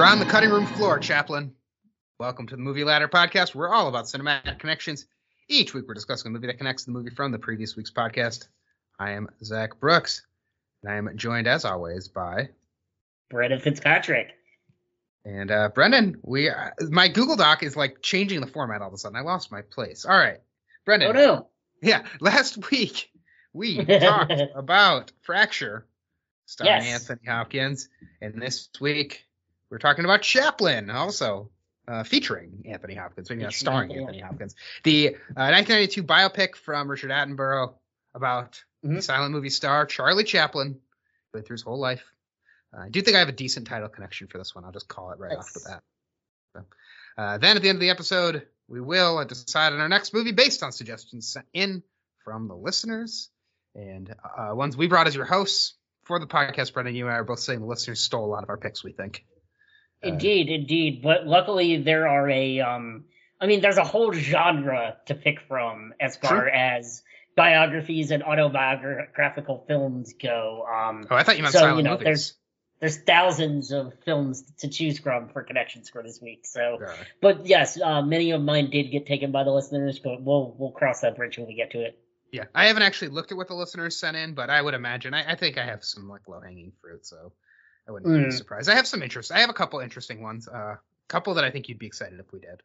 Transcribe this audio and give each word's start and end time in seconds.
You're 0.00 0.08
on 0.08 0.18
the 0.18 0.24
cutting 0.24 0.48
room 0.48 0.64
floor, 0.64 0.98
Chaplin. 0.98 1.52
Welcome 2.18 2.46
to 2.46 2.56
the 2.56 2.62
Movie 2.62 2.84
Ladder 2.84 3.06
podcast. 3.06 3.54
We're 3.54 3.68
all 3.68 3.86
about 3.86 4.06
cinematic 4.06 4.58
connections. 4.58 5.04
Each 5.46 5.74
week, 5.74 5.84
we're 5.86 5.92
discussing 5.92 6.30
a 6.30 6.32
movie 6.32 6.46
that 6.46 6.56
connects 6.56 6.84
to 6.84 6.90
the 6.90 6.96
movie 6.96 7.10
from 7.10 7.32
the 7.32 7.38
previous 7.38 7.76
week's 7.76 7.90
podcast. 7.90 8.48
I 8.98 9.10
am 9.10 9.28
Zach 9.44 9.78
Brooks, 9.78 10.22
and 10.82 10.90
I 10.90 10.96
am 10.96 11.10
joined, 11.18 11.46
as 11.46 11.66
always, 11.66 12.08
by 12.08 12.48
Brendan 13.28 13.60
Fitzpatrick. 13.60 14.28
and 15.26 15.50
uh, 15.50 15.68
Brendan. 15.68 16.16
We 16.22 16.48
uh, 16.48 16.70
my 16.88 17.08
Google 17.08 17.36
Doc 17.36 17.62
is 17.62 17.76
like 17.76 18.00
changing 18.00 18.40
the 18.40 18.46
format 18.46 18.80
all 18.80 18.88
of 18.88 18.94
a 18.94 18.96
sudden. 18.96 19.18
I 19.18 19.20
lost 19.20 19.52
my 19.52 19.60
place. 19.60 20.06
All 20.06 20.16
right, 20.16 20.38
Brendan. 20.86 21.10
Oh 21.10 21.12
no! 21.12 21.48
Yeah, 21.82 22.04
last 22.20 22.70
week 22.70 23.10
we 23.52 23.84
talked 24.00 24.32
about 24.54 25.12
Fracture, 25.20 25.84
starring 26.46 26.84
Yes. 26.84 27.10
Anthony 27.10 27.28
Hopkins, 27.30 27.90
and 28.22 28.40
this 28.40 28.70
week 28.80 29.26
we're 29.70 29.78
talking 29.78 30.04
about 30.04 30.22
Chaplin, 30.22 30.90
also 30.90 31.50
uh, 31.88 32.02
featuring 32.04 32.64
Anthony 32.68 32.94
Hopkins, 32.94 33.30
maybe 33.30 33.42
not 33.42 33.52
starring 33.52 33.90
Anthony 33.90 34.02
Anthony 34.02 34.20
Hopkins. 34.20 34.54
The 34.84 35.08
uh, 35.36 35.50
1992 35.52 36.02
biopic 36.04 36.56
from 36.56 36.90
Richard 36.90 37.10
Attenborough 37.10 37.74
about 38.14 38.62
the 38.82 38.88
Mhm. 38.88 39.02
silent 39.02 39.32
movie 39.32 39.50
star 39.50 39.86
Charlie 39.86 40.24
Chaplin, 40.24 40.80
went 41.34 41.46
through 41.46 41.54
his 41.54 41.62
whole 41.62 41.78
life. 41.78 42.04
Uh, 42.76 42.82
I 42.82 42.88
do 42.88 43.02
think 43.02 43.16
I 43.16 43.20
have 43.20 43.28
a 43.28 43.32
decent 43.32 43.66
title 43.66 43.88
connection 43.88 44.26
for 44.28 44.38
this 44.38 44.54
one. 44.54 44.64
I'll 44.64 44.72
just 44.72 44.88
call 44.88 45.10
it 45.12 45.18
right 45.18 45.36
off 45.36 45.52
the 45.52 45.60
bat. 45.66 45.82
So, 46.56 46.64
uh, 47.18 47.38
then 47.38 47.56
at 47.56 47.62
the 47.62 47.68
end 47.68 47.76
of 47.76 47.80
the 47.80 47.90
episode, 47.90 48.46
we 48.68 48.80
will 48.80 49.24
decide 49.24 49.72
on 49.72 49.80
our 49.80 49.88
next 49.88 50.14
movie 50.14 50.32
based 50.32 50.62
on 50.62 50.72
suggestions 50.72 51.28
sent 51.32 51.46
in 51.52 51.82
from 52.24 52.48
the 52.48 52.54
listeners 52.56 53.30
and 53.74 54.14
uh, 54.36 54.54
ones 54.54 54.76
we 54.76 54.86
brought 54.86 55.06
as 55.08 55.14
your 55.14 55.24
hosts 55.24 55.74
for 56.04 56.18
the 56.18 56.26
podcast. 56.26 56.72
Brendan, 56.72 56.94
you 56.94 57.06
and 57.06 57.14
I 57.14 57.18
are 57.18 57.24
both 57.24 57.40
saying 57.40 57.60
the 57.60 57.66
listeners 57.66 58.00
stole 58.00 58.24
a 58.24 58.30
lot 58.32 58.42
of 58.42 58.48
our 58.48 58.56
picks. 58.56 58.82
We 58.84 58.92
think. 58.92 59.24
Uh, 60.02 60.08
Indeed, 60.08 60.48
indeed. 60.48 61.02
But 61.02 61.26
luckily, 61.26 61.76
there 61.82 62.08
are 62.08 62.28
a 62.30 62.60
um. 62.60 63.04
I 63.40 63.46
mean, 63.46 63.60
there's 63.60 63.78
a 63.78 63.84
whole 63.84 64.12
genre 64.12 64.98
to 65.06 65.14
pick 65.14 65.40
from 65.48 65.94
as 66.00 66.16
far 66.16 66.42
True. 66.42 66.50
as 66.50 67.02
biographies 67.36 68.10
and 68.10 68.22
autobiographical 68.22 69.64
films 69.66 70.12
go. 70.20 70.66
Um, 70.70 71.06
Oh, 71.10 71.16
I 71.16 71.22
thought 71.22 71.36
you 71.36 71.42
meant 71.42 71.54
So, 71.54 71.76
you 71.76 71.82
know, 71.82 71.92
movies. 71.92 72.04
there's- 72.04 72.34
there's 72.80 72.98
thousands 73.02 73.72
of 73.72 73.92
films 74.04 74.42
to 74.58 74.68
choose 74.68 74.98
from 74.98 75.28
for 75.28 75.42
connections 75.42 75.90
for 75.90 76.02
this 76.02 76.18
week. 76.20 76.46
So, 76.46 76.82
Uh, 76.82 76.94
but 77.20 77.46
yes, 77.46 77.78
uh, 77.80 78.00
many 78.02 78.30
of 78.30 78.40
mine 78.42 78.70
did 78.70 78.90
get 78.90 79.06
taken 79.06 79.32
by 79.32 79.44
the 79.44 79.50
listeners, 79.52 79.98
but 79.98 80.22
we'll 80.22 80.54
we'll 80.58 80.72
cross 80.72 81.00
that 81.02 81.16
bridge 81.16 81.36
when 81.38 81.46
we 81.46 81.54
get 81.54 81.70
to 81.72 81.82
it. 81.82 81.98
yeah, 82.32 82.44
I 82.54 82.66
haven't 82.68 82.82
actually 82.84 83.08
looked 83.08 83.32
at 83.32 83.36
what 83.38 83.48
the 83.48 83.54
listeners 83.54 83.98
sent 83.98 84.16
in, 84.16 84.34
but 84.34 84.50
I 84.50 84.62
would 84.62 84.74
imagine 84.74 85.12
I, 85.14 85.32
I 85.32 85.34
think 85.34 85.58
I 85.58 85.64
have 85.64 85.82
some 85.84 86.08
like 86.08 86.26
low 86.28 86.40
hanging 86.40 86.72
fruit, 86.80 87.04
so 87.04 87.32
I 87.88 87.92
wouldn't 87.92 88.12
be 88.12 88.26
Mm. 88.28 88.32
surprised. 88.32 88.68
I 88.68 88.74
have 88.74 88.86
some 88.86 89.02
interest. 89.02 89.32
I 89.32 89.40
have 89.40 89.50
a 89.50 89.54
couple 89.54 89.80
interesting 89.80 90.22
ones. 90.22 90.48
A 90.48 90.56
uh, 90.56 90.76
couple 91.08 91.34
that 91.34 91.44
I 91.44 91.50
think 91.50 91.68
you'd 91.68 91.78
be 91.78 91.86
excited 91.86 92.20
if 92.20 92.32
we 92.32 92.40
did. 92.40 92.62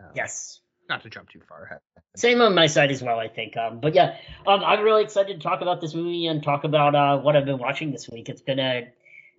Uh, 0.00 0.08
Yes. 0.14 0.60
Not 0.88 1.02
to 1.02 1.10
jump 1.10 1.30
too 1.30 1.40
far 1.48 1.64
ahead. 1.64 1.78
Same 2.16 2.40
on 2.42 2.54
my 2.54 2.66
side 2.66 2.90
as 2.90 3.02
well, 3.02 3.18
I 3.18 3.28
think. 3.28 3.56
Um, 3.56 3.80
but 3.80 3.94
yeah, 3.94 4.16
um, 4.46 4.62
I'm 4.64 4.82
really 4.82 5.04
excited 5.04 5.40
to 5.40 5.42
talk 5.42 5.60
about 5.62 5.80
this 5.80 5.94
movie 5.94 6.26
and 6.26 6.42
talk 6.42 6.64
about 6.64 6.94
uh, 6.94 7.18
what 7.18 7.36
I've 7.36 7.44
been 7.44 7.58
watching 7.58 7.92
this 7.92 8.08
week. 8.08 8.28
It's 8.28 8.42
been 8.42 8.58
a 8.58 8.92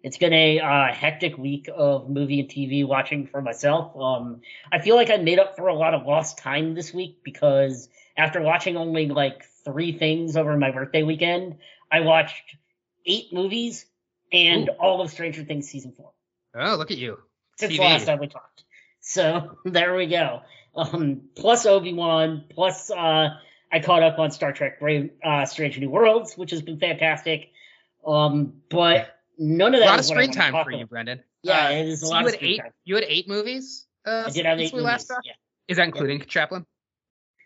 it's 0.03 0.17
been 0.17 0.33
a 0.33 0.59
uh, 0.59 0.93
hectic 0.93 1.37
week 1.37 1.69
of 1.73 2.09
movie 2.09 2.39
and 2.41 2.49
TV 2.49 2.85
watching 2.85 3.27
for 3.27 3.41
myself. 3.41 3.95
Um, 3.95 4.41
I 4.71 4.79
feel 4.79 4.95
like 4.95 5.09
I 5.09 5.17
made 5.17 5.39
up 5.39 5.55
for 5.55 5.67
a 5.67 5.73
lot 5.73 5.93
of 5.93 6.05
lost 6.05 6.37
time 6.39 6.75
this 6.75 6.93
week 6.93 7.19
because 7.23 7.87
after 8.17 8.41
watching 8.41 8.75
only 8.75 9.07
like 9.07 9.45
three 9.63 9.97
things 9.97 10.35
over 10.35 10.57
my 10.57 10.71
birthday 10.71 11.03
weekend, 11.03 11.57
I 11.91 12.01
watched 12.01 12.55
eight 13.05 13.31
movies 13.31 13.85
and 14.33 14.67
Ooh. 14.69 14.73
all 14.79 15.01
of 15.01 15.11
Stranger 15.11 15.43
Things 15.43 15.69
season 15.69 15.93
four 15.95 16.11
Oh, 16.55 16.75
look 16.75 16.91
at 16.91 16.97
you. 16.97 17.19
since 17.57 17.73
TV. 17.73 17.77
the 17.77 17.83
last 17.83 18.05
time 18.05 18.19
we 18.19 18.27
talked. 18.27 18.63
So 18.99 19.57
there 19.65 19.95
we 19.95 20.07
go. 20.07 20.41
Um, 20.75 21.21
plus 21.35 21.65
Obi 21.65 21.93
Wan, 21.93 22.45
plus 22.49 22.89
uh, 22.91 23.29
I 23.71 23.79
caught 23.79 24.01
up 24.03 24.17
on 24.19 24.31
Star 24.31 24.51
Trek: 24.53 24.79
Brave, 24.79 25.11
uh, 25.23 25.45
Strange 25.45 25.77
New 25.79 25.89
Worlds, 25.89 26.35
which 26.35 26.51
has 26.51 26.61
been 26.61 26.79
fantastic. 26.79 27.49
Um, 28.05 28.55
but 28.69 29.15
none 29.37 29.73
of 29.75 29.79
that. 29.81 29.85
A 29.87 29.89
lot 29.91 29.99
of 29.99 30.05
screen 30.05 30.31
time 30.31 30.53
for 30.63 30.71
you. 30.71 30.85
Brendan. 30.87 31.23
Yeah, 31.43 31.67
Uh, 31.67 31.71
it 31.71 31.87
is 31.87 32.03
a 32.03 32.05
so 32.07 32.11
lot 32.11 32.21
you 32.21 32.25
of 32.27 32.31
had 32.33 32.39
screen 32.39 32.53
eight. 32.53 32.61
time. 32.61 32.71
You 32.85 32.95
had 32.95 33.03
eight 33.07 33.27
movies. 33.27 33.85
Uh, 34.05 34.23
I 34.27 34.29
did 34.29 34.45
have 34.45 34.57
since 34.59 34.69
eight 34.69 34.73
we 34.75 34.81
movies. 34.81 35.09
last? 35.09 35.11
Yeah, 35.23 35.33
Is 35.67 35.77
that 35.77 35.83
including 35.85 36.21
Chaplin? 36.25 36.65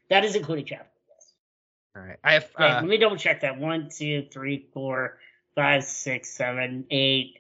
that 0.10 0.24
is 0.24 0.36
including 0.36 0.66
Chaplin. 0.66 0.88
Yes. 1.10 1.34
All 1.96 2.02
right. 2.04 2.18
I 2.24 2.34
have. 2.34 2.50
Wait, 2.58 2.66
Uh, 2.66 2.76
let 2.76 2.86
me 2.86 2.98
double 2.98 3.18
check 3.18 3.42
that. 3.42 3.58
One, 3.60 3.90
two, 3.90 4.28
three, 4.32 4.68
four, 4.74 5.20
five, 5.58 5.84
six, 5.84 6.30
seven, 6.30 6.86
eight, 6.92 7.40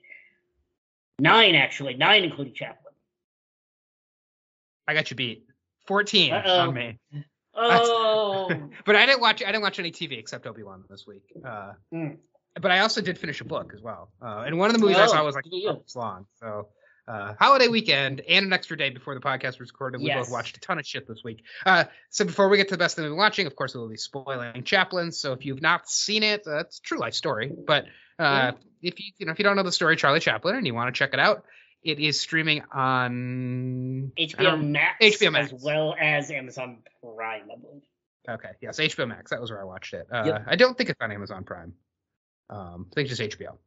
nine. 1.20 1.56
Actually, 1.56 1.94
nine 1.94 2.24
including 2.26 2.54
Chaplin. 2.54 2.94
I 4.88 4.94
got 4.94 5.10
you 5.10 5.16
beat. 5.16 5.46
Fourteen 5.86 6.34
Uh-oh. 6.34 6.60
on 6.68 6.74
me. 6.74 7.00
Oh, 7.54 8.50
But 8.86 8.96
I 8.98 9.06
didn't 9.06 9.22
watch. 9.22 9.42
I 9.42 9.46
didn't 9.48 9.62
watch 9.62 9.80
any 9.80 9.92
TV 9.92 10.18
except 10.20 10.46
Obi 10.48 10.64
Wan 10.64 10.84
this 10.90 11.06
week. 11.08 11.24
Uh, 11.46 11.74
Mm. 11.94 12.18
But 12.60 12.72
I 12.72 12.80
also 12.80 13.02
did 13.02 13.20
finish 13.20 13.40
a 13.40 13.46
book 13.46 13.72
as 13.76 13.82
well. 13.84 14.10
Uh, 14.20 14.44
and 14.48 14.58
one 14.58 14.68
of 14.70 14.74
the 14.76 14.80
movies 14.82 14.98
I 14.98 15.04
Oh, 15.04 15.08
saw 15.08 15.24
was 15.24 15.36
like 15.36 15.44
good 15.44 15.52
for 15.52 15.56
you. 15.58 15.68
months 15.68 15.96
long. 15.96 16.26
So 16.40 16.70
uh, 17.08 17.34
holiday 17.40 17.68
weekend 17.68 18.22
and 18.22 18.46
an 18.46 18.54
extra 18.54 18.78
day 18.78 18.90
before 18.90 19.14
the 19.14 19.22
podcast 19.22 19.60
was 19.60 19.72
recorded. 19.72 20.02
We 20.02 20.14
both 20.14 20.30
watched 20.30 20.58
a 20.58 20.60
ton 20.60 20.78
of 20.78 20.86
shit 20.86 21.08
this 21.08 21.24
week. 21.24 21.44
Uh, 21.66 21.86
so 22.10 22.26
before 22.26 22.50
we 22.50 22.58
get 22.58 22.68
to 22.68 22.74
the 22.74 22.78
best 22.80 22.96
thing 22.96 23.04
we've 23.06 23.12
been 23.12 23.18
watching, 23.18 23.48
of 23.48 23.56
course, 23.56 23.74
we 23.74 23.80
will 23.82 23.90
be 23.90 23.98
spoiling 23.98 24.64
Chaplin. 24.64 25.12
So 25.12 25.34
if 25.34 25.46
you've 25.46 25.62
not 25.62 25.90
seen 25.90 26.24
it, 26.24 26.46
uh, 26.46 26.60
it's 26.60 26.80
a 26.80 26.82
true 26.82 27.00
life 27.00 27.14
story. 27.14 27.50
But 27.50 27.86
uh, 28.20 28.54
if 28.82 29.00
you 29.00 29.12
you 29.18 29.26
know 29.26 29.32
if 29.32 29.40
you 29.40 29.44
don't 29.44 29.56
know 29.56 29.64
the 29.64 29.72
story 29.72 29.94
of 29.94 30.00
Charlie 30.00 30.20
Chaplin 30.20 30.56
and 30.56 30.68
you 30.68 30.74
want 30.74 30.94
to 30.94 30.98
check 30.98 31.14
it 31.14 31.20
out, 31.20 31.46
it 31.84 32.00
is 32.00 32.20
streaming 32.20 32.64
on 32.74 34.12
HBO 34.18 34.62
Max, 34.62 35.04
HBO 35.04 35.32
Max. 35.32 35.54
as 35.54 35.64
well 35.64 35.96
as 36.00 36.30
Amazon 36.32 36.80
Prime, 37.02 37.44
I 37.52 37.56
believe. 37.56 37.84
Okay, 38.30 38.50
yes, 38.62 38.80
HBO 38.80 39.08
Max. 39.08 39.32
That 39.32 39.40
was 39.40 39.52
where 39.52 39.62
I 39.62 39.64
watched 39.64 39.94
it. 39.94 40.08
Uh, 40.12 40.24
Yep. 40.26 40.44
I 40.48 40.56
don't 40.58 40.78
think 40.78 40.90
it's 40.90 41.00
on 41.02 41.12
Amazon 41.12 41.46
Prime. 41.46 41.74
Um, 42.50 42.88
I 42.92 42.96
think 42.96 43.10
it's 43.10 43.18
just 43.18 43.38
HBO. 43.40 43.58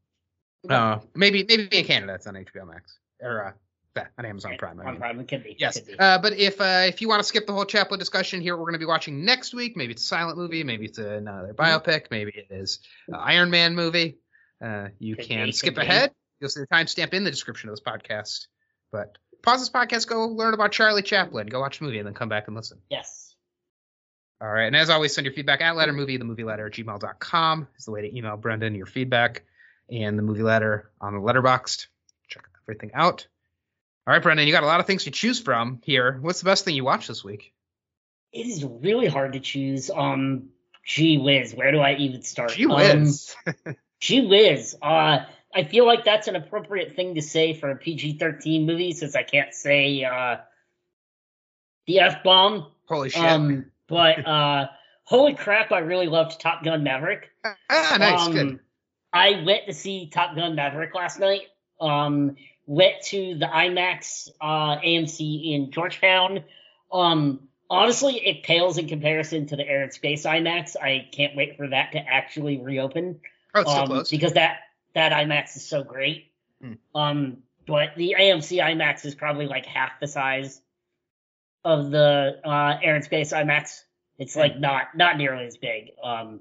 Uh, 0.69 0.99
maybe 1.15 1.45
maybe 1.49 1.79
in 1.79 1.85
Canada 1.87 2.15
it's 2.15 2.27
on 2.27 2.35
HBO 2.35 2.67
Max 2.67 2.99
or 3.23 3.45
uh, 3.47 3.53
that 3.95 4.13
on 4.19 4.25
Amazon 4.25 4.57
Prime. 4.59 4.79
I 4.81 4.85
On 4.85 4.91
mean. 4.93 5.01
Prime, 5.01 5.21
it 5.21 5.29
could 5.29 5.43
be. 5.45 5.57
Yes, 5.59 5.79
Could 5.79 5.87
be. 5.89 5.99
uh, 5.99 6.19
but 6.19 6.35
if 6.35 6.61
uh, 6.61 6.85
if 6.87 7.01
you 7.01 7.09
want 7.09 7.21
to 7.21 7.25
skip 7.25 7.47
the 7.47 7.53
whole 7.53 7.65
Chaplin 7.65 7.99
discussion 7.99 8.41
here, 8.41 8.57
we're 8.57 8.65
going 8.65 8.75
to 8.75 8.79
be 8.79 8.85
watching 8.87 9.25
next 9.25 9.53
week. 9.55 9.77
Maybe 9.77 9.93
it's 9.93 10.03
a 10.03 10.07
silent 10.07 10.39
movie, 10.39 10.63
maybe 10.65 10.87
it's 10.87 10.99
another 10.99 11.55
biopic, 11.55 12.07
maybe 12.11 12.33
it 12.37 12.47
is 12.55 12.81
an 13.09 13.15
Iron 13.15 13.51
Man 13.51 13.75
movie. 13.75 14.19
Uh, 14.65 14.89
you 14.99 15.17
Could 15.17 15.27
can 15.27 15.47
be, 15.47 15.53
skip 15.53 15.75
could 15.75 15.81
be. 15.81 15.87
ahead. 15.87 16.13
You'll 16.41 16.51
see 16.51 16.61
the 16.61 16.67
timestamp 16.69 17.13
in 17.15 17.25
the 17.25 17.31
description 17.31 17.69
of 17.69 17.75
this 17.75 17.83
podcast. 17.83 18.47
But 18.93 19.17
pause 19.43 19.61
this 19.61 19.71
podcast, 19.71 20.07
go 20.09 20.27
learn 20.27 20.55
about 20.55 20.73
Charlie 20.73 21.03
Chaplin, 21.03 21.47
go 21.47 21.61
watch 21.61 21.79
the 21.79 21.85
movie, 21.87 21.99
and 21.99 22.07
then 22.07 22.15
come 22.15 22.29
back 22.29 22.47
and 22.47 22.57
listen. 22.57 22.79
yes. 22.91 23.35
All 24.43 24.49
right. 24.49 24.65
And 24.65 24.75
as 24.77 24.89
always, 24.89 25.15
send 25.15 25.27
your 25.27 25.35
feedback 25.35 25.61
at 25.61 25.75
LadderMovie, 25.75 26.19
the 26.19 26.25
movie 26.25 26.45
ladder 26.45 26.67
at 26.69 26.73
gmail.com 26.73 27.69
is 27.77 27.85
the 27.85 27.91
way 27.91 28.01
to 28.01 28.17
email 28.17 28.39
Brendan 28.39 28.75
your 28.75 28.87
feedback 28.87 29.43
and 29.91 30.19
the 30.19 30.23
movie 30.23 30.43
ladder 30.43 30.91
on 30.99 31.13
the 31.13 31.21
Letterboxd. 31.21 31.89
Everything 32.65 32.91
out. 32.95 33.27
All 34.07 34.15
right, 34.15 34.23
Brendan, 34.23 34.47
you 34.47 34.53
got 34.53 34.63
a 34.63 34.67
lot 34.67 34.81
of 34.81 34.87
things 34.87 35.05
to 35.05 35.11
choose 35.11 35.41
from 35.41 35.81
here. 35.85 36.19
What's 36.21 36.41
the 36.41 36.47
best 36.47 36.65
thing 36.65 36.75
you 36.75 36.85
watched 36.85 37.09
this 37.09 37.23
week? 37.23 37.53
It 38.33 38.47
is 38.47 38.65
really 38.65 39.09
hard 39.09 39.35
to 39.35 39.41
choose. 39.41 39.91
Um, 39.91 40.51
gee 40.85 41.19
whiz, 41.19 41.55
where 41.55 41.73
do 41.73 41.81
I 41.81 41.95
even 41.95 42.23
start? 42.23 42.53
Gee 42.53 42.67
Um, 42.67 43.03
whiz. 43.03 43.35
gee 44.01 44.27
whiz. 44.27 44.77
Uh, 44.81 45.25
I 45.55 45.65
feel 45.65 45.87
like 45.87 46.05
that's 46.05 46.29
an 46.29 46.37
appropriate 46.37 46.97
thing 46.97 47.17
to 47.17 47.23
say 47.23 47.55
for 47.55 47.71
a 47.71 47.77
PG-13 47.77 48.65
movie, 48.65 48.93
since 48.93 49.17
I 49.17 49.23
can't 49.23 49.53
say 49.53 50.05
uh, 50.05 50.37
the 51.87 52.01
f 52.01 52.23
bomb. 52.23 52.67
Holy 52.87 53.11
shit. 53.11 53.23
Um, 53.23 53.67
but 53.89 54.27
uh, 54.27 54.69
holy 55.05 55.35
crap, 55.35 55.73
I 55.73 55.81
really 55.81 56.07
loved 56.07 56.41
Top 56.41 56.63
Gun 56.65 56.85
Maverick. 56.85 57.31
ah, 57.45 57.97
nice. 57.99 58.27
Um, 58.27 58.33
good. 58.33 58.61
I 59.13 59.43
went 59.45 59.67
to 59.67 59.73
see 59.73 60.09
Top 60.09 60.37
Gun 60.37 60.55
Maverick 60.55 60.95
last 60.95 61.19
night. 61.19 61.43
Um, 61.81 62.37
went 62.67 63.03
to 63.07 63.35
the 63.37 63.47
IMAX 63.47 64.29
uh, 64.41 64.77
AMC 64.79 65.53
in 65.55 65.71
Georgetown. 65.73 66.45
Um, 66.93 67.49
honestly, 67.69 68.15
it 68.15 68.43
pales 68.45 68.79
in 68.79 68.87
comparison 68.89 69.47
to 69.47 69.57
the 69.57 69.67
Air 69.67 69.83
and 69.83 69.93
Space 69.93 70.25
IMAX. 70.25 70.77
I 70.81 71.09
can't 71.13 71.35
wait 71.37 71.57
for 71.57 71.69
that 71.69 71.93
to 71.93 71.99
actually 71.99 72.59
reopen 72.61 73.21
Oh, 73.55 73.63
it's 73.63 73.73
so 73.73 73.81
um, 73.81 73.87
close. 73.89 74.11
because 74.11 74.35
that 74.35 74.59
that 74.95 75.11
IMAX 75.13 75.57
is 75.57 75.67
so 75.67 75.83
great. 75.83 76.31
Hmm. 76.63 76.73
Um, 76.95 77.37
but 77.67 77.91
the 77.97 78.15
AMC 78.19 78.63
IMAX 78.63 79.05
is 79.05 79.15
probably 79.15 79.47
like 79.47 79.67
half 79.67 79.99
the 80.01 80.07
size 80.07 80.61
of 81.65 81.91
the 81.91 82.39
uh, 82.45 82.79
Air 82.83 82.95
and 82.95 83.05
Space 83.05 83.33
IMAX. 83.33 83.83
It's 84.19 84.37
like 84.37 84.55
Hmm. 84.55 84.61
not 84.61 84.97
not 84.97 85.17
nearly 85.17 85.47
as 85.47 85.57
big. 85.57 85.91
Um, 86.03 86.41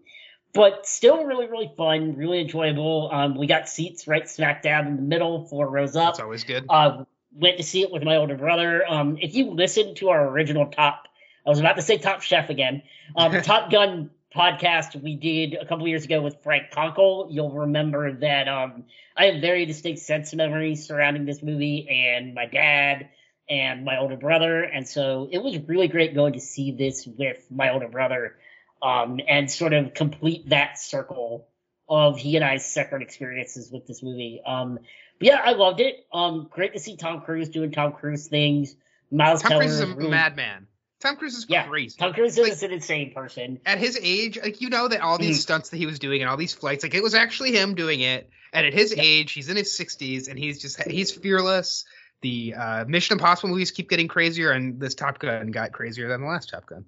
but 0.54 0.86
still 0.86 1.26
really 1.26 1.48
really 1.48 1.72
fun, 1.78 2.16
really 2.16 2.42
enjoyable. 2.42 3.10
Um, 3.12 3.36
we 3.36 3.48
got 3.48 3.70
seats 3.70 4.08
right 4.08 4.28
smack 4.30 4.64
dab 4.64 4.88
in 4.88 4.96
the 4.96 5.02
middle, 5.02 5.46
four 5.46 5.70
rows 5.70 5.96
up. 5.96 6.14
That's 6.14 6.20
always 6.20 6.44
good. 6.44 6.66
Uh, 6.70 7.04
went 7.34 7.58
to 7.58 7.64
see 7.64 7.82
it 7.82 7.92
with 7.92 8.04
my 8.04 8.18
older 8.18 8.36
brother. 8.36 8.84
Um, 8.88 9.18
if 9.22 9.36
you 9.36 9.52
listen 9.52 9.96
to 9.96 10.10
our 10.10 10.28
original 10.28 10.68
top, 10.68 11.08
I 11.46 11.50
was 11.50 11.60
about 11.60 11.76
to 11.76 11.82
say 11.82 11.98
Top 11.98 12.22
Chef 12.22 12.50
again. 12.50 12.84
Um, 13.16 13.32
Top 13.42 13.72
Gun 13.72 14.10
podcast 14.36 15.02
we 15.02 15.16
did 15.16 15.56
a 15.56 15.66
couple 15.66 15.88
years 15.88 16.06
ago 16.06 16.22
with 16.22 16.42
Frank 16.44 16.72
Conkle, 16.72 17.28
you'll 17.32 17.52
remember 17.52 18.14
that 18.14 18.48
um, 18.48 18.86
I 19.18 19.26
have 19.26 19.42
very 19.42 19.66
distinct 19.66 20.02
sense 20.02 20.34
memories 20.34 20.86
surrounding 20.86 21.26
this 21.26 21.42
movie 21.42 21.88
and 21.90 22.34
my 22.34 22.46
dad 22.46 23.10
and 23.50 23.84
my 23.84 23.98
older 23.98 24.18
brother, 24.18 24.62
and 24.62 24.88
so 24.88 25.28
it 25.32 25.40
was 25.40 25.58
really 25.68 25.88
great 25.88 26.14
going 26.14 26.34
to 26.34 26.40
see 26.40 26.72
this 26.72 27.08
with 27.08 27.44
my 27.50 27.74
older 27.74 27.88
brother 27.88 28.36
um, 28.82 29.20
and 29.28 29.50
sort 29.50 29.74
of 29.74 29.94
complete 29.94 30.50
that 30.50 30.80
circle 30.80 31.48
of 31.88 32.18
he 32.18 32.36
and 32.36 32.46
I's 32.46 32.66
separate 32.66 33.02
experiences 33.02 33.72
with 33.72 33.88
this 33.88 34.04
movie. 34.04 34.42
Um, 34.46 34.80
but 35.20 35.28
yeah, 35.28 35.42
I 35.44 35.52
loved 35.54 35.80
it. 35.80 36.06
Um, 36.14 36.48
great 36.52 36.74
to 36.74 36.80
see 36.80 36.96
Tom 36.98 37.22
Cruise 37.22 37.50
doing 37.50 37.72
Tom 37.72 37.94
Cruise 37.94 38.28
things. 38.28 38.76
Miles 39.12 39.42
Tom 39.42 39.50
Teller 39.52 39.64
Cruise 39.64 39.74
is 39.74 39.80
a 39.82 39.88
really- 39.88 40.10
madman. 40.10 40.68
Tom 41.00 41.16
Cruise 41.16 41.36
is 41.36 41.46
Yeah, 41.48 41.66
crazy. 41.66 41.96
Tom 41.98 42.14
Cruise 42.14 42.38
Like- 42.38 42.52
is 42.52 42.62
an 42.62 42.72
insane 42.72 43.14
person. 43.14 43.60
at 43.66 43.78
his 43.80 43.98
age, 44.02 44.38
like 44.42 44.60
you 44.62 44.70
know 44.70 44.88
that 44.90 45.00
all 45.02 45.18
these 45.18 45.40
Mhm. 45.40 45.44
stunts 45.44 45.70
that 45.70 45.78
he 45.78 45.86
was 45.86 45.98
doing 45.98 46.22
and 46.22 46.30
all 46.30 46.36
these 46.38 46.54
flights, 46.54 46.84
like 46.84 46.94
it 46.94 47.02
was 47.02 47.16
actually 47.16 47.54
him 47.54 47.74
doing 47.74 48.02
it. 48.02 48.30
And 48.54 48.66
at 48.68 48.74
his 48.74 48.94
Yeah. 48.96 49.02
age, 49.04 49.32
he's 49.32 49.48
in 49.50 49.56
his 49.58 49.74
60s 49.76 50.28
and 50.28 50.38
he's 50.38 50.62
just 50.62 50.82
he's 50.84 51.12
fearless. 51.12 51.86
The 52.22 52.54
uh, 52.54 52.86
Mission 52.86 53.14
Impossible 53.14 53.50
movies 53.50 53.72
keep 53.72 53.90
getting 53.90 54.10
crazier, 54.10 54.52
and 54.52 54.78
this 54.80 54.94
Top 54.94 55.20
Gun 55.20 55.52
got 55.52 55.72
crazier 55.72 56.10
than 56.10 56.20
the 56.22 56.28
last 56.28 56.50
Top 56.50 56.66
Gun. 56.66 56.84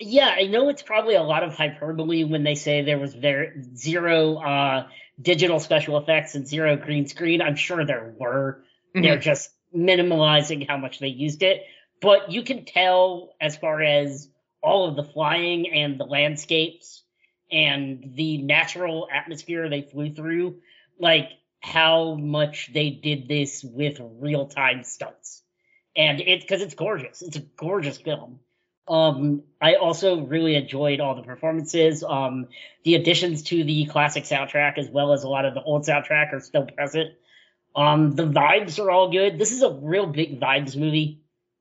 Yeah, 0.00 0.28
I 0.28 0.44
know 0.44 0.68
it's 0.68 0.82
probably 0.82 1.16
a 1.16 1.22
lot 1.22 1.42
of 1.42 1.54
hyperbole 1.54 2.24
when 2.24 2.44
they 2.44 2.54
say 2.54 2.82
there 2.82 2.98
was 2.98 3.14
very 3.14 3.64
zero 3.74 4.36
uh, 4.36 4.86
digital 5.20 5.58
special 5.58 5.98
effects 5.98 6.36
and 6.36 6.46
zero 6.46 6.76
green 6.76 7.06
screen. 7.06 7.42
I'm 7.42 7.56
sure 7.56 7.84
there 7.84 8.14
were. 8.16 8.62
They're 8.94 9.18
just 9.18 9.50
minimalizing 9.74 10.68
how 10.68 10.76
much 10.76 10.98
they 10.98 11.08
used 11.08 11.42
it. 11.42 11.62
But 12.00 12.30
you 12.30 12.42
can 12.42 12.64
tell 12.64 13.34
as 13.40 13.56
far 13.56 13.82
as 13.82 14.30
all 14.62 14.88
of 14.88 14.96
the 14.96 15.04
flying 15.04 15.68
and 15.72 15.98
the 15.98 16.04
landscapes 16.04 17.02
and 17.50 18.12
the 18.14 18.38
natural 18.42 19.08
atmosphere 19.12 19.68
they 19.68 19.82
flew 19.82 20.14
through, 20.14 20.60
like 20.98 21.30
how 21.60 22.14
much 22.14 22.70
they 22.72 22.90
did 22.90 23.28
this 23.28 23.64
with 23.64 24.00
real 24.00 24.46
time 24.46 24.84
stunts. 24.84 25.42
And 25.96 26.20
it 26.20 26.40
because 26.42 26.62
it's 26.62 26.74
gorgeous. 26.74 27.22
It's 27.22 27.36
a 27.36 27.40
gorgeous 27.40 27.98
film. 27.98 28.40
Um, 28.88 29.42
I 29.60 29.74
also 29.74 30.20
really 30.20 30.54
enjoyed 30.54 31.00
all 31.00 31.14
the 31.14 31.22
performances. 31.22 32.02
Um, 32.02 32.48
the 32.84 32.94
additions 32.94 33.42
to 33.44 33.64
the 33.64 33.86
classic 33.86 34.24
soundtrack, 34.24 34.78
as 34.78 34.88
well 34.88 35.12
as 35.12 35.24
a 35.24 35.28
lot 35.28 35.44
of 35.44 35.54
the 35.54 35.62
old 35.62 35.84
soundtrack, 35.84 36.32
are 36.32 36.40
still 36.40 36.64
present. 36.66 37.10
Um, 37.76 38.14
the 38.16 38.24
vibes 38.24 38.78
are 38.82 38.90
all 38.90 39.10
good. 39.10 39.38
This 39.38 39.52
is 39.52 39.62
a 39.62 39.70
real 39.70 40.06
big 40.06 40.40
vibes 40.40 40.76
movie. 40.76 41.20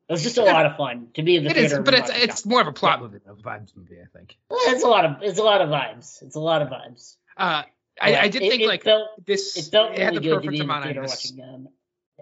It 0.10 0.14
was 0.14 0.24
just 0.24 0.38
a 0.38 0.42
Yeah. 0.44 0.54
lot 0.54 0.66
of 0.66 0.78
fun 0.78 1.10
to 1.16 1.22
be 1.24 1.36
in 1.36 1.44
the 1.44 1.50
It 1.50 1.58
is, 1.58 1.72
theater. 1.72 1.84
but 1.84 1.94
it's 1.94 2.10
it's 2.10 2.46
more 2.46 2.62
of 2.62 2.68
a 2.68 2.72
plot 2.72 3.02
movie 3.02 3.18
than 3.20 3.34
a 3.34 3.36
vibes 3.36 3.76
movie, 3.76 3.98
I 4.02 4.06
think. 4.18 4.38
it's 4.50 4.84
a 4.84 4.88
lot 4.88 5.04
of 5.06 5.22
it's 5.22 5.38
a 5.40 5.44
lot 5.44 5.60
of 5.62 5.68
vibes. 5.70 6.22
It's 6.24 6.36
a 6.36 6.40
lot 6.40 6.62
of 6.62 6.70
vibes. 6.70 7.18
Uh, 7.36 7.64
I, 8.00 8.12
Yeah, 8.12 8.22
I 8.22 8.28
did 8.30 8.42
it- 8.42 8.50
think 8.50 8.62
it 8.64 8.68
like 8.68 8.84
felt 8.84 9.10
this. 9.26 9.58
it 9.58 9.70
felt 9.70 9.92
it 9.92 10.00
had 10.00 10.16
the 10.16 10.22
good 10.22 10.30
to 10.30 10.36
perfect 10.36 10.52
be 10.52 10.56
in 10.60 10.60
the 10.60 10.64
amount 10.64 10.86
of 10.86 10.92
theater 10.92 11.02
watching. 11.02 11.42
Um, 11.44 11.68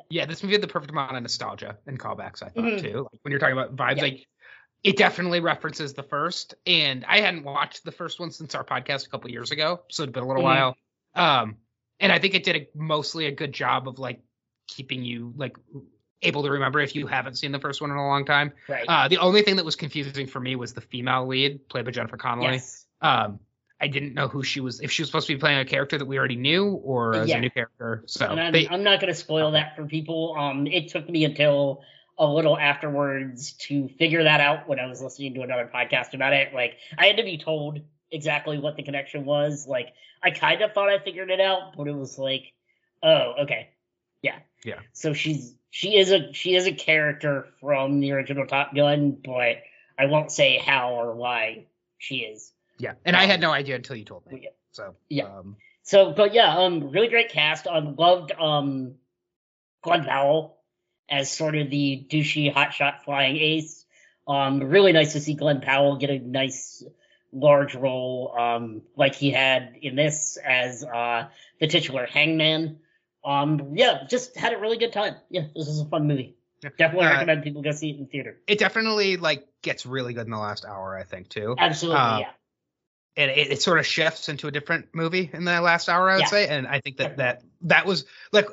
yeah, 0.10 0.26
this 0.26 0.42
movie 0.42 0.56
had 0.56 0.62
the 0.64 0.68
perfect 0.68 0.90
amount 0.92 1.16
of 1.16 1.22
nostalgia 1.22 1.78
and 1.86 2.00
callbacks. 2.00 2.42
I 2.42 2.50
thought 2.50 2.64
Mhm. 2.64 2.82
too. 2.82 3.08
Like 3.12 3.20
when 3.22 3.32
you're 3.32 3.40
talking 3.40 3.58
about 3.58 3.76
vibes, 3.76 3.98
Yeah. 3.98 4.02
like 4.04 4.28
it 4.86 4.98
definitely 4.98 5.40
references 5.40 5.94
the 5.94 6.04
first. 6.04 6.54
And 6.68 7.04
I 7.06 7.20
hadn't 7.20 7.44
watched 7.44 7.84
the 7.84 7.92
first 7.92 8.20
one 8.20 8.30
since 8.30 8.54
our 8.54 8.64
podcast 8.64 9.08
a 9.08 9.10
couple 9.10 9.32
years 9.32 9.50
ago, 9.50 9.82
so 9.90 10.04
it'd 10.04 10.14
been 10.14 10.24
a 10.24 10.28
little 10.28 10.44
Mhm. 10.44 10.46
while. 10.46 10.78
Um, 11.16 11.58
and 12.00 12.12
I 12.12 12.20
think 12.20 12.36
it 12.36 12.44
did 12.44 12.56
a, 12.56 12.68
mostly 12.76 13.26
a 13.26 13.32
good 13.32 13.52
job 13.52 13.88
of 13.88 13.98
like 13.98 14.22
keeping 14.68 15.04
you 15.04 15.34
like 15.38 15.58
able 16.22 16.44
to 16.44 16.52
remember 16.52 16.80
if 16.82 16.96
you 16.96 17.08
haven't 17.08 17.36
seen 17.36 17.52
the 17.52 17.60
first 17.60 17.82
one 17.82 17.90
in 17.90 17.98
a 17.98 18.06
long 18.06 18.26
time. 18.26 18.54
right. 18.70 18.86
Uh, 18.88 19.08
the 19.08 19.18
only 19.18 19.42
thing 19.42 19.56
that 19.56 19.66
was 19.66 19.76
confusing 19.76 20.28
for 20.28 20.40
me 20.40 20.56
was 20.56 20.74
the 20.74 20.82
female 20.82 21.26
lead 21.26 21.68
played 21.68 21.86
by 21.86 21.92
Jennifer 21.92 22.18
Connelly. 22.18 22.54
yes. 22.54 22.86
Um, 23.02 23.40
I 23.82 23.88
didn't 23.88 24.14
know 24.14 24.28
who 24.28 24.44
she 24.44 24.60
was, 24.62 24.82
if 24.82 24.92
she 24.92 25.02
was 25.02 25.10
supposed 25.10 25.28
to 25.28 25.34
be 25.34 25.40
playing 25.40 25.60
a 25.60 25.66
character 25.66 25.98
that 25.98 26.06
we 26.06 26.18
already 26.18 26.38
knew 26.38 26.68
or 26.74 27.16
as 27.16 27.30
a 27.32 27.40
new 27.40 27.50
character. 27.50 28.04
So 28.06 28.28
I'm, 28.28 28.54
they, 28.54 28.68
I'm 28.70 28.84
not 28.84 29.02
going 29.02 29.12
to 29.12 29.20
spoil 29.20 29.52
that 29.52 29.76
for 29.76 29.86
people. 29.86 30.36
Um, 30.38 30.68
it 30.68 30.90
took 30.90 31.10
me 31.10 31.26
until 31.26 31.82
a 32.18 32.26
little 32.26 32.58
afterwards 32.58 33.54
to 33.54 33.90
figure 33.90 34.24
that 34.24 34.40
out 34.40 34.68
when 34.70 34.80
I 34.80 34.88
was 34.88 35.02
listening 35.02 35.34
to 35.36 35.42
another 35.42 35.70
podcast 35.74 36.14
about 36.14 36.34
it. 36.34 36.54
Like, 36.54 36.78
I 36.98 37.08
had 37.08 37.18
to 37.18 37.24
be 37.24 37.38
told 37.38 37.82
exactly 38.12 38.58
what 38.58 38.78
the 38.78 38.84
connection 38.84 39.26
was. 39.26 39.68
Like, 39.68 39.94
I 40.24 40.32
kind 40.32 40.62
of 40.62 40.74
thought 40.74 40.90
I 40.90 41.00
figured 41.00 41.30
it 41.30 41.42
out, 41.42 41.76
but 41.78 41.88
it 41.88 41.96
was 41.96 42.18
like, 42.18 42.54
oh, 43.04 43.34
okay, 43.44 43.70
yeah, 44.22 44.40
Yeah. 44.64 44.80
So 44.94 45.14
she's 45.14 45.54
she 45.70 45.98
is 45.98 46.12
a 46.12 46.34
she 46.34 46.56
is 46.56 46.66
a 46.66 46.72
character 46.72 47.48
from 47.60 48.00
the 48.00 48.12
original 48.14 48.48
Top 48.48 48.74
Gun, 48.74 49.18
but 49.24 49.58
I 50.00 50.06
won't 50.06 50.32
say 50.32 50.58
how 50.58 50.94
or 50.94 51.14
why 51.14 51.66
she 51.98 52.20
is. 52.20 52.52
yeah. 52.78 52.94
And 53.06 53.16
I 53.16 53.26
had 53.26 53.36
um, 53.36 53.42
no 53.42 53.52
idea 53.52 53.76
until 53.76 53.96
you 53.96 54.06
told 54.06 54.26
me. 54.26 54.42
Yeah. 54.44 54.50
So 54.72 54.96
Yeah. 55.10 55.26
Um, 55.26 55.58
So, 55.84 56.12
but 56.12 56.34
yeah, 56.34 56.58
um, 56.58 56.90
really 56.92 57.10
great 57.10 57.30
cast. 57.30 57.68
Um, 57.68 57.96
loved 57.98 58.32
um, 58.32 58.96
Glen 59.84 60.06
Powell 60.06 60.55
as 61.10 61.32
sort 61.32 61.56
of 61.56 61.70
the 61.70 62.06
douchey 62.10 62.54
hotshot 62.54 63.04
flying 63.04 63.38
ace. 63.38 63.86
Um, 64.28 64.60
really 64.62 64.92
nice 64.92 65.14
to 65.14 65.20
see 65.20 65.36
Glen 65.36 65.62
Powell 65.62 65.98
get 65.98 66.10
a 66.10 66.20
nice 66.20 66.84
large 67.32 67.76
role, 67.76 68.34
um, 68.38 68.82
like 68.96 69.14
he 69.16 69.30
had 69.30 69.76
in 69.82 69.96
this 69.96 70.38
as 70.38 70.84
uh 70.84 71.28
the 71.60 71.68
titular 71.68 72.06
hangman. 72.06 72.80
Um, 73.24 73.72
yeah, 73.76 74.04
just 74.10 74.36
had 74.38 74.54
a 74.54 74.58
really 74.58 74.78
good 74.78 74.94
time. 74.94 75.16
Yeah, 75.30 75.44
this 75.56 75.68
is 75.68 75.80
a 75.82 75.86
fun 75.86 76.08
movie. 76.08 76.36
Yeah. 76.64 76.70
Definitely 76.78 77.08
Uh, 77.08 77.12
recommend 77.12 77.44
people 77.44 77.62
go 77.62 77.72
see 77.72 77.90
it 77.92 77.98
in 78.00 78.08
theater. 78.08 78.40
it 78.48 78.58
definitely 78.60 79.18
like 79.18 79.46
gets 79.62 79.86
really 79.86 80.14
good 80.14 80.26
in 80.26 80.32
the 80.32 80.38
last 80.38 80.64
hour, 80.66 80.98
I 80.98 81.04
think 81.04 81.30
too. 81.30 81.56
Absolutely, 81.58 82.00
uh, 82.02 82.20
yeah. 82.20 82.30
and 83.18 83.30
it, 83.32 83.52
it 83.52 83.62
sort 83.62 83.78
of 83.80 83.86
shifts 83.86 84.30
into 84.30 84.48
a 84.48 84.52
different 84.52 84.88
movie 84.94 85.30
in 85.34 85.44
the 85.44 85.60
last 85.62 85.90
hour, 85.90 86.10
I 86.10 86.16
would 86.16 86.22
Yeah. 86.22 86.28
say. 86.28 86.48
And 86.48 86.66
I 86.68 86.80
think 86.82 86.98
that 86.98 87.18
that 87.18 87.42
that 87.62 87.86
was 87.86 88.06
like 88.32 88.48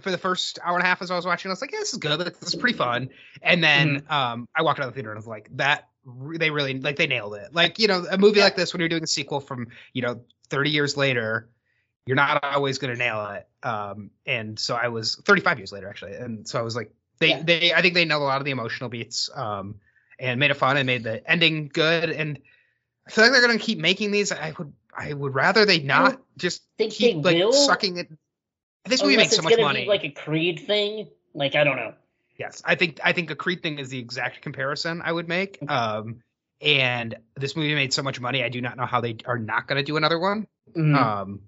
for 0.00 0.10
the 0.10 0.18
first 0.18 0.58
hour 0.64 0.74
and 0.76 0.84
a 0.84 0.86
half 0.86 1.02
as 1.02 1.10
I 1.10 1.16
was 1.16 1.26
watching, 1.26 1.50
I 1.50 1.52
was 1.52 1.60
like, 1.60 1.72
yeah, 1.72 1.78
this 1.80 1.92
is 1.92 1.98
good. 1.98 2.20
This 2.20 2.54
is 2.54 2.54
pretty 2.54 2.76
fun. 2.76 3.10
And 3.42 3.62
then 3.62 4.00
Mm-hmm. 4.02 4.12
um, 4.12 4.48
I 4.54 4.62
walked 4.62 4.80
out 4.80 4.86
of 4.86 4.92
the 4.92 4.94
theater 4.96 5.10
and 5.10 5.16
I 5.18 5.20
was 5.20 5.26
like, 5.26 5.48
that 5.56 5.88
they 6.06 6.50
really 6.50 6.78
like 6.80 6.96
they 6.96 7.06
nailed 7.06 7.34
it. 7.34 7.54
Like 7.54 7.78
you 7.78 7.88
know, 7.88 8.04
a 8.10 8.16
movie 8.18 8.38
Yeah. 8.38 8.44
like 8.44 8.56
this 8.56 8.72
when 8.72 8.80
you're 8.80 8.88
doing 8.88 9.04
a 9.04 9.06
sequel 9.08 9.40
from 9.40 9.68
you 9.92 10.02
know 10.02 10.20
30 10.50 10.70
years 10.70 10.96
later. 10.96 11.50
You're 12.06 12.16
not 12.16 12.42
always 12.42 12.78
going 12.78 12.94
to 12.94 12.98
nail 12.98 13.22
it, 13.32 13.46
um, 13.68 14.10
and 14.24 14.58
so 14.58 14.74
I 14.74 14.88
was 14.88 15.16
35 15.26 15.58
years 15.58 15.72
later 15.72 15.90
actually, 15.90 16.14
and 16.14 16.48
so 16.48 16.58
I 16.58 16.62
was 16.62 16.74
like, 16.74 16.90
they, 17.18 17.28
Yeah. 17.28 17.42
they, 17.42 17.72
I 17.74 17.82
think 17.82 17.92
they 17.92 18.06
nailed 18.06 18.22
a 18.22 18.24
lot 18.24 18.40
of 18.40 18.46
the 18.46 18.50
emotional 18.50 18.88
beats, 18.88 19.28
um, 19.34 19.74
and 20.18 20.40
made 20.40 20.50
it 20.50 20.54
fun 20.56 20.78
and 20.78 20.86
made 20.86 21.02
the 21.04 21.30
ending 21.30 21.68
good, 21.70 22.08
and 22.08 22.38
I 23.06 23.10
feel 23.10 23.24
like 23.24 23.32
they're 23.34 23.42
gonna 23.46 23.58
keep 23.58 23.78
making 23.78 24.10
these. 24.10 24.32
I 24.32 24.54
would 24.58 24.72
I 24.96 25.12
would 25.12 25.34
rather 25.34 25.66
they 25.66 25.80
not 25.80 26.18
just 26.38 26.62
think 26.78 26.94
keep 26.94 27.22
like 27.22 27.36
will, 27.36 27.52
sucking 27.52 27.98
it. 27.98 28.08
This 28.84 29.02
movie 29.02 29.14
Unless 29.14 29.24
makes 29.26 29.36
so 29.36 29.48
it's 29.48 29.56
much 29.56 29.60
money. 29.64 29.82
be 29.82 29.88
like 29.88 30.04
a 30.04 30.10
Creed 30.10 30.60
thing. 30.66 31.08
Like 31.34 31.54
I 31.54 31.64
don't 31.64 31.76
know. 31.76 31.94
yes, 32.38 32.62
I 32.64 32.74
think 32.74 33.00
I 33.04 33.12
think 33.12 33.30
a 33.30 33.34
Creed 33.36 33.62
thing 33.62 33.78
is 33.78 33.88
the 33.90 33.98
exact 33.98 34.40
comparison 34.42 35.02
I 35.04 35.12
would 35.12 35.28
make. 35.28 35.58
Okay. 35.62 35.72
Um, 35.72 36.20
and 36.60 37.14
this 37.36 37.54
movie 37.54 37.74
made 37.74 37.92
so 37.92 38.02
much 38.02 38.20
money. 38.20 38.42
I 38.42 38.48
do 38.48 38.60
not 38.60 38.76
know 38.76 38.86
how 38.86 39.00
they 39.00 39.16
are 39.26 39.38
not 39.38 39.68
gonna 39.68 39.82
do 39.82 39.96
another 39.96 40.18
one. 40.18 40.46
Mhm. 40.76 40.96
Um, 40.96 41.40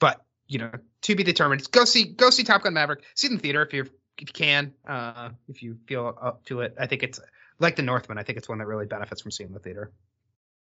but 0.00 0.20
you 0.48 0.58
know, 0.58 0.70
to 1.02 1.14
be 1.16 1.22
determined. 1.22 1.70
Go 1.70 1.84
see 1.84 2.04
go 2.04 2.30
see 2.30 2.42
Top 2.44 2.62
Gun 2.62 2.74
Maverick. 2.74 3.02
See 3.14 3.28
it 3.28 3.30
in 3.30 3.36
the 3.36 3.42
theater 3.42 3.62
if 3.62 3.72
you 3.72 3.82
if 3.82 3.90
you 4.20 4.26
can. 4.26 4.74
Uh, 4.86 5.30
if 5.48 5.62
you 5.62 5.78
feel 5.86 6.16
up 6.20 6.44
to 6.46 6.60
it. 6.60 6.74
I 6.78 6.86
think 6.86 7.02
it's 7.02 7.20
like 7.58 7.76
the 7.76 7.82
Northman. 7.82 8.18
I 8.18 8.22
think 8.24 8.38
it's 8.38 8.48
one 8.48 8.58
that 8.58 8.66
really 8.66 8.86
benefits 8.86 9.22
from 9.22 9.30
seeing 9.30 9.52
the 9.52 9.58
theater. 9.60 9.92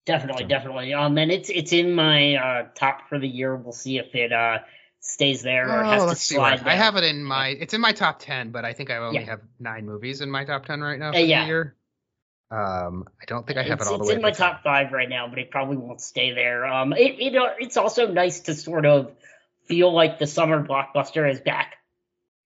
Definitely, 0.06 0.44
So- 0.44 0.48
definitely. 0.50 0.94
Um, 0.94 1.18
and 1.18 1.32
it's 1.32 1.50
it's 1.50 1.74
in 1.74 1.94
my 1.96 2.36
uh 2.36 2.68
top 2.76 3.10
for 3.10 3.20
the 3.20 3.28
year. 3.28 3.56
We'll 3.56 3.72
see 3.74 3.98
if 3.98 4.14
it 4.16 4.32
uh 4.32 4.60
stays 5.04 5.42
there 5.44 5.70
or 5.70 5.84
has 5.84 6.02
Oh, 6.02 6.06
to 6.06 6.10
let's 6.10 6.22
see. 6.22 6.36
slide. 6.36 6.64
I 6.66 6.76
have 6.76 6.96
it 6.96 7.04
in 7.04 7.24
my. 7.24 7.50
It's 7.50 7.74
in 7.74 7.82
my 7.82 7.92
top 7.92 8.20
ten, 8.20 8.50
but 8.52 8.66
I 8.66 8.74
think 8.74 8.90
I 8.90 8.98
only 8.98 9.20
Yeah. 9.22 9.26
have 9.28 9.42
nine 9.60 9.86
movies 9.86 10.22
in 10.22 10.32
my 10.32 10.46
top 10.46 10.66
ten 10.66 10.82
right 10.82 10.98
now 10.98 11.12
for 11.12 11.18
Uh, 11.18 11.22
the 11.22 11.28
yeah. 11.28 11.46
year. 11.46 11.76
Um, 12.50 13.08
I 13.22 13.26
don't 13.26 13.46
think 13.46 13.58
I 13.60 13.64
have 13.64 13.80
it's, 13.80 13.88
it 13.88 13.92
all 13.92 13.98
the 13.98 14.04
it's 14.04 14.10
way. 14.10 14.16
in 14.16 14.22
my 14.22 14.32
top. 14.32 14.56
top 14.56 14.64
five 14.64 14.92
right 14.92 15.10
now, 15.10 15.28
but 15.28 15.40
it 15.40 15.52
probably 15.52 15.78
won't 15.78 16.02
stay 16.02 16.32
there. 16.34 16.66
Um, 16.66 16.94
it, 16.94 17.20
it 17.20 17.36
uh, 17.36 17.54
it's 17.60 17.78
also 17.78 18.08
nice 18.12 18.42
to 18.42 18.54
sort 18.54 18.86
of 18.86 19.12
feel 19.66 19.92
like 19.92 20.20
the 20.20 20.28
summer 20.28 20.64
blockbuster 20.66 21.30
is 21.30 21.40
back 21.40 21.78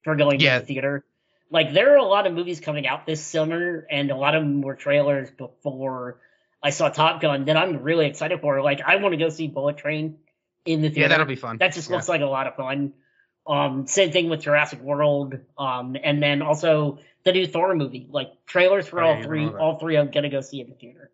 for 0.04 0.16
going 0.16 0.40
Yeah. 0.40 0.56
to 0.56 0.60
the 0.62 0.66
theater. 0.68 1.06
Like 1.52 1.74
there 1.74 1.94
are 1.94 1.98
a 1.98 2.04
lot 2.04 2.26
of 2.28 2.34
movies 2.34 2.60
coming 2.60 2.88
out 2.88 3.06
this 3.06 3.24
summer, 3.24 3.86
and 3.90 4.10
a 4.12 4.16
lot 4.16 4.36
of 4.36 4.44
them 4.44 4.62
were 4.62 4.76
trailers 4.76 5.30
before 5.32 6.20
I 6.64 6.72
saw 6.72 6.90
Top 6.90 7.22
Gun 7.22 7.46
that 7.46 7.56
I'm 7.58 7.84
really 7.84 8.08
excited 8.08 8.42
for. 8.42 8.62
Like 8.62 8.82
I 8.86 8.96
want 8.98 9.14
to 9.14 9.18
go 9.18 9.30
see 9.30 9.48
Bullet 9.48 9.78
Train 9.78 10.18
in 10.68 10.82
the 10.82 10.90
theater. 10.90 11.02
Yeah, 11.02 11.08
that'll 11.10 11.26
be 11.26 11.36
fun. 11.36 11.58
That 11.58 11.74
just 11.74 11.90
Yeah. 11.90 11.96
looks 11.96 12.10
like 12.10 12.22
a 12.22 12.26
lot 12.26 12.48
of 12.48 12.56
fun. 12.56 12.94
Um, 13.46 13.88
same 13.88 14.12
thing 14.12 14.30
with 14.30 14.42
Jurassic 14.42 14.82
World. 14.82 15.40
Um, 15.58 15.96
and 16.02 16.22
then 16.22 16.42
also 16.42 17.00
the 17.24 17.32
new 17.32 17.48
Thor 17.48 17.74
movie. 17.76 18.08
Like 18.10 18.46
trailers 18.46 18.88
for 18.88 19.02
Oh, 19.02 19.08
all 19.08 19.24
three. 19.24 19.46
All 19.46 19.80
three 19.80 19.98
I'm 19.98 20.12
gonna 20.12 20.30
go 20.30 20.42
see 20.42 20.62
in 20.62 20.70
the 20.70 20.76
theater. 20.76 21.12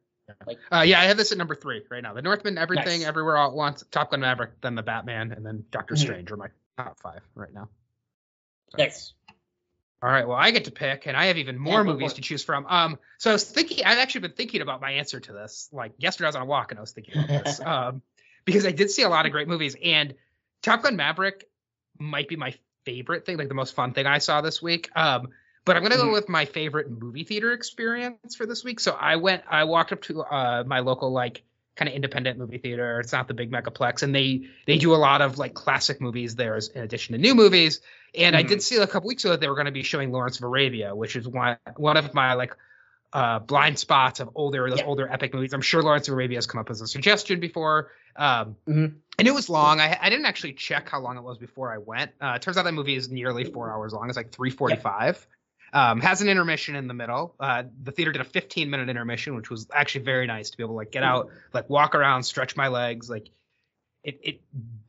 Uh, 0.72 0.82
yeah, 0.82 1.00
I 1.00 1.06
have 1.06 1.18
this 1.18 1.32
at 1.32 1.38
number 1.38 1.54
three 1.56 1.84
right 1.92 2.02
now. 2.02 2.14
The 2.14 2.22
Northman, 2.22 2.58
everything, 2.58 3.02
Nice. 3.02 3.08
everywhere 3.08 3.38
all 3.38 3.50
at 3.50 3.54
once. 3.56 3.84
Top 3.92 4.12
Gun 4.12 4.22
Maverick, 4.22 4.62
then 4.62 4.74
the 4.74 4.82
Batman, 4.82 5.32
and 5.32 5.46
then 5.46 5.66
Doctor 5.70 5.96
Mhm. 5.96 6.00
Strange 6.00 6.32
are 6.32 6.38
my 6.38 6.48
top 6.78 7.00
five 7.00 7.22
right 7.36 7.54
now. 7.54 7.70
So, 8.70 8.78
Nice. 8.80 9.14
All 10.02 10.10
right. 10.10 10.28
Well, 10.28 10.38
I 10.38 10.52
get 10.52 10.66
to 10.66 10.72
pick, 10.72 11.06
and 11.06 11.16
I 11.16 11.28
have 11.28 11.38
even 11.38 11.58
more 11.58 11.80
Yeah, 11.80 11.84
movies 11.84 12.12
for 12.12 12.16
to 12.18 12.22
choose 12.22 12.44
from. 12.44 12.66
Um, 12.68 13.00
so 13.20 13.30
I 13.30 13.34
was 13.34 13.50
thinking, 13.50 13.86
I've 13.86 14.00
actually 14.00 14.22
been 14.22 14.34
thinking 14.34 14.62
about 14.62 14.82
my 14.82 14.92
answer 14.92 15.20
to 15.20 15.32
this. 15.32 15.70
Like 15.72 15.94
yesterday, 15.98 16.26
I 16.26 16.30
was 16.30 16.36
on 16.36 16.42
a 16.42 16.46
walk 16.46 16.72
and 16.72 16.80
I 16.80 16.82
was 16.82 16.92
thinking 16.92 17.16
about 17.16 17.46
this. 17.46 17.60
um, 17.66 18.02
because 18.46 18.66
I 18.66 18.72
did 18.72 18.90
see 18.92 19.04
a 19.04 19.10
lot 19.10 19.26
of 19.26 19.32
great 19.32 19.48
movies, 19.48 19.76
and 19.84 20.14
Top 20.62 20.84
Gun 20.84 20.96
Maverick 20.96 21.48
might 22.00 22.28
be 22.28 22.36
my 22.36 22.54
favorite 22.86 23.26
thing, 23.26 23.38
like 23.38 23.48
the 23.48 23.54
most 23.54 23.76
fun 23.76 23.94
thing 23.94 24.06
I 24.06 24.18
saw 24.18 24.42
this 24.42 24.62
week. 24.62 24.90
Um, 24.96 25.30
but 25.66 25.78
I'm 25.78 25.84
gonna 25.84 25.96
go 25.96 26.08
Mhm. 26.10 26.14
with 26.14 26.28
my 26.30 26.46
favorite 26.46 26.90
movie 26.92 27.24
theater 27.24 27.54
experience 27.54 28.36
for 28.36 28.46
this 28.46 28.64
week. 28.64 28.80
So 28.80 28.92
I 28.92 29.16
went, 29.16 29.44
I 29.50 29.64
walked 29.64 29.94
up 29.94 30.02
to 30.04 30.22
uh 30.24 30.64
my 30.68 30.80
local 30.80 31.12
like 31.12 31.44
kind 31.76 31.90
of 31.90 31.96
independent 31.96 32.38
movie 32.38 32.58
theater. 32.60 33.00
It's 33.00 33.14
not 33.14 33.28
the 33.28 33.34
big 33.34 33.50
megaplex, 33.52 34.04
and 34.04 34.14
they 34.14 34.48
they 34.68 34.78
do 34.78 34.94
a 34.94 34.98
lot 34.98 35.22
of 35.22 35.38
like 35.38 35.54
classic 35.54 36.02
movies 36.02 36.36
there 36.36 36.56
as- 36.56 36.68
in 36.68 36.82
addition 36.84 37.14
to 37.14 37.20
new 37.22 37.34
movies. 37.34 37.82
And 38.14 38.36
I 38.36 38.44
Mhm. 38.44 38.48
did 38.50 38.62
see 38.62 38.76
a 38.78 38.86
couple 38.86 39.08
weeks 39.08 39.24
ago 39.24 39.32
that 39.32 39.40
they 39.40 39.48
were 39.48 39.56
going 39.56 39.66
to 39.66 39.72
be 39.72 39.82
showing 39.84 40.12
Lawrence 40.12 40.38
of 40.38 40.44
Arabia, 40.44 40.94
which 40.96 41.16
is 41.16 41.28
one 41.28 41.58
one 41.78 41.98
of 41.98 42.14
my 42.14 42.34
like 42.34 42.56
uh 43.14 43.40
blind 43.40 43.78
spots 43.80 44.20
of 44.20 44.30
older 44.36 44.70
those 44.70 44.80
Yeah. 44.80 44.86
older 44.86 45.08
epic 45.12 45.34
movies. 45.34 45.54
I'm 45.54 45.62
sure 45.62 45.82
Lawrence 45.84 46.08
of 46.08 46.14
Arabia 46.14 46.38
has 46.38 46.48
come 46.48 46.60
up 46.60 46.70
as 46.70 46.82
a 46.82 46.88
suggestion 46.88 47.40
before. 47.40 47.92
Um, 48.16 48.56
Mhm. 48.68 48.96
and 49.20 49.28
it 49.28 49.34
was 49.34 49.50
long. 49.50 49.80
I, 49.80 49.98
I 50.02 50.10
didn't 50.10 50.26
actually 50.26 50.54
check 50.54 50.90
how 50.90 51.00
long 51.00 51.18
it 51.18 51.24
was 51.24 51.38
before 51.38 51.72
I 51.74 51.78
went. 51.78 52.12
Uh, 52.20 52.38
turns 52.40 52.58
out 52.58 52.64
that 52.66 52.74
movie 52.74 52.96
is 52.96 53.10
nearly 53.10 53.44
four 53.44 53.72
hours 53.72 53.94
long. 53.94 54.08
It's 54.10 54.18
like 54.18 54.32
345. 54.32 55.28
Um, 55.76 56.02
has 56.02 56.22
an 56.22 56.30
intermission 56.30 56.76
in 56.76 56.88
the 56.88 56.94
middle. 56.94 57.34
Uh, 57.40 57.64
the 57.82 57.92
theater 57.92 58.12
did 58.12 58.22
a 58.22 58.26
15 58.26 58.70
minute 58.70 58.90
intermission, 58.90 59.36
which 59.36 59.50
was 59.50 59.68
actually 59.74 60.06
very 60.06 60.28
nice 60.28 60.52
to 60.52 60.58
be 60.58 60.64
able 60.64 60.74
to 60.74 60.78
like 60.78 60.92
get 60.92 61.02
out, 61.04 61.30
like 61.54 61.68
walk 61.70 61.96
around, 61.96 62.22
stretch 62.24 62.56
my 62.56 62.68
legs. 62.68 63.10
Like 63.10 63.30
it, 64.04 64.20
it 64.22 64.42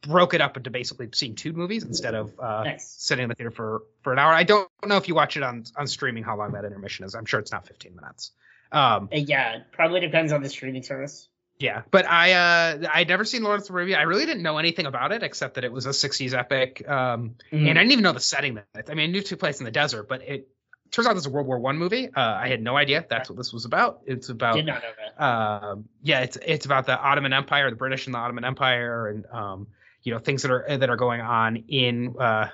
broke 0.06 0.34
it 0.34 0.40
up 0.40 0.56
into 0.56 0.70
basically 0.70 1.08
seeing 1.12 1.34
two 1.34 1.52
movies 1.52 1.84
instead 1.84 2.14
of 2.14 2.32
uh, 2.38 2.64
Nice. 2.64 2.94
sitting 2.98 3.24
in 3.24 3.28
the 3.28 3.34
theater 3.34 3.50
for 3.50 3.82
for 4.02 4.12
an 4.12 4.18
hour. 4.18 4.32
I 4.32 4.42
don't 4.44 4.68
know 4.86 4.96
if 4.96 5.08
you 5.08 5.14
watch 5.14 5.36
it 5.36 5.42
on 5.42 5.64
on 5.76 5.86
streaming 5.86 6.22
how 6.24 6.36
long 6.36 6.52
that 6.52 6.64
intermission 6.64 7.04
is. 7.04 7.14
I'm 7.14 7.24
sure 7.26 7.40
it's 7.40 7.52
not 7.52 7.66
15 7.66 7.94
minutes. 7.96 8.32
Um, 8.72 9.08
Uh, 9.12 9.16
yeah, 9.16 9.56
it 9.56 9.62
probably 9.72 10.00
depends 10.00 10.32
on 10.32 10.42
the 10.42 10.48
streaming 10.48 10.82
service. 10.82 11.28
yeah, 11.58 11.82
but 11.90 12.06
I 12.06 12.32
uh 12.32 12.88
I'd 12.92 13.08
never 13.08 13.24
seen 13.24 13.42
Lawrence 13.42 13.68
of 13.68 13.74
Arabia. 13.74 13.98
I 13.98 14.02
really 14.02 14.26
didn't 14.26 14.42
know 14.42 14.58
anything 14.58 14.86
about 14.86 15.12
it 15.12 15.22
except 15.22 15.54
that 15.54 15.64
it 15.64 15.72
was 15.72 15.86
a 15.86 15.90
60s 15.90 16.34
epic. 16.34 16.82
Um, 16.88 17.36
Mhm. 17.52 17.68
and 17.68 17.78
I 17.78 17.82
didn't 17.82 17.92
even 17.92 18.02
know 18.02 18.12
the 18.12 18.20
setting. 18.20 18.54
That 18.74 18.90
I 18.90 18.94
mean, 18.94 19.08
I 19.10 19.12
knew 19.12 19.18
it 19.20 19.26
took 19.26 19.38
place 19.38 19.58
in 19.60 19.64
the 19.64 19.70
desert, 19.70 20.08
but 20.08 20.22
it 20.22 20.48
turns 20.90 21.06
out 21.08 21.14
this 21.14 21.22
is 21.22 21.26
a 21.26 21.30
World 21.30 21.46
War 21.46 21.58
One 21.58 21.78
movie. 21.78 22.08
Uh, 22.08 22.20
I 22.20 22.48
had 22.48 22.60
no 22.62 22.76
idea 22.76 23.04
that's 23.08 23.28
what 23.28 23.36
this 23.36 23.52
was 23.52 23.64
about. 23.64 24.00
It's 24.06 24.28
about 24.28 24.54
Did 24.56 24.66
not 24.66 24.82
know 24.82 24.90
that. 24.98 25.24
um, 25.24 25.84
yeah, 26.02 26.20
it's 26.20 26.36
it's 26.44 26.66
about 26.66 26.86
the 26.86 26.98
Ottoman 26.98 27.32
Empire, 27.32 27.70
the 27.70 27.76
British 27.76 28.06
and 28.06 28.14
the 28.14 28.18
Ottoman 28.18 28.44
Empire, 28.44 29.08
and 29.08 29.26
um, 29.32 29.66
you 30.04 30.12
know 30.12 30.18
things 30.20 30.42
that 30.42 30.50
are 30.52 30.64
that 30.78 30.88
are 30.90 30.96
going 30.96 31.20
on 31.20 31.56
in 31.68 32.14
uh, 32.18 32.48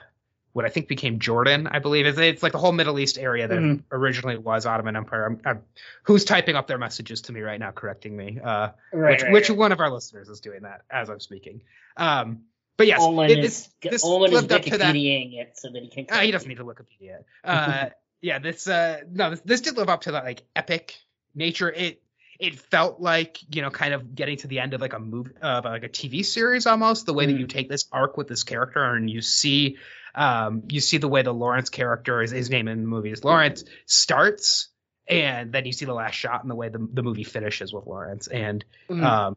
what 0.53 0.65
I 0.65 0.69
think 0.69 0.89
became 0.89 1.19
Jordan, 1.21 1.69
I 1.69 1.79
believe. 1.79 2.07
It's, 2.07 2.19
it's 2.19 2.43
like 2.43 2.51
the 2.53 2.59
whole 2.59 2.73
Middle 2.73 2.99
East 2.99 3.19
area 3.19 3.47
that 3.47 3.59
Mhm. 3.59 3.83
originally 3.93 4.37
was 4.37 4.67
Ottoman 4.67 4.97
Empire. 4.97 5.27
I'm, 5.27 5.41
I'm, 5.45 5.63
who's 6.03 6.25
typing 6.25 6.57
up 6.57 6.67
their 6.67 6.79
messages 6.79 7.21
to 7.23 7.33
me 7.33 7.41
right 7.41 7.61
now, 7.61 7.71
correcting 7.71 8.17
me? 8.17 8.41
Uh, 8.43 8.71
Right, 8.93 9.11
which 9.13 9.23
right, 9.23 9.33
which 9.33 9.49
right. 9.51 9.59
one 9.59 9.73
of 9.73 9.79
our 9.81 9.91
listeners 9.91 10.29
is 10.29 10.41
doing 10.41 10.63
that 10.63 10.83
as 10.91 11.09
I'm 11.09 11.21
speaking? 11.21 11.63
Um, 11.97 12.41
but 12.77 12.87
yes, 12.89 13.01
Olin 13.01 13.31
it- 13.31 13.39
is, 13.45 13.69
this, 13.81 13.91
this 13.93 14.05
Olin 14.05 14.33
is 14.33 14.41
lived 14.41 14.53
up 14.53 14.63
to 14.63 14.79
that. 14.79 14.95
Wikipediaing 14.95 15.39
it 15.41 15.53
so 15.57 15.71
that 15.71 15.83
he 15.83 15.89
can. 15.89 16.07
Uh, 16.11 16.21
he 16.23 16.31
doesn't 16.33 16.49
need 16.49 16.57
to 16.59 16.65
Wikipedia. 16.65 17.19
it. 17.21 17.27
Uh, 17.45 17.91
yeah, 18.21 18.39
this 18.41 18.67
uh, 18.67 19.01
no, 19.11 19.31
this, 19.31 19.41
this 19.43 19.61
did 19.61 19.77
live 19.77 19.89
up 19.89 20.01
to 20.03 20.13
that 20.13 20.25
like 20.25 20.43
epic 20.57 20.97
nature. 21.35 21.71
It 21.71 22.03
it 22.41 22.59
felt 22.59 23.01
like 23.01 23.39
you 23.55 23.63
know, 23.63 23.71
kind 23.71 23.95
of 23.95 24.15
getting 24.15 24.37
to 24.39 24.49
the 24.49 24.59
end 24.61 24.75
of 24.75 24.81
like 24.81 24.93
a 24.95 24.99
movie, 24.99 25.31
of 25.41 25.65
like 25.65 25.85
a 25.85 25.89
TV 25.89 26.25
series 26.25 26.67
almost. 26.67 27.07
The 27.07 27.15
way 27.15 27.27
that 27.27 27.39
you 27.39 27.47
take 27.47 27.69
this 27.69 27.87
arc 27.93 28.17
with 28.17 28.29
this 28.29 28.43
character 28.43 28.83
and 28.83 29.09
you 29.09 29.21
see, 29.21 29.77
um, 30.15 30.63
you 30.69 30.81
see 30.81 30.99
the 30.99 31.09
way 31.09 31.23
the 31.23 31.35
Lawrence 31.35 31.71
character 31.71 32.23
is 32.23 32.31
his 32.31 32.51
name 32.51 32.67
in 32.69 32.81
the 32.83 32.89
movie 32.89 33.11
is 33.13 33.23
Lawrence 33.25 33.65
starts, 33.87 34.69
and 35.07 35.53
then 35.53 35.67
you 35.67 35.73
see 35.73 35.85
the 35.85 35.95
last 35.95 36.15
shot 36.15 36.43
and 36.43 36.51
the 36.51 36.55
way 36.55 36.69
the 36.69 36.87
the 36.93 37.03
movie 37.03 37.25
finishes 37.25 37.73
with 37.73 37.87
Lawrence 37.87 38.27
and 38.27 38.65
Mhm. 38.89 39.05
um, 39.05 39.37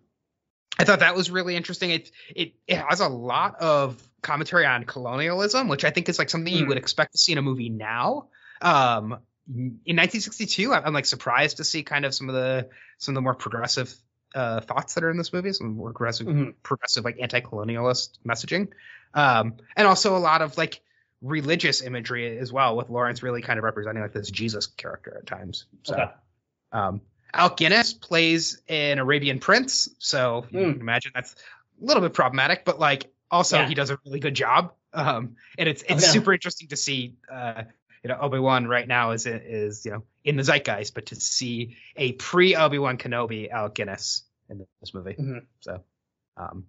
I 0.80 0.86
thought 0.86 1.02
that 1.02 1.16
was 1.16 1.30
really 1.30 1.56
interesting. 1.56 1.92
It 1.92 2.12
it 2.36 2.54
it 2.68 2.78
has 2.78 3.00
a 3.00 3.08
lot 3.08 3.56
of 3.62 4.02
commentary 4.24 4.66
on 4.66 4.86
colonialism, 4.86 5.68
which 5.68 5.84
I 5.84 5.92
think 5.92 6.10
is 6.10 6.18
like 6.18 6.30
something 6.32 6.52
you 6.52 6.64
Hmm. 6.64 6.70
would 6.70 6.78
expect 6.78 7.12
to 7.12 7.18
see 7.20 7.34
in 7.34 7.38
a 7.38 7.42
movie 7.44 7.70
now. 7.70 8.30
Um, 8.62 9.20
in 9.48 9.96
1962, 9.98 10.74
I'm, 10.74 10.86
I'm 10.86 10.94
like 10.94 11.06
surprised 11.06 11.58
to 11.58 11.64
see 11.64 11.84
kind 11.84 12.06
of 12.06 12.14
some 12.16 12.30
of 12.30 12.36
the 12.36 12.70
some 12.98 13.14
of 13.14 13.16
the 13.16 13.22
more 13.22 13.36
progressive 13.36 13.94
uh, 14.36 14.62
thoughts 14.62 14.94
that 14.96 15.04
are 15.04 15.12
in 15.12 15.18
this 15.18 15.34
movie, 15.34 15.54
some 15.54 15.76
more 15.76 15.92
progressive 15.92 16.28
Mhm. 16.28 16.54
progressive 16.64 17.04
like 17.06 17.18
anti-colonialist 17.22 18.18
messaging, 18.26 18.70
um, 19.14 19.56
and 19.76 19.88
also 19.88 20.16
a 20.16 20.20
lot 20.20 20.42
of 20.42 20.58
like 20.58 20.82
religious 21.22 21.82
imagery 21.82 22.38
as 22.38 22.52
well, 22.52 22.76
with 22.76 22.90
Lawrence 22.90 23.24
really 23.24 23.42
kind 23.42 23.58
of 23.58 23.64
representing 23.64 24.02
like 24.02 24.14
this 24.14 24.30
Jesus 24.30 24.68
character 24.68 25.18
at 25.18 25.26
times. 25.28 25.66
So. 25.84 25.94
Okay. 25.96 26.12
Um, 26.72 27.02
Alec 27.36 27.58
Guinness 27.58 27.94
plays 27.94 28.62
an 28.68 29.00
Arabian 29.00 29.40
prince, 29.40 29.90
so 30.00 30.46
you 30.52 30.60
Hmm. 30.66 30.72
can 30.74 30.82
imagine 30.82 31.12
that's 31.16 31.34
a 31.82 31.86
little 31.86 32.02
bit 32.02 32.14
problematic, 32.14 32.64
but 32.66 32.80
like 32.80 33.12
also 33.32 33.58
Yeah. 33.60 33.68
he 33.68 33.74
does 33.74 33.90
a 33.90 34.00
really 34.06 34.20
good 34.20 34.36
job. 34.36 34.74
Um, 34.94 35.36
and 35.58 35.68
it's 35.68 35.82
it's 35.82 35.92
Oh, 35.92 35.96
yeah. 35.96 36.12
super 36.12 36.34
interesting 36.34 36.68
to 36.70 36.76
see. 36.76 37.16
Uh, 37.32 37.64
you 38.04 38.10
know, 38.10 38.18
Obi 38.20 38.40
Wan 38.40 38.68
right 38.68 38.88
now 38.88 39.12
is 39.12 39.26
is 39.26 39.86
you 39.86 39.92
know 39.92 40.04
in 40.24 40.36
the 40.36 40.44
zeitgeist, 40.44 40.94
but 40.94 41.08
to 41.08 41.16
see 41.16 41.78
a 41.96 42.12
pre 42.14 42.56
Obi 42.56 42.78
Wan 42.80 42.98
Kenobi 42.98 43.50
Alec 43.50 43.76
Guinness 43.76 44.24
in 44.50 44.66
this 44.82 44.94
movie, 44.94 45.14
Mhm. 45.14 45.46
so. 45.62 45.84
Um, 46.38 46.66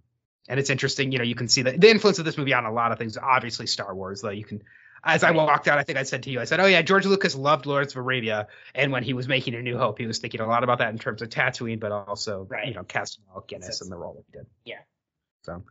and 0.49 0.61
it's 0.61 0.69
interesting, 0.69 1.11
you 1.11 1.17
know, 1.19 1.25
you 1.25 1.35
can 1.35 1.49
see 1.49 1.63
the, 1.63 1.73
the 1.73 1.89
influence 1.91 2.19
of 2.19 2.27
this 2.27 2.37
movie 2.37 2.53
on 2.53 2.67
a 2.67 2.73
lot 2.73 2.93
of 2.93 2.99
things. 2.99 3.17
Obviously, 3.17 3.67
Star 3.67 3.95
Wars, 3.95 4.21
though. 4.21 4.29
You 4.29 4.45
can, 4.45 4.63
as 5.03 5.25
I 5.25 5.31
walked 5.31 5.69
out, 5.69 5.79
I 5.79 5.85
think 5.85 5.97
I 5.99 6.03
said 6.03 6.25
to 6.25 6.31
you, 6.31 6.39
I 6.39 6.45
said, 6.45 6.61
"Oh 6.61 6.67
yeah, 6.67 6.83
George 6.83 7.07
Lucas 7.07 7.35
loved 7.35 7.65
Lawrence 7.65 7.93
of 7.93 7.97
Arabia, 7.99 8.49
and 8.75 8.93
when 8.93 9.03
he 9.03 9.15
was 9.15 9.27
making 9.27 9.55
A 9.55 9.63
New 9.63 9.79
Hope, 9.79 9.99
he 9.99 10.07
was 10.07 10.19
thinking 10.19 10.41
a 10.43 10.47
lot 10.47 10.63
about 10.63 10.79
that 10.81 10.91
in 10.91 10.99
terms 10.99 11.23
of 11.23 11.31
Tatooine, 11.31 11.81
but 11.81 11.93
also, 11.93 12.45
Right. 12.45 12.69
you 12.69 12.75
know, 12.75 12.85
casting 12.85 13.25
Alec 13.33 13.47
Guinness 13.49 13.81
in 13.81 13.89
the 13.89 13.97
role 13.97 14.15
that 14.15 14.25
he 14.27 14.39
did." 14.39 14.47
Yeah. 14.67 14.81
So, 15.45 15.63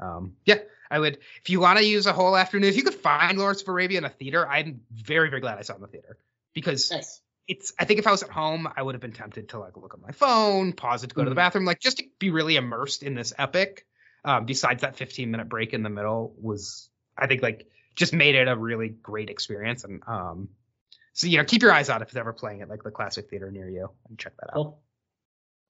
um, 0.00 0.36
yeah, 0.44 0.58
I 0.90 0.98
would. 0.98 1.18
If 1.42 1.50
you 1.50 1.60
want 1.60 1.78
to 1.78 1.84
use 1.84 2.06
a 2.06 2.12
whole 2.12 2.36
afternoon, 2.36 2.68
if 2.68 2.76
you 2.76 2.82
could 2.84 2.94
find 2.94 3.38
Lawrence 3.38 3.62
of 3.62 3.68
Arabia 3.68 3.98
in 3.98 4.04
a 4.04 4.08
theater, 4.10 4.48
I'm 4.48 4.80
very, 4.92 5.28
very 5.30 5.40
glad 5.40 5.58
I 5.58 5.62
saw 5.62 5.74
it 5.74 5.76
in 5.76 5.82
the 5.82 5.88
theater 5.88 6.18
because 6.54 6.90
Nice. 6.90 7.20
it's 7.46 7.72
I 7.78 7.84
think 7.84 7.98
if 7.98 8.06
I 8.06 8.10
was 8.10 8.22
at 8.22 8.30
home, 8.30 8.68
I 8.76 8.82
would 8.82 8.94
have 8.94 9.02
been 9.02 9.12
tempted 9.12 9.50
to 9.50 9.58
like 9.58 9.76
look 9.76 9.94
at 9.94 10.00
my 10.00 10.12
phone, 10.12 10.72
pause 10.72 11.04
it 11.04 11.08
to 11.08 11.14
go 11.14 11.24
to 11.24 11.30
the 11.30 11.34
Mhm. 11.34 11.36
bathroom, 11.36 11.64
like 11.64 11.80
just 11.80 11.98
to 11.98 12.04
be 12.18 12.30
really 12.30 12.56
immersed 12.56 13.02
in 13.02 13.14
this 13.14 13.32
epic. 13.38 13.86
Um, 14.24 14.46
besides 14.46 14.82
that 14.82 14.96
15 14.96 15.30
minute 15.30 15.48
break 15.48 15.72
in 15.72 15.82
the 15.82 15.90
middle 15.90 16.34
was 16.40 16.90
I 17.16 17.26
think 17.26 17.42
like 17.42 17.68
just 17.94 18.12
made 18.12 18.34
it 18.34 18.48
a 18.48 18.56
really 18.56 18.88
great 18.88 19.30
experience. 19.30 19.84
And 19.84 20.02
um 20.06 20.48
so 21.12 21.26
you 21.26 21.38
know, 21.38 21.44
keep 21.44 21.62
your 21.62 21.72
eyes 21.72 21.88
out 21.90 22.02
if 22.02 22.08
it's 22.08 22.16
ever 22.16 22.32
playing 22.32 22.62
at 22.62 22.68
like 22.68 22.82
the 22.82 22.90
classic 22.90 23.28
theater 23.30 23.50
near 23.50 23.68
you 23.68 23.90
and 24.08 24.18
check 24.18 24.32
that 24.38 24.50
out. 24.50 24.54
Cool. 24.54 24.82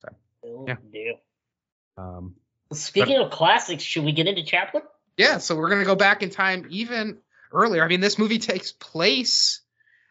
So, 0.01 0.65
yeah. 0.67 0.75
do. 0.91 1.15
Um 1.97 2.35
Speaking 2.71 3.17
of 3.17 3.31
classics, 3.31 3.83
should 3.83 4.03
we 4.05 4.11
get 4.11 4.27
into 4.27 4.43
Chaplin? 4.43 4.83
yeah, 5.17 5.37
so 5.39 5.55
we're 5.55 5.69
gonna 5.69 5.85
go 5.85 5.95
back 5.95 6.21
in 6.23 6.29
time 6.29 6.65
even 6.69 7.17
earlier. 7.51 7.83
I 7.83 7.87
mean, 7.87 7.99
this 7.99 8.17
movie 8.17 8.39
takes 8.39 8.71
place. 8.71 9.61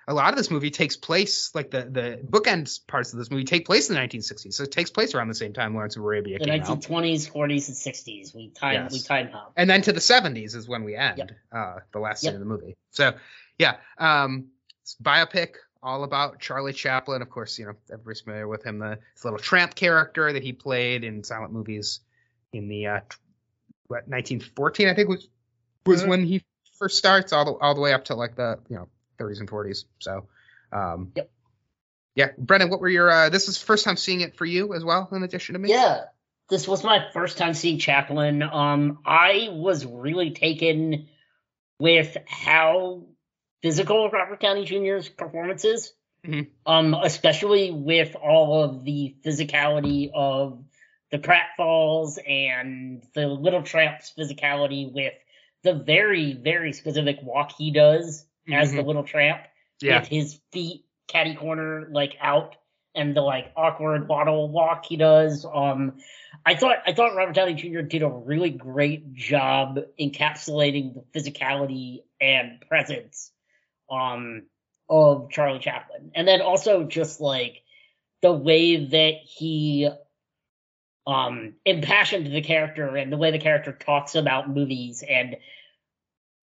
A 0.09 0.15
lot 0.15 0.33
of 0.33 0.37
this 0.39 0.51
movie 0.51 0.71
takes 0.71 0.97
place, 0.97 1.55
like 1.55 1.71
the 1.71 1.83
the 1.83 2.21
bookends 2.27 2.85
parts 2.87 3.13
of 3.13 3.19
this 3.19 3.31
movie 3.31 3.45
take 3.45 3.65
place 3.67 3.89
in 3.91 3.95
the 3.95 4.01
1960s. 4.01 4.55
So 4.55 4.65
it 4.65 4.73
takes 4.73 4.91
place 4.91 5.15
around 5.15 5.29
the 5.29 5.35
same 5.35 5.53
time 5.53 5.75
Lawrence 5.75 5.97
of 5.97 6.03
Arabia 6.03 6.39
The 6.39 6.47
came 6.47 6.63
out, 6.63 6.81
1920s, 6.81 7.31
40s, 7.31 7.69
and 7.69 7.77
60s. 7.77 8.35
We 8.35 8.49
time 8.49 8.73
Yes. 8.75 8.93
we 8.93 9.01
time 9.01 9.29
hop. 9.31 9.53
and 9.57 9.69
then 9.69 9.83
to 9.83 9.93
the 9.93 10.01
70s 10.01 10.55
is 10.55 10.67
when 10.67 10.83
we 10.85 10.97
end 10.97 11.19
Yep. 11.19 11.31
uh, 11.53 11.79
the 11.93 11.99
last 12.01 12.25
Yep. 12.25 12.33
scene 12.33 12.43
of 12.43 12.49
the 12.49 12.53
movie. 12.53 12.77
So 12.91 13.13
yeah, 13.59 13.77
um, 13.99 14.49
biopic 15.03 15.55
all 15.83 16.05
about 16.05 16.41
Charlie 16.41 16.73
Chaplin. 16.73 17.23
Of 17.23 17.31
course, 17.31 17.59
you 17.59 17.67
know 17.67 17.75
everybody's 17.93 18.23
familiar 18.23 18.49
with 18.49 18.65
him, 18.65 18.79
the 18.79 18.99
little 19.23 19.39
tramp 19.39 19.75
character 19.75 20.33
that 20.33 20.43
he 20.43 20.53
played 20.53 21.05
in 21.05 21.23
silent 21.23 21.53
movies 21.53 22.01
in 22.53 22.69
the 22.69 22.87
uh, 22.87 23.01
what 23.87 24.09
1914 24.09 24.89
I 24.89 24.95
think 24.95 25.09
was 25.09 25.29
was 25.87 26.03
Mhm. 26.03 26.09
when 26.09 26.25
he 26.27 26.45
first 26.79 26.97
starts 26.99 27.33
all 27.33 27.45
the 27.45 27.53
all 27.53 27.75
the 27.75 27.81
way 27.81 27.93
up 27.93 28.07
to 28.07 28.15
like 28.15 28.37
the 28.37 28.59
you 28.69 28.77
know 28.77 28.89
30s 29.19 29.41
and 29.41 29.49
40s. 29.49 29.85
So 29.99 30.29
um, 30.73 31.13
Yep. 31.17 31.31
Yeah, 32.15 32.31
Brendan, 32.37 32.69
what 32.69 32.81
were 32.81 32.89
your? 32.89 33.09
Uh, 33.11 33.29
this 33.29 33.47
is 33.49 33.59
first 33.59 33.85
time 33.85 33.97
seeing 33.97 34.23
it 34.23 34.35
for 34.37 34.45
you 34.45 34.75
as 34.75 34.85
well, 34.85 35.09
in 35.13 35.23
addition 35.23 35.53
to 35.53 35.59
me. 35.61 35.71
Yeah, 35.71 36.07
this 36.49 36.67
was 36.67 36.83
my 36.83 37.11
first 37.13 37.39
time 37.39 37.55
seeing 37.55 37.79
Chaplin. 37.79 38.43
Um, 38.43 38.99
I 39.07 39.49
was 39.53 39.87
really 39.87 40.33
taken 40.33 41.09
with 41.79 42.17
how 42.27 43.07
physical 43.63 44.11
Robert 44.11 44.41
Downey 44.41 44.65
Jr.'s 44.65 45.09
performance 45.09 45.65
is. 45.65 45.93
Mhm. 46.27 46.49
Um, 46.67 46.95
especially 46.95 47.71
with 47.71 48.17
all 48.17 48.65
of 48.65 48.83
the 48.85 49.15
physicality 49.25 50.11
of 50.13 50.65
the 51.11 51.19
pratfalls 51.19 52.19
and 52.29 53.03
the 53.15 53.27
Little 53.29 53.63
Tramp's 53.63 54.13
physicality 54.17 54.93
with 54.93 55.15
the 55.63 55.75
very, 55.75 56.35
very 56.35 56.73
specific 56.73 57.19
walk 57.23 57.53
he 57.57 57.71
does 57.71 58.27
as 58.51 58.73
the 58.73 58.83
Mhm. 58.83 58.87
Little 58.87 59.05
Tramp 59.05 59.43
Yeah. 59.81 60.01
with 60.01 60.09
his 60.09 60.41
feet 60.53 60.85
catty 61.07 61.35
corner 61.35 61.89
like 61.91 62.17
out 62.21 62.57
and 62.95 63.17
the 63.17 63.21
like 63.23 63.53
awkward 63.57 64.09
waddle 64.09 64.49
walk 64.49 64.85
he 64.87 64.97
does. 64.97 65.45
Um, 65.45 65.99
I 66.45 66.55
thought 66.55 66.79
I 66.87 66.93
thought 66.93 67.15
Robert 67.15 67.35
Downey 67.35 67.55
Jr. 67.55 67.81
did 67.81 68.03
a 68.03 68.09
really 68.09 68.51
great 68.51 69.15
job 69.15 69.79
encapsulating 69.99 70.95
the 70.95 71.01
physicality 71.19 72.03
and 72.21 72.61
presence 72.63 73.33
um 73.91 74.47
of 74.89 75.31
Charlie 75.31 75.59
Chaplin. 75.61 76.13
And 76.15 76.27
then 76.27 76.41
also 76.41 76.85
just 76.85 77.21
like 77.21 77.63
the 78.23 78.33
way 78.33 78.85
that 78.87 79.15
he 79.23 79.89
um 81.09 81.55
impassioned 81.65 82.27
the 82.27 82.43
character 82.43 82.95
and 82.97 83.11
the 83.11 83.17
way 83.17 83.31
the 83.31 83.39
character 83.39 83.73
talks 83.73 84.15
about 84.15 84.49
movies 84.49 85.03
and 85.09 85.39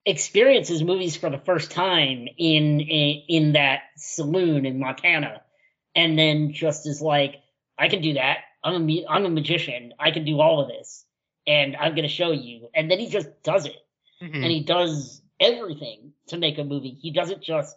experiences 0.05 0.83
movies 0.83 1.15
for 1.15 1.29
the 1.29 1.37
first 1.37 1.71
time 1.71 2.27
in 2.37 2.79
in, 2.81 3.21
in 3.27 3.53
that 3.53 3.81
saloon 3.95 4.65
in 4.65 4.79
Montana 4.79 5.41
and 5.95 6.17
then 6.17 6.51
just 6.51 6.87
is 6.87 7.01
like 7.01 7.35
I 7.77 7.89
can 7.89 8.01
do 8.01 8.13
that. 8.13 8.39
I'm 8.63 8.89
a 8.89 9.05
I'm 9.07 9.25
a 9.25 9.29
magician. 9.29 9.93
I 9.99 10.11
can 10.11 10.25
do 10.25 10.41
all 10.41 10.61
of 10.61 10.67
this 10.67 11.05
and 11.45 11.75
I'm 11.75 11.91
going 11.91 12.07
to 12.07 12.13
show 12.13 12.31
you. 12.31 12.69
And 12.73 12.89
then 12.89 12.99
he 12.99 13.07
just 13.07 13.29
does 13.43 13.65
it. 13.65 13.85
Mhm. 14.21 14.35
And 14.35 14.45
he 14.45 14.63
does 14.63 15.21
everything 15.39 16.13
to 16.27 16.37
make 16.37 16.57
a 16.57 16.63
movie. 16.63 16.97
He 16.99 17.11
doesn't 17.11 17.43
just 17.43 17.75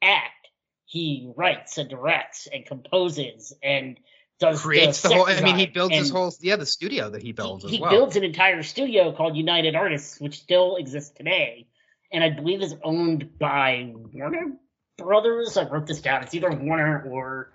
act. 0.00 0.48
He 0.86 1.32
writes 1.36 1.76
and 1.76 1.90
directs 1.90 2.48
and 2.52 2.64
composes 2.64 3.52
and 3.62 3.98
does 4.40 4.60
creates 4.62 5.02
the, 5.02 5.08
set 5.08 5.16
whole. 5.16 5.26
I 5.28 5.40
mean, 5.40 5.56
he 5.56 5.66
builds 5.66 5.94
his 5.94 6.10
whole. 6.10 6.32
Yeah, 6.40 6.56
the 6.56 6.66
studio 6.66 7.10
that 7.10 7.22
he 7.22 7.28
He, 7.28 7.32
builds 7.32 7.64
he 7.68 7.76
as 7.76 7.80
well. 7.80 7.90
builds 7.90 8.16
an 8.16 8.24
entire 8.24 8.62
studio 8.62 9.12
called 9.12 9.36
United 9.36 9.76
Artists, 9.76 10.20
which 10.20 10.40
still 10.40 10.76
exists 10.76 11.10
today, 11.10 11.68
and 12.10 12.24
I 12.24 12.30
believe 12.30 12.62
is 12.62 12.74
owned 12.82 13.38
by 13.38 13.92
Warner 13.94 14.56
Brothers. 14.98 15.56
I 15.56 15.68
wrote 15.68 15.86
this 15.86 16.00
down. 16.00 16.22
It's 16.22 16.34
either 16.34 16.50
Warner 16.50 17.04
or 17.08 17.52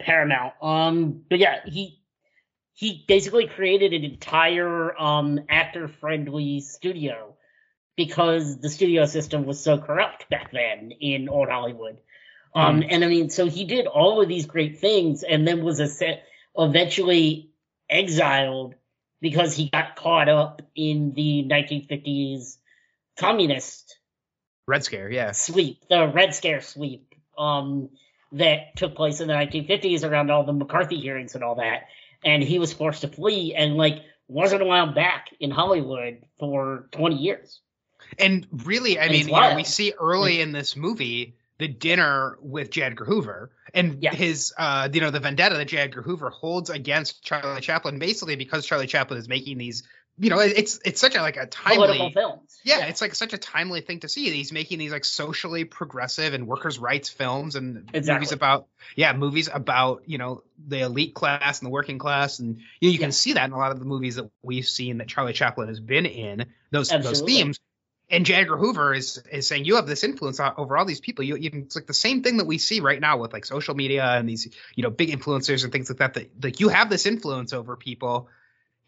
Paramount. 0.00 0.54
Um, 0.62 1.22
but 1.28 1.38
yeah, 1.38 1.60
he 1.66 2.00
he 2.74 3.04
basically 3.08 3.46
created 3.46 3.92
an 3.92 4.04
entire 4.04 4.98
um 5.00 5.40
actor 5.48 5.88
friendly 5.88 6.60
studio 6.60 7.34
because 7.96 8.58
the 8.60 8.70
studio 8.70 9.04
system 9.04 9.44
was 9.44 9.62
so 9.62 9.78
corrupt 9.78 10.28
back 10.30 10.52
then 10.52 10.92
in 11.00 11.28
old 11.28 11.48
Hollywood. 11.48 11.98
Um, 12.54 12.82
and 12.88 13.04
I 13.04 13.08
mean, 13.08 13.30
so 13.30 13.46
he 13.46 13.64
did 13.64 13.86
all 13.86 14.20
of 14.20 14.28
these 14.28 14.46
great 14.46 14.78
things, 14.78 15.22
and 15.22 15.46
then 15.46 15.62
was 15.62 15.78
a 15.78 15.86
set, 15.86 16.24
eventually 16.56 17.50
exiled 17.88 18.74
because 19.20 19.54
he 19.54 19.68
got 19.68 19.96
caught 19.96 20.28
up 20.28 20.62
in 20.74 21.12
the 21.14 21.46
1950s 21.48 22.56
communist 23.18 23.98
Red 24.66 24.84
Scare. 24.84 25.10
Yeah. 25.10 25.32
sweep, 25.32 25.82
the 25.88 26.08
Red 26.08 26.34
Scare 26.34 26.60
sweep, 26.60 27.14
um, 27.36 27.90
that 28.32 28.76
took 28.76 28.94
place 28.94 29.20
in 29.20 29.28
the 29.28 29.34
1950s 29.34 30.08
around 30.08 30.30
all 30.30 30.44
the 30.44 30.52
McCarthy 30.52 31.00
hearings 31.00 31.34
and 31.34 31.42
all 31.42 31.56
that. 31.56 31.88
And 32.24 32.42
he 32.42 32.58
was 32.58 32.72
forced 32.72 33.00
to 33.00 33.08
flee 33.08 33.54
and 33.54 33.76
like 33.76 34.02
wasn't 34.28 34.62
allowed 34.62 34.94
back 34.94 35.28
in 35.40 35.50
Hollywood 35.50 36.22
for 36.38 36.88
20 36.92 37.16
years. 37.16 37.60
And 38.18 38.46
really, 38.64 38.98
I 38.98 39.04
And 39.04 39.12
mean, 39.12 39.28
you 39.28 39.34
know, 39.34 39.56
we 39.56 39.64
see 39.64 39.92
early 39.98 40.40
in 40.40 40.52
this 40.52 40.76
movie 40.76 41.36
the 41.60 41.68
dinner 41.68 42.38
with 42.40 42.70
J. 42.70 42.82
Edgar 42.82 43.04
Hoover 43.04 43.52
and 43.74 44.02
Yeah. 44.02 44.14
his, 44.14 44.52
uh, 44.58 44.88
you 44.92 45.00
know, 45.00 45.10
the 45.10 45.20
vendetta 45.20 45.56
that 45.56 45.66
J. 45.68 45.76
Edgar 45.76 46.02
Hoover 46.02 46.30
holds 46.30 46.70
against 46.70 47.22
Charlie 47.22 47.60
Chaplin, 47.60 47.98
basically 47.98 48.34
because 48.34 48.66
Charlie 48.66 48.86
Chaplin 48.88 49.18
is 49.20 49.28
making 49.28 49.58
these, 49.58 49.82
you 50.18 50.30
know, 50.30 50.38
it's 50.40 50.80
it's 50.84 51.00
such 51.00 51.14
a 51.16 51.20
like 51.20 51.36
a 51.36 51.46
timely, 51.46 52.10
films. 52.12 52.58
yeah, 52.64 52.86
it's 52.86 53.00
like 53.00 53.14
such 53.14 53.32
a 53.32 53.38
timely 53.38 53.80
thing 53.82 54.00
to 54.00 54.08
see. 54.08 54.28
He's 54.30 54.52
making 54.52 54.78
these 54.78 54.90
like 54.90 55.04
socially 55.04 55.64
progressive 55.64 56.34
and 56.34 56.46
workers' 56.46 56.78
rights 56.78 57.08
films 57.10 57.56
and 57.56 57.88
movies 57.94 58.32
about, 58.32 58.66
yeah, 58.96 59.12
movies 59.12 59.48
about 59.52 60.02
you 60.06 60.18
know 60.18 60.42
the 60.66 60.80
elite 60.80 61.14
class 61.14 61.60
and 61.60 61.66
the 61.66 61.70
working 61.70 61.98
class, 61.98 62.38
and 62.38 62.58
you, 62.58 62.88
know, 62.88 62.92
you 62.92 62.98
Yeah. 62.98 62.98
can 63.06 63.12
see 63.12 63.34
that 63.34 63.44
in 63.44 63.52
a 63.52 63.58
lot 63.58 63.70
of 63.72 63.78
the 63.78 63.86
movies 63.86 64.16
that 64.16 64.30
we've 64.42 64.66
seen 64.66 64.98
that 64.98 65.08
Charlie 65.08 65.32
Chaplin 65.34 65.68
has 65.68 65.80
been 65.80 66.06
in 66.06 66.46
those 66.70 66.88
those 66.88 67.20
themes. 67.22 67.58
And 68.10 68.26
J. 68.26 68.34
Edgar 68.34 68.56
Hoover 68.56 68.92
is 68.92 69.22
is 69.30 69.46
saying 69.46 69.64
you 69.64 69.76
have 69.76 69.86
this 69.86 70.02
influence 70.02 70.40
over 70.40 70.76
all 70.76 70.84
these 70.84 71.00
people. 71.00 71.24
You, 71.24 71.36
you 71.36 71.50
it's 71.54 71.76
like 71.76 71.86
the 71.86 71.94
same 71.94 72.22
thing 72.22 72.38
that 72.38 72.46
we 72.46 72.58
see 72.58 72.80
right 72.80 73.00
now 73.00 73.18
with 73.18 73.32
like 73.32 73.44
social 73.44 73.74
media 73.74 74.04
and 74.04 74.28
these 74.28 74.48
you 74.74 74.82
know 74.82 74.90
big 74.90 75.10
influencers 75.10 75.62
and 75.62 75.72
things 75.72 75.88
like 75.88 75.98
that. 75.98 76.14
That 76.14 76.30
like 76.42 76.60
you 76.60 76.68
have 76.70 76.90
this 76.90 77.06
influence 77.06 77.52
over 77.52 77.76
people, 77.76 78.28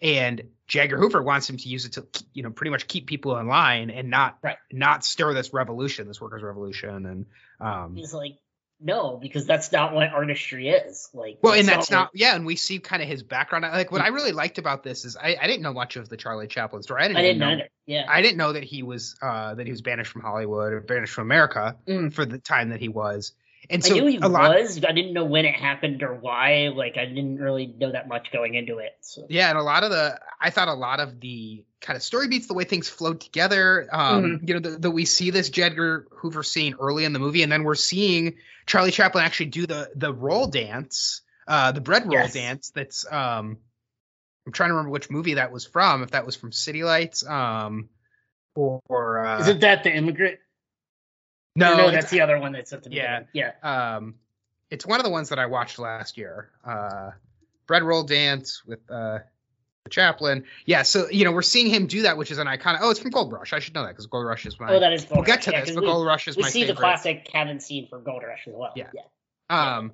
and 0.00 0.42
J. 0.66 0.80
Edgar 0.80 0.98
Hoover 0.98 1.22
wants 1.22 1.48
him 1.48 1.56
to 1.56 1.68
use 1.68 1.84
it 1.84 1.92
to 1.92 2.06
you 2.34 2.42
know 2.42 2.50
pretty 2.50 2.70
much 2.70 2.88
keep 2.88 3.06
people 3.06 3.38
in 3.38 3.46
line 3.46 3.90
and 3.90 4.10
not 4.10 4.38
Right. 4.42 4.56
not 4.72 5.04
stir 5.04 5.34
this 5.34 5.52
revolution, 5.54 6.08
this 6.08 6.20
workers' 6.20 6.42
revolution, 6.42 7.06
and 7.06 7.26
um. 7.60 7.94
He's 7.94 8.12
like, 8.12 8.38
no, 8.82 9.16
because 9.20 9.46
that's 9.46 9.70
not 9.72 9.94
what 9.94 10.12
artistry 10.12 10.68
is. 10.68 11.08
Like, 11.14 11.38
Well, 11.42 11.54
and 11.54 11.66
that's 11.68 11.90
what- 11.90 11.96
not 11.96 12.10
yeah, 12.14 12.34
and 12.34 12.44
we 12.44 12.56
see 12.56 12.78
kind 12.78 13.02
of 13.02 13.08
his 13.08 13.22
background. 13.22 13.64
Like 13.64 13.92
what 13.92 14.00
I 14.00 14.08
really 14.08 14.32
liked 14.32 14.58
about 14.58 14.82
this 14.82 15.04
is 15.04 15.16
I, 15.16 15.36
I 15.40 15.46
didn't 15.46 15.62
know 15.62 15.72
much 15.72 15.96
of 15.96 16.08
the 16.08 16.16
Charlie 16.16 16.46
Chaplin 16.48 16.82
story. 16.82 17.02
I 17.04 17.08
didn't, 17.08 17.16
I 17.18 17.22
didn't 17.22 17.38
know 17.38 17.48
either. 17.50 17.68
Yeah. 17.86 18.04
I 18.08 18.22
didn't 18.22 18.36
know 18.36 18.52
that 18.52 18.64
he 18.64 18.82
was 18.82 19.16
uh, 19.22 19.54
that 19.54 19.66
he 19.66 19.70
was 19.72 19.82
banished 19.82 20.10
from 20.12 20.22
Hollywood 20.22 20.72
or 20.72 20.80
banished 20.80 21.12
from 21.14 21.26
America 21.28 21.76
Mm. 21.86 22.12
for 22.12 22.24
the 22.24 22.38
time 22.38 22.70
that 22.70 22.80
he 22.80 22.88
was. 22.88 23.32
And 23.70 23.84
I 23.84 23.88
knew 23.90 24.06
he 24.06 24.16
a 24.16 24.28
lot, 24.28 24.50
was. 24.50 24.84
I 24.84 24.92
didn't 24.92 25.12
know 25.12 25.24
when 25.24 25.44
it 25.44 25.54
happened 25.54 26.02
or 26.02 26.14
why. 26.14 26.72
Like, 26.74 26.96
I 26.96 27.04
didn't 27.06 27.38
really 27.38 27.66
know 27.66 27.92
that 27.92 28.08
much 28.08 28.32
going 28.32 28.54
into 28.54 28.78
it. 28.78 28.96
So. 29.00 29.26
yeah, 29.28 29.50
and 29.50 29.58
a 29.58 29.62
lot 29.62 29.84
of 29.84 29.90
the 29.90 30.18
I 30.40 30.50
thought 30.50 30.68
a 30.68 30.74
lot 30.74 30.98
of 31.00 31.20
the 31.20 31.64
kind 31.80 31.96
of 31.96 32.02
story 32.02 32.28
beats, 32.28 32.46
the 32.48 32.54
way 32.54 32.64
things 32.64 32.88
flowed 32.88 33.20
together. 33.20 33.88
Um, 33.92 34.24
Mm-hmm. 34.24 34.48
You 34.48 34.60
know, 34.60 34.70
that 34.76 34.90
we 34.90 35.04
see 35.04 35.30
this 35.30 35.48
J. 35.48 35.62
Edgar 35.62 36.06
Hoover 36.10 36.42
scene 36.42 36.74
early 36.80 37.04
in 37.04 37.12
the 37.12 37.18
movie, 37.18 37.42
and 37.42 37.52
then 37.52 37.62
we're 37.62 37.74
seeing 37.74 38.34
Charlie 38.66 38.90
Chaplin 38.90 39.24
actually 39.24 39.46
do 39.46 39.66
the 39.66 39.90
the 39.94 40.12
roll 40.12 40.48
dance, 40.48 41.22
uh, 41.46 41.72
the 41.72 41.80
bread 41.80 42.04
roll 42.04 42.14
Yes. 42.14 42.32
dance. 42.32 42.72
That's 42.74 43.10
um, 43.10 43.58
I'm 44.46 44.52
trying 44.52 44.70
to 44.70 44.74
remember 44.74 44.90
which 44.90 45.10
movie 45.10 45.34
that 45.34 45.52
was 45.52 45.64
from. 45.66 46.02
If 46.02 46.10
that 46.12 46.26
was 46.26 46.34
from 46.34 46.50
City 46.50 46.82
Lights, 46.82 47.24
um, 47.26 47.88
or, 48.54 48.80
or 48.88 49.24
uh, 49.24 49.40
Isn't 49.40 49.60
that 49.60 49.84
the 49.84 49.94
immigrant? 49.94 50.38
No, 51.54 51.76
no, 51.76 51.90
that's 51.90 52.10
the 52.10 52.20
other 52.22 52.38
one 52.38 52.52
that's 52.52 52.72
at 52.72 52.82
the 52.82 52.90
Yeah. 52.90 53.20
beginning. 53.20 53.52
Yeah. 53.62 53.94
um 53.96 54.14
it's 54.70 54.86
one 54.86 54.98
of 55.00 55.04
the 55.04 55.10
ones 55.10 55.28
that 55.28 55.38
I 55.38 55.46
watched 55.46 55.78
last 55.78 56.16
year. 56.16 56.50
Uh 56.64 57.10
Bread 57.66 57.82
Roll 57.82 58.04
Dance 58.04 58.62
with 58.66 58.80
uh 58.90 59.18
Chaplin. 59.90 60.44
Yeah, 60.64 60.82
so 60.82 61.08
you 61.10 61.24
know, 61.24 61.32
we're 61.32 61.42
seeing 61.42 61.66
him 61.68 61.86
do 61.86 62.02
that, 62.02 62.16
which 62.16 62.30
is 62.30 62.38
an 62.38 62.46
iconic 62.46 62.78
oh, 62.82 62.90
it's 62.90 63.00
from 63.00 63.10
Gold 63.10 63.32
Rush. 63.32 63.52
I 63.52 63.58
should 63.58 63.74
know 63.74 63.82
that 63.82 63.90
because 63.90 64.06
Gold 64.06 64.26
Rush 64.26 64.46
is 64.46 64.58
my 64.58 64.72
Oh, 64.72 64.80
that 64.80 64.92
is. 64.92 65.04
Gold 65.04 65.18
we'll 65.18 65.24
get 65.26 65.42
to 65.42 65.50
yeah, 65.52 65.64
this, 65.64 65.74
but 65.74 65.82
we, 65.82 65.86
Gold 65.88 66.06
Rush 66.06 66.28
is 66.28 66.36
my. 66.36 66.40
we 66.40 66.42
my 66.44 66.50
see 66.50 66.60
favorite. 66.60 66.74
the 66.76 66.80
classic 66.80 67.24
cabin 67.24 67.60
scene 67.60 67.88
from 67.88 68.04
Gold 68.04 68.22
Rush 68.26 68.44
as 68.46 68.54
well. 68.56 68.72
Yeah. 68.76 68.90
Yeah. 68.94 69.76
Um 69.76 69.92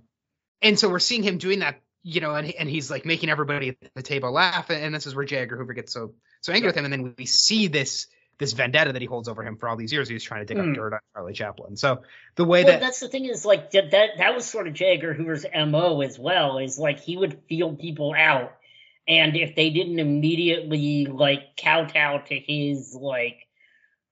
and 0.62 0.78
so 0.78 0.88
we're 0.88 0.98
seeing 0.98 1.22
him 1.22 1.38
doing 1.38 1.60
that, 1.60 1.80
you 2.02 2.20
know, 2.20 2.34
and 2.34 2.52
and 2.52 2.68
he's 2.68 2.90
like 2.90 3.04
making 3.06 3.30
everybody 3.30 3.70
at 3.70 3.94
the 3.94 4.02
table 4.02 4.30
laugh, 4.30 4.70
and, 4.70 4.84
and 4.84 4.94
this 4.94 5.06
is 5.06 5.14
where 5.14 5.24
J. 5.24 5.36
Edgar 5.38 5.56
Hoover 5.56 5.72
gets 5.72 5.92
so 5.92 6.14
so 6.40 6.52
angry 6.52 6.68
with 6.68 6.76
him, 6.76 6.84
and 6.84 6.92
then 6.92 7.14
we 7.16 7.26
see 7.26 7.66
this 7.68 8.06
this 8.38 8.52
vendetta 8.52 8.92
that 8.92 9.02
he 9.02 9.06
holds 9.06 9.28
over 9.28 9.42
him 9.42 9.56
for 9.56 9.68
all 9.68 9.76
these 9.76 9.92
years. 9.92 10.08
He's 10.08 10.22
trying 10.22 10.46
to 10.46 10.54
dig 10.54 10.62
Hmm. 10.62 10.70
up 10.70 10.74
dirt 10.76 10.92
on 10.94 11.00
Charlie 11.14 11.32
Chaplin. 11.32 11.76
So 11.76 12.02
the 12.36 12.44
way 12.44 12.62
Well, 12.62 12.72
that 12.74 12.80
that's 12.80 13.00
the 13.00 13.08
thing 13.08 13.24
is 13.24 13.44
like 13.44 13.72
that, 13.72 13.90
that 13.90 14.10
that 14.18 14.34
was 14.34 14.46
sort 14.46 14.68
of 14.68 14.74
J. 14.74 14.94
Edgar 14.94 15.12
Hoover's 15.12 15.44
mo 15.54 16.00
as 16.00 16.18
well. 16.18 16.58
Is 16.58 16.78
like 16.78 17.00
he 17.00 17.16
would 17.16 17.42
feel 17.48 17.74
people 17.74 18.14
out, 18.16 18.52
and 19.06 19.36
if 19.36 19.54
they 19.56 19.70
didn't 19.70 19.98
immediately 19.98 21.06
like 21.06 21.56
kowtow 21.56 22.18
to 22.18 22.34
his 22.38 22.94
like 22.94 23.46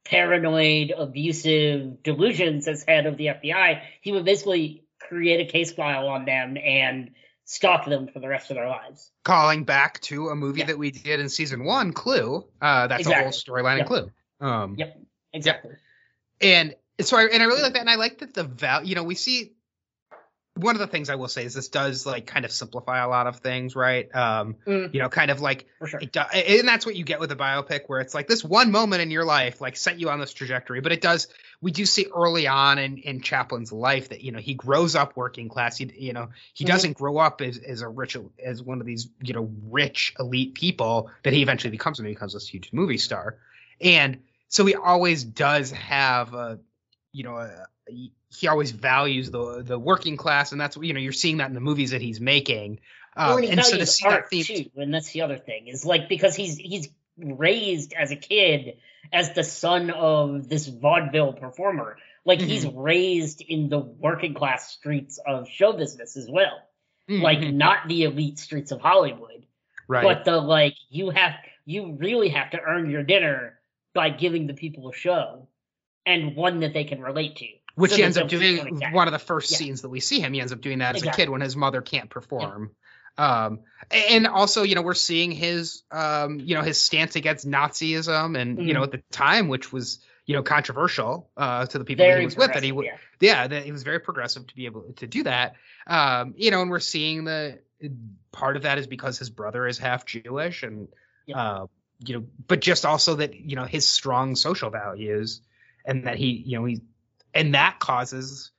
paranoid, 0.05 0.93
abusive 0.97 2.03
delusions 2.03 2.69
as 2.69 2.85
head 2.85 3.07
of 3.07 3.17
the 3.17 3.27
FBI, 3.27 3.83
he 4.01 4.12
would 4.12 4.25
basically 4.25 4.85
create 5.01 5.41
a 5.49 5.51
case 5.51 5.73
file 5.73 6.09
on 6.09 6.25
them 6.25 6.57
and 6.57 7.11
stalk 7.47 7.87
them 7.87 8.09
for 8.09 8.19
the 8.21 8.29
rest 8.29 8.51
of 8.51 8.57
their 8.57 8.69
lives. 8.69 9.11
calling 9.25 9.65
back 9.65 9.99
to 10.01 10.29
a 10.29 10.37
movie 10.37 10.61
Yeah. 10.61 10.67
that 10.67 10.79
we 10.79 10.91
did 10.91 11.19
in 11.21 11.29
season 11.29 11.65
one, 11.65 11.93
Clue. 11.93 12.45
Uh, 12.61 12.87
that's 12.89 13.07
a 13.07 13.15
whole 13.15 13.29
Exactly. 13.29 13.55
storyline 13.55 13.81
in 13.81 13.87
Clue. 13.87 14.11
Um, 14.41 14.75
Yep. 14.79 15.01
Exactly. 15.33 15.75
and 16.41 16.75
so 17.01 17.17
I 17.17 17.25
and 17.25 17.43
I 17.43 17.47
really 17.47 17.63
like 17.63 17.73
that, 17.75 17.81
and 17.81 17.91
I 17.91 17.97
like 17.97 18.19
that 18.19 18.35
the 18.35 18.45
val. 18.45 18.85
You 18.85 18.95
know, 18.95 19.03
we 19.05 19.15
see 19.15 19.53
one 20.57 20.75
of 20.75 20.81
the 20.81 20.87
things 20.87 21.11
I 21.11 21.14
will 21.16 21.29
say 21.29 21.45
is 21.45 21.55
this 21.55 21.69
does 21.69 22.07
like 22.07 22.27
kind 22.27 22.45
of 22.45 22.51
simplify 22.51 23.03
a 23.03 23.09
lot 23.09 23.27
of 23.27 23.37
things, 23.37 23.77
right? 23.77 24.12
Um, 24.14 24.57
Mm. 24.66 24.92
you 24.92 25.01
know, 25.01 25.09
kind 25.09 25.31
of 25.31 25.40
like 25.40 25.66
sure. 25.87 26.01
it 26.01 26.12
do, 26.12 26.21
and 26.21 26.66
that's 26.66 26.85
what 26.87 26.97
you 26.97 27.05
get 27.05 27.21
with 27.21 27.31
a 27.31 27.37
biopic 27.37 27.83
where 27.87 28.01
it's 28.01 28.14
like 28.14 28.27
this 28.27 28.42
one 28.42 28.71
moment 28.71 29.03
in 29.03 29.11
your 29.11 29.25
life 29.25 29.61
like 29.61 29.77
set 29.77 30.01
you 30.01 30.11
on 30.11 30.19
this 30.19 30.33
trajectory 30.33 30.81
but 30.81 30.92
it 30.92 31.01
does 31.01 31.29
we 31.61 31.71
do 31.71 31.85
see 31.87 32.07
early 32.14 32.47
on 32.47 32.79
in, 32.79 32.99
in 32.99 33.21
chaplin's 33.21 33.73
life 33.73 34.09
that 34.09 34.23
you 34.23 34.33
know 34.33 34.38
he 34.38 34.55
grows 34.55 34.95
up 34.97 35.16
working 35.16 35.49
class 35.49 35.77
he 35.77 35.90
you 35.99 36.12
know 36.12 36.29
he 36.55 36.64
Mhm. 36.64 36.69
doesn't 36.69 36.92
grow 36.95 37.19
up 37.19 37.40
as, 37.40 37.59
as 37.59 37.83
a 37.83 37.88
rich 37.88 38.16
as 38.45 38.62
one 38.62 38.81
of 38.81 38.87
these 38.87 39.09
you 39.23 39.35
know 39.35 39.51
rich 39.69 40.14
elite 40.19 40.55
people 40.55 41.11
that 41.23 41.33
he 41.33 41.42
eventually 41.42 41.71
becomes 41.71 41.99
when 41.99 42.07
he 42.07 42.14
becomes 42.14 42.33
this 42.33 42.49
huge 42.49 42.73
movie 42.73 42.99
star 42.99 43.38
and 43.81 44.23
so 44.49 44.64
he 44.64 44.75
always 44.75 45.23
does 45.25 45.71
have 45.71 46.35
a 46.35 46.59
you 47.12 47.25
know 47.25 47.37
a, 47.37 47.66
he 47.88 48.49
always 48.49 48.70
values 48.72 49.31
the 49.31 49.62
the 49.62 49.79
working 49.79 50.16
class 50.16 50.53
and 50.53 50.61
that's 50.61 50.77
what 50.77 50.87
you 50.87 50.92
know 50.92 51.01
you're 51.01 51.12
seeing 51.12 51.38
that 51.38 51.49
in 51.49 51.55
the 51.55 51.61
movies 51.61 51.90
that 51.92 52.03
he's 52.03 52.20
making 52.20 52.81
um, 53.16 53.37
and 53.37 53.44
he 53.44 53.51
and 53.51 53.64
so 53.64 53.79
to 53.79 53.87
see 53.87 54.07
art 54.07 54.25
that 54.25 54.31
theme 54.31 54.44
too, 54.44 54.70
and 54.77 54.92
that's 54.92 55.11
the 55.12 55.22
other 55.22 55.38
thing 55.38 55.68
is 55.68 55.85
like 55.87 56.09
because 56.09 56.35
he's 56.35 56.57
he's 56.57 56.88
raised 57.18 57.94
as 57.94 58.11
a 58.11 58.16
kid 58.16 58.77
as 59.12 59.33
the 59.33 59.42
son 59.44 59.90
of 59.90 60.49
this 60.49 60.66
vaudeville 60.66 61.33
performer. 61.33 61.96
Like 62.27 62.40
he's 62.40 62.66
Mm-hmm. 62.66 62.79
raised 62.79 63.40
in 63.40 63.68
the 63.68 63.79
working 63.79 64.35
class 64.35 64.70
streets 64.72 65.18
of 65.25 65.49
show 65.49 65.72
business 65.72 66.16
as 66.16 66.29
well. 66.29 66.59
Like 67.09 67.38
Mhm. 67.38 67.55
not 67.55 67.88
the 67.88 68.03
elite 68.03 68.38
streets 68.38 68.72
of 68.72 68.81
Hollywood, 68.81 69.46
right 69.88 70.03
but 70.03 70.25
the 70.25 70.37
like 70.37 70.75
you 70.90 71.11
have 71.11 71.35
you 71.64 71.92
really 71.99 72.31
have 72.31 72.51
to 72.51 72.61
earn 72.61 72.90
your 72.90 73.05
dinner 73.05 73.59
by 73.94 74.11
giving 74.11 74.46
the 74.46 74.55
people 74.55 74.90
a 74.90 74.92
show 74.92 75.49
and 76.05 76.37
one 76.37 76.61
that 76.61 76.75
they 76.75 76.85
can 76.85 77.01
relate 77.01 77.37
to. 77.37 77.46
Which 77.77 77.93
So 77.93 77.99
he 77.99 78.03
ends 78.03 78.17
up 78.17 78.29
doing 78.29 78.81
one 78.93 79.07
of 79.07 79.12
the 79.12 79.19
first 79.19 79.53
Yeah. 79.53 79.59
scenes 79.59 79.83
that 79.83 79.89
we 79.89 80.01
see 80.01 80.19
him. 80.19 80.33
He 80.33 80.41
ends 80.41 80.53
up 80.53 80.61
doing 80.61 80.79
that 80.79 80.97
as 80.97 81.03
a 81.05 81.11
kid 81.12 81.29
when 81.29 81.41
his 81.41 81.55
mother 81.57 81.81
can't 81.81 82.11
perform. 82.11 82.73
Um, 83.19 83.61
and 83.91 84.27
also, 84.27 84.62
you 84.62 84.75
know, 84.75 84.83
we're 84.83 84.95
seeing 84.95 85.31
his, 85.31 85.83
um, 85.91 86.41
you 86.41 86.55
know, 86.55 86.62
his 86.62 86.79
stance 86.81 87.17
against 87.17 87.47
Nazism, 87.49 88.37
and 88.39 88.67
you 88.67 88.75
know, 88.75 88.81
Mhm. 88.81 88.85
at 88.85 88.91
the 88.93 89.03
time, 89.11 89.49
which 89.49 89.73
was, 89.73 90.01
you 90.27 90.35
know, 90.35 90.43
controversial 90.43 91.31
uh, 91.37 91.65
to 91.67 91.79
the 91.79 91.85
people 91.85 92.05
that 92.05 92.11
Very 92.11 92.21
he 92.21 92.27
was 92.27 92.37
with, 92.37 92.53
that 92.53 92.62
he 92.62 92.73
would, 92.73 92.87
yeah. 92.87 92.97
yeah, 93.21 93.47
that 93.47 93.65
he 93.65 93.73
was 93.73 93.85
very 93.85 94.01
progressive 94.01 94.47
to 94.49 94.55
be 94.55 94.67
able 94.67 94.93
to 94.97 95.07
do 95.07 95.23
that. 95.23 95.55
Um, 95.87 96.35
you 96.37 96.51
know, 96.51 96.61
and 96.62 96.71
we're 96.71 96.81
seeing 96.81 97.25
the 97.25 97.59
part 98.33 98.57
of 98.57 98.62
that 98.62 98.79
is 98.79 98.87
because 98.87 99.19
his 99.19 99.31
brother 99.31 99.67
is 99.67 99.79
half 99.79 100.05
Jewish, 100.05 100.62
and 100.62 100.89
Yep. 101.27 101.37
uh, 101.37 101.67
you 102.05 102.15
know, 102.17 102.27
but 102.49 102.61
just 102.61 102.85
also 102.85 103.15
that 103.17 103.35
you 103.35 103.57
know 103.57 103.65
his 103.65 103.89
strong 103.89 104.37
social 104.37 104.69
values, 104.71 105.41
and 105.87 106.05
that 106.05 106.17
he, 106.19 106.43
you 106.45 106.59
know, 106.59 106.65
he, 106.67 106.83
and 107.37 107.55
that 107.55 107.79
causes 107.79 108.51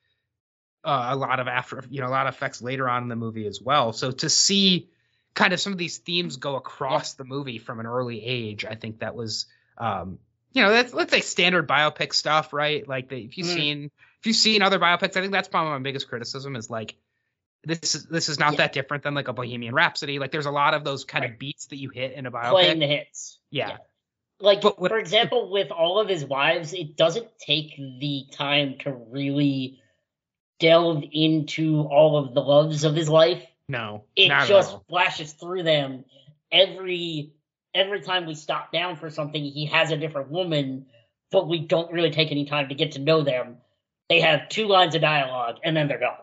uh, 0.84 1.08
a 1.12 1.16
lot 1.16 1.40
of 1.40 1.48
after, 1.48 1.84
you 1.90 2.02
know, 2.02 2.08
a 2.08 2.10
lot 2.10 2.28
of 2.28 2.34
effects 2.34 2.62
later 2.62 2.88
on 2.88 3.04
in 3.04 3.10
the 3.10 3.16
movie 3.16 3.46
as 3.48 3.62
well. 3.62 3.92
So 3.94 4.12
to 4.12 4.30
see 4.30 4.90
kind 5.34 5.54
of 5.54 5.60
some 5.60 5.74
of 5.74 5.78
these 5.78 5.98
themes 5.98 6.38
go 6.38 6.56
across 6.56 7.14
the 7.14 7.26
movie 7.26 7.58
from 7.58 7.80
an 7.80 7.86
early 7.86 8.24
age, 8.24 8.64
I 8.66 8.76
think 8.76 9.00
that 9.00 9.16
was, 9.16 9.46
um, 9.78 10.20
you 10.54 10.64
know, 10.64 10.72
that's 10.72 10.94
let's 10.94 11.12
say 11.12 11.22
standard 11.22 11.68
biopic 11.68 12.14
stuff, 12.14 12.54
right? 12.54 12.88
Like 12.88 13.10
the, 13.10 13.18
if 13.18 13.38
you've 13.38 13.48
Mm. 13.48 13.54
seen 13.56 13.92
if 14.20 14.26
you've 14.28 14.36
seen 14.36 14.62
other 14.62 14.80
biopics, 14.80 15.16
I 15.18 15.22
think 15.22 15.32
that's 15.32 15.48
probably 15.48 15.72
my 15.74 15.80
biggest 15.80 16.08
criticism 16.08 16.56
is 16.56 16.70
like 16.70 16.96
this 17.64 17.96
is 17.96 18.06
this 18.06 18.30
is 18.30 18.40
not 18.40 18.54
Yeah. 18.54 18.58
that 18.58 18.74
different 18.74 19.04
than 19.04 19.14
like 19.14 19.28
a 19.28 19.34
Bohemian 19.34 19.76
Rhapsody. 19.76 20.20
Like 20.20 20.32
there's 20.32 20.46
a 20.46 20.52
lot 20.52 20.74
of 20.74 20.84
those 20.84 21.04
kind 21.04 21.26
of 21.26 21.38
beats 21.38 21.66
that 21.68 21.78
you 21.78 21.90
hit 21.90 22.14
in 22.14 22.26
a 22.26 22.32
biopic. 22.32 22.52
playing 22.52 22.80
the 22.80 22.88
hits. 22.88 23.40
yeah. 23.52 23.78
Like 24.40 24.62
But 24.62 24.78
for 24.78 24.98
example, 24.98 25.50
with 25.50 25.72
all 25.72 26.00
of 26.00 26.08
his 26.08 26.24
wives, 26.24 26.74
it 26.74 26.96
doesn't 26.96 27.28
take 27.40 27.76
the 27.78 28.26
time 28.32 28.76
to 28.80 28.92
really 28.92 29.80
delve 30.60 31.04
into 31.12 31.82
all 31.82 32.18
of 32.18 32.34
the 32.34 32.42
loves 32.42 32.84
of 32.84 32.96
his 32.96 33.10
life. 33.10 33.44
No. 33.68 34.04
It 34.16 34.30
just 34.48 34.78
flashes 34.88 35.34
through 35.34 35.64
them 35.64 36.06
every 36.52 37.34
every 37.74 38.02
time 38.02 38.26
we 38.26 38.36
stop 38.36 38.72
down 38.72 38.96
for 38.96 39.10
something. 39.10 39.44
He 39.44 39.66
has 39.68 39.92
a 39.92 39.98
different 39.98 40.30
woman, 40.30 40.86
but 41.32 41.48
we 41.48 41.60
don't 41.60 41.92
really 41.92 42.12
take 42.12 42.32
any 42.32 42.46
time 42.46 42.70
to 42.70 42.76
get 42.76 42.94
to 42.94 43.00
know 43.00 43.24
them. 43.24 43.58
They 44.10 44.22
have 44.22 44.50
two 44.50 44.68
lines 44.68 44.96
of 44.96 45.02
dialogue 45.02 45.58
and 45.64 45.76
then 45.76 45.88
they're 45.88 46.00
gone. 46.00 46.16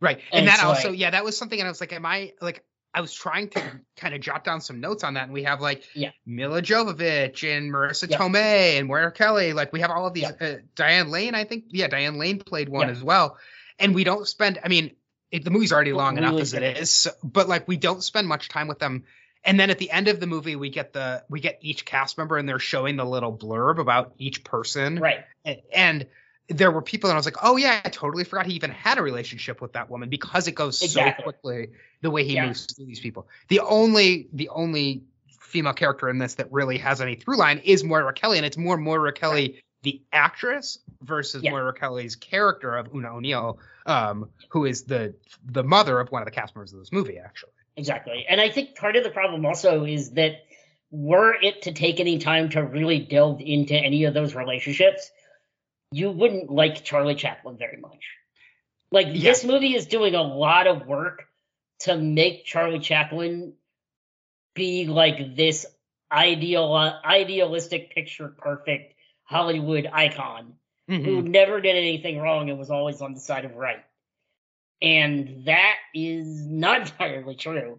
Right. 0.00 0.20
And 0.32 0.40
And, 0.40 0.48
that 0.48 0.64
also, 0.64 0.90
like- 0.90 0.98
yeah, 0.98 1.10
that 1.10 1.24
was 1.24 1.36
something 1.36 1.58
and 1.58 1.66
I 1.66 1.70
was 1.70 1.80
like, 1.80 1.92
am 1.92 2.06
I 2.06 2.34
like 2.40 2.64
I 2.94 3.00
was 3.00 3.12
trying 3.14 3.48
to 3.50 3.62
kind 3.96 4.14
of 4.14 4.20
jot 4.20 4.44
down 4.44 4.60
some 4.60 4.80
notes 4.80 5.04
on 5.04 5.14
that, 5.14 5.24
and 5.24 5.32
we 5.32 5.44
have 5.44 5.60
like 5.60 5.84
Yeah. 5.94 6.10
Milla 6.26 6.62
Jovovich 6.62 7.42
and 7.44 7.72
Marisa 7.72 8.10
Yeah. 8.10 8.18
Tomei 8.18 8.78
and 8.78 8.88
Moira 8.88 9.12
Kelly. 9.12 9.52
Like 9.52 9.72
we 9.72 9.80
have 9.80 9.90
all 9.90 10.06
of 10.06 10.14
these. 10.14 10.24
Yeah. 10.40 10.46
Uh, 10.46 10.54
Diane 10.74 11.10
Lane, 11.10 11.34
I 11.34 11.44
think. 11.44 11.64
Yeah, 11.70 11.88
Diane 11.88 12.18
Lane 12.18 12.38
played 12.38 12.68
one 12.68 12.88
Yeah. 12.88 12.92
as 12.92 13.02
well. 13.02 13.38
And 13.78 13.94
we 13.94 14.04
don't 14.04 14.26
spend. 14.28 14.58
I 14.62 14.68
mean, 14.68 14.92
it, 15.30 15.44
the 15.44 15.50
movie's 15.50 15.72
already 15.72 15.92
long 15.94 16.18
enough 16.18 16.38
as 16.38 16.52
it 16.52 16.62
is, 16.62 16.92
so, 16.92 17.10
but 17.24 17.48
like 17.48 17.66
we 17.66 17.78
don't 17.78 18.02
spend 18.04 18.28
much 18.28 18.48
time 18.50 18.68
with 18.68 18.78
them. 18.78 19.04
And 19.44 19.58
then 19.58 19.70
at 19.70 19.78
the 19.78 19.90
end 19.90 20.06
of 20.08 20.20
the 20.20 20.26
movie, 20.26 20.54
we 20.56 20.68
get 20.70 20.92
the 20.92 21.24
we 21.30 21.40
get 21.40 21.58
each 21.62 21.84
cast 21.86 22.18
member, 22.18 22.36
and 22.36 22.46
they're 22.48 22.58
showing 22.58 22.96
the 22.96 23.04
little 23.04 23.36
blurb 23.36 23.78
about 23.80 24.12
each 24.18 24.44
person. 24.44 24.98
Right. 25.00 25.24
A- 25.46 25.64
and 25.74 26.06
there 26.48 26.70
were 26.70 26.82
people 26.82 27.08
and 27.08 27.14
I 27.14 27.18
was 27.18 27.24
like, 27.26 27.36
oh 27.42 27.56
yeah, 27.56 27.80
I 27.84 27.88
totally 27.88 28.24
forgot 28.24 28.46
he 28.46 28.54
even 28.54 28.70
had 28.70 28.98
a 28.98 29.02
relationship 29.02 29.60
with 29.60 29.72
that 29.74 29.88
woman 29.90 30.08
because 30.08 30.48
it 30.48 30.52
goes 30.52 30.82
Exactly. 30.82 31.14
so 31.18 31.22
quickly 31.22 31.68
the 32.00 32.10
way 32.10 32.24
he 32.24 32.34
Yeah. 32.34 32.46
moves 32.46 32.66
through 32.66 32.86
these 32.86 33.00
people. 33.00 33.28
The 33.48 33.60
only 33.60 34.28
the 34.32 34.48
only 34.48 35.04
female 35.40 35.72
character 35.74 36.08
in 36.08 36.18
this 36.18 36.34
that 36.34 36.50
really 36.50 36.78
has 36.78 37.00
any 37.00 37.14
through 37.14 37.36
line 37.36 37.58
is 37.58 37.84
Moira 37.84 38.12
Kelly, 38.12 38.38
and 38.38 38.46
it's 38.46 38.56
more 38.56 38.76
Moira 38.76 39.12
Kelly 39.12 39.62
the 39.82 40.00
actress 40.12 40.78
versus 41.02 41.42
Yeah. 41.42 41.50
Moira 41.50 41.74
Kelly's 41.74 42.16
character 42.16 42.76
of 42.76 42.94
Oona 42.94 43.14
O'Neill, 43.16 43.58
um, 43.86 44.30
who 44.50 44.64
is 44.64 44.84
the 44.84 45.14
the 45.44 45.62
mother 45.64 45.98
of 46.00 46.10
one 46.10 46.22
of 46.22 46.26
the 46.26 46.32
cast 46.32 46.54
members 46.54 46.72
of 46.72 46.78
this 46.78 46.92
movie, 46.92 47.18
actually. 47.18 47.52
Exactly. 47.76 48.26
And 48.28 48.40
I 48.40 48.48
think 48.50 48.76
part 48.76 48.96
of 48.96 49.04
the 49.04 49.10
problem 49.10 49.44
also 49.46 49.84
is 49.84 50.10
that 50.12 50.44
were 50.90 51.34
it 51.40 51.62
to 51.62 51.72
take 51.72 52.00
any 52.00 52.18
time 52.18 52.50
to 52.50 52.62
really 52.62 52.98
delve 53.00 53.40
into 53.40 53.74
any 53.74 54.04
of 54.04 54.12
those 54.14 54.34
relationships, 54.34 55.10
you 55.92 56.10
wouldn't 56.10 56.50
like 56.50 56.84
Charlie 56.84 57.14
Chaplin 57.14 57.56
very 57.56 57.76
much. 57.76 58.04
Like 58.90 59.08
Yeah. 59.08 59.30
this 59.30 59.44
movie 59.44 59.74
is 59.74 59.86
doing 59.86 60.14
a 60.14 60.22
lot 60.22 60.66
of 60.66 60.86
work 60.86 61.28
to 61.80 61.96
make 61.96 62.44
Charlie 62.44 62.78
Chaplin 62.78 63.54
be 64.54 64.86
like 64.86 65.36
this 65.36 65.66
ideal 66.10 66.74
idealistic 67.04 67.94
picture 67.94 68.28
perfect 68.28 68.94
Hollywood 69.24 69.88
icon 69.90 70.54
who 70.88 70.98
mm-hmm. 70.98 71.30
never 71.30 71.60
did 71.60 71.76
anything 71.76 72.18
wrong 72.18 72.50
and 72.50 72.58
was 72.58 72.70
always 72.70 73.00
on 73.00 73.14
the 73.14 73.20
side 73.20 73.44
of 73.44 73.54
right. 73.54 73.84
And 74.82 75.46
that 75.46 75.76
is 75.94 76.46
not 76.46 76.80
entirely 76.90 77.36
true. 77.36 77.78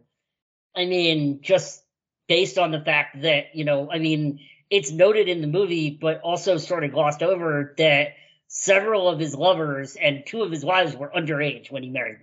I 0.75 0.85
mean, 0.85 1.41
just 1.41 1.83
based 2.27 2.57
on 2.57 2.71
the 2.71 2.81
fact 2.81 3.21
that, 3.21 3.55
you 3.55 3.65
know, 3.65 3.91
I 3.91 3.99
mean, 3.99 4.39
it's 4.73 4.91
noted 4.91 5.29
in 5.29 5.41
the 5.41 5.47
movie, 5.47 5.91
but 5.91 6.19
also 6.21 6.57
sort 6.57 6.83
of 6.83 6.91
glossed 6.91 7.21
over 7.21 7.75
that 7.77 8.15
several 8.47 9.07
of 9.07 9.19
his 9.19 9.35
lovers 9.35 9.95
and 9.95 10.23
two 10.25 10.41
of 10.41 10.49
his 10.49 10.65
wives 10.65 10.95
were 10.95 11.11
underage 11.15 11.71
when 11.71 11.83
he 11.83 11.89
married 11.89 12.17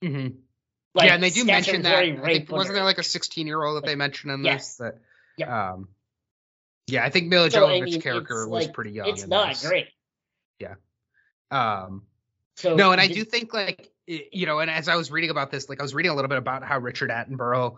them. 0.00 0.10
hmm 0.12 0.36
Like, 0.94 1.08
yeah, 1.08 1.14
and 1.14 1.22
they 1.22 1.30
do 1.30 1.44
mention 1.44 1.82
that. 1.82 1.90
very 1.90 2.12
I 2.16 2.20
rape 2.20 2.36
think, 2.46 2.52
wasn't 2.52 2.76
there 2.76 2.84
like 2.84 2.98
a 2.98 3.02
16 3.02 3.46
year 3.48 3.60
old 3.62 3.76
that 3.82 3.86
they 3.86 3.96
mentioned 3.96 4.32
in 4.32 4.44
Yes. 4.44 4.68
this? 4.68 4.76
That, 4.76 5.00
Yep. 5.38 5.48
um, 5.48 5.88
yeah, 6.86 7.04
I 7.04 7.10
think 7.10 7.26
Milla 7.28 7.50
So, 7.50 7.66
I 7.66 7.80
mean, 7.80 8.00
character 8.00 8.46
was 8.48 8.66
like- 8.66 8.74
pretty 8.74 8.92
young. 8.92 9.08
It's 9.08 9.26
not 9.26 9.48
this. 9.48 9.66
great. 9.66 9.88
Yeah. 10.60 10.74
Um, 11.50 12.06
So 12.54 12.74
no, 12.76 12.92
and 12.92 13.00
I 13.00 13.08
do 13.08 13.24
think 13.24 13.52
like 13.52 13.90
you 14.06 14.46
know, 14.46 14.58
and 14.60 14.70
as 14.70 14.88
I 14.88 14.96
was 14.96 15.10
reading 15.10 15.30
about 15.30 15.50
this, 15.50 15.68
like 15.68 15.80
I 15.80 15.82
was 15.82 15.94
reading 15.94 16.10
a 16.12 16.14
little 16.14 16.28
bit 16.30 16.38
about 16.38 16.62
how 16.64 16.78
Richard 16.78 17.10
Attenborough 17.10 17.76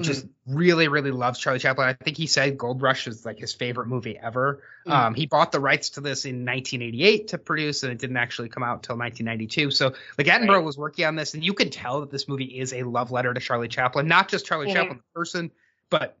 just 0.00 0.26
really, 0.46 0.88
really 0.88 1.10
loves 1.10 1.38
Charlie 1.38 1.58
Chaplin. 1.58 1.86
I 1.86 1.92
think 1.92 2.16
he 2.16 2.26
said 2.26 2.58
Gold 2.58 2.82
Rush 2.82 3.06
is 3.06 3.24
like 3.24 3.38
his 3.38 3.52
favorite 3.52 3.86
movie 3.86 4.18
ever. 4.18 4.62
Mm. 4.86 4.92
Um, 4.92 5.14
he 5.14 5.26
bought 5.26 5.52
the 5.52 5.60
rights 5.60 5.90
to 5.90 6.00
this 6.00 6.24
in 6.24 6.44
1988 6.44 7.28
to 7.28 7.38
produce, 7.38 7.82
and 7.82 7.92
it 7.92 7.98
didn't 7.98 8.16
actually 8.16 8.48
come 8.48 8.62
out 8.62 8.76
until 8.76 8.96
1992. 8.96 9.70
So, 9.70 9.94
like 10.18 10.26
Attenborough 10.26 10.48
Right. 10.56 10.64
was 10.64 10.76
working 10.76 11.04
on 11.04 11.16
this, 11.16 11.34
and 11.34 11.44
you 11.44 11.52
can 11.54 11.70
tell 11.70 12.00
that 12.00 12.10
this 12.10 12.26
movie 12.28 12.58
is 12.58 12.72
a 12.72 12.82
love 12.82 13.10
letter 13.10 13.32
to 13.32 13.40
Charlie 13.40 13.68
Chaplin, 13.68 14.06
not 14.08 14.28
just 14.28 14.46
Charlie 14.46 14.66
Mhm. 14.66 14.72
Chaplin 14.72 14.96
the 14.98 15.18
person, 15.18 15.50
but 15.90 16.16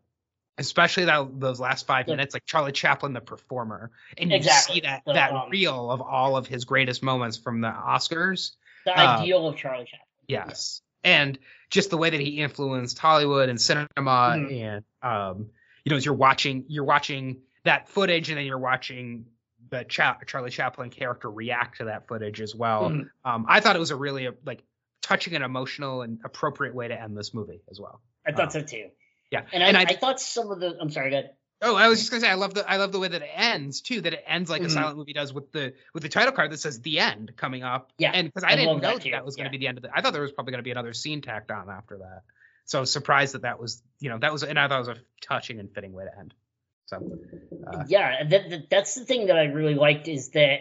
especially 0.56 1.06
that 1.06 1.40
those 1.40 1.58
last 1.58 1.84
five 1.86 2.06
Yeah. 2.06 2.14
minutes, 2.14 2.32
like 2.34 2.44
Charlie 2.46 2.70
Chaplin 2.72 3.12
the 3.12 3.20
performer, 3.20 3.90
and 4.16 4.30
you 4.30 4.36
Exactly. 4.36 4.74
see 4.76 4.80
that 4.82 5.02
The, 5.04 5.14
that 5.14 5.32
um, 5.32 5.50
reel 5.50 5.90
of 5.90 6.00
all 6.00 6.36
of 6.36 6.46
his 6.46 6.64
greatest 6.64 7.02
moments 7.02 7.36
from 7.36 7.60
the 7.60 7.70
Oscars. 7.72 8.52
the 8.84 8.92
uh, 8.96 9.18
ideal 9.18 9.48
of 9.48 9.56
Charlie 9.56 9.84
Chaplin. 9.86 10.06
Yes. 10.28 10.80
And 11.04 11.38
just 11.70 11.90
the 11.90 11.96
way 11.98 12.10
that 12.10 12.20
he 12.20 12.40
influenced 12.40 12.98
Hollywood 12.98 13.48
and 13.48 13.60
cinema 13.60 13.86
Mhm. 13.96 14.60
and 14.62 14.84
um 15.02 15.50
you 15.84 15.90
know 15.90 15.96
as 15.96 16.04
you're 16.04 16.14
watching 16.14 16.64
you're 16.68 16.84
watching 16.84 17.42
that 17.64 17.88
footage 17.88 18.30
and 18.30 18.38
then 18.38 18.46
you're 18.46 18.58
watching 18.58 19.26
the 19.70 19.84
Cha- 19.84 20.18
Charlie 20.26 20.50
Chaplin 20.50 20.90
character 20.90 21.30
react 21.30 21.78
to 21.78 21.84
that 21.86 22.06
footage 22.08 22.40
as 22.40 22.54
well. 22.54 22.90
Mhm. 22.90 23.08
Um 23.24 23.46
I 23.48 23.60
thought 23.60 23.76
it 23.76 23.80
was 23.80 23.90
a 23.90 23.96
really 23.96 24.28
like 24.44 24.62
touching 25.02 25.34
and 25.34 25.44
emotional 25.44 26.02
and 26.02 26.20
appropriate 26.24 26.74
way 26.74 26.88
to 26.88 26.98
end 27.00 27.16
this 27.16 27.34
movie 27.34 27.60
as 27.70 27.78
well. 27.80 28.00
I 28.26 28.32
thought 28.32 28.44
um, 28.46 28.50
so 28.50 28.62
too. 28.62 28.88
Yeah. 29.30 29.42
And, 29.52 29.62
And 29.62 29.76
I, 29.76 29.80
I- 29.80 29.86
I, 29.90 29.96
thought 29.96 30.20
some 30.20 30.50
of 30.50 30.60
the 30.60 30.76
I'm 30.80 30.90
sorry, 30.90 31.10
go 31.10 31.18
ahead. 31.18 31.30
Oh, 31.62 31.76
I 31.76 31.88
was 31.88 32.00
just 32.00 32.10
gonna 32.10 32.20
say 32.20 32.28
I 32.28 32.34
love 32.34 32.54
the 32.54 32.68
I 32.68 32.76
love 32.76 32.92
the 32.92 32.98
way 32.98 33.08
that 33.08 33.22
it 33.22 33.30
ends 33.34 33.80
too. 33.80 34.00
That 34.00 34.12
it 34.12 34.24
ends 34.26 34.50
like 34.50 34.62
Mhm. 34.62 34.66
a 34.66 34.70
silent 34.70 34.98
movie 34.98 35.12
does 35.12 35.32
with 35.32 35.50
the 35.52 35.74
with 35.94 36.02
the 36.02 36.08
title 36.08 36.32
card 36.32 36.50
that 36.52 36.58
says 36.58 36.80
"the 36.80 36.98
end" 36.98 37.32
coming 37.36 37.62
up. 37.62 37.92
Yeah, 37.98 38.10
and 38.12 38.28
because 38.28 38.44
I 38.44 38.48
I, 38.48 38.56
didn't 38.56 38.66
know 38.66 38.80
that 38.80 39.02
that, 39.10 39.24
was 39.24 39.36
gonna 39.36 39.50
be 39.50 39.58
the 39.58 39.68
end 39.68 39.78
of 39.78 39.82
the. 39.82 39.90
I 39.96 40.00
thought 40.02 40.12
there 40.12 40.22
was 40.22 40.32
probably 40.32 40.50
gonna 40.50 40.62
be 40.62 40.72
another 40.72 40.92
scene 40.92 41.22
tacked 41.22 41.50
on 41.50 41.70
after 41.70 41.98
that. 41.98 42.22
So 42.66 42.78
I 42.78 42.80
was 42.80 42.92
surprised 42.92 43.34
that 43.34 43.42
that 43.42 43.60
was 43.60 43.82
you 44.00 44.10
know 44.10 44.18
that 44.18 44.32
was 44.32 44.42
and 44.42 44.58
I 44.58 44.68
thought 44.68 44.76
it 44.76 44.88
was 44.88 44.98
a 44.98 45.00
touching 45.22 45.58
and 45.60 45.72
fitting 45.72 45.92
way 45.92 46.04
to 46.04 46.18
end. 46.18 46.34
So 46.86 47.18
uh, 47.66 47.84
yeah, 47.88 48.24
that, 48.24 48.50
that, 48.50 48.70
that's 48.70 48.94
the 48.94 49.04
thing 49.04 49.26
that 49.26 49.38
I 49.38 49.44
really 49.44 49.74
liked 49.74 50.06
is 50.08 50.30
that 50.30 50.60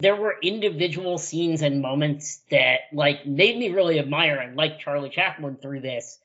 there 0.00 0.16
were 0.16 0.36
individual 0.42 1.18
scenes 1.18 1.60
and 1.60 1.82
moments 1.82 2.40
that 2.50 2.80
like 2.92 3.26
made 3.26 3.58
me 3.58 3.70
really 3.70 3.98
admire 3.98 4.36
and 4.36 4.56
like 4.56 4.78
Charlie 4.78 5.10
Chaplin 5.10 5.56
through 5.56 5.80
this, 5.80 6.18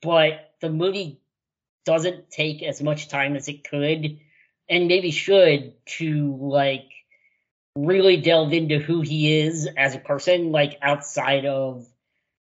but 0.00 0.52
the 0.60 0.70
movie 0.70 1.20
doesn't 1.88 2.30
take 2.30 2.62
as 2.62 2.82
much 2.82 3.08
time 3.08 3.34
as 3.34 3.48
it 3.48 3.66
could 3.66 4.18
and 4.68 4.88
maybe 4.88 5.10
should 5.10 5.72
to 5.86 6.36
like 6.38 6.84
really 7.74 8.18
delve 8.18 8.52
into 8.52 8.78
who 8.78 9.00
he 9.00 9.38
is 9.40 9.66
as 9.74 9.94
a 9.94 9.98
person 9.98 10.52
like 10.52 10.76
outside 10.82 11.46
of 11.46 11.86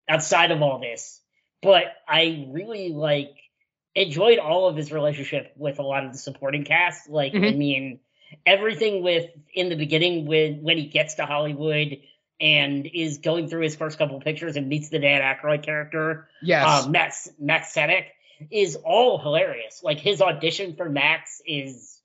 outside 0.10 0.50
of 0.50 0.64
all 0.64 0.80
this. 0.80 1.22
But 1.62 1.84
i 2.08 2.48
really 2.50 2.90
like 2.90 3.36
enjoyed 3.94 4.40
all 4.40 4.68
of 4.68 4.76
his 4.76 4.92
relationship 4.92 5.54
with 5.56 5.78
a 5.78 5.84
lot 5.84 6.04
of 6.04 6.14
the 6.14 6.18
supporting 6.18 6.64
cast. 6.64 7.08
Like 7.08 7.36
i 7.36 7.38
Mhm. 7.38 7.58
mean 7.58 8.00
everything 8.44 9.04
with 9.04 9.30
in 9.54 9.70
the 9.70 9.76
beginning 9.76 10.26
when 10.26 10.64
when 10.64 10.78
he 10.80 10.88
gets 10.88 11.14
to 11.16 11.26
hollywood 11.28 12.00
and 12.42 12.88
is 12.92 13.20
going 13.20 13.48
through 13.50 13.62
his 13.62 13.76
first 13.76 14.00
couple 14.00 14.20
pictures 14.20 14.56
and 14.58 14.68
meets 14.68 14.90
the 14.90 15.00
Dan 15.00 15.22
Aykroyd 15.22 15.64
character, 15.64 16.28
yes, 16.42 16.86
um, 16.86 16.92
Mack 16.92 17.14
Mack 17.40 17.66
Sennett, 17.66 18.06
is 18.52 18.76
all 18.84 19.18
hilarious. 19.20 19.82
Like 19.84 20.00
his 20.00 20.22
audition 20.22 20.76
for 20.76 20.90
Mack 20.90 21.28
is 21.46 22.00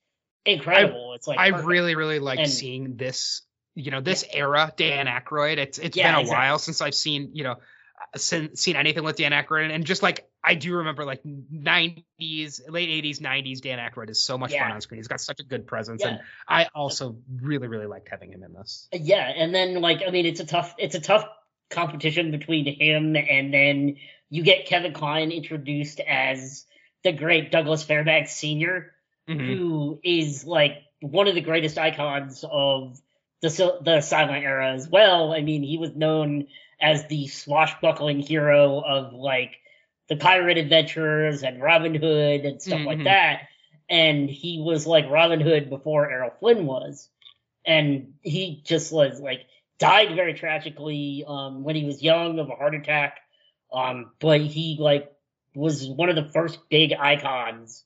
incredible. 0.44 1.14
it's 1.14 1.26
like 1.28 1.38
I 1.38 1.50
perfect. 1.50 1.68
really 1.68 1.94
really 1.94 2.18
like 2.18 2.38
And- 2.40 2.50
seeing 2.50 2.96
this 2.96 3.42
you 3.74 3.90
know 3.90 4.00
this 4.00 4.24
era 4.32 4.72
Dan 4.76 5.06
Aykroyd. 5.06 5.56
It's 5.58 5.78
it's 5.78 5.96
Yeah, 5.96 6.08
been 6.08 6.14
a 6.16 6.20
exactly. 6.20 6.38
while 6.46 6.58
since 6.58 6.80
I've 6.80 6.94
seen 6.94 7.30
you 7.34 7.44
know 7.44 7.52
uh, 7.52 8.18
seen, 8.18 8.56
seen 8.56 8.76
anything 8.76 9.04
with 9.04 9.16
Dan 9.16 9.32
Aykroyd, 9.32 9.72
and 9.72 9.84
just 9.86 10.02
like 10.02 10.28
I 10.44 10.56
do 10.56 10.74
remember 10.78 11.04
like 11.04 11.22
90s, 11.24 12.60
late 12.68 13.04
80s, 13.04 13.20
90s. 13.20 13.60
Dan 13.60 13.78
Aykroyd 13.78 14.10
is 14.10 14.20
so 14.20 14.36
much 14.36 14.52
fun 14.52 14.72
on 14.72 14.80
screen. 14.80 14.98
He's 14.98 15.08
got 15.08 15.20
such 15.20 15.40
a 15.40 15.44
good 15.44 15.66
presence, 15.66 16.02
Yeah. 16.02 16.10
and 16.10 16.20
I 16.48 16.68
also 16.74 17.16
really 17.40 17.68
really 17.68 17.86
liked 17.86 18.08
having 18.08 18.32
him 18.32 18.42
in 18.42 18.52
this. 18.52 18.88
Uh, 18.92 18.98
yeah, 19.00 19.26
and 19.34 19.54
then 19.54 19.80
like 19.80 20.02
I 20.06 20.10
mean, 20.10 20.26
it's 20.26 20.40
a 20.40 20.46
tough 20.46 20.74
it's 20.78 20.94
a 20.94 21.00
tough 21.00 21.24
competition 21.70 22.30
between 22.30 22.66
him 22.66 23.16
and 23.16 23.54
then 23.54 23.96
you 24.32 24.42
get 24.42 24.64
Kevin 24.64 24.94
Kline 24.94 25.30
introduced 25.30 26.00
as 26.00 26.64
the 27.04 27.12
great 27.12 27.52
Douglas 27.52 27.82
Fairbanks 27.82 28.32
Senior, 28.32 28.94
Mhm. 29.28 29.46
who 29.46 30.00
is 30.02 30.46
like 30.46 30.82
one 31.00 31.28
of 31.28 31.34
the 31.34 31.42
greatest 31.42 31.76
icons 31.76 32.42
of 32.50 32.98
the 33.42 33.78
the 33.82 34.00
silent 34.00 34.42
era 34.42 34.72
as 34.72 34.88
well. 34.88 35.32
I 35.34 35.42
mean, 35.42 35.62
he 35.62 35.76
was 35.76 35.94
known 35.94 36.46
as 36.80 37.06
the 37.08 37.26
swashbuckling 37.26 38.20
hero 38.20 38.80
of 38.80 39.12
like 39.12 39.58
the 40.08 40.16
pirate 40.16 40.56
adventures 40.56 41.42
and 41.42 41.60
Robin 41.60 41.94
Hood 41.94 42.46
and 42.46 42.62
stuff 42.62 42.80
like 42.86 42.98
Mhm. 42.98 43.04
that. 43.04 43.48
And 43.90 44.30
he 44.30 44.60
was 44.60 44.86
like 44.86 45.10
Robin 45.10 45.40
Hood 45.40 45.68
before 45.68 46.10
Errol 46.10 46.30
Flynn 46.40 46.64
was. 46.64 47.10
And 47.66 48.14
he 48.22 48.62
just 48.64 48.92
was 48.92 49.20
like 49.20 49.44
died 49.78 50.16
very 50.16 50.34
tragically 50.34 51.24
um, 51.26 51.64
when 51.64 51.76
he 51.76 51.84
was 51.84 52.02
young 52.02 52.38
of 52.38 52.48
a 52.48 52.54
heart 52.54 52.74
attack. 52.74 53.18
Um, 53.72 54.12
but 54.20 54.40
he 54.40 54.76
like 54.78 55.12
was 55.54 55.86
one 55.86 56.08
of 56.08 56.16
the 56.16 56.30
first 56.32 56.58
big 56.70 56.92
icons 56.92 57.84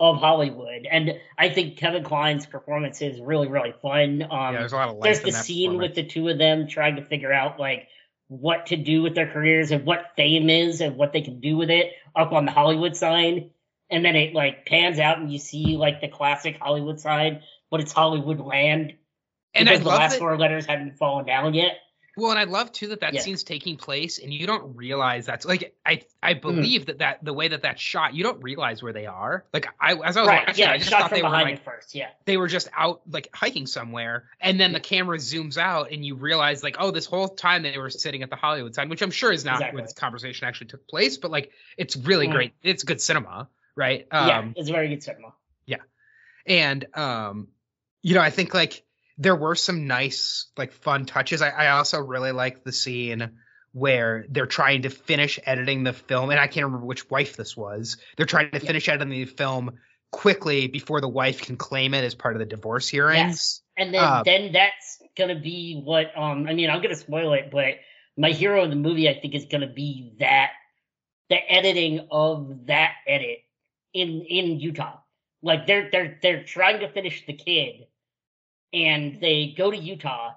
of 0.00 0.16
Hollywood. 0.16 0.86
And 0.90 1.20
I 1.38 1.48
think 1.50 1.76
Kevin 1.76 2.02
Kline's 2.02 2.46
performance 2.46 3.00
is 3.02 3.20
really, 3.20 3.48
really 3.48 3.72
fun. 3.82 4.22
Um, 4.22 4.54
yeah, 4.54 4.60
there's 4.60 4.72
a 4.72 4.76
lot 4.76 4.88
of 4.88 4.96
life 4.96 5.04
there's 5.04 5.20
the 5.20 5.32
scene 5.32 5.78
with 5.78 5.94
the 5.94 6.02
two 6.02 6.28
of 6.28 6.38
them 6.38 6.66
trying 6.66 6.96
to 6.96 7.04
figure 7.04 7.32
out 7.32 7.60
like 7.60 7.88
what 8.28 8.66
to 8.66 8.76
do 8.76 9.02
with 9.02 9.14
their 9.14 9.30
careers 9.30 9.70
and 9.70 9.84
what 9.84 10.12
fame 10.16 10.50
is 10.50 10.80
and 10.80 10.96
what 10.96 11.12
they 11.12 11.20
can 11.20 11.40
do 11.40 11.56
with 11.56 11.70
it 11.70 11.92
up 12.16 12.32
on 12.32 12.46
the 12.46 12.50
Hollywood 12.50 12.96
sign. 12.96 13.50
And 13.90 14.04
then 14.04 14.16
it 14.16 14.34
like 14.34 14.66
pans 14.66 14.98
out 14.98 15.18
and 15.18 15.30
you 15.30 15.38
see 15.38 15.76
like 15.76 16.00
the 16.00 16.08
classic 16.08 16.56
Hollywood 16.60 16.98
sign, 16.98 17.42
but 17.70 17.80
it's 17.80 17.92
Hollywood 17.92 18.40
land 18.40 18.94
and 19.54 19.68
I 19.68 19.72
because 19.72 19.84
the 19.84 19.90
last 19.90 20.12
that, 20.12 20.18
four 20.18 20.36
letters 20.38 20.66
hadn't 20.66 20.96
fallen 20.96 21.26
down 21.26 21.54
yet. 21.54 21.76
Well, 22.16 22.30
and 22.30 22.38
I 22.38 22.44
love 22.44 22.72
too 22.72 22.88
that 22.88 23.00
that 23.00 23.14
Yeah. 23.14 23.20
scene's 23.22 23.42
taking 23.42 23.76
place, 23.78 24.18
and 24.18 24.32
you 24.34 24.46
don't 24.46 24.76
realize 24.76 25.24
that's 25.24 25.46
like 25.46 25.74
I. 25.86 26.02
I 26.22 26.34
believe 26.34 26.86
that 26.86 26.98
that 26.98 27.24
the 27.24 27.32
way 27.32 27.48
that 27.48 27.62
that's 27.62 27.80
shot, 27.80 28.14
you 28.14 28.22
don't 28.22 28.42
realize 28.42 28.82
where 28.82 28.92
they 28.92 29.06
are. 29.06 29.44
Like 29.52 29.66
I 29.80 29.94
as 29.94 30.16
I 30.16 30.20
was 30.20 30.28
Right? 30.28 30.46
watching, 30.46 30.64
Yeah, 30.64 30.72
I 30.72 30.78
just 30.78 30.90
thought 30.90 31.10
they 31.10 31.22
were 31.22 31.30
behind 31.30 31.50
like 31.58 31.64
first. 31.64 31.94
Yeah. 31.94 32.10
they 32.26 32.36
were 32.36 32.48
just 32.48 32.68
out 32.76 33.00
like 33.10 33.28
hiking 33.34 33.66
somewhere, 33.66 34.28
and 34.40 34.60
then 34.60 34.72
the 34.72 34.80
camera 34.80 35.16
zooms 35.18 35.56
out, 35.56 35.90
and 35.90 36.04
you 36.04 36.14
realize 36.14 36.62
like 36.62 36.76
oh, 36.78 36.90
this 36.90 37.06
whole 37.06 37.28
time 37.28 37.62
they 37.62 37.78
were 37.78 37.90
sitting 37.90 38.22
at 38.22 38.30
the 38.30 38.36
Hollywood 38.36 38.74
sign, 38.74 38.88
which 38.90 39.02
I'm 39.02 39.10
sure 39.10 39.32
is 39.32 39.44
not 39.44 39.54
Exactly. 39.54 39.76
where 39.78 39.82
this 39.82 39.94
conversation 39.94 40.46
actually 40.46 40.66
took 40.68 40.86
place, 40.86 41.16
but 41.16 41.30
like 41.30 41.50
it's 41.78 41.96
really 41.96 42.28
Mm. 42.28 42.32
great. 42.32 42.52
It's 42.62 42.82
good 42.84 43.00
cinema, 43.00 43.48
right? 43.74 44.06
Um, 44.10 44.28
yeah, 44.28 44.60
it's 44.60 44.68
very 44.70 44.88
good 44.88 45.02
cinema. 45.02 45.32
Yeah, 45.66 45.78
and 46.46 46.84
um 46.94 47.48
you 48.02 48.14
know 48.14 48.20
i 48.20 48.30
think 48.30 48.52
like 48.52 48.84
there 49.18 49.36
were 49.36 49.54
some 49.54 49.86
nice 49.86 50.46
like 50.56 50.72
fun 50.72 51.04
touches 51.06 51.42
i, 51.42 51.48
I 51.50 51.68
also 51.70 52.00
really 52.00 52.32
like 52.32 52.64
the 52.64 52.72
scene 52.72 53.30
where 53.72 54.26
they're 54.28 54.46
trying 54.46 54.82
to 54.82 54.90
finish 54.90 55.38
editing 55.44 55.84
the 55.84 55.92
film 55.92 56.30
and 56.30 56.40
i 56.40 56.46
can't 56.46 56.66
remember 56.66 56.86
which 56.86 57.10
wife 57.10 57.36
this 57.36 57.56
was 57.56 57.96
they're 58.16 58.26
trying 58.26 58.50
to 58.50 58.58
Yeah. 58.60 58.66
finish 58.66 58.88
editing 58.88 59.10
the 59.10 59.24
film 59.24 59.78
quickly 60.10 60.66
before 60.66 61.00
the 61.00 61.08
wife 61.08 61.40
can 61.40 61.56
claim 61.56 61.94
it 61.94 62.04
as 62.04 62.14
part 62.14 62.34
of 62.34 62.40
the 62.40 62.46
divorce 62.46 62.88
hearings 62.88 63.16
Yes. 63.16 63.62
And 63.78 63.94
then 63.94 64.02
Uh, 64.02 64.22
then 64.24 64.52
that's 64.52 65.02
gonna 65.16 65.40
be 65.40 65.80
what 65.82 66.12
um 66.16 66.46
I 66.46 66.52
mean 66.52 66.68
I'm 66.68 66.82
gonna 66.82 66.94
spoil 66.94 67.32
it, 67.32 67.50
but 67.50 67.76
my 68.18 68.30
hero 68.30 68.62
in 68.64 68.68
the 68.70 68.76
movie 68.76 69.08
I 69.08 69.18
think 69.18 69.34
is 69.34 69.46
gonna 69.46 69.72
be 69.72 70.12
that 70.20 70.50
the 71.30 71.36
editing 71.50 72.06
of 72.10 72.66
that 72.66 72.92
edit 73.06 73.38
in 73.94 74.20
in 74.28 74.60
Utah. 74.60 74.98
Like 75.42 75.66
they're 75.66 75.88
they're 75.90 76.18
they're 76.20 76.44
trying 76.44 76.80
to 76.80 76.88
finish 76.92 77.24
the 77.26 77.32
kid 77.32 77.86
and 78.72 79.20
they 79.20 79.54
go 79.56 79.70
to 79.70 79.76
Utah 79.76 80.32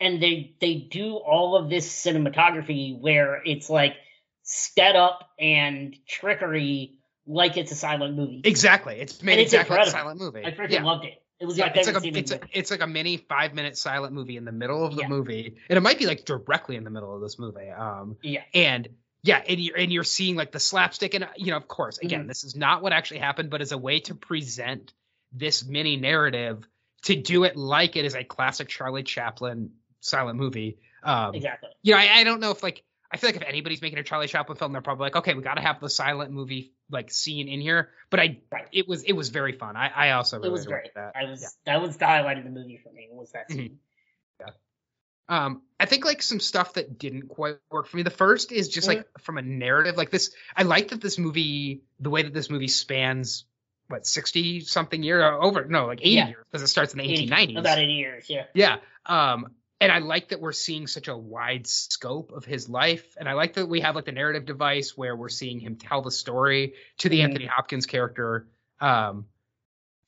and 0.00 0.22
they 0.22 0.54
they 0.60 0.74
do 0.74 1.14
all 1.16 1.56
of 1.56 1.70
this 1.70 1.90
cinematography 1.90 2.98
where 2.98 3.42
it's 3.44 3.68
like 3.70 3.94
sped 4.42 4.96
up 4.96 5.28
and 5.38 5.94
trickery 6.08 6.96
like 7.26 7.56
it's 7.56 7.70
a 7.72 7.76
silent 7.76 8.16
movie. 8.16 8.42
exactly 8.44 9.00
it's 9.00 9.22
made 9.22 9.32
And 9.32 9.40
it's 9.42 9.52
exactly 9.52 9.76
like 9.76 9.86
a 9.86 9.90
silent 9.90 10.20
movie 10.20 10.44
I 10.44 10.50
freaking 10.50 10.70
yeah. 10.70 10.82
loved 10.84 11.04
it. 11.04 11.14
It 11.40 11.46
was 11.46 11.58
Yeah, 11.58 11.66
my 11.66 11.72
it's 11.74 11.86
like 11.88 12.04
a 12.04 12.18
it's 12.18 12.30
a, 12.30 12.40
it's 12.52 12.70
like 12.70 12.82
a 12.82 12.86
mini 12.86 13.16
five 13.16 13.52
minute 13.54 13.76
silent 13.76 14.12
movie 14.12 14.36
in 14.36 14.44
the 14.44 14.52
middle 14.52 14.84
of 14.84 14.94
the 14.94 15.02
Yeah. 15.02 15.08
movie, 15.08 15.56
and 15.68 15.76
it 15.76 15.80
might 15.80 15.98
be 15.98 16.06
like 16.06 16.24
directly 16.24 16.76
in 16.76 16.84
the 16.84 16.90
middle 16.90 17.12
of 17.14 17.20
this 17.20 17.36
movie. 17.38 17.68
Um, 17.68 18.16
Yeah. 18.22 18.42
and 18.54 18.88
yeah, 19.24 19.42
and 19.48 19.58
you're 19.58 19.76
and 19.76 19.92
you're 19.92 20.04
seeing 20.04 20.36
like 20.36 20.52
the 20.52 20.60
slapstick, 20.60 21.14
and 21.14 21.28
you 21.36 21.50
know, 21.50 21.56
of 21.56 21.66
course, 21.66 21.98
again, 21.98 22.24
Mhm. 22.24 22.28
this 22.28 22.44
is 22.44 22.54
not 22.54 22.80
what 22.82 22.92
actually 22.92 23.18
happened, 23.18 23.50
but 23.50 23.60
as 23.60 23.72
a 23.72 23.78
way 23.78 23.98
to 24.00 24.14
present 24.14 24.92
this 25.32 25.64
mini 25.64 25.96
narrative, 25.96 26.64
to 27.02 27.16
do 27.16 27.44
it 27.44 27.56
like 27.56 27.96
it 27.96 28.04
is 28.04 28.14
a 28.14 28.24
classic 28.24 28.68
Charlie 28.68 29.02
Chaplin 29.02 29.70
silent 30.00 30.38
movie. 30.38 30.78
Um, 31.02 31.34
Exactly. 31.34 31.70
you 31.82 31.92
know, 31.94 31.98
I, 32.00 32.20
I 32.20 32.24
don't 32.24 32.40
know 32.40 32.50
if 32.50 32.62
like 32.62 32.84
I 33.10 33.18
feel 33.18 33.28
like 33.28 33.36
if 33.36 33.42
anybody's 33.42 33.82
making 33.82 33.98
a 33.98 34.02
Charlie 34.02 34.26
Chaplin 34.28 34.56
film, 34.56 34.72
they're 34.72 34.80
probably 34.80 35.04
like, 35.04 35.16
okay, 35.16 35.34
we 35.34 35.42
got 35.42 35.54
to 35.54 35.60
have 35.62 35.80
the 35.80 35.90
silent 35.90 36.30
movie 36.32 36.72
like 36.90 37.10
scene 37.10 37.48
in 37.48 37.60
here. 37.60 37.90
But 38.08 38.20
I, 38.20 38.38
Right. 38.50 38.68
it 38.72 38.88
was 38.88 39.02
it 39.02 39.12
was 39.12 39.28
very 39.28 39.52
fun. 39.52 39.76
I, 39.76 39.88
I 39.88 40.10
also 40.12 40.38
really 40.38 40.48
it 40.48 40.52
was 40.52 40.66
great. 40.66 40.94
that. 40.94 41.12
I 41.14 41.24
was 41.24 41.42
Yeah. 41.42 41.48
that 41.66 41.82
was 41.82 41.96
the 41.98 42.06
highlight 42.06 42.38
of 42.38 42.44
the 42.44 42.50
movie 42.50 42.80
for 42.82 42.90
me. 42.92 43.08
Was 43.10 43.32
that 43.32 43.50
Mhm. 43.50 43.54
scene? 43.54 43.78
Um, 45.28 45.62
I 45.80 45.86
think 45.86 46.04
like 46.04 46.20
some 46.20 46.40
stuff 46.40 46.74
that 46.74 46.98
didn't 46.98 47.28
quite 47.28 47.56
work 47.70 47.86
for 47.86 47.96
me. 47.96 48.02
The 48.02 48.10
first 48.10 48.52
is 48.52 48.68
just 48.68 48.86
like 48.88 49.06
from 49.20 49.38
a 49.38 49.42
narrative, 49.42 49.96
like 49.96 50.10
this. 50.10 50.34
I 50.54 50.64
like 50.64 50.88
that 50.88 51.00
this 51.00 51.16
movie, 51.18 51.84
the 52.00 52.10
way 52.10 52.22
that 52.24 52.34
this 52.34 52.50
movie 52.50 52.68
spans, 52.68 53.44
what 53.88 54.06
sixty 54.06 54.60
something 54.60 55.02
year 55.02 55.22
uh, 55.22 55.38
over, 55.38 55.64
no, 55.64 55.86
like 55.86 56.00
eighty 56.00 56.10
Yeah. 56.12 56.28
years 56.28 56.44
because 56.50 56.62
it 56.62 56.68
starts 56.68 56.92
in 56.92 56.98
the 56.98 57.04
80 57.04 57.12
eighteen 57.14 57.28
nineties. 57.28 57.56
About 57.58 57.78
eighty 57.78 57.92
years. 57.94 58.28
Yeah. 58.28 58.44
Yeah. 58.54 58.76
Um, 59.06 59.48
and 59.80 59.90
I 59.90 59.98
like 59.98 60.28
that 60.28 60.40
we're 60.40 60.52
seeing 60.52 60.86
such 60.86 61.08
a 61.08 61.16
wide 61.16 61.66
scope 61.66 62.30
of 62.32 62.44
his 62.44 62.68
life, 62.68 63.16
and 63.18 63.28
I 63.28 63.32
like 63.32 63.54
that 63.54 63.66
we 63.66 63.80
have 63.80 63.96
like 63.96 64.04
the 64.04 64.12
narrative 64.12 64.46
device 64.46 64.96
where 64.96 65.16
we're 65.16 65.28
seeing 65.28 65.58
him 65.58 65.76
tell 65.76 66.02
the 66.02 66.10
story 66.12 66.74
to 66.98 67.08
the 67.08 67.18
Mhm. 67.18 67.24
Anthony 67.24 67.46
Hopkins 67.46 67.86
character. 67.86 68.46
Um, 68.80 69.26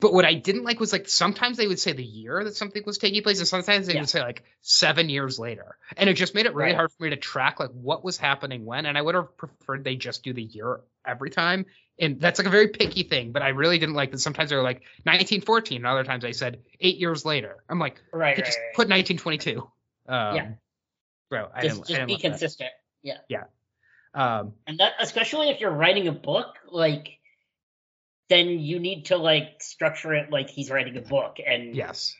but 0.00 0.12
what 0.12 0.24
I 0.24 0.34
didn't 0.34 0.64
like 0.64 0.80
was 0.80 0.92
like 0.92 1.08
sometimes 1.08 1.56
they 1.56 1.66
would 1.66 1.78
say 1.78 1.92
the 1.92 2.04
year 2.04 2.42
that 2.44 2.56
something 2.56 2.82
was 2.84 2.98
taking 2.98 3.22
place, 3.22 3.38
and 3.38 3.48
sometimes 3.48 3.86
they 3.86 3.94
Yeah. 3.94 4.00
would 4.00 4.08
say 4.08 4.20
like 4.20 4.42
seven 4.60 5.08
years 5.08 5.38
later, 5.38 5.76
and 5.96 6.10
it 6.10 6.14
just 6.14 6.34
made 6.34 6.46
it 6.46 6.54
really 6.54 6.70
Right. 6.70 6.76
hard 6.76 6.92
for 6.92 7.04
me 7.04 7.10
to 7.10 7.16
track 7.16 7.60
like 7.60 7.70
what 7.70 8.04
was 8.04 8.16
happening 8.18 8.64
when. 8.64 8.86
And 8.86 8.98
I 8.98 9.02
would 9.02 9.14
have 9.14 9.36
preferred 9.36 9.84
they 9.84 9.96
just 9.96 10.22
do 10.24 10.32
the 10.32 10.42
year 10.42 10.80
every 11.06 11.30
time. 11.30 11.66
And 11.98 12.20
that's 12.20 12.40
like 12.40 12.46
a 12.48 12.50
very 12.50 12.68
picky 12.68 13.04
thing, 13.04 13.30
but 13.30 13.42
I 13.42 13.50
really 13.50 13.78
didn't 13.78 13.94
like 13.94 14.10
that. 14.10 14.18
Sometimes 14.18 14.50
they 14.50 14.56
were 14.56 14.62
like 14.62 14.82
1914, 15.04 15.76
and 15.76 15.86
other 15.86 16.02
times 16.04 16.22
they 16.24 16.32
said 16.32 16.60
eight 16.80 16.96
years 16.98 17.24
later. 17.24 17.62
I'm 17.68 17.78
like, 17.78 18.02
Right. 18.12 18.36
Right. 18.36 18.44
just 18.44 18.58
right. 18.58 18.74
put 18.74 18.88
1922. 18.88 19.60
Um, 20.08 20.34
Yeah. 20.36 20.48
Bro, 21.30 21.50
I 21.54 21.62
just 21.62 21.74
didn't, 21.76 21.86
just 21.86 21.90
I 21.90 21.94
didn't 21.94 22.08
be 22.08 22.18
consistent. 22.18 22.70
that. 23.04 23.24
yeah. 23.28 23.44
Um, 24.12 24.54
And 24.66 24.78
that 24.78 24.94
especially 25.00 25.50
if 25.50 25.60
you're 25.60 25.70
writing 25.72 26.08
a 26.08 26.12
book, 26.12 26.56
like 26.68 27.18
then 28.28 28.48
you 28.48 28.78
need 28.78 29.06
to 29.06 29.16
like 29.16 29.60
structure 29.62 30.14
it 30.14 30.30
like 30.30 30.50
he's 30.50 30.70
writing 30.70 30.96
a 30.96 31.00
book 31.00 31.36
and 31.44 31.74
yes. 31.74 32.16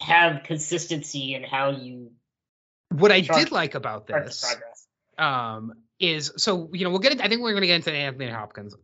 have 0.00 0.44
consistency 0.44 1.34
in 1.34 1.42
how 1.42 1.70
you 1.70 2.12
What 2.90 3.12
I 3.12 3.20
did 3.20 3.50
like 3.50 3.74
about 3.74 4.06
this 4.06 4.44
um, 5.18 5.74
is 5.98 6.32
so 6.36 6.70
you 6.72 6.84
know 6.84 6.90
we'll 6.90 7.00
get. 7.00 7.20
I 7.20 7.28
think 7.28 7.42
we're 7.42 7.52
going 7.52 7.62
to 7.62 7.66
get 7.66 7.76
into 7.76 7.92
Anthony 7.92 8.30
Hopkins 8.30 8.74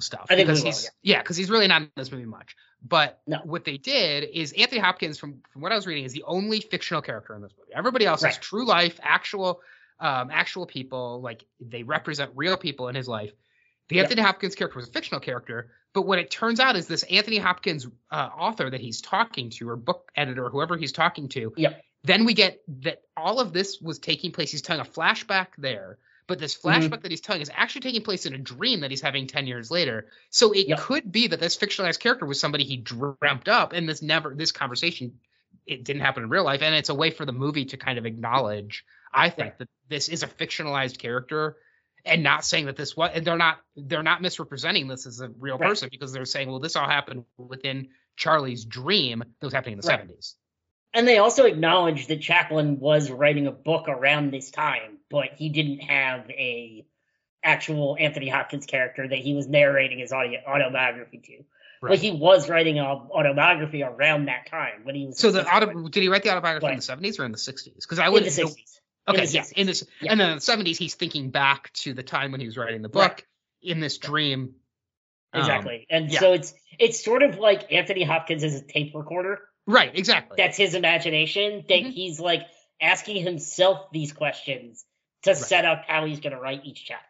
stuff 0.00 0.26
I 0.30 0.36
think 0.36 0.48
because 0.48 0.64
will, 0.64 0.90
yeah 1.02 1.20
because 1.20 1.36
he's 1.36 1.50
really 1.50 1.66
not 1.66 1.82
in 1.82 1.90
this 1.96 2.10
movie 2.10 2.24
much. 2.24 2.56
But 2.82 3.20
No. 3.26 3.38
what 3.44 3.64
they 3.64 3.76
did 3.76 4.24
is 4.32 4.52
Anthony 4.52 4.80
Hopkins, 4.80 5.18
from 5.18 5.42
from 5.52 5.62
what 5.62 5.72
I 5.72 5.74
was 5.74 5.86
reading, 5.86 6.04
is 6.04 6.12
the 6.12 6.24
only 6.26 6.60
fictional 6.60 7.02
character 7.02 7.34
in 7.34 7.42
this 7.42 7.52
movie. 7.58 7.72
Everybody 7.74 8.06
else 8.06 8.24
is 8.24 8.38
true 8.38 8.64
life, 8.64 8.98
actual 9.02 9.60
um, 9.98 10.30
actual 10.32 10.66
people. 10.66 11.20
Like 11.20 11.44
they 11.60 11.82
represent 11.82 12.30
real 12.34 12.56
people 12.56 12.88
in 12.88 12.94
his 12.94 13.08
life. 13.08 13.32
The. 13.90 14.00
Anthony 14.00 14.22
Hopkins 14.22 14.54
character 14.54 14.78
was 14.78 14.88
a 14.88 14.92
fictional 14.92 15.20
character, 15.20 15.70
but 15.92 16.02
what 16.02 16.18
it 16.18 16.30
turns 16.30 16.60
out 16.60 16.76
is 16.76 16.86
this 16.86 17.02
Anthony 17.02 17.38
Hopkins 17.38 17.86
uh, 18.10 18.30
author 18.38 18.70
that 18.70 18.80
he's 18.80 19.00
talking 19.00 19.50
to, 19.50 19.68
or 19.68 19.76
book 19.76 20.10
editor, 20.16 20.48
whoever 20.48 20.76
he's 20.76 20.92
talking 20.92 21.28
to. 21.30 21.52
Yep. 21.56 21.82
Then 22.04 22.24
we 22.24 22.32
get 22.32 22.62
that 22.82 23.02
all 23.16 23.40
of 23.40 23.52
this 23.52 23.78
was 23.80 23.98
taking 23.98 24.32
place. 24.32 24.50
He's 24.50 24.62
telling 24.62 24.80
a 24.80 24.88
flashback 24.88 25.48
there, 25.58 25.98
but 26.26 26.38
this 26.38 26.56
flashback 26.56 26.84
Mm-hmm. 26.84 27.02
that 27.02 27.10
he's 27.10 27.20
telling 27.20 27.42
is 27.42 27.50
actually 27.54 27.82
taking 27.82 28.02
place 28.02 28.24
in 28.24 28.34
a 28.34 28.38
dream 28.38 28.80
that 28.80 28.90
he's 28.90 29.02
having 29.02 29.26
ten 29.26 29.46
years 29.46 29.70
later. 29.70 30.06
So 30.30 30.52
it 30.54 30.78
could 30.78 31.12
be 31.12 31.26
that 31.26 31.40
this 31.40 31.58
fictionalized 31.58 32.00
character 32.00 32.24
was 32.24 32.40
somebody 32.40 32.64
he 32.64 32.78
dreamt 32.78 33.48
up, 33.48 33.72
and 33.74 33.88
this 33.88 34.00
never, 34.00 34.34
this 34.34 34.52
conversation, 34.52 35.18
it 35.66 35.84
didn't 35.84 36.02
happen 36.02 36.22
in 36.22 36.30
real 36.30 36.44
life, 36.44 36.62
and 36.62 36.74
it's 36.74 36.88
a 36.88 36.94
way 36.94 37.10
for 37.10 37.26
the 37.26 37.32
movie 37.32 37.66
to 37.66 37.76
kind 37.76 37.98
of 37.98 38.06
acknowledge. 38.06 38.84
I 39.12 39.28
think 39.28 39.58
that 39.58 39.68
this 39.88 40.08
is 40.08 40.22
a 40.22 40.28
fictionalized 40.28 40.98
character 40.98 41.56
and 42.04 42.22
not 42.22 42.44
saying 42.44 42.66
that 42.66 42.76
this 42.76 42.96
was 42.96 43.10
and 43.14 43.24
they're 43.26 43.36
not 43.36 43.58
they're 43.76 44.02
not 44.02 44.22
misrepresenting 44.22 44.88
this 44.88 45.06
as 45.06 45.20
a 45.20 45.28
real 45.38 45.58
Right. 45.58 45.68
person 45.70 45.88
because 45.90 46.12
they're 46.12 46.24
saying 46.24 46.48
well 46.48 46.60
this 46.60 46.76
all 46.76 46.88
happened 46.88 47.24
within 47.36 47.88
charlie's 48.16 48.64
dream 48.64 49.20
that 49.40 49.46
was 49.46 49.52
happening 49.52 49.74
in 49.74 49.80
the 49.80 49.88
Right. 49.88 50.08
70s 50.08 50.34
And 50.92 51.06
they 51.06 51.18
also 51.18 51.44
acknowledged 51.44 52.08
that 52.08 52.20
Chaplin 52.20 52.80
was 52.80 53.10
writing 53.10 53.46
a 53.46 53.52
book 53.52 53.88
around 53.88 54.32
this 54.32 54.50
time, 54.50 54.98
but 55.08 55.28
he 55.36 55.48
didn't 55.48 55.80
have 55.80 56.28
a 56.30 56.84
actual 57.44 57.96
Anthony 57.98 58.28
Hopkins 58.28 58.66
character 58.66 59.06
that 59.06 59.18
he 59.18 59.34
was 59.34 59.46
narrating 59.48 60.00
his 60.00 60.12
audio, 60.12 60.40
autobiography 60.46 61.18
to. 61.18 61.32
Right. 61.82 61.90
But 61.90 61.98
he 62.00 62.10
was 62.10 62.48
writing 62.50 62.78
an 62.78 62.84
autobiography 62.84 63.82
around 63.82 64.26
that 64.26 64.46
time 64.50 64.80
when 64.82 64.94
he 64.94 65.06
was. 65.06 65.18
So 65.18 65.30
the 65.30 65.46
auto, 65.46 65.88
did 65.88 66.02
he 66.02 66.08
write 66.08 66.24
the 66.24 66.30
autobiography 66.32 66.66
in 66.66 66.76
the 66.76 66.82
seventies 66.82 67.18
or 67.18 67.24
in 67.24 67.32
the 67.32 67.38
sixties? 67.38 67.86
Because 67.86 67.98
I 67.98 68.08
would. 68.08 68.24
In 68.24 68.28
the 68.28 68.42
60s. 68.42 68.79
Okay, 69.10 69.26
yes, 69.26 69.52
in 69.52 69.66
this, 69.66 69.84
yeah. 70.00 70.12
and 70.12 70.20
then 70.20 70.30
in 70.30 70.36
the 70.36 70.40
seventies, 70.40 70.78
he's 70.78 70.94
thinking 70.94 71.30
back 71.30 71.72
to 71.74 71.92
the 71.94 72.02
time 72.02 72.32
when 72.32 72.40
he 72.40 72.46
was 72.46 72.56
writing 72.56 72.82
the 72.82 72.88
book 72.88 73.02
right. 73.02 73.24
in 73.62 73.80
this 73.80 73.98
dream. 73.98 74.54
Exactly, 75.32 75.86
um, 75.90 76.02
and 76.02 76.10
yeah. 76.10 76.20
so 76.20 76.32
it's 76.32 76.54
it's 76.78 77.04
sort 77.04 77.22
of 77.22 77.38
like 77.38 77.72
Anthony 77.72 78.02
Hopkins 78.02 78.42
is 78.42 78.60
a 78.60 78.64
tape 78.64 78.94
recorder. 78.94 79.40
Right, 79.66 79.96
exactly. 79.96 80.34
That's 80.36 80.56
his 80.56 80.74
imagination. 80.74 81.64
That 81.68 81.74
mm-hmm. 81.74 81.90
he's 81.90 82.18
like 82.18 82.42
asking 82.80 83.22
himself 83.22 83.90
these 83.92 84.12
questions 84.12 84.84
to 85.22 85.30
right. 85.30 85.38
set 85.38 85.64
up 85.64 85.84
how 85.86 86.06
he's 86.06 86.20
going 86.20 86.32
to 86.32 86.40
write 86.40 86.62
each 86.64 86.86
chapter. 86.86 87.04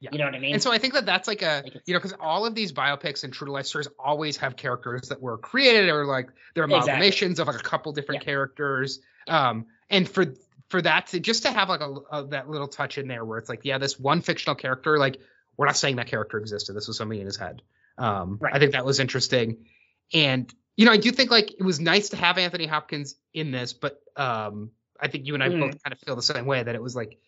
Yeah. 0.00 0.10
You 0.12 0.18
know 0.18 0.24
what 0.24 0.34
I 0.34 0.40
mean? 0.40 0.54
And 0.54 0.62
so 0.62 0.72
I 0.72 0.78
think 0.78 0.94
that 0.94 1.06
that's 1.06 1.28
like 1.28 1.42
a, 1.42 1.62
like 1.62 1.74
you 1.86 1.94
know, 1.94 2.00
because 2.00 2.14
all 2.18 2.44
of 2.44 2.56
these 2.56 2.72
biopics 2.72 3.22
and 3.22 3.32
true 3.32 3.46
to 3.46 3.52
life 3.52 3.66
stories 3.66 3.86
always 4.00 4.36
have 4.38 4.56
characters 4.56 5.10
that 5.10 5.22
were 5.22 5.38
created 5.38 5.90
or 5.90 6.06
like 6.06 6.28
they're 6.54 6.66
amalgamations 6.66 7.30
exactly. 7.30 7.42
of 7.42 7.46
like 7.46 7.60
a 7.60 7.62
couple 7.62 7.92
different 7.92 8.22
yeah. 8.22 8.24
characters. 8.24 8.98
Um, 9.28 9.66
and 9.88 10.08
for 10.08 10.34
for 10.72 10.82
that 10.82 11.08
to 11.08 11.20
just 11.20 11.42
to 11.42 11.52
have 11.52 11.68
like 11.68 11.82
a, 11.82 11.94
a, 12.10 12.26
that 12.28 12.48
little 12.48 12.66
touch 12.66 12.96
in 12.96 13.06
there 13.06 13.24
where 13.24 13.38
it's 13.38 13.50
like, 13.50 13.60
yeah, 13.62 13.76
this 13.76 14.00
one 14.00 14.22
fictional 14.22 14.56
character, 14.56 14.98
like 14.98 15.20
we're 15.56 15.66
not 15.66 15.76
saying 15.76 15.96
that 15.96 16.06
character 16.06 16.38
existed. 16.38 16.72
This 16.72 16.88
was 16.88 16.96
somebody 16.96 17.20
in 17.20 17.26
his 17.26 17.36
head. 17.36 17.60
Um, 17.98 18.38
right. 18.40 18.54
I 18.54 18.58
think 18.58 18.72
that 18.72 18.86
was 18.86 18.98
interesting. 18.98 19.66
And 20.14 20.52
you 20.76 20.86
know, 20.86 20.92
I 20.92 20.96
do 20.96 21.12
think 21.12 21.30
like 21.30 21.52
it 21.52 21.62
was 21.62 21.78
nice 21.78 22.08
to 22.08 22.16
have 22.16 22.38
Anthony 22.38 22.66
Hopkins 22.66 23.16
in 23.34 23.50
this, 23.50 23.74
but 23.74 24.00
um, 24.16 24.70
I 24.98 25.08
think 25.08 25.26
you 25.26 25.34
and 25.34 25.42
I 25.42 25.50
mm. 25.50 25.60
both 25.60 25.82
kind 25.82 25.92
of 25.92 26.00
feel 26.00 26.16
the 26.16 26.22
same 26.22 26.46
way 26.46 26.62
that 26.62 26.74
it 26.74 26.82
was 26.82 26.96
like 26.96 27.18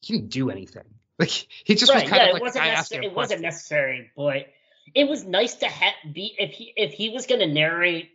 he 0.00 0.14
didn't 0.14 0.30
do 0.30 0.50
anything. 0.50 0.84
Like 1.18 1.30
he 1.30 1.76
just 1.76 1.90
right, 1.90 2.02
was 2.02 2.10
kind 2.10 2.20
yeah, 2.20 2.28
of 2.28 2.32
like 2.34 2.42
it 2.42 2.44
wasn't, 2.44 2.64
necessary, 2.66 3.06
it 3.06 3.14
wasn't 3.14 3.40
necessary, 3.40 4.10
but 4.14 4.48
it 4.94 5.08
was 5.08 5.24
nice 5.24 5.54
to 5.54 5.66
have 5.66 5.94
be 6.12 6.34
if 6.38 6.50
he 6.50 6.74
if 6.76 6.92
he 6.92 7.08
was 7.08 7.24
going 7.24 7.40
to 7.40 7.46
narrate 7.46 8.10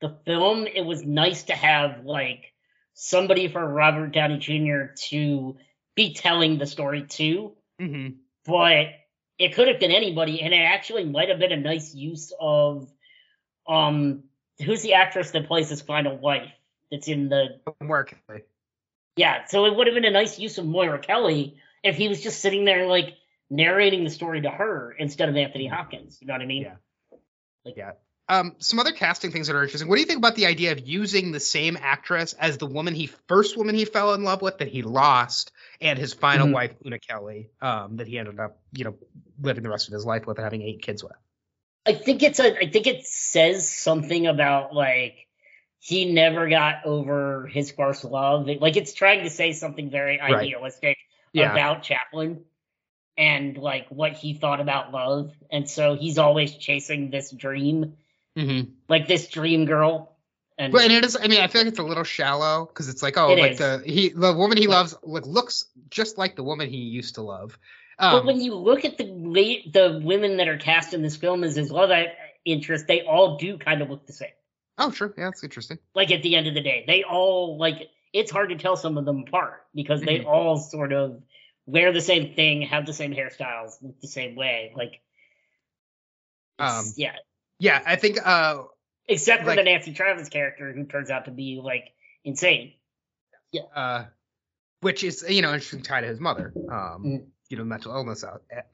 the 0.00 0.16
film, 0.26 0.66
it 0.66 0.80
was 0.80 1.04
nice 1.04 1.44
to 1.44 1.52
have 1.52 2.04
like 2.04 2.52
somebody 3.00 3.46
for 3.46 3.64
Robert 3.64 4.12
Downey 4.12 4.38
Jr. 4.38 4.92
to 5.08 5.56
be 5.94 6.14
telling 6.14 6.58
the 6.58 6.66
story 6.66 7.04
to. 7.04 7.52
Mm-hmm. 7.80 8.16
But 8.44 8.86
it 9.38 9.54
could 9.54 9.68
have 9.68 9.78
been 9.78 9.92
anybody, 9.92 10.42
and 10.42 10.52
it 10.52 10.58
actually 10.58 11.04
might 11.04 11.28
have 11.28 11.38
been 11.38 11.52
a 11.52 11.56
nice 11.56 11.94
use 11.94 12.32
of 12.38 12.90
um 13.68 14.24
who's 14.64 14.82
the 14.82 14.94
actress 14.94 15.30
that 15.30 15.46
plays 15.46 15.68
his 15.68 15.80
final 15.80 16.16
wife 16.16 16.50
that's 16.90 17.06
in 17.06 17.28
the 17.28 17.60
Moira 17.80 18.06
Kelly. 18.06 18.42
Yeah, 19.16 19.44
so 19.46 19.66
it 19.66 19.76
would 19.76 19.86
have 19.86 19.94
been 19.94 20.04
a 20.04 20.10
nice 20.10 20.38
use 20.38 20.58
of 20.58 20.66
Moira 20.66 20.98
Kelly 20.98 21.56
if 21.84 21.96
he 21.96 22.08
was 22.08 22.20
just 22.20 22.40
sitting 22.40 22.64
there 22.64 22.86
like 22.86 23.14
narrating 23.48 24.02
the 24.02 24.10
story 24.10 24.40
to 24.40 24.50
her 24.50 24.92
instead 24.98 25.28
of 25.28 25.36
Anthony 25.36 25.68
Hopkins. 25.68 26.18
You 26.20 26.26
know 26.26 26.34
what 26.34 26.42
I 26.42 26.46
mean? 26.46 26.62
Yeah. 26.62 26.76
Like, 27.64 27.76
yeah. 27.76 27.92
Um, 28.30 28.56
some 28.58 28.78
other 28.78 28.92
casting 28.92 29.30
things 29.32 29.46
that 29.46 29.56
are 29.56 29.62
interesting. 29.62 29.88
What 29.88 29.96
do 29.96 30.00
you 30.00 30.06
think 30.06 30.18
about 30.18 30.34
the 30.34 30.46
idea 30.46 30.72
of 30.72 30.86
using 30.86 31.32
the 31.32 31.40
same 31.40 31.78
actress 31.80 32.34
as 32.34 32.58
the 32.58 32.66
woman 32.66 32.94
he 32.94 33.06
first 33.06 33.56
woman 33.56 33.74
he 33.74 33.86
fell 33.86 34.12
in 34.12 34.22
love 34.22 34.42
with 34.42 34.58
that 34.58 34.68
he 34.68 34.82
lost, 34.82 35.52
and 35.80 35.98
his 35.98 36.12
final 36.12 36.46
mm-hmm. 36.46 36.54
wife 36.54 36.74
Oona 36.84 36.98
Kelly, 36.98 37.50
um, 37.62 37.96
that 37.96 38.06
he 38.06 38.18
ended 38.18 38.38
up, 38.38 38.60
you 38.72 38.84
know, 38.84 38.96
living 39.40 39.62
the 39.62 39.70
rest 39.70 39.88
of 39.88 39.94
his 39.94 40.04
life 40.04 40.26
with 40.26 40.36
and 40.36 40.44
having 40.44 40.62
eight 40.62 40.82
kids 40.82 41.02
with? 41.02 41.12
I 41.86 41.94
think 41.94 42.22
it's 42.22 42.38
a. 42.38 42.58
I 42.58 42.70
think 42.70 42.86
it 42.86 43.06
says 43.06 43.70
something 43.72 44.26
about 44.26 44.74
like 44.74 45.26
he 45.80 46.12
never 46.12 46.48
got 46.48 46.84
over 46.84 47.46
his 47.46 47.70
first 47.70 48.04
love. 48.04 48.46
Like 48.46 48.76
it's 48.76 48.92
trying 48.92 49.24
to 49.24 49.30
say 49.30 49.52
something 49.52 49.90
very 49.90 50.18
right. 50.18 50.34
idealistic 50.34 50.98
yeah. 51.32 51.52
about 51.52 51.82
Chaplin 51.82 52.44
and 53.16 53.56
like 53.56 53.86
what 53.88 54.12
he 54.12 54.34
thought 54.34 54.60
about 54.60 54.92
love. 54.92 55.32
And 55.50 55.68
so 55.68 55.94
he's 55.94 56.18
always 56.18 56.56
chasing 56.56 57.10
this 57.10 57.30
dream, 57.30 57.94
mm-hmm. 58.38 58.70
like 58.88 59.08
this 59.08 59.28
dream 59.28 59.64
girl. 59.64 60.16
And, 60.56 60.72
but 60.72 60.82
and 60.82 60.92
it 60.92 61.04
is. 61.04 61.16
I 61.16 61.28
mean, 61.28 61.40
I 61.40 61.46
feel 61.46 61.60
like 61.60 61.68
it's 61.68 61.78
a 61.78 61.84
little 61.84 62.04
shallow 62.04 62.66
because 62.66 62.88
it's 62.88 63.02
like, 63.02 63.16
oh, 63.16 63.30
it 63.30 63.38
like 63.38 63.52
is. 63.52 63.58
the 63.58 63.82
he 63.84 64.08
the 64.08 64.32
woman 64.32 64.58
he 64.58 64.66
loves 64.66 64.94
like 65.02 65.24
looks 65.26 65.64
just 65.88 66.18
like 66.18 66.34
the 66.34 66.42
woman 66.42 66.68
he 66.68 66.78
used 66.78 67.14
to 67.14 67.22
love. 67.22 67.58
Um, 67.98 68.12
but 68.12 68.24
when 68.26 68.40
you 68.40 68.54
look 68.54 68.84
at 68.84 68.98
the 68.98 69.04
late 69.04 69.72
the 69.72 70.00
women 70.02 70.36
that 70.38 70.48
are 70.48 70.58
cast 70.58 70.94
in 70.94 71.02
this 71.02 71.16
film 71.16 71.44
as 71.44 71.54
his 71.54 71.70
love 71.70 71.90
interest, 72.44 72.86
they 72.88 73.02
all 73.02 73.36
do 73.36 73.56
kind 73.58 73.82
of 73.82 73.90
look 73.90 74.06
the 74.06 74.12
same. 74.12 74.30
Oh, 74.78 74.90
sure, 74.90 75.12
yeah, 75.16 75.24
that's 75.24 75.42
interesting. 75.42 75.78
Like 75.94 76.10
at 76.10 76.22
the 76.22 76.36
end 76.36 76.46
of 76.46 76.54
the 76.54 76.60
day, 76.60 76.84
they 76.86 77.04
all 77.04 77.56
like 77.56 77.90
it's 78.12 78.30
hard 78.30 78.50
to 78.50 78.56
tell 78.56 78.76
some 78.76 78.98
of 78.98 79.04
them 79.04 79.24
apart 79.26 79.64
because 79.74 80.00
they 80.00 80.18
mm-hmm. 80.18 80.28
all 80.28 80.56
sort 80.56 80.92
of 80.92 81.22
wear 81.66 81.92
the 81.92 82.00
same 82.00 82.34
thing, 82.34 82.62
have 82.62 82.86
the 82.86 82.92
same 82.92 83.12
hairstyles, 83.12 83.72
look 83.82 84.00
the 84.00 84.08
same 84.08 84.34
way. 84.34 84.72
Like, 84.74 85.00
um, 86.58 86.84
yeah, 86.96 87.16
yeah. 87.58 87.82
I 87.84 87.96
think, 87.96 88.18
uh, 88.24 88.62
except 89.06 89.42
for 89.42 89.48
like, 89.48 89.58
the 89.58 89.64
Nancy 89.64 89.92
Travis 89.92 90.28
character, 90.28 90.72
who 90.72 90.84
turns 90.84 91.10
out 91.10 91.26
to 91.26 91.30
be 91.30 91.60
like 91.62 91.84
insane. 92.24 92.74
Yeah. 93.52 93.62
Uh, 93.74 94.04
which 94.80 95.02
is 95.02 95.24
you 95.28 95.42
know 95.42 95.52
interesting 95.52 95.82
tie 95.82 96.00
to 96.00 96.06
his 96.06 96.20
mother. 96.20 96.52
Um, 96.56 96.64
mm-hmm. 96.70 97.16
you 97.48 97.56
know, 97.56 97.64
mental 97.64 97.94
illness 97.94 98.24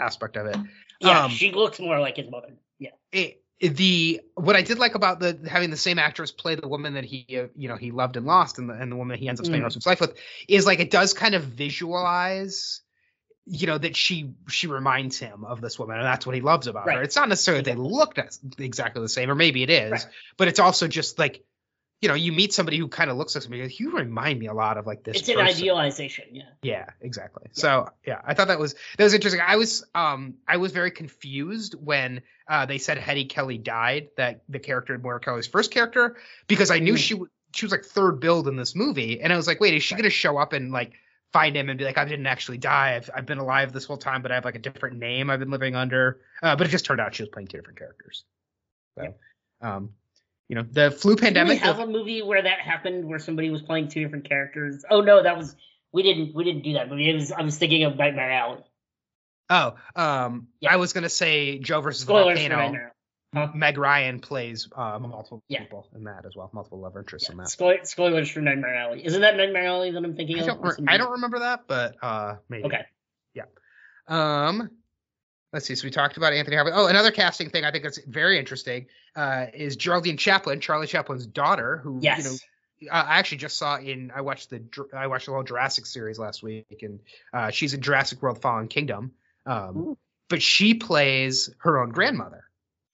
aspect 0.01 0.37
of 0.37 0.47
it. 0.47 0.57
Yeah, 1.01 1.25
um, 1.25 1.31
she 1.31 1.53
looks 1.53 1.81
more 1.81 1.99
like 2.01 2.17
his 2.17 2.31
mother. 2.31 2.55
Yeah. 2.79 2.91
It, 3.13 3.41
the 3.61 4.21
what 4.35 4.57
I 4.57 4.63
did 4.63 4.79
like 4.79 4.95
about 4.95 5.21
the 5.21 5.39
having 5.49 5.71
the 5.71 5.77
same 5.77 5.99
actress 5.99 6.33
play 6.33 6.55
the 6.55 6.69
woman 6.69 6.95
that 6.95 7.05
he 7.05 7.25
uh, 7.39 7.47
you 7.57 7.69
know 7.69 7.77
he 7.77 7.93
loved 7.93 8.17
and 8.17 8.27
lost 8.27 8.59
and 8.59 8.69
the, 8.69 8.75
and 8.75 8.91
the 8.91 8.97
woman 8.97 9.19
he 9.19 9.29
ends 9.29 9.41
up 9.41 9.47
spending 9.47 9.63
mm. 9.63 9.65
most 9.65 9.77
of 9.77 9.83
his 9.83 9.87
life 9.87 10.01
with 10.01 10.15
is 10.49 10.67
like 10.67 10.81
it 10.81 10.91
does 10.91 11.15
kind 11.15 11.35
of 11.35 11.45
visualize 11.45 12.81
you 13.47 13.67
know 13.67 13.77
that 13.77 13.95
she 13.95 14.33
she 14.49 14.67
reminds 14.67 15.19
him 15.19 15.45
of 15.45 15.61
this 15.61 15.79
woman 15.79 15.99
and 15.99 16.07
that's 16.07 16.27
what 16.27 16.35
he 16.35 16.41
loves 16.41 16.67
about 16.67 16.87
right. 16.87 16.97
her 16.97 17.03
it's 17.03 17.17
not 17.17 17.29
necessarily 17.29 17.63
they 17.63 17.75
looked 17.75 18.19
exactly 18.59 19.03
the 19.03 19.09
same 19.09 19.31
or 19.31 19.35
maybe 19.35 19.63
it 19.63 19.71
is 19.71 19.91
right. 19.93 20.07
but 20.39 20.49
it's 20.49 20.61
also 20.61 20.89
just 20.89 21.19
like 21.19 21.45
you 22.05 22.09
know, 22.09 22.15
you 22.15 22.33
meet 22.33 22.53
somebody 22.53 22.77
who 22.77 22.87
kind 22.87 23.11
of 23.11 23.17
looks 23.17 23.35
like 23.35 23.41
somebody. 23.41 23.75
You 23.79 23.93
remind 23.93 24.39
me 24.39 24.47
a 24.49 24.53
lot 24.53 24.77
of 24.77 24.87
like 24.87 25.05
this. 25.05 25.17
It's 25.17 25.29
person. 25.29 25.41
an 25.41 25.47
idealization, 25.47 26.27
yeah. 26.33 26.43
Yeah, 26.61 26.87
exactly. 27.01 27.45
Yeah. 27.47 27.53
So 27.55 27.89
yeah, 28.07 28.21
I 28.23 28.35
thought 28.35 28.49
that 28.49 28.59
was 28.59 28.75
that 28.99 29.05
was 29.05 29.15
interesting. 29.15 29.41
I 29.43 29.57
was 29.57 29.87
um 29.95 30.35
I 30.47 30.59
was 30.59 30.73
very 30.73 30.91
confused 30.91 31.75
when 31.83 32.21
uh, 32.47 32.67
they 32.67 32.77
said 32.77 32.99
Hetty 32.99 33.25
Kelly 33.25 33.57
died, 33.57 34.09
that 34.19 34.43
the 34.51 34.59
character 34.59 34.99
Moira 34.99 35.19
Kelly's 35.19 35.47
first 35.47 35.71
character, 35.71 36.17
because 36.47 36.71
I 36.71 36.79
knew 36.79 36.93
mm. 36.93 36.99
she 36.99 37.19
she 37.55 37.65
was 37.65 37.73
like 37.73 37.87
third 37.87 38.21
billed 38.21 38.49
in 38.49 38.57
this 38.57 38.75
movie, 38.75 39.23
and 39.23 39.33
I 39.33 39.37
was 39.37 39.47
like, 39.47 39.59
wait, 39.59 39.73
is 39.73 39.83
she 39.83 39.95
right. 39.95 40.03
gonna 40.03 40.11
show 40.11 40.37
up 40.37 40.53
and 40.53 40.73
like 40.73 40.93
find 41.35 41.57
him 41.57 41.69
and 41.69 41.77
be 41.77 41.85
like, 41.85 41.99
I 41.99 42.05
didn't 42.05 42.29
actually 42.29 42.59
die. 42.59 42.95
I've, 42.95 43.11
I've 43.13 43.27
been 43.27 43.39
alive 43.39 43.73
this 43.73 43.85
whole 43.85 43.97
time, 43.97 44.23
but 44.23 44.31
I 44.31 44.37
have 44.37 44.45
like 44.45 44.55
a 44.55 44.61
different 44.61 44.99
name 45.01 45.31
I've 45.31 45.41
been 45.41 45.51
living 45.51 45.75
under. 45.75 46.21
Uh, 46.41 46.55
but 46.55 46.69
it 46.69 46.71
just 46.71 46.85
turned 46.85 47.01
out 47.01 47.13
she 47.13 47.25
was 47.25 47.31
playing 47.31 47.49
two 47.49 47.59
different 47.59 47.77
characters. 47.77 48.25
So, 48.97 49.09
yeah. 49.61 49.75
um, 49.75 49.91
you 50.49 50.55
know 50.55 50.63
the 50.63 50.93
flu 50.93 51.17
pandemic. 51.17 51.59
Did 51.59 51.63
we 51.63 51.67
have 51.67 51.81
a 51.81 51.91
movie 51.91 52.23
where 52.23 52.41
that 52.41 52.61
happened, 52.61 53.09
where 53.09 53.19
somebody 53.19 53.51
was 53.51 53.63
playing 53.63 53.89
two 53.89 54.05
different 54.05 54.29
characters? 54.29 54.85
Oh 54.89 55.01
no, 55.01 55.23
that 55.23 55.37
was 55.37 55.57
we 55.93 56.05
didn't 56.05 56.37
we 56.37 56.45
didn't 56.45 56.63
do 56.63 56.75
that 56.75 56.89
movie. 56.89 57.11
It 57.11 57.15
was 57.15 57.33
I 57.33 57.43
was 57.43 57.59
thinking 57.59 57.83
of 57.83 57.97
Nightmare 57.97 58.31
Alley. 58.31 58.63
Oh, 59.51 59.75
um, 59.97 60.49
yeah. 60.61 60.73
I 60.73 60.77
was 60.77 60.93
gonna 60.93 61.09
say 61.09 61.59
Joe 61.59 61.81
versus 61.81 62.03
Spoilers 62.03 62.39
the 62.39 62.49
volcano. 62.49 62.91
Huh? 63.35 63.49
Meg 63.55 63.79
Ryan 63.79 64.21
plays 64.21 64.69
uh, 64.77 64.99
multiple 64.99 65.43
yeah. 65.49 65.61
people 65.61 65.89
in 65.95 66.05
that 66.05 66.25
as 66.25 66.37
well, 66.37 66.51
multiple 66.53 66.81
love 66.81 66.97
interests 66.97 67.29
yeah. 67.29 67.33
in 67.33 67.39
that. 67.39 67.49
Spoil- 67.49 67.85
spoilers 67.85 68.31
for 68.31 68.41
Nightmare 68.41 68.75
Alley. 68.75 69.05
Isn't 69.05 69.21
that 69.23 69.37
Nightmare 69.37 69.67
Alley 69.67 69.91
that 69.91 70.05
I'm 70.05 70.15
thinking 70.15 70.41
I 70.41 70.47
of? 70.47 70.59
Re- 70.63 70.85
I 70.89 70.97
don't 70.97 71.13
remember 71.13 71.41
that, 71.41 71.65
but 71.67 71.97
uh, 72.03 72.37
maybe. 72.49 72.65
Okay. 72.65 72.85
Yeah. 73.35 73.45
Um, 74.09 74.71
let's 75.53 75.67
see. 75.67 75.75
So 75.75 75.85
we 75.85 75.91
talked 75.91 76.17
about 76.17 76.33
Anthony 76.33 76.57
Hopkins. 76.57 76.77
Oh, 76.79 76.87
another 76.87 77.11
casting 77.11 77.51
thing 77.51 77.65
I 77.65 77.71
think 77.71 77.85
that's 77.85 77.99
very 78.07 78.39
interesting 78.39 78.87
uh, 79.17 79.47
is 79.53 79.77
Geraldine 79.77 80.17
Chaplin, 80.17 80.61
Charlie 80.61 80.87
Chaplin's 80.87 81.27
daughter, 81.27 81.79
who 81.83 81.99
yes. 82.01 82.19
you 82.19 82.25
know 82.25 82.37
I 82.91 83.19
actually 83.19 83.39
just 83.39 83.57
saw 83.57 83.79
in 83.79 84.13
I 84.15 84.21
watched 84.21 84.51
the 84.51 84.63
I 84.95 85.07
watched 85.07 85.27
the 85.27 85.33
whole 85.33 85.43
Jurassic 85.43 85.87
series 85.87 86.19
last 86.19 86.43
week, 86.43 86.83
and 86.83 87.01
uh, 87.33 87.51
she's 87.51 87.75
in 87.75 87.81
Jurassic 87.81 88.23
World: 88.23 88.41
Fallen 88.41 88.69
Kingdom. 88.69 89.13
Um, 89.47 89.97
but 90.29 90.43
she 90.43 90.75
plays 90.75 91.51
her 91.59 91.83
own 91.83 91.91
grandmother, 91.91 92.45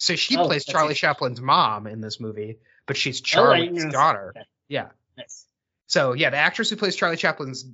so 0.01 0.17
she 0.17 0.35
oh, 0.39 0.47
plays 0.47 0.65
Charlie 0.65 0.95
Chaplin's 0.95 1.43
mom 1.43 1.87
in 1.87 2.01
this 2.01 2.19
movie, 2.19 2.59
but 2.87 2.97
she's 2.97 3.21
oh, 3.21 3.23
Charlie's 3.23 3.85
oh, 3.85 3.91
daughter. 3.91 4.33
Okay. 4.35 4.47
Yeah. 4.67 4.89
Nice. 5.19 5.47
So 5.89 6.15
yeah, 6.15 6.31
the 6.31 6.39
actress 6.39 6.71
who 6.71 6.77
plays 6.77 6.97
Charlie 6.97 7.19
Chaplin's 7.19 7.67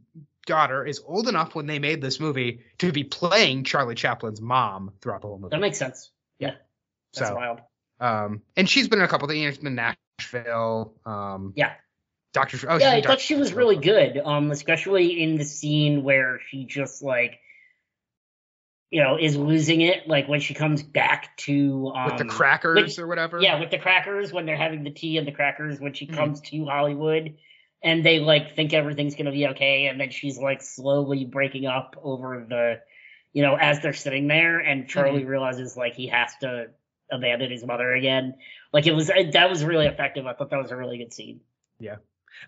daughter 0.44 0.84
is 0.84 1.00
old 1.06 1.28
enough 1.28 1.54
when 1.54 1.66
they 1.66 1.78
made 1.78 2.02
this 2.02 2.18
movie 2.18 2.62
to 2.78 2.90
be 2.90 3.04
playing 3.04 3.62
Charlie 3.62 3.94
Chaplin's 3.94 4.40
mom 4.40 4.92
throughout 5.00 5.22
the 5.22 5.28
whole 5.28 5.38
movie. 5.38 5.52
That 5.52 5.60
makes 5.60 5.78
sense. 5.78 6.10
Yeah. 6.40 6.54
That's 7.14 7.28
so, 7.28 7.36
wild. 7.36 7.60
Um, 8.00 8.42
and 8.56 8.68
she's 8.68 8.88
been 8.88 8.98
in 8.98 9.04
a 9.04 9.08
couple 9.08 9.28
things. 9.28 9.54
She's 9.54 9.62
been 9.62 9.76
Nashville. 9.76 10.94
Um, 11.06 11.52
yeah. 11.54 11.74
Doctor. 12.32 12.58
Oh, 12.68 12.76
yeah, 12.76 12.90
I 12.90 13.02
thought 13.02 13.20
she 13.20 13.36
was 13.36 13.52
really 13.52 13.76
good. 13.76 14.18
Um, 14.18 14.50
especially 14.50 15.22
in 15.22 15.36
the 15.36 15.44
scene 15.44 16.02
where 16.02 16.40
she 16.48 16.64
just 16.64 17.02
like 17.02 17.38
you 18.91 19.03
know, 19.03 19.18
is 19.18 19.37
losing 19.37 19.80
it. 19.80 20.07
Like 20.09 20.28
when 20.28 20.41
she 20.41 20.55
comes 20.55 20.82
back 20.82 21.37
to 21.39 21.93
um, 21.95 22.07
with 22.07 22.18
the 22.18 22.24
crackers 22.24 22.99
or 22.99 23.07
whatever. 23.07 23.41
Yeah, 23.41 23.59
with 23.61 23.70
the 23.70 23.78
crackers 23.78 24.32
when 24.32 24.47
they're 24.47 24.57
having 24.57 24.84
the 24.84 24.91
tea 24.91 25.18
and 25.18 25.26
the 25.26 25.32
crackers 25.32 25.80
when 25.80 25.93
she 25.93 26.07
Mhm. 26.07 26.14
comes 26.14 26.41
to 26.43 26.64
Hollywood, 26.64 27.37
and 27.82 28.05
they 28.05 28.20
like 28.20 28.55
think 28.55 28.72
everything's 28.72 29.14
gonna 29.16 29.32
be 29.32 29.49
okay, 29.49 29.87
and 29.87 30.01
then 30.01 30.11
she's 30.11 30.39
like 30.39 30.62
slowly 30.62 31.24
breaking 31.24 31.66
up 31.66 31.97
over 32.03 32.47
the, 32.49 32.80
you 33.32 33.43
know, 33.43 33.57
as 33.57 33.80
they're 33.82 33.93
sitting 33.93 34.28
there, 34.28 34.59
and 34.61 34.89
Charlie 34.89 35.24
realizes 35.24 35.76
like 35.76 35.95
he 35.95 36.07
has 36.09 36.32
to 36.41 36.66
abandon 37.11 37.51
his 37.51 37.64
mother 37.64 37.93
again. 37.93 38.34
Like 38.72 38.87
it 38.87 38.93
was 38.93 39.09
that 39.09 39.51
was 39.51 39.64
really 39.64 39.87
effective. 39.87 40.26
I 40.26 40.32
thought 40.34 40.51
that 40.51 40.59
was 40.62 40.70
a 40.70 40.76
really 40.76 40.99
good 40.99 41.12
scene. 41.12 41.41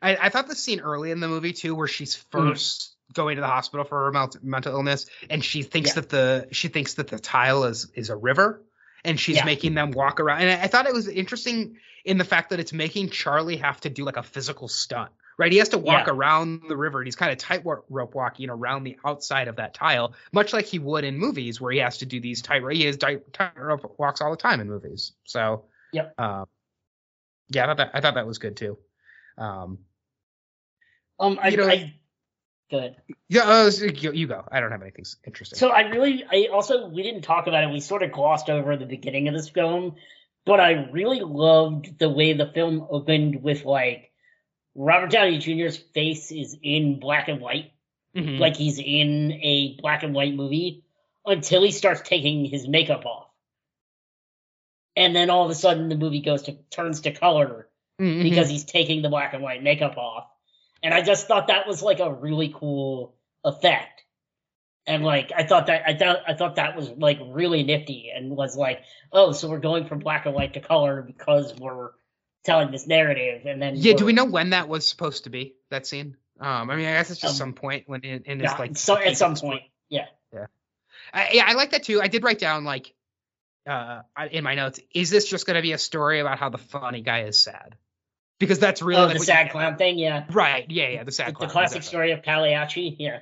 I, 0.03 0.17
I 0.17 0.29
thought 0.29 0.49
the 0.49 0.55
scene 0.55 0.81
early 0.81 1.11
in 1.11 1.21
the 1.21 1.29
movie 1.29 1.53
too, 1.53 1.75
where 1.75 1.87
she's 1.89 2.15
Mm-hmm. 2.17 2.51
1st 2.51 2.95
going 3.15 3.37
to 3.37 3.41
the 3.41 3.47
hospital 3.49 3.85
for 3.85 4.11
her 4.13 4.29
mental 4.43 4.73
illness, 4.73 5.07
and 5.31 5.45
she 5.45 5.63
thinks 5.63 5.91
Yeah. 5.91 5.95
that 5.97 6.09
the 6.11 6.49
she 6.53 6.69
thinks 6.69 6.95
that 6.95 7.09
the 7.09 7.19
tile 7.19 7.65
is 7.65 7.91
is 7.95 8.11
a 8.11 8.17
river, 8.17 8.63
and 9.05 9.19
she's 9.19 9.37
Yeah. 9.37 9.45
making 9.45 9.75
them 9.75 9.91
walk 9.93 10.21
around. 10.21 10.43
And 10.43 10.51
I, 10.51 10.65
I 10.65 10.67
thought 10.67 10.87
it 10.87 10.93
was 10.95 11.09
interesting 11.09 11.79
in 12.05 12.19
the 12.19 12.25
fact 12.25 12.51
that 12.51 12.61
it's 12.61 12.73
making 12.73 13.11
Charlie 13.11 13.57
have 13.57 13.81
to 13.83 13.91
do 13.91 14.05
like 14.05 14.17
a 14.17 14.23
physical 14.23 14.69
stunt, 14.69 15.11
right? 15.39 15.51
He 15.51 15.59
has 15.59 15.71
to 15.71 15.79
walk 15.79 16.07
Yeah. 16.07 16.13
around 16.13 16.63
the 16.69 16.77
river, 16.77 16.99
and 17.01 17.07
he's 17.07 17.17
kind 17.17 17.33
of 17.33 17.39
tightrope 17.39 17.87
walking 18.15 18.51
around 18.51 18.85
the 18.85 18.99
outside 19.05 19.49
of 19.49 19.57
that 19.57 19.75
tile, 19.75 20.15
much 20.33 20.53
like 20.53 20.67
he 20.67 20.79
would 20.79 21.05
in 21.05 21.19
movies 21.19 21.61
where 21.61 21.73
he 21.73 21.79
has 21.79 21.99
to 21.99 22.07
do 22.07 22.21
these 22.21 22.43
tight. 22.43 22.63
He 22.73 22.85
has 22.85 22.97
tight- 22.97 23.33
tightrope 23.33 23.99
walks 23.99 24.21
all 24.21 24.31
the 24.31 24.37
time 24.37 24.61
in 24.61 24.69
movies. 24.69 25.13
So, 25.25 25.65
Yep. 25.93 26.15
um, 26.21 26.47
yeah, 27.49 27.65
I 27.65 27.67
thought 27.69 27.77
that 27.79 27.91
I 27.95 28.01
thought 28.01 28.15
that 28.15 28.27
was 28.27 28.39
good 28.39 28.57
too. 28.57 28.79
Um, 29.39 29.79
Um, 31.21 31.37
I, 31.43 31.49
You 31.49 31.57
know- 31.57 31.69
I 31.69 31.95
good. 32.71 32.97
Yeah, 33.29 33.43
uh, 33.43 33.71
you, 33.81 34.27
go. 34.27 34.45
I 34.51 34.61
don't 34.61 34.71
have 34.73 34.83
anything 34.83 35.05
interesting. 35.27 35.59
So 35.59 35.69
I 35.71 35.83
really, 35.89 36.25
I 36.31 36.49
also 36.53 36.89
we 36.89 37.03
didn't 37.03 37.23
talk 37.23 37.47
about 37.47 37.65
it. 37.65 37.71
We 37.71 37.81
sort 37.81 38.03
of 38.03 38.13
glossed 38.13 38.51
over 38.51 38.77
the 38.77 38.87
beginning 38.87 39.29
of 39.29 39.35
this 39.35 39.49
film, 39.49 39.97
but 40.45 40.61
I 40.61 40.89
really 40.91 41.21
loved 41.21 41.99
the 41.99 42.09
way 42.09 42.33
the 42.33 42.47
film 42.53 42.87
opened 42.91 43.43
with 43.43 43.65
like 43.65 44.13
Robert 44.75 45.11
Downey 45.11 45.39
Jr.'s 45.39 45.77
face 45.77 46.31
is 46.31 46.57
in 46.63 47.01
black 47.01 47.29
and 47.29 47.41
white, 47.41 47.73
Mhm. 48.15 48.39
like 48.39 48.57
he's 48.57 48.79
in 48.79 49.33
a 49.43 49.77
black 49.81 50.03
and 50.03 50.15
white 50.15 50.35
movie, 50.35 50.85
until 51.27 51.63
he 51.63 51.71
starts 51.73 52.01
taking 52.03 52.45
his 52.45 52.67
makeup 52.69 53.05
off, 53.05 53.29
and 54.97 55.15
then 55.15 55.31
all 55.31 55.45
of 55.45 55.51
a 55.51 55.55
sudden 55.55 55.89
the 55.89 55.97
movie 55.97 56.21
goes 56.21 56.43
to 56.45 56.53
turns 56.71 57.01
to 57.03 57.13
color 57.13 57.69
Mhm. 58.01 58.23
because 58.23 58.49
he's 58.49 58.65
taking 58.65 59.03
the 59.03 59.09
black 59.09 59.35
and 59.35 59.43
white 59.43 59.63
makeup 59.63 59.97
off. 59.97 60.29
And 60.83 60.95
I 60.95 61.03
just 61.03 61.27
thought 61.27 61.49
that 61.49 61.67
was 61.67 61.83
like 61.83 62.01
a 62.01 62.13
really 62.13 62.53
cool 62.55 63.15
effect. 63.45 64.05
And 64.87 65.05
like 65.05 65.33
I 65.37 65.45
thought 65.45 65.67
that 65.67 65.83
I 65.87 65.95
thought 65.95 66.19
I 66.27 66.35
thought 66.35 66.57
that 66.57 66.77
was 66.77 66.89
like 66.91 67.19
really 67.23 67.63
nifty 67.63 68.11
and 68.15 68.31
was 68.31 68.57
like, 68.57 68.83
oh, 69.13 69.33
so 69.33 69.49
we're 69.49 69.59
going 69.59 69.87
from 69.87 69.99
black 69.99 70.27
and 70.27 70.35
white 70.35 70.55
to 70.55 70.61
color 70.61 71.03
because 71.03 71.55
we're 71.59 71.91
telling 72.45 72.71
this 72.71 72.87
narrative 72.87 73.47
and 73.47 73.61
then 73.61 73.75
yeah. 73.77 73.95
Do 73.95 74.05
we 74.05 74.13
know 74.13 74.25
when 74.25 74.51
that 74.51 74.69
was 74.69 74.89
supposed 74.89 75.25
to 75.25 75.31
be? 75.31 75.55
That 75.71 75.87
scene. 75.87 76.17
Um. 76.41 76.71
I 76.71 76.77
mean, 76.77 76.87
I 76.87 76.93
guess 76.93 77.11
it's 77.11 77.21
just 77.21 77.35
Um, 77.35 77.49
some 77.49 77.53
point 77.55 77.85
when 77.87 78.03
in, 78.03 78.23
in 78.25 78.41
yeah, 78.41 78.57
like. 78.57 78.77
so, 78.77 78.97
at 78.97 79.17
some 79.17 79.35
point. 79.37 79.63
Yeah. 79.89 80.07
I, 81.13 81.31
yeah, 81.33 81.45
I 81.47 81.55
like 81.55 81.71
that 81.71 81.85
too. 81.85 82.03
I 82.03 82.09
did 82.09 82.23
write 82.23 82.39
down 82.39 82.65
like, 82.65 82.93
uh, 83.67 84.03
in 84.31 84.45
my 84.45 84.55
notes, 84.55 84.79
is 84.95 85.09
this 85.09 85.29
just 85.29 85.47
going 85.47 85.57
to 85.57 85.63
be 85.63 85.73
a 85.73 85.79
story 85.79 86.21
about 86.21 86.39
how 86.39 86.51
the 86.51 86.59
funny 86.59 87.01
guy 87.01 87.23
is 87.23 87.41
sad? 87.41 87.77
Because 88.39 88.59
that's 88.59 88.83
really 88.83 89.03
oh, 89.03 89.07
like 89.07 89.19
the 89.19 89.25
sad 89.25 89.51
clown 89.51 89.77
thing, 89.77 89.99
yeah. 89.99 90.25
Right. 90.31 90.67
Yeah. 90.69 90.89
Yeah. 90.89 91.05
The 91.05 91.13
sad 91.13 91.29
The, 91.29 91.33
clown. 91.33 91.49
the 91.49 91.53
classic 91.53 91.77
exactly. 91.79 91.89
story 91.89 92.13
of 92.13 92.23
Pagliacci, 92.23 92.97
yeah. 93.01 93.19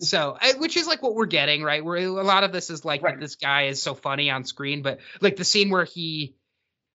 So, 0.00 0.36
which 0.58 0.76
is 0.76 0.86
like 0.86 1.02
what 1.02 1.14
we're 1.14 1.26
getting, 1.26 1.62
right? 1.62 1.84
Where 1.84 1.96
a 1.96 2.08
lot 2.22 2.44
of 2.44 2.52
this 2.52 2.70
is 2.70 2.84
like 2.84 3.02
Right. 3.02 3.18
this 3.18 3.34
guy 3.36 3.64
is 3.68 3.82
so 3.82 3.94
funny 3.94 4.30
on 4.30 4.44
screen, 4.44 4.82
but 4.82 4.98
like 5.20 5.36
the 5.36 5.44
scene 5.44 5.70
where 5.70 5.84
he, 5.84 6.36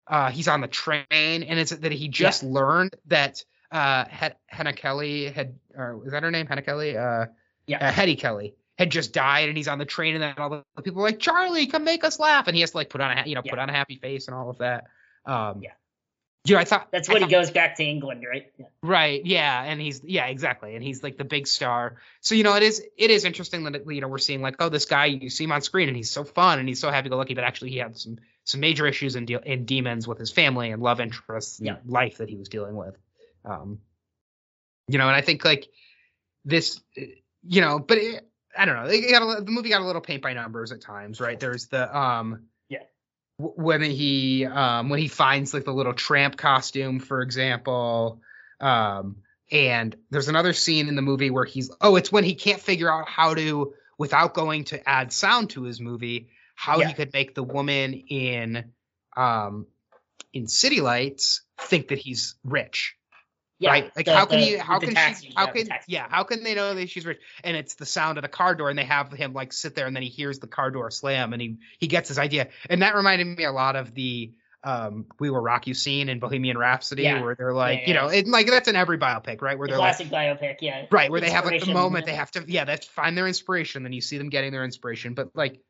uh, 0.06 0.30
he's 0.30 0.48
on 0.48 0.60
the 0.60 0.68
train 0.68 1.06
and 1.10 1.58
it's 1.58 1.70
that 1.70 1.90
he 1.92 2.08
just 2.08 2.42
learned 2.42 2.94
that 3.06 3.42
uh, 3.72 4.04
Hen- 4.04 4.34
Henna 4.46 4.72
Kelly 4.74 5.30
had, 5.30 5.58
or 5.74 6.02
is 6.04 6.12
that 6.12 6.22
her 6.22 6.30
name? 6.30 6.46
Henna 6.46 6.62
Kelly? 6.62 6.96
Uh, 6.96 7.26
Yeah. 7.66 7.88
uh, 7.88 7.90
Hetty 7.90 8.16
Kelly 8.16 8.54
had 8.78 8.90
just 8.90 9.12
died, 9.14 9.48
and 9.48 9.56
he's 9.56 9.68
on 9.68 9.78
the 9.78 9.84
train, 9.86 10.14
and 10.14 10.22
then 10.22 10.34
all 10.36 10.50
the 10.76 10.82
people 10.82 11.00
are 11.00 11.04
like, 11.06 11.18
"Charlie, 11.20 11.66
come 11.66 11.84
make 11.84 12.04
us 12.04 12.18
laugh," 12.20 12.46
and 12.48 12.54
he 12.54 12.60
has 12.60 12.72
to 12.72 12.76
like 12.76 12.90
put 12.90 13.00
on 13.00 13.16
a, 13.16 13.22
you 13.26 13.34
know, 13.34 13.42
put 13.42 13.58
on 13.58 13.68
a 13.70 13.72
happy 13.72 13.96
face 13.96 14.28
and 14.28 14.34
all 14.36 14.50
of 14.50 14.58
that. 14.58 14.84
Um, 15.24 15.60
Yeah. 15.62 15.70
You 16.44 16.56
know, 16.56 16.60
I 16.60 16.64
thought 16.64 16.88
That's 16.90 17.08
when 17.08 17.22
he 17.22 17.28
goes 17.28 17.52
back 17.52 17.76
to 17.76 17.84
England, 17.84 18.24
right? 18.28 18.50
Yeah. 18.58 18.66
Right. 18.82 19.24
Yeah. 19.24 19.62
And 19.62 19.80
he's 19.80 20.02
yeah, 20.02 20.26
exactly. 20.26 20.74
And 20.74 20.82
he's 20.82 21.00
like 21.00 21.16
the 21.16 21.24
big 21.24 21.46
star. 21.46 21.98
So 22.20 22.34
you 22.34 22.42
know, 22.42 22.56
it 22.56 22.64
is 22.64 22.82
it 22.96 23.10
is 23.12 23.24
interesting 23.24 23.62
that 23.64 23.86
you 23.86 24.00
know 24.00 24.08
we're 24.08 24.18
seeing 24.18 24.42
like 24.42 24.56
oh 24.58 24.68
this 24.68 24.84
guy 24.84 25.06
you 25.06 25.30
see 25.30 25.44
him 25.44 25.52
on 25.52 25.62
screen 25.62 25.86
and 25.88 25.96
he's 25.96 26.10
so 26.10 26.24
fun 26.24 26.58
and 26.58 26.68
he's 26.68 26.80
so 26.80 26.90
happy 26.90 27.08
go 27.08 27.16
lucky, 27.16 27.34
but 27.34 27.44
actually 27.44 27.70
he 27.70 27.78
had 27.78 27.96
some 27.96 28.18
some 28.42 28.60
major 28.60 28.88
issues 28.88 29.14
and 29.14 29.28
de- 29.28 29.46
and 29.48 29.66
demons 29.66 30.08
with 30.08 30.18
his 30.18 30.32
family 30.32 30.72
and 30.72 30.82
love 30.82 31.00
interests 31.00 31.60
and 31.60 31.66
Yeah. 31.68 31.76
life 31.86 32.18
that 32.18 32.28
he 32.28 32.36
was 32.36 32.48
dealing 32.48 32.74
with. 32.74 32.98
Um, 33.44 33.78
you 34.88 34.98
know, 34.98 35.06
and 35.06 35.14
I 35.14 35.20
think 35.20 35.44
like 35.44 35.68
this, 36.44 36.80
you 36.96 37.60
know, 37.60 37.78
but 37.78 37.98
it, 37.98 38.28
I 38.58 38.64
don't 38.64 38.74
know. 38.74 38.90
It 38.90 39.08
got 39.10 39.22
a, 39.22 39.42
the 39.42 39.50
movie 39.52 39.68
got 39.68 39.80
a 39.80 39.86
little 39.86 40.02
paint 40.02 40.22
by 40.22 40.32
numbers 40.32 40.72
at 40.72 40.80
times, 40.80 41.20
right? 41.20 41.38
There's 41.38 41.66
the 41.68 41.96
um 41.96 42.46
when 43.42 43.82
he 43.82 44.46
um 44.46 44.88
when 44.88 44.98
he 45.00 45.08
finds 45.08 45.52
like 45.52 45.64
the 45.64 45.72
little 45.72 45.94
tramp 45.94 46.36
costume 46.36 47.00
for 47.00 47.22
example 47.22 48.20
um 48.60 49.16
and 49.50 49.96
there's 50.10 50.28
another 50.28 50.52
scene 50.52 50.88
in 50.88 50.96
the 50.96 51.02
movie 51.02 51.30
where 51.30 51.44
he's 51.44 51.70
oh 51.80 51.96
it's 51.96 52.12
when 52.12 52.24
he 52.24 52.34
can't 52.34 52.60
figure 52.60 52.90
out 52.90 53.08
how 53.08 53.34
to 53.34 53.74
without 53.98 54.34
going 54.34 54.64
to 54.64 54.88
add 54.88 55.12
sound 55.12 55.50
to 55.50 55.62
his 55.64 55.80
movie 55.80 56.28
how 56.54 56.78
Yeah. 56.78 56.88
he 56.88 56.94
could 56.94 57.12
make 57.12 57.34
the 57.34 57.42
woman 57.42 57.94
in 57.94 58.72
um 59.16 59.66
in 60.32 60.46
city 60.46 60.80
lights 60.80 61.42
think 61.58 61.88
that 61.88 61.98
he's 61.98 62.36
rich 62.44 62.94
Yeah. 63.62 63.70
right 63.70 63.92
like 63.96 64.06
the- 64.06 64.14
how 64.16 64.26
can 64.26 64.40
the- 64.40 64.46
you 64.46 64.58
how 64.58 64.78
can 64.80 64.94
taxi, 64.94 65.28
she 65.28 65.32
how 65.36 65.46
yeah, 65.46 65.52
can 65.52 65.68
yeah 65.86 66.06
how 66.10 66.24
can 66.24 66.42
they 66.42 66.54
know 66.54 66.74
that 66.74 66.88
she's 66.90 67.06
rich 67.06 67.20
and 67.44 67.56
it's 67.56 67.74
the 67.74 67.86
sound 67.86 68.18
of 68.18 68.22
the 68.22 68.28
car 68.28 68.54
door 68.54 68.70
and 68.70 68.78
they 68.78 68.84
have 68.84 69.12
him 69.12 69.32
like 69.32 69.52
sit 69.52 69.74
there 69.74 69.86
and 69.86 69.94
then 69.94 70.02
he 70.02 70.08
hears 70.08 70.38
the 70.40 70.46
car 70.48 70.70
door 70.70 70.90
slam 70.90 71.32
and 71.32 71.40
he 71.40 71.56
he 71.78 71.86
gets 71.86 72.08
his 72.08 72.18
idea 72.18 72.48
and 72.68 72.82
that 72.82 72.94
reminded 72.94 73.26
me 73.26 73.44
a 73.44 73.52
lot 73.52 73.76
of 73.76 73.94
the 73.94 74.32
um 74.64 75.06
we 75.20 75.28
will 75.30 75.40
rock 75.40 75.66
you 75.66 75.74
scene 75.74 76.08
in 76.08 76.18
bohemian 76.18 76.56
rhapsody 76.58 77.02
Yeah. 77.04 77.22
where 77.22 77.34
they're 77.34 77.52
like 77.52 77.80
Yeah, 77.82 77.88
you 77.88 77.94
yeah. 77.94 78.00
know 78.02 78.08
it, 78.08 78.26
like 78.28 78.46
that's 78.48 78.68
in 78.68 78.76
every 78.76 78.98
biopic 78.98 79.40
right 79.42 79.58
where 79.58 79.66
The 79.68 79.72
they're 79.74 79.78
like 79.80 79.96
classic 79.96 80.08
biopic, 80.12 80.56
yeah. 80.60 80.86
right 80.90 81.10
where 81.10 81.20
they 81.20 81.30
have 81.30 81.44
like 81.44 81.64
the 81.64 81.72
moment 81.72 82.06
they 82.06 82.14
have 82.14 82.30
to 82.32 82.44
yeah 82.46 82.64
that's 82.64 82.86
find 82.86 83.16
their 83.16 83.26
inspiration 83.26 83.82
then 83.84 83.92
you 83.92 84.00
see 84.00 84.18
them 84.18 84.28
getting 84.28 84.52
their 84.52 84.64
inspiration 84.64 85.14
but 85.14 85.30
like 85.34 85.60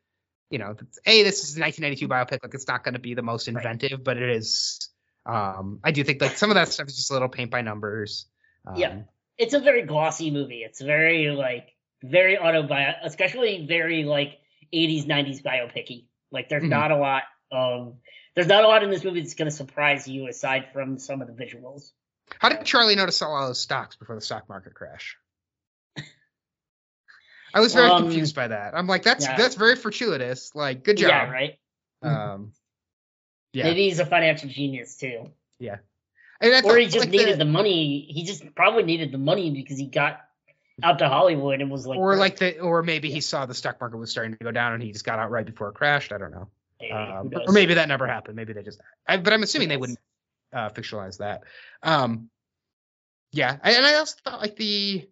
you 0.51 0.59
know 0.59 0.77
a 1.07 1.23
this 1.23 1.45
is 1.45 1.57
a 1.57 1.61
1992 1.61 2.09
biopic 2.09 2.43
like 2.43 2.53
it's 2.55 2.69
not 2.69 2.85
going 2.85 2.95
to 2.95 3.01
be 3.01 3.15
the 3.15 3.23
most 3.23 3.49
Right. 3.49 3.57
inventive 3.57 4.05
but 4.05 4.17
it 4.19 4.29
is 4.31 4.91
um 5.27 5.79
i 5.85 5.91
do 5.93 6.03
think 6.05 6.21
like 6.21 6.37
some 6.37 6.51
of 6.51 6.55
that 6.57 6.69
stuff 6.69 6.89
is 6.89 6.97
just 6.97 7.11
a 7.11 7.13
little 7.13 7.29
paint 7.29 7.51
by 7.51 7.63
numbers 7.63 8.27
um, 8.67 8.77
Yeah. 8.77 9.03
It's 9.39 9.55
a 9.55 9.61
very 9.61 9.83
glossy 9.83 10.31
movie. 10.31 10.63
It's 10.63 10.81
very 10.81 11.31
like 11.31 11.69
very 12.05 12.37
autobi 12.37 12.95
especially 13.03 13.67
very 13.67 14.05
like 14.05 14.39
80s 14.73 15.07
90s 15.07 15.43
biopicy. 15.43 16.07
Like 16.31 16.49
there's 16.49 16.63
Mhm. 16.63 16.69
not 16.69 16.91
a 16.93 16.97
lot 16.97 17.23
of 17.51 17.97
there's 18.35 18.47
not 18.47 18.65
a 18.65 18.69
lot 18.69 18.83
in 18.85 18.91
this 18.91 19.03
movie 19.05 19.21
that's 19.21 19.35
going 19.35 19.51
to 19.51 19.57
surprise 19.57 20.07
you 20.07 20.29
aside 20.29 20.67
from 20.73 20.99
some 20.99 21.23
of 21.23 21.29
the 21.29 21.35
visuals. 21.35 21.91
how 22.39 22.49
did 22.49 22.65
charlie 22.65 22.95
know 22.95 23.05
to 23.07 23.13
sell 23.13 23.35
all 23.35 23.47
those 23.47 23.61
stocks 23.61 23.97
before 23.97 24.15
the 24.15 24.23
stock 24.23 24.49
market 24.49 24.75
crash 24.75 25.17
i 27.55 27.61
was 27.61 27.75
very 27.75 27.91
Um, 27.91 28.05
confused 28.05 28.35
by 28.35 28.49
that 28.49 28.75
i'm 28.75 28.87
like 28.87 29.03
that's 29.03 29.25
yeah. 29.25 29.37
that's 29.37 29.55
very 29.57 29.77
fortuitous 29.77 30.55
like 30.55 30.83
good 30.85 30.97
job 30.97 31.09
Yeah, 31.11 31.31
right. 31.31 31.59
um 32.03 32.53
yeah 33.53 33.65
Maybe 33.65 33.85
he's 33.89 33.99
a 33.99 34.07
financial 34.07 34.49
genius 34.49 34.97
too. 34.97 35.31
I 36.45 36.61
Or 36.65 36.77
he 36.77 36.87
just 36.87 36.99
like, 36.99 37.11
needed 37.11 37.35
the- 37.35 37.45
the 37.45 37.51
money. 37.51 38.01
He 38.11 38.25
just 38.25 38.55
probably 38.57 38.83
needed 38.83 39.13
the 39.13 39.19
money 39.19 39.51
because 39.53 39.79
he 39.79 39.87
got 39.87 40.21
out 40.83 40.99
to 40.99 41.09
Hollywood 41.09 41.61
and 41.61 41.71
was 41.71 41.87
like 41.87 41.99
or 41.99 42.17
like 42.17 42.39
the 42.39 42.59
or 42.59 42.83
maybe 42.83 43.11
he 43.13 43.21
saw 43.21 43.47
the 43.47 43.55
stock 43.55 43.81
market 43.81 43.97
was 43.99 44.11
starting 44.11 44.37
to 44.37 44.43
go 44.43 44.51
down 44.51 44.73
and 44.73 44.83
he 44.83 44.91
just 44.91 45.05
got 45.05 45.21
out 45.21 45.31
right 45.31 45.47
before 45.47 45.69
it 45.69 45.75
crashed 45.75 46.11
i 46.13 46.19
don't 46.19 46.33
know 46.33 46.49
Um, 46.93 47.31
or 47.47 47.53
maybe 47.53 47.75
that 47.75 47.87
never 47.87 48.09
happened. 48.09 48.35
Maybe 48.35 48.53
they 48.55 48.65
just. 48.65 48.81
I, 49.07 49.19
but 49.19 49.33
I'm 49.33 49.45
assuming 49.45 49.69
they 49.69 49.77
wouldn't 49.77 50.01
uh, 50.53 50.71
fictionalize 50.71 51.19
that. 51.19 51.43
Um, 51.85 52.29
yeah, 53.31 53.57
I- 53.63 53.73
and 53.75 53.87
I 53.87 53.95
also 53.95 54.17
thought 54.25 54.41
like 54.41 54.57
the 54.57 55.09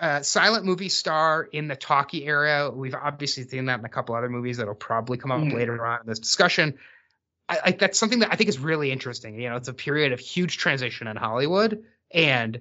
uh, 0.00 0.22
silent 0.22 0.64
movie 0.64 0.88
star 0.88 1.44
in 1.44 1.68
the 1.68 1.76
talkie 1.76 2.24
era. 2.26 2.68
We've 2.74 2.96
obviously 2.96 3.44
seen 3.44 3.66
that 3.66 3.78
in 3.78 3.84
a 3.84 3.88
couple 3.88 4.16
other 4.16 4.28
movies 4.28 4.56
that'll 4.56 4.74
probably 4.74 5.18
come 5.18 5.30
up 5.30 5.38
Mhm. 5.40 5.54
later 5.54 5.86
on 5.86 6.00
in 6.00 6.06
this 6.08 6.18
discussion. 6.18 6.78
I, 7.48 7.58
I, 7.66 7.70
that's 7.72 7.98
something 7.98 8.20
that 8.20 8.32
I 8.32 8.36
think 8.36 8.48
is 8.48 8.58
really 8.58 8.90
interesting. 8.90 9.38
You 9.40 9.50
know, 9.50 9.56
it's 9.56 9.68
a 9.68 9.74
period 9.74 10.12
of 10.12 10.20
huge 10.20 10.56
transition 10.58 11.06
in 11.06 11.16
Hollywood, 11.16 11.84
and 12.12 12.60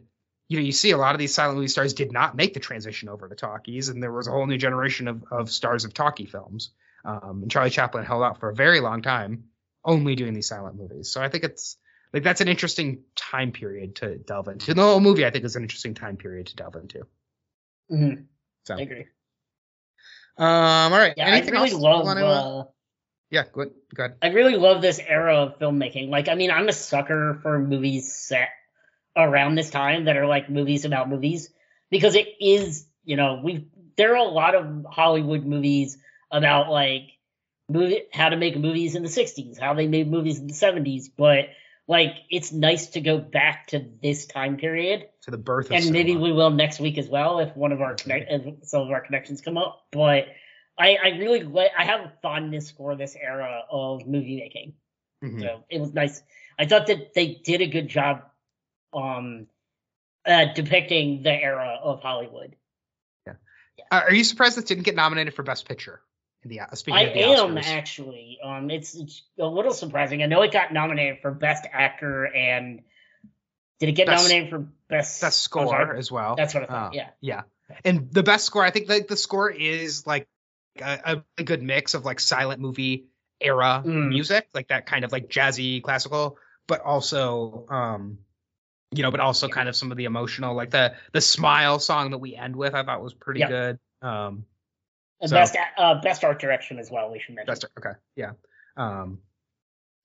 you 0.49 0.57
know, 0.57 0.63
you 0.63 0.71
see 0.73 0.91
a 0.91 0.97
lot 0.97 1.15
of 1.15 1.19
these 1.19 1.33
silent 1.33 1.55
movie 1.57 1.69
stars 1.69 1.93
did 1.93 2.11
not 2.11 2.35
make 2.35 2.53
the 2.53 2.59
transition 2.59 3.07
over 3.09 3.27
to 3.29 3.35
talkies, 3.35 3.89
and 3.89 4.03
there 4.03 4.11
was 4.11 4.27
a 4.27 4.31
whole 4.31 4.45
new 4.45 4.57
generation 4.57 5.07
of, 5.07 5.23
of 5.31 5.49
stars 5.49 5.85
of 5.85 5.93
talkie 5.93 6.25
films. 6.25 6.71
Um, 7.05 7.39
and 7.43 7.51
Charlie 7.51 7.69
Chaplin 7.69 8.05
held 8.05 8.23
out 8.23 8.39
for 8.39 8.49
a 8.49 8.55
very 8.55 8.79
long 8.81 9.01
time, 9.01 9.45
only 9.85 10.15
doing 10.15 10.33
these 10.33 10.47
silent 10.47 10.75
movies. 10.77 11.09
So 11.09 11.21
I 11.21 11.29
think 11.29 11.43
it's 11.43 11.77
like 12.13 12.23
that's 12.23 12.41
an 12.41 12.47
interesting 12.49 13.03
time 13.15 13.51
period 13.51 13.95
to 13.97 14.17
delve 14.17 14.47
into. 14.49 14.73
The 14.73 14.81
whole 14.81 14.99
movie, 14.99 15.25
I 15.25 15.29
think, 15.31 15.43
is 15.45 15.55
an 15.55 15.63
interesting 15.63 15.93
time 15.95 16.17
period 16.17 16.47
to 16.47 16.55
delve 16.55 16.75
into. 16.75 17.07
Mhm, 17.91 18.25
So 18.65 18.75
I 18.75 18.81
agree. 18.81 19.05
Um, 20.37 20.45
all 20.93 20.99
right. 20.99 21.13
Yeah, 21.17 21.27
Anything 21.27 21.55
I 21.55 21.61
really 21.63 21.71
else 21.71 21.81
love. 21.81 22.05
wanna- 22.05 22.25
Uh, 22.25 22.63
yeah, 23.29 23.43
go 23.51 23.61
ahead. 23.61 23.73
Go 23.95 24.03
ahead. 24.05 24.17
I 24.21 24.27
really 24.27 24.55
love 24.55 24.81
this 24.81 24.99
era 24.99 25.37
of 25.37 25.59
filmmaking. 25.59 26.09
Like, 26.09 26.29
I 26.29 26.35
mean, 26.35 26.51
I'm 26.51 26.69
a 26.69 26.73
sucker 26.73 27.39
for 27.41 27.59
movies 27.59 28.13
set 28.13 28.49
around 29.15 29.55
this 29.55 29.69
time 29.69 30.05
that 30.05 30.17
are 30.17 30.25
like 30.25 30.49
movies 30.49 30.85
about 30.85 31.09
movies 31.09 31.49
because 31.89 32.15
it 32.15 32.27
is, 32.39 32.85
you 33.03 33.15
know, 33.15 33.41
we 33.43 33.67
there 33.95 34.13
are 34.13 34.25
a 34.25 34.29
lot 34.29 34.55
of 34.55 34.85
Hollywood 34.89 35.45
movies 35.45 35.97
about 36.31 36.69
like 36.69 37.09
movie 37.69 38.03
how 38.11 38.29
to 38.29 38.37
make 38.37 38.57
movies 38.57 38.95
in 38.95 39.03
the 39.03 39.09
60s, 39.09 39.59
how 39.59 39.73
they 39.73 39.87
made 39.87 40.09
movies 40.09 40.39
in 40.39 40.47
the 40.47 40.53
70s, 40.53 41.05
but 41.15 41.49
like 41.87 42.15
it's 42.29 42.51
nice 42.51 42.87
to 42.87 43.01
go 43.01 43.17
back 43.17 43.67
to 43.67 43.85
this 44.01 44.25
time 44.25 44.57
period 44.57 45.05
To 45.23 45.31
the 45.31 45.37
birth 45.37 45.65
of 45.65 45.73
and 45.73 45.91
maybe 45.91 46.15
we 46.15 46.31
will 46.31 46.49
next 46.49 46.79
week 46.79 46.97
as 46.97 47.09
well 47.09 47.39
if 47.39 47.55
one 47.57 47.71
of 47.73 47.81
our 47.81 47.95
connect 47.95 48.31
if 48.31 48.67
some 48.67 48.83
of 48.83 48.91
our 48.91 49.01
connections 49.01 49.41
come 49.41 49.57
up. 49.57 49.85
But 49.91 50.27
I, 50.77 50.95
I 51.03 51.07
really 51.19 51.43
li- 51.43 51.69
I 51.77 51.85
have 51.85 52.01
a 52.01 52.13
fondness 52.21 52.71
for 52.71 52.95
this 52.95 53.15
era 53.15 53.61
of 53.69 54.07
movie 54.07 54.37
making. 54.37 54.73
Mhm. 55.23 55.41
So 55.41 55.63
it 55.69 55.79
was 55.79 55.93
nice. 55.93 56.21
I 56.57 56.65
thought 56.65 56.87
that 56.87 57.13
they 57.13 57.35
did 57.43 57.61
a 57.61 57.67
good 57.67 57.87
job 57.87 58.23
um 58.93 59.47
uh, 60.25 60.45
depicting 60.53 61.21
the 61.23 61.31
era 61.33 61.77
of 61.83 62.01
Hollywood. 62.01 62.55
Uh, 63.27 64.01
are 64.07 64.13
you 64.13 64.23
surprised 64.23 64.55
this 64.55 64.63
didn't 64.65 64.83
get 64.83 64.95
nominated 64.95 65.33
for 65.33 65.43
Best 65.43 65.67
Picture? 65.67 65.99
In 66.43 66.49
the 66.49 66.61
uh, 66.61 66.67
speaking 66.75 66.97
I 66.99 67.01
of 67.03 67.13
the 67.13 67.19
am 67.23 67.55
Oscars? 67.55 67.65
actually. 67.67 68.39
Um 68.43 68.69
it's, 68.71 68.95
it's 68.95 69.23
a 69.39 69.45
little 69.45 69.73
surprising. 69.73 70.23
I 70.23 70.27
know 70.27 70.41
it 70.41 70.51
got 70.51 70.73
nominated 70.73 71.19
for 71.21 71.31
best 71.31 71.65
actor 71.71 72.25
and 72.25 72.81
did 73.79 73.89
it 73.89 73.93
get 73.93 74.07
Best- 74.07 74.23
nominated 74.23 74.49
for 74.49 74.59
best 74.87 75.21
best 75.21 75.41
score 75.41 75.95
as 75.95 76.11
well. 76.11 76.35
That's 76.35 76.53
what 76.53 76.63
I 76.63 76.65
thought. 76.67 76.87
Uh, 76.87 76.91
yeah. 76.93 77.09
Yeah, 77.21 77.41
and 77.85 78.11
the 78.11 78.23
best 78.23 78.45
score, 78.45 78.63
I 78.63 78.71
think, 78.71 78.87
like 78.89 79.07
the 79.07 79.17
score 79.17 79.49
is 79.49 80.05
like 80.05 80.27
a, 80.81 81.21
a 81.37 81.43
good 81.43 81.61
mix 81.61 81.93
of 81.93 82.05
like 82.05 82.19
silent 82.19 82.59
movie 82.61 83.05
era 83.41 83.83
Mm. 83.85 84.09
music, 84.09 84.47
like 84.53 84.69
that 84.69 84.85
kind 84.85 85.03
of 85.05 85.11
like 85.11 85.27
jazzy 85.29 85.81
classical, 85.83 86.37
but 86.67 86.81
also, 86.81 87.65
um, 87.69 88.19
you 88.91 89.03
know, 89.03 89.11
but 89.11 89.19
also 89.19 89.47
kind 89.49 89.67
of 89.67 89.75
some 89.75 89.91
of 89.91 89.97
the 89.97 90.05
emotional, 90.05 90.55
like 90.55 90.69
the 90.69 90.95
the 91.11 91.21
smile 91.21 91.79
song 91.79 92.11
that 92.11 92.19
we 92.19 92.35
end 92.35 92.55
with, 92.55 92.73
I 92.73 92.83
thought 92.83 93.01
was 93.01 93.13
pretty 93.13 93.41
Yep. 93.41 93.49
good. 93.49 93.79
Um, 94.01 94.45
And 95.21 95.29
So- 95.29 95.35
best 95.35 95.57
uh, 95.77 96.01
best 96.01 96.23
art 96.23 96.39
direction 96.39 96.79
as 96.79 96.89
well. 96.91 97.11
We 97.11 97.19
should 97.19 97.35
mention. 97.35 97.51
best, 97.51 97.65
okay, 97.77 97.97
yeah. 98.15 98.31
Um, 98.75 99.19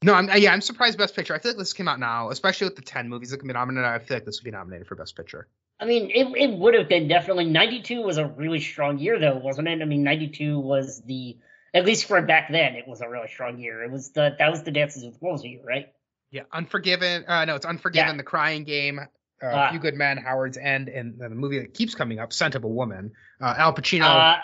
no, 0.02 0.14
I'm 0.14 0.28
yeah, 0.36 0.52
I'm 0.52 0.60
surprised 0.60 0.96
Best 0.96 1.16
Picture. 1.16 1.34
I 1.34 1.38
feel 1.40 1.52
like 1.52 1.58
this 1.58 1.72
came 1.72 1.88
out 1.88 1.98
now, 1.98 2.30
especially 2.30 2.66
with 2.68 2.76
the 2.76 2.82
ten 2.82 3.08
movies 3.08 3.30
that 3.30 3.38
can 3.38 3.48
be 3.48 3.54
nominated. 3.54 3.84
I 3.88 3.98
feel 3.98 4.16
like 4.16 4.24
this 4.24 4.40
would 4.40 4.44
be 4.44 4.52
nominated 4.52 4.86
for 4.86 4.94
Best 4.94 5.16
Picture. 5.16 5.48
I 5.80 5.84
mean, 5.84 6.10
it, 6.10 6.26
it 6.36 6.58
would 6.58 6.74
have 6.74 6.88
been 6.88 7.06
definitely 7.08 7.44
92 7.44 8.02
was 8.02 8.18
a 8.18 8.26
really 8.26 8.60
strong 8.60 8.98
year 8.98 9.18
though, 9.18 9.36
wasn't 9.36 9.68
it? 9.68 9.80
I 9.80 9.84
mean, 9.84 10.02
92 10.02 10.58
was 10.58 11.02
the 11.06 11.38
at 11.74 11.84
least 11.84 12.06
for 12.06 12.20
back 12.22 12.50
then, 12.50 12.74
it 12.74 12.88
was 12.88 13.00
a 13.00 13.08
really 13.08 13.28
strong 13.28 13.58
year. 13.58 13.84
It 13.84 13.90
was 13.90 14.10
the 14.10 14.34
that 14.38 14.50
was 14.50 14.62
the 14.62 14.70
Dances 14.72 15.04
with 15.04 15.16
Wolves 15.20 15.44
year, 15.44 15.60
right? 15.64 15.86
Yeah, 16.30 16.42
Unforgiven. 16.52 17.24
Uh, 17.28 17.44
no, 17.44 17.54
it's 17.54 17.66
Unforgiven, 17.66 18.08
Yeah. 18.10 18.16
The 18.16 18.22
Crying 18.22 18.64
Game, 18.64 18.98
uh, 18.98 19.06
Ah. 19.46 19.70
Few 19.70 19.78
Good 19.78 19.94
Men, 19.94 20.16
Howard's 20.18 20.58
End, 20.58 20.88
and 20.88 21.18
the 21.18 21.28
movie 21.30 21.60
that 21.60 21.74
keeps 21.74 21.94
coming 21.94 22.18
up, 22.18 22.32
Scent 22.32 22.54
of 22.54 22.64
a 22.64 22.68
Woman. 22.68 23.12
Uh, 23.40 23.54
Al 23.56 23.72
Pacino 23.74 24.02
Uh, 24.04 24.36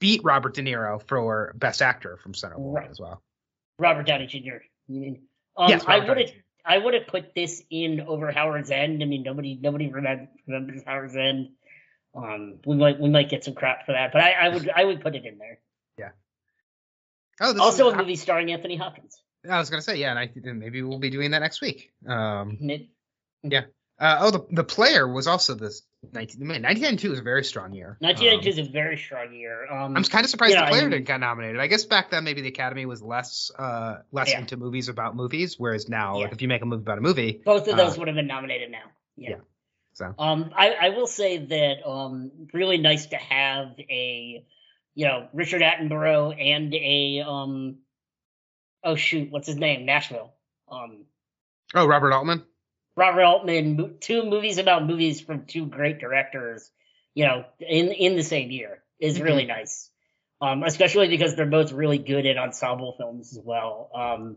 beat 0.00 0.22
Robert 0.24 0.54
De 0.54 0.62
Niro 0.62 1.00
for 1.06 1.52
Best 1.56 1.82
Actor 1.82 2.16
from 2.22 2.34
Scent 2.34 2.52
of 2.54 2.58
a 2.58 2.62
Woman 2.62 2.82
Right. 2.82 2.90
as 2.90 2.98
well. 2.98 3.22
Robert 3.78 4.06
Downey 4.06 4.26
Jr. 4.26 4.38
You 4.88 5.00
mean? 5.00 5.22
Um, 5.56 5.68
yes, 5.68 5.84
I 5.86 5.98
would 5.98 6.18
have. 6.18 6.30
I 6.64 6.78
would 6.78 6.94
have 6.94 7.06
put 7.06 7.34
this 7.34 7.62
in 7.70 8.00
over 8.00 8.30
Howard's 8.30 8.70
End. 8.70 9.02
I 9.02 9.06
mean, 9.06 9.22
nobody 9.22 9.58
nobody 9.60 9.90
remem- 9.90 10.28
remembers 10.46 10.82
Howard's 10.84 11.16
End. 11.16 11.50
Um, 12.14 12.56
we 12.64 12.76
might 12.76 13.00
we 13.00 13.10
might 13.10 13.28
get 13.28 13.44
some 13.44 13.54
crap 13.54 13.86
for 13.86 13.92
that, 13.92 14.12
but 14.12 14.22
I, 14.22 14.32
I 14.32 14.48
would 14.48 14.70
I 14.70 14.84
would 14.84 15.00
put 15.00 15.14
it 15.14 15.24
in 15.24 15.38
there. 15.38 15.58
Yeah. 15.98 16.10
Oh, 17.40 17.52
this 17.52 17.60
Also, 17.60 17.88
is, 17.88 17.94
a 17.94 17.96
movie 17.96 18.16
starring 18.16 18.52
Anthony 18.52 18.76
Hopkins. 18.76 19.20
I, 19.48 19.58
was 19.58 19.68
gonna 19.68 19.82
say, 19.82 19.96
yeah, 19.96 20.10
and 20.10 20.18
I 20.18 20.30
maybe 20.52 20.82
we'll 20.82 20.98
be 20.98 21.10
doing 21.10 21.32
that 21.32 21.40
next 21.40 21.60
week. 21.60 21.92
Um, 22.06 22.56
Mid- 22.60 22.88
uh, 23.98 24.18
oh, 24.20 24.30
the 24.30 24.46
the 24.50 24.64
player 24.64 25.06
was 25.06 25.26
also 25.26 25.54
this 25.54 25.82
19, 26.12 26.40
man, 26.46 26.62
1992 26.62 27.10
was 27.10 27.18
a 27.18 27.22
very 27.22 27.44
strong 27.44 27.72
year. 27.72 27.96
1992 28.00 28.50
Um, 28.60 28.64
is 28.64 28.68
a 28.68 28.72
very 28.72 28.96
strong 28.96 29.32
year. 29.34 29.66
Um, 29.70 29.96
I'm 29.96 30.04
kind 30.04 30.24
of 30.24 30.30
surprised 30.30 30.54
yeah, 30.54 30.64
the 30.64 30.70
player 30.70 30.80
I 30.80 30.84
mean- 30.84 30.90
didn't 30.92 31.06
get 31.06 31.20
nominated. 31.20 31.60
I 31.60 31.66
guess 31.66 31.84
back 31.84 32.10
then 32.10 32.24
maybe 32.24 32.40
the 32.42 32.48
Academy 32.48 32.86
was 32.86 33.02
less 33.02 33.50
uh 33.58 33.96
less 34.12 34.30
Yeah. 34.30 34.40
into 34.40 34.56
movies 34.56 34.88
about 34.88 35.16
movies, 35.16 35.56
whereas 35.58 35.88
now, 35.88 36.18
like 36.18 36.32
if 36.32 36.42
you 36.42 36.48
make 36.48 36.62
a 36.62 36.66
movie 36.66 36.82
about 36.82 36.98
a 36.98 37.00
movie, 37.00 37.40
both 37.44 37.68
of 37.68 37.76
those 37.76 37.96
uh, 37.96 37.98
would 38.00 38.08
have 38.08 38.16
been 38.16 38.26
nominated 38.26 38.70
now. 38.70 38.90
Yeah. 39.16 39.30
yeah. 39.30 39.36
So 39.94 40.14
Um, 40.18 40.50
I, 40.56 40.72
I 40.72 40.88
will 40.90 41.06
say 41.06 41.38
that 41.38 41.88
um, 41.88 42.32
really 42.52 42.78
nice 42.78 43.06
to 43.06 43.16
have 43.16 43.78
a, 43.78 44.44
you 44.94 45.06
know, 45.06 45.28
Richard 45.32 45.62
Attenborough 45.62 46.34
and 46.36 46.74
a 46.74 47.20
um, 47.24 47.76
oh 48.82 48.96
shoot, 48.96 49.30
what's 49.30 49.46
his 49.46 49.56
name? 49.56 49.86
Nashville. 49.86 50.32
Um, 50.68 51.04
oh, 51.74 51.86
Robert 51.86 52.12
Altman. 52.12 52.42
Robert 52.96 53.22
Altman, 53.22 53.96
two 54.00 54.24
movies 54.24 54.58
about 54.58 54.86
movies 54.86 55.20
from 55.20 55.46
two 55.46 55.66
great 55.66 55.98
directors, 55.98 56.70
you 57.14 57.24
know, 57.26 57.44
in 57.60 57.88
in 57.92 58.16
the 58.16 58.22
same 58.22 58.50
year 58.50 58.82
is 59.00 59.18
Mm-hmm. 59.18 59.24
really 59.24 59.44
nice. 59.46 59.90
Um, 60.40 60.62
especially 60.62 61.08
because 61.08 61.34
they're 61.36 61.46
both 61.46 61.72
really 61.72 61.98
good 61.98 62.26
at 62.26 62.36
ensemble 62.36 62.94
films 62.98 63.36
as 63.36 63.42
well. 63.42 63.90
Um, 63.94 64.36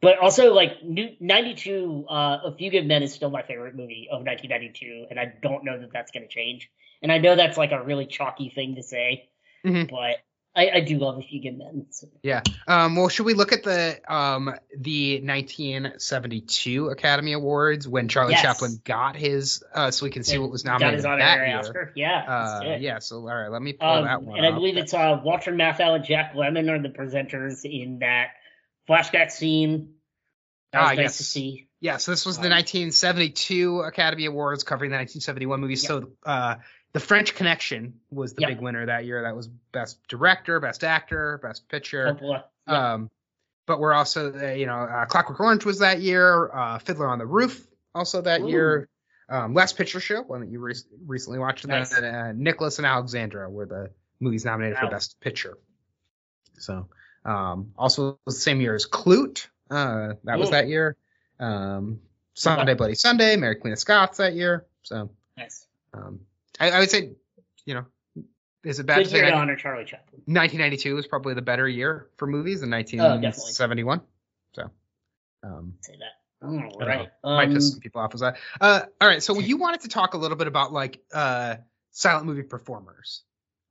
but 0.00 0.18
also 0.18 0.52
like 0.52 0.82
new, 0.82 1.10
92, 1.20 2.06
uh, 2.10 2.38
A 2.44 2.54
Few 2.56 2.70
Good 2.70 2.86
Men 2.86 3.02
is 3.02 3.14
still 3.14 3.30
my 3.30 3.42
favorite 3.42 3.74
movie 3.76 4.08
of 4.10 4.24
1992, 4.24 5.06
and 5.10 5.18
I 5.18 5.32
don't 5.42 5.64
know 5.64 5.78
that 5.80 5.92
that's 5.92 6.10
going 6.10 6.24
to 6.24 6.28
change. 6.28 6.70
And 7.02 7.10
I 7.12 7.18
know 7.18 7.36
that's 7.36 7.56
like 7.56 7.72
a 7.72 7.82
really 7.82 8.06
chalky 8.06 8.50
thing 8.50 8.74
to 8.76 8.82
say, 8.82 9.28
Mhm. 9.64 9.88
but 9.90 10.16
I, 10.54 10.68
I 10.70 10.80
do 10.80 10.98
love 10.98 11.18
A 11.18 11.22
Few 11.22 11.40
Good 11.42 11.56
Men. 11.56 11.86
So- 11.90 12.08
Um, 12.68 12.96
well, 12.96 13.08
should 13.08 13.24
we 13.26 13.32
look 13.34 13.52
at 13.52 13.62
the 13.62 13.98
um 14.12 14.54
the 14.76 15.20
1972 15.22 16.88
Academy 16.88 17.32
Awards 17.32 17.88
when 17.88 18.08
Charlie 18.08 18.32
Yes. 18.32 18.42
Chaplin 18.42 18.80
got 18.84 19.16
his 19.16 19.62
uh 19.74 19.90
so 19.90 20.04
we 20.04 20.10
can 20.10 20.24
see 20.24 20.38
what 20.38 20.50
was 20.50 20.62
Got 20.62 20.80
nominated 20.80 20.96
his 20.96 21.04
that 21.04 21.46
year. 21.48 21.58
Oscar. 21.58 21.92
Yeah. 21.96 22.18
Uh, 22.26 22.76
yeah. 22.80 22.98
So 22.98 23.16
all 23.16 23.24
right, 23.34 23.48
let 23.50 23.62
me 23.62 23.72
pull 23.74 23.88
Um, 23.88 24.04
that 24.04 24.22
one. 24.22 24.36
and 24.38 24.46
I 24.46 24.50
up. 24.50 24.54
believe 24.56 24.76
it's 24.76 24.94
uh, 24.94 25.20
Walter 25.24 25.52
Matthau 25.52 25.96
and 25.96 26.04
Jack 26.04 26.34
Lemmon 26.34 26.70
are 26.70 26.80
the 26.82 26.88
presenters 26.90 27.64
in 27.64 28.00
that 28.00 28.28
flashback 28.88 29.30
scene. 29.30 29.94
That 30.72 30.80
was 30.82 30.90
Ah, 30.90 30.94
nice 30.94 30.98
yes. 31.04 31.16
to 31.18 31.24
see. 31.24 31.68
Yeah, 31.80 31.96
so 31.96 32.12
this 32.12 32.24
was 32.24 32.36
the 32.38 32.46
Um, 32.46 32.52
1972 32.52 33.80
Academy 33.80 34.26
Awards 34.26 34.64
covering 34.64 34.90
the 34.90 34.96
1971 34.96 35.60
movies. 35.60 35.84
So 35.86 36.12
uh, 36.24 36.56
the 36.92 37.00
French 37.00 37.34
Connection 37.34 38.00
was 38.10 38.34
the 38.34 38.42
Yep. 38.42 38.50
big 38.50 38.60
winner 38.60 38.86
that 38.86 39.04
year. 39.04 39.22
That 39.22 39.34
was 39.34 39.48
Best 39.48 39.98
Director, 40.08 40.60
Best 40.60 40.84
Actor, 40.84 41.38
Best 41.42 41.68
Picture. 41.68 42.18
Yep. 42.20 42.50
Um, 42.66 43.10
but 43.66 43.80
we're 43.80 43.92
also, 43.94 44.32
uh, 44.32 44.52
you 44.52 44.66
know, 44.66 44.74
uh, 44.74 45.06
Clockwork 45.06 45.40
Orange 45.40 45.64
was 45.64 45.78
that 45.78 46.00
year. 46.00 46.50
Uh, 46.52 46.78
Fiddler 46.78 47.08
on 47.08 47.18
the 47.18 47.26
Roof 47.26 47.66
also 47.94 48.20
that 48.22 48.40
Ooh. 48.42 48.48
year. 48.48 48.88
Um, 49.28 49.54
Last 49.54 49.78
Picture 49.78 50.00
Show, 50.00 50.22
one 50.22 50.40
that 50.40 50.50
you 50.50 50.58
re- 50.58 50.74
recently 51.06 51.38
watched. 51.38 51.64
And 51.64 51.70
Nice. 51.70 51.90
then 51.90 52.04
uh, 52.04 52.32
Nicholas 52.34 52.78
and 52.78 52.84
Alexandra 52.86 53.48
were 53.48 53.64
the 53.64 53.90
movies 54.20 54.44
nominated 54.44 54.76
for 54.78 54.88
Best 54.88 55.18
Picture. 55.20 55.56
So 56.58 56.88
um, 57.24 57.72
also 57.78 58.18
the 58.26 58.32
same 58.32 58.60
year 58.60 58.74
as 58.74 58.86
Klute. 58.86 59.46
Uh, 59.70 60.14
that 60.24 60.38
was 60.38 60.50
that 60.50 60.68
year. 60.68 60.96
Um, 61.40 62.00
Sunday 62.34 62.74
Bloody 62.74 62.94
Sunday, 62.94 63.36
Mary 63.36 63.56
Queen 63.56 63.72
of 63.72 63.78
Scots 63.78 64.18
that 64.18 64.34
year. 64.34 64.66
So 64.82 65.10
nice. 65.36 65.66
um, 65.94 66.20
I, 66.60 66.70
I 66.70 66.78
would 66.80 66.90
say, 66.90 67.12
you 67.64 67.74
know, 67.74 67.84
is 68.64 68.78
it 68.78 68.86
bad 68.86 68.98
Good 68.98 69.04
to 69.04 69.10
say 69.10 69.16
year 69.18 69.30
to 69.30 69.36
honor 69.36 69.56
Charlie 69.56 69.84
Chaplin. 69.84 70.22
1992 70.26 70.94
was 70.94 71.06
probably 71.06 71.34
the 71.34 71.42
better 71.42 71.68
year 71.68 72.08
for 72.16 72.26
movies 72.26 72.60
than 72.60 72.70
1971. 72.70 73.18
Oh, 73.18 73.20
definitely. 73.20 73.84
1971. 73.84 74.00
so, 74.52 74.70
um, 75.42 75.74
Say 75.80 75.96
that. 75.98 76.22
All 76.44 76.86
right. 76.86 77.08
might 77.22 77.48
Um, 77.48 77.54
piss 77.54 77.70
some 77.70 77.80
people 77.80 78.00
off 78.00 78.14
as 78.14 78.20
that. 78.20 78.36
Uh, 78.60 78.82
all 79.00 79.08
right, 79.08 79.22
so 79.22 79.38
you 79.38 79.56
wanted 79.56 79.82
to 79.82 79.88
talk 79.88 80.14
a 80.14 80.18
little 80.18 80.36
bit 80.36 80.48
about 80.48 80.72
like 80.72 81.00
uh, 81.12 81.56
silent 81.92 82.26
movie 82.26 82.42
performers. 82.42 83.22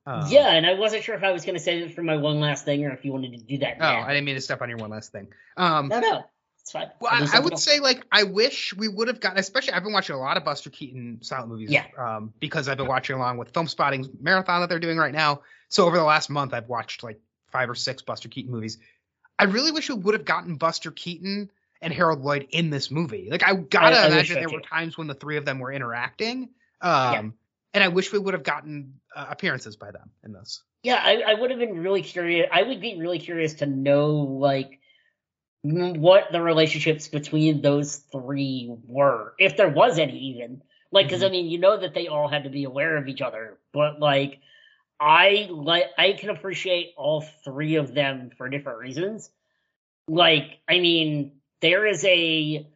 Um, 0.05 0.25
yeah, 0.29 0.51
and 0.51 0.65
I 0.65 0.73
wasn't 0.73 1.03
sure 1.03 1.15
if 1.15 1.23
I 1.23 1.31
was 1.31 1.45
going 1.45 1.55
to 1.55 1.61
say 1.61 1.81
this 1.81 1.93
for 1.93 2.01
my 2.01 2.17
one 2.17 2.39
last 2.39 2.65
thing 2.65 2.85
or 2.85 2.91
if 2.91 3.05
you 3.05 3.11
wanted 3.11 3.33
to 3.33 3.37
do 3.37 3.59
that 3.59 3.75
Oh, 3.75 3.81
now. 3.81 4.01
I 4.01 4.13
didn't 4.13 4.25
mean 4.25 4.35
to 4.35 4.41
step 4.41 4.61
on 4.61 4.69
your 4.69 4.77
one 4.79 4.89
last 4.89 5.11
thing. 5.11 5.27
Um, 5.57 5.89
no, 5.89 5.99
no. 5.99 6.23
It's 6.61 6.71
fine. 6.71 6.89
Well, 6.99 7.11
I, 7.11 7.37
I 7.37 7.39
would 7.39 7.53
else. 7.53 7.63
say 7.63 7.79
like 7.79 8.05
I 8.11 8.23
wish 8.23 8.73
we 8.75 8.87
would 8.87 9.07
have 9.07 9.19
gotten, 9.19 9.39
especially 9.39 9.73
I've 9.73 9.83
been 9.83 9.93
watching 9.93 10.15
a 10.15 10.19
lot 10.19 10.37
of 10.37 10.45
Buster 10.45 10.69
Keaton 10.69 11.19
silent 11.21 11.49
movies, 11.49 11.71
Yeah. 11.71 11.85
um, 11.97 12.33
because 12.39 12.67
I've 12.67 12.77
been 12.77 12.87
watching 12.87 13.15
along 13.15 13.37
with 13.37 13.51
Filmspotting's 13.51 14.09
marathon 14.19 14.61
that 14.61 14.69
they're 14.69 14.79
doing 14.79 14.97
right 14.97 15.13
now. 15.13 15.41
So 15.69 15.85
over 15.85 15.97
the 15.97 16.03
last 16.03 16.29
month, 16.29 16.53
I've 16.53 16.69
watched 16.69 17.03
like 17.03 17.19
five 17.51 17.69
or 17.69 17.75
six 17.75 18.01
Buster 18.01 18.29
Keaton 18.29 18.51
movies. 18.51 18.77
I 19.39 19.45
really 19.45 19.71
wish 19.71 19.89
we 19.89 19.95
would 19.95 20.13
have 20.13 20.25
gotten 20.25 20.55
Buster 20.55 20.91
Keaton 20.91 21.49
and 21.81 21.91
Harold 21.91 22.21
Lloyd 22.21 22.47
in 22.51 22.69
this 22.69 22.91
movie. 22.91 23.29
Like 23.31 23.43
I 23.43 23.55
gotta 23.55 23.97
I 23.97 24.05
wish 24.05 24.29
imagine 24.29 24.35
there 24.35 24.49
were 24.49 24.61
times 24.61 24.97
when 24.97 25.07
the 25.07 25.15
three 25.15 25.37
of 25.37 25.45
them 25.45 25.57
were 25.57 25.71
interacting, 25.73 26.49
um, 26.79 27.33
and 27.73 27.83
I 27.83 27.87
wish 27.87 28.13
we 28.13 28.19
would 28.19 28.35
have 28.35 28.43
gotten 28.43 28.99
uh, 29.15 29.25
appearances 29.29 29.77
by 29.77 29.89
them 29.89 30.11
in 30.23 30.31
this. 30.31 30.61
Yeah, 30.83 31.01
I, 31.03 31.23
I 31.27 31.33
would 31.33 31.49
have 31.49 31.59
been 31.59 31.79
really 31.79 32.03
curious. 32.03 32.47
I 32.51 32.61
would 32.63 32.81
be 32.81 32.99
really 32.99 33.17
curious 33.19 33.55
to 33.55 33.65
know 33.65 34.11
like 34.11 34.79
what 35.63 36.31
the 36.31 36.41
relationships 36.41 37.07
between 37.07 37.61
those 37.61 37.97
three 37.97 38.75
were, 38.87 39.33
if 39.39 39.57
there 39.57 39.69
was 39.69 39.99
any 39.99 40.17
even. 40.17 40.63
Like, 40.91 41.07
because 41.07 41.23
I 41.23 41.27
Mm-hmm. 41.27 41.31
mean, 41.31 41.47
you 41.47 41.59
know 41.59 41.77
that 41.79 41.93
they 41.93 42.07
all 42.07 42.27
had 42.27 42.43
to 42.45 42.49
be 42.49 42.63
aware 42.65 42.97
of 42.97 43.07
each 43.07 43.21
other, 43.21 43.59
but 43.73 43.99
like, 43.99 44.39
I 44.99 45.47
like 45.49 45.85
I 45.97 46.13
can 46.13 46.29
appreciate 46.29 46.93
all 46.97 47.21
three 47.43 47.75
of 47.75 47.93
them 47.93 48.31
for 48.37 48.49
different 48.49 48.79
reasons. 48.79 49.29
Like, 50.07 50.59
I 50.69 50.79
mean, 50.79 51.41
there 51.61 51.85
is 51.87 52.03
a 52.05 52.67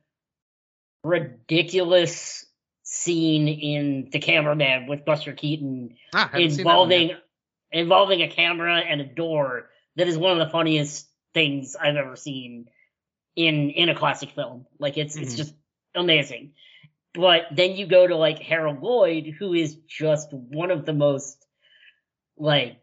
ridiculous 1.03 2.45
scene 2.83 3.47
in 3.47 4.09
The 4.11 4.19
Cameraman 4.19 4.87
with 4.87 5.05
Buster 5.05 5.33
Keaton 5.33 5.97
Ah, 6.13 6.29
I 6.31 6.37
haven't 6.37 6.51
seen 6.51 6.67
that 6.67 6.81
one 6.81 6.91
involving 6.91 7.17
involving 7.71 8.21
a 8.21 8.29
camera 8.29 8.79
and 8.79 9.01
a 9.01 9.05
door 9.05 9.69
that 9.95 10.07
is 10.07 10.17
one 10.17 10.31
of 10.39 10.45
the 10.45 10.51
funniest 10.51 11.07
things 11.33 11.75
I've 11.75 11.95
ever 11.97 12.15
seen 12.15 12.69
in 13.35 13.69
in 13.71 13.89
a 13.89 13.95
classic 13.95 14.31
film. 14.31 14.65
Like 14.79 14.97
it's 14.97 15.15
it's 15.15 15.33
Mhm. 15.33 15.37
just 15.37 15.53
amazing. 15.95 16.53
But 17.13 17.43
then 17.51 17.75
you 17.77 17.85
go 17.87 18.05
to 18.05 18.15
like 18.15 18.39
Harold 18.39 18.81
Lloyd, 18.81 19.27
who 19.39 19.53
is 19.53 19.75
just 19.87 20.33
one 20.33 20.71
of 20.71 20.85
the 20.85 20.93
most 20.93 21.45
like 22.37 22.77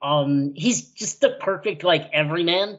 um 0.00 0.54
he's 0.54 0.90
just 0.92 1.20
the 1.20 1.30
perfect 1.40 1.84
like 1.84 2.10
everyman 2.12 2.78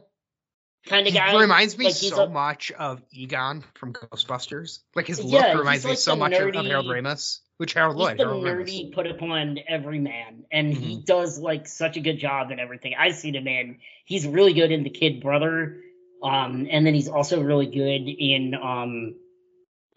kind 0.87 1.05
of 1.05 1.13
He 1.13 1.19
guy. 1.19 1.39
reminds 1.39 1.77
me 1.77 1.85
Like, 1.85 1.93
so 1.95 2.23
a- 2.23 2.29
much 2.29 2.71
of 2.71 3.01
Egon 3.11 3.63
from 3.75 3.93
Ghostbusters. 3.93 4.79
Like 4.95 5.07
his 5.07 5.23
look 5.23 5.33
Yeah, 5.41 5.53
reminds 5.57 5.85
me 5.85 5.95
so 5.95 6.11
the 6.11 6.17
much 6.17 6.31
of, 6.33 6.37
Harold 6.55 6.85
Ramis, 6.87 7.39
which 7.57 7.73
Harold 7.73 7.97
Lloyd. 7.97 8.17
the 8.17 8.23
Harold 8.23 8.43
Ramis. 8.45 8.87
nerdy 8.87 8.93
put 8.93 9.05
upon 9.05 9.59
every 9.67 9.99
man, 9.99 10.45
and 10.51 10.73
he 10.73 10.95
Mm-hmm. 10.95 11.01
does 11.03 11.37
like 11.37 11.67
such 11.67 11.97
a 11.97 11.99
good 11.99 12.17
job 12.17 12.49
in 12.51 12.59
everything. 12.59 12.95
I've 12.97 13.15
seen 13.15 13.35
him 13.35 13.47
in. 13.47 13.79
He's 14.05 14.25
really 14.25 14.53
good 14.53 14.71
in 14.71 14.83
the 14.83 14.89
Kid 14.89 15.21
Brother, 15.21 15.81
um, 16.23 16.67
and 16.69 16.85
then 16.85 16.93
he's 16.93 17.07
also 17.07 17.41
really 17.41 17.67
good 17.67 18.07
in 18.07 18.53
um, 18.55 19.15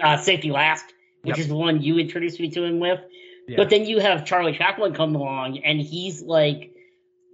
uh, 0.00 0.16
Safety 0.18 0.50
Last, 0.50 0.84
which 1.22 1.36
Yep. 1.36 1.38
is 1.38 1.48
the 1.48 1.54
one 1.54 1.82
you 1.82 1.98
introduced 1.98 2.40
me 2.40 2.50
to 2.50 2.64
him 2.64 2.80
with. 2.80 3.00
Yeah. 3.48 3.56
But 3.56 3.70
then 3.70 3.86
you 3.86 3.98
have 4.00 4.24
Charlie 4.24 4.56
Chaplin 4.56 4.94
come 4.94 5.14
along, 5.14 5.58
and 5.58 5.80
he's 5.80 6.22
like 6.22 6.72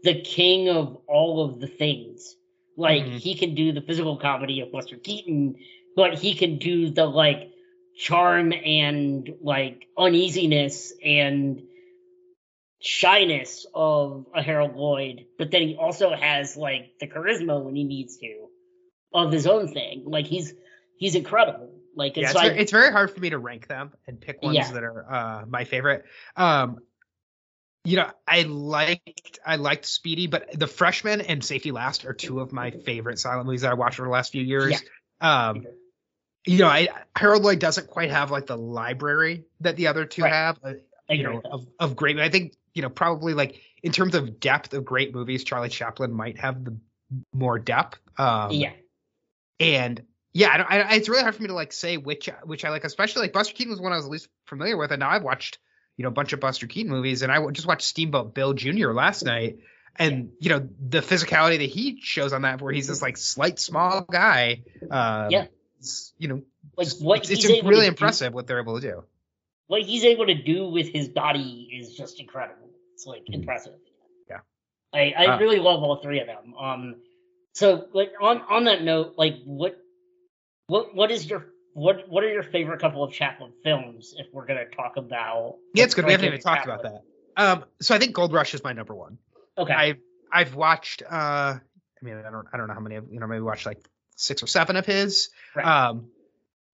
the 0.04 0.20
king 0.20 0.68
of 0.68 0.98
all 1.06 1.44
of 1.44 1.60
the 1.60 1.66
things. 1.66 2.34
Like 2.76 3.04
Mhm. 3.04 3.18
he 3.18 3.34
can 3.34 3.54
do 3.54 3.72
the 3.72 3.80
physical 3.82 4.16
comedy 4.16 4.60
of 4.60 4.70
Buster 4.72 4.96
Keaton, 4.96 5.56
but 5.96 6.14
he 6.18 6.34
can 6.34 6.58
do 6.58 6.90
the 6.90 7.06
like 7.06 7.50
charm 7.96 8.52
and 8.52 9.34
like 9.42 9.86
uneasiness 9.98 10.92
and 11.04 11.62
shyness 12.80 13.66
of 13.74 14.26
a 14.34 14.42
Harold 14.42 14.76
Lloyd. 14.76 15.26
But 15.36 15.50
then 15.50 15.62
he 15.62 15.76
also 15.76 16.10
has 16.14 16.56
like 16.56 16.92
the 17.00 17.08
charisma 17.08 17.60
when 17.62 17.74
he 17.74 17.84
needs 17.84 18.18
to 18.18 18.48
of 19.12 19.32
his 19.32 19.46
own 19.46 19.68
thing. 19.72 20.04
Like 20.06 20.26
he's 20.26 20.54
he's 20.96 21.14
incredible. 21.14 21.70
Like 21.94 22.16
Yeah, 22.16 22.22
it's 22.22 22.30
it's, 22.30 22.36
like 22.36 22.48
very, 22.50 22.60
it's 22.60 22.72
very 22.72 22.92
hard 22.92 23.10
for 23.10 23.20
me 23.20 23.30
to 23.30 23.38
rank 23.38 23.66
them 23.66 23.92
and 24.06 24.20
pick 24.20 24.42
ones 24.42 24.56
Yeah. 24.56 24.72
that 24.72 24.84
are 24.84 25.12
uh, 25.12 25.46
my 25.46 25.64
favorite. 25.64 26.04
Um, 26.36 26.78
you 27.84 27.96
know, 27.96 28.10
I 28.26 28.42
liked 28.42 29.38
I 29.46 29.56
liked 29.56 29.86
Speedy, 29.86 30.26
but 30.26 30.58
The 30.58 30.66
Freshman 30.66 31.20
and 31.22 31.42
Safety 31.42 31.72
Last 31.72 32.04
are 32.04 32.12
two 32.12 32.40
of 32.40 32.52
my 32.52 32.70
favorite 32.70 33.18
silent 33.18 33.46
movies 33.46 33.62
that 33.62 33.70
I 33.70 33.74
watched 33.74 33.98
over 33.98 34.08
the 34.08 34.12
last 34.12 34.32
few 34.32 34.42
years. 34.42 34.82
Um, 35.20 35.66
you 36.46 36.58
know, 36.58 36.68
I 36.68 36.88
Harold 37.16 37.42
Lloyd 37.42 37.58
doesn't 37.58 37.88
quite 37.88 38.10
have 38.10 38.30
like 38.30 38.46
the 38.46 38.56
library 38.56 39.44
that 39.60 39.76
the 39.76 39.86
other 39.86 40.04
two 40.04 40.22
Right. 40.22 40.32
have. 40.32 40.58
Uh, 40.62 40.74
you 41.08 41.22
know, 41.22 41.40
of, 41.44 41.66
of 41.80 41.96
great. 41.96 42.18
I 42.18 42.28
think 42.28 42.54
you 42.74 42.82
know 42.82 42.90
probably 42.90 43.32
like 43.32 43.60
in 43.82 43.92
terms 43.92 44.14
of 44.14 44.38
depth 44.38 44.74
of 44.74 44.84
great 44.84 45.14
movies, 45.14 45.42
Charlie 45.44 45.68
Chaplin 45.70 46.12
might 46.12 46.38
have 46.38 46.64
the 46.64 46.76
more 47.32 47.58
depth. 47.58 47.98
Um, 48.18 48.50
yeah. 48.52 48.72
And 49.60 50.02
yeah, 50.32 50.50
I 50.52 50.56
don't, 50.58 50.70
I, 50.70 50.94
it's 50.96 51.08
really 51.08 51.22
hard 51.22 51.34
for 51.34 51.42
me 51.42 51.48
to 51.48 51.54
like 51.54 51.72
say 51.72 51.96
which 51.96 52.28
which 52.44 52.64
I 52.64 52.70
like, 52.70 52.84
especially 52.84 53.22
like 53.22 53.32
Buster 53.32 53.54
Keaton 53.54 53.70
was 53.70 53.80
one 53.80 53.92
I 53.92 53.96
was 53.96 54.06
least 54.06 54.28
familiar 54.46 54.76
with, 54.76 54.90
and 54.92 55.00
now 55.00 55.10
I've 55.10 55.22
watched 55.24 55.58
you 55.96 56.02
know 56.04 56.08
a 56.08 56.12
bunch 56.12 56.32
of 56.32 56.40
Buster 56.40 56.66
Keaton 56.66 56.90
movies, 56.90 57.22
and 57.22 57.32
I 57.32 57.44
just 57.50 57.66
watched 57.66 57.86
Steamboat 57.86 58.34
Bill 58.34 58.52
Jr. 58.54 58.92
last 58.92 59.24
night, 59.24 59.58
and 59.96 60.30
you 60.40 60.50
know 60.50 60.68
the 60.88 61.00
physicality 61.00 61.58
that 61.58 61.70
he 61.70 61.98
shows 62.00 62.32
on 62.32 62.42
that, 62.42 62.60
where 62.60 62.72
he's 62.72 62.86
this 62.86 63.02
like 63.02 63.16
slight 63.16 63.58
small 63.58 64.02
guy, 64.02 64.62
um, 64.90 65.30
Yeah. 65.30 65.46
it's, 65.78 66.12
you 66.18 66.28
know, 66.28 66.42
Like 66.76 66.88
what 67.00 67.18
it's, 67.20 67.30
it's 67.30 67.44
really 67.48 67.62
to 67.62 67.80
do- 67.80 67.88
impressive 67.88 68.32
what 68.32 68.46
they're 68.46 68.60
able 68.60 68.80
to 68.80 68.86
do. 68.86 69.04
what 69.66 69.82
he's 69.82 70.04
able 70.04 70.26
to 70.26 70.34
do 70.34 70.68
with 70.68 70.88
his 70.88 71.08
body 71.08 71.68
is 71.80 71.94
just 71.96 72.20
incredible. 72.20 72.70
It's 72.94 73.06
like 73.06 73.22
impressive. 73.26 73.72
Mm-hmm. 73.72 74.30
Yeah. 74.30 74.40
I, 74.92 75.14
I 75.26 75.34
Uh, 75.34 75.38
really 75.38 75.58
love 75.58 75.82
all 75.82 75.96
three 76.02 76.20
of 76.20 76.26
them. 76.26 76.54
Um 76.54 76.96
so 77.54 77.86
like 77.92 78.12
on 78.20 78.42
on 78.42 78.64
that 78.64 78.82
note, 78.82 79.14
like 79.16 79.36
what 79.44 79.78
what 80.66 80.94
what 80.94 81.10
is 81.10 81.28
your 81.28 81.46
what 81.72 82.08
what 82.08 82.24
are 82.24 82.32
your 82.32 82.42
favorite 82.42 82.80
couple 82.80 83.02
of 83.02 83.12
Chaplin 83.12 83.52
films 83.62 84.14
if 84.18 84.26
we're 84.32 84.46
gonna 84.46 84.66
talk 84.66 84.96
about 84.96 85.56
Yeah, 85.74 85.84
it's 85.84 85.94
good. 85.94 86.04
We 86.04 86.12
haven't 86.12 86.26
even 86.26 86.40
talked 86.40 86.64
about 86.64 86.82
that. 86.82 87.02
Um, 87.36 87.64
so 87.80 87.94
I 87.94 87.98
think 87.98 88.14
Gold 88.14 88.32
Rush 88.32 88.54
is 88.54 88.64
my 88.64 88.72
number 88.72 88.94
one. 88.94 89.18
Okay. 89.56 89.72
I've 89.72 89.98
I've 90.32 90.54
watched 90.54 91.02
uh 91.02 91.06
I 91.10 91.60
mean 92.02 92.16
I 92.16 92.30
don't 92.30 92.46
I 92.52 92.56
don't 92.56 92.68
know 92.68 92.74
how 92.74 92.80
many 92.80 92.96
you 92.96 93.20
know 93.20 93.26
maybe 93.26 93.42
watched 93.42 93.66
like 93.66 93.80
six 94.16 94.42
or 94.42 94.46
seven 94.46 94.76
of 94.76 94.86
his. 94.86 95.30
Right. 95.54 95.66
Um 95.66 96.10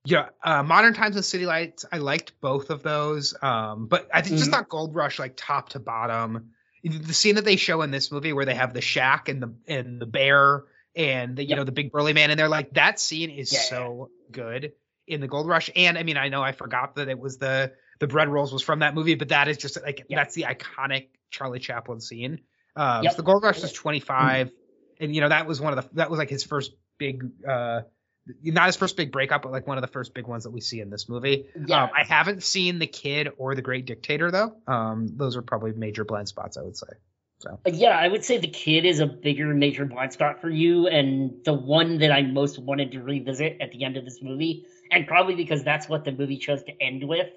yeah, 0.07 0.29
uh, 0.43 0.62
Modern 0.62 0.93
Times 0.93 1.16
and 1.16 1.25
City 1.25 1.47
Lights. 1.47 1.87
I 1.91 1.97
liked 1.97 2.39
both 2.43 2.68
of 2.68 2.83
those. 2.83 3.35
Um, 3.41 3.87
but 3.87 4.07
I 4.12 4.20
think 4.20 4.37
just 4.37 4.51
Mhm. 4.51 4.53
not 4.53 4.68
Gold 4.68 4.95
Rush 4.95 5.18
like 5.18 5.33
top 5.35 5.70
to 5.70 5.79
bottom. 5.79 6.51
The 6.85 7.14
scene 7.14 7.37
that 7.37 7.45
they 7.45 7.57
show 7.57 7.82
in 7.82 7.91
this 7.91 8.12
movie 8.12 8.32
where 8.32 8.45
they 8.45 8.55
have 8.55 8.74
the 8.74 8.80
shack 8.82 9.28
and 9.28 9.43
the 9.43 9.55
and 9.66 10.01
the 10.01 10.07
bear 10.07 10.64
and 10.95 11.37
the 11.37 11.43
you 11.43 11.51
Yep. 11.51 11.59
know 11.59 11.64
the 11.64 11.72
big 11.72 11.91
burly 11.91 12.12
man 12.12 12.30
and 12.30 12.39
they're 12.39 12.49
like 12.49 12.74
that 12.74 13.01
scene 13.01 13.30
is 13.30 13.51
Yeah, 13.51 13.59
so 13.61 14.11
good 14.30 14.72
in 15.07 15.20
the 15.20 15.28
Gold 15.28 15.49
Rush. 15.49 15.70
And 15.74 15.97
I 15.97 16.03
mean 16.03 16.16
I 16.18 16.28
know 16.28 16.43
I 16.43 16.53
forgot 16.53 16.97
that 16.97 17.09
it 17.09 17.18
was 17.18 17.39
the 17.39 17.72
the 18.01 18.07
bread 18.07 18.28
rolls 18.28 18.53
was 18.53 18.62
from 18.62 18.80
that 18.80 18.95
movie, 18.95 19.14
but 19.14 19.28
that 19.30 19.49
is 19.49 19.57
just 19.57 19.80
like 19.82 20.05
Yeah. 20.09 20.18
that's 20.18 20.35
the 20.35 20.43
iconic 20.43 21.09
Charlie 21.30 21.59
Chaplin 21.59 22.01
scene. 22.01 22.41
Um, 22.76 23.05
Yep. 23.05 23.12
so 23.12 23.16
the 23.16 23.22
Gold 23.22 23.43
Rush 23.43 23.62
was 23.62 23.72
25, 23.72 24.51
and 25.01 25.14
you 25.14 25.20
know 25.20 25.28
that 25.28 25.47
was 25.47 25.61
one 25.61 25.76
of 25.76 25.82
the 25.85 25.95
that 25.97 26.11
was 26.11 26.18
like 26.18 26.28
his 26.30 26.45
first 26.45 26.72
big, 26.99 27.24
uh, 27.49 27.82
not 28.43 28.66
his 28.66 28.77
first 28.77 28.97
big 28.97 29.12
breakup, 29.12 29.43
but 29.43 29.53
like 29.53 29.66
one 29.66 29.77
of 29.77 29.83
the 29.83 29.89
first 29.89 30.14
big 30.14 30.27
ones 30.27 30.45
that 30.45 30.51
we 30.51 30.61
see 30.61 30.81
in 30.81 30.91
this 30.91 31.09
movie. 31.09 31.47
Yeah. 31.66 31.85
Um, 31.85 31.91
I 31.95 32.05
haven't 32.05 32.43
seen 32.43 32.79
The 32.79 32.87
Kid 32.87 33.29
or 33.37 33.55
The 33.55 33.62
Great 33.62 33.87
Dictator 33.87 34.31
though. 34.31 34.57
Um, 34.66 35.09
those 35.16 35.37
are 35.37 35.43
probably 35.43 35.72
major 35.72 36.05
blind 36.05 36.29
spots, 36.29 36.57
I 36.57 36.62
would 36.62 36.77
say. 36.77 36.87
So 37.39 37.59
Yeah, 37.66 37.91
I 37.99 38.09
would 38.09 38.25
say 38.25 38.39
the 38.39 38.49
kid 38.49 38.85
is 38.85 39.01
a 39.01 39.07
bigger 39.07 39.53
major 39.53 39.85
blind 39.85 40.12
spot 40.12 40.41
for 40.41 40.49
you, 40.49 40.87
and 40.87 41.45
the 41.45 41.53
one 41.53 41.99
that 41.99 42.11
I 42.11 42.22
most 42.22 42.59
wanted 42.59 42.93
to 42.93 43.03
revisit 43.03 43.59
at 43.61 43.72
the 43.72 43.85
end 43.85 43.97
of 43.97 44.05
this 44.05 44.22
movie, 44.22 44.66
and 44.91 45.07
probably 45.07 45.35
because 45.35 45.62
that's 45.64 45.89
what 45.89 46.05
the 46.05 46.12
movie 46.12 46.39
chose 46.39 46.62
to 46.64 46.83
end 46.83 47.07
with, 47.07 47.29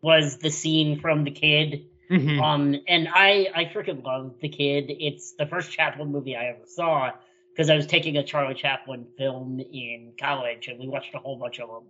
was 0.00 0.38
the 0.38 0.50
scene 0.50 1.00
from 1.00 1.24
the 1.24 1.30
kid. 1.30 1.86
Mhm. 2.10 2.40
Um, 2.40 2.80
and 2.86 3.08
I 3.12 3.48
I 3.54 3.64
freaking 3.64 4.04
love 4.04 4.36
the 4.40 4.48
kid. 4.48 4.86
It's 4.88 5.34
the 5.36 5.46
first 5.46 5.72
Chaplin 5.72 6.12
movie 6.12 6.36
I 6.36 6.46
ever 6.46 6.66
saw 6.66 7.10
because 7.54 7.70
I 7.70 7.76
was 7.76 7.86
taking 7.86 8.16
a 8.16 8.24
Charlie 8.24 8.54
Chaplin 8.54 9.06
film 9.16 9.60
in 9.60 10.14
college, 10.20 10.66
and 10.68 10.78
we 10.78 10.88
watched 10.88 11.14
a 11.14 11.18
whole 11.18 11.36
bunch 11.38 11.60
of 11.60 11.68
them. 11.68 11.84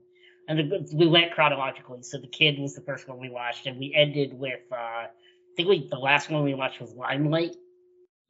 And 0.47 0.59
the, 0.71 0.95
we 0.95 1.07
went 1.07 1.33
chronologically, 1.33 2.03
so 2.03 2.19
the 2.19 2.27
kid 2.27 2.59
was 2.59 2.75
the 2.75 2.83
first 2.83 3.09
one 3.09 3.19
we 3.19 3.31
watched, 3.31 3.67
and 3.67 3.79
we 3.79 3.95
ended 3.97 4.35
with 4.39 4.61
uh, 4.71 4.75
I 4.77 5.09
think 5.57 5.69
we 5.69 5.89
the 5.89 5.97
last 5.99 6.29
one 6.31 6.45
we 6.45 6.53
watched 6.55 6.81
was 6.83 6.93
Limelight, 6.93 7.53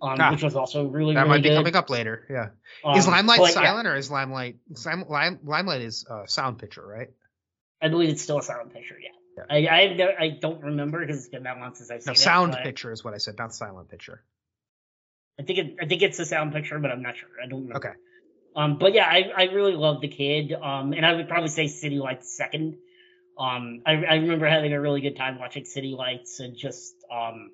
um, 0.01 0.21
Ah, 0.21 0.31
which 0.31 0.43
was 0.45 0.55
also 0.55 0.87
really 0.87 1.15
good. 1.15 1.19
that 1.19 1.23
really 1.23 1.29
might 1.39 1.43
be 1.43 1.49
good. 1.49 1.57
coming 1.57 1.75
up 1.77 1.91
later. 1.91 2.25
Yeah. 2.31 2.51
Um, 2.85 2.97
is 2.99 3.09
Limelight 3.09 3.39
but 3.39 3.49
yeah, 3.49 3.65
silent 3.65 3.89
or 3.89 3.97
is 3.97 4.11
Limelight 4.13 4.59
Sim- 4.75 5.07
Lime, 5.09 5.41
Limelight 5.43 5.81
is 5.83 6.07
uh, 6.09 6.27
sound 6.27 6.59
picture, 6.59 6.87
right? 6.87 7.09
I 7.83 7.89
believe 7.89 8.11
it's 8.11 8.23
still 8.23 8.39
a 8.39 8.43
silent 8.43 8.73
picture. 8.73 8.97
Yeah, 9.03 9.43
Yeah. 9.51 9.69
I 9.73 9.83
I, 9.83 10.25
I 10.25 10.29
don't 10.41 10.63
remember 10.63 11.01
because 11.01 11.19
it's 11.19 11.29
been 11.29 11.43
that 11.43 11.59
long 11.59 11.75
since 11.75 11.91
I've 11.91 12.03
seen 12.03 12.13
No, 12.13 12.13
it. 12.13 12.19
sound 12.19 12.57
picture 12.63 12.93
is 12.93 13.03
what 13.03 13.13
I 13.15 13.19
said, 13.19 13.37
not 13.39 13.53
silent 13.53 13.89
picture. 13.89 14.23
I 15.39 15.43
think 15.43 15.59
it, 15.59 15.77
I 15.81 15.87
think 15.87 16.03
it's 16.03 16.19
a 16.19 16.27
sound 16.27 16.53
picture, 16.53 16.79
but 16.79 16.91
I'm 16.91 17.03
not 17.03 17.17
sure. 17.17 17.29
I 17.43 17.47
don't 17.47 17.63
remember. 17.63 17.89
Okay. 17.89 17.95
Um, 18.57 18.79
but 18.79 18.95
yeah, 18.95 19.07
I, 19.07 19.31
I 19.37 19.43
really 19.45 19.75
love 19.75 20.01
the 20.01 20.09
kid. 20.09 20.53
Um, 20.53 20.93
and 20.93 21.05
I 21.05 21.15
would 21.15 21.29
probably 21.29 21.49
say 21.49 21.67
City 21.67 21.97
Lights 21.99 22.37
second. 22.37 22.77
Um, 23.37 23.83
I, 23.85 23.93
I 23.93 24.15
remember 24.17 24.47
having 24.49 24.73
a 24.73 24.81
really 24.81 25.01
good 25.01 25.17
time 25.17 25.39
watching 25.41 25.65
City 25.65 25.95
Lights 25.97 26.39
and 26.41 26.57
just 26.57 26.95
um, 27.11 27.51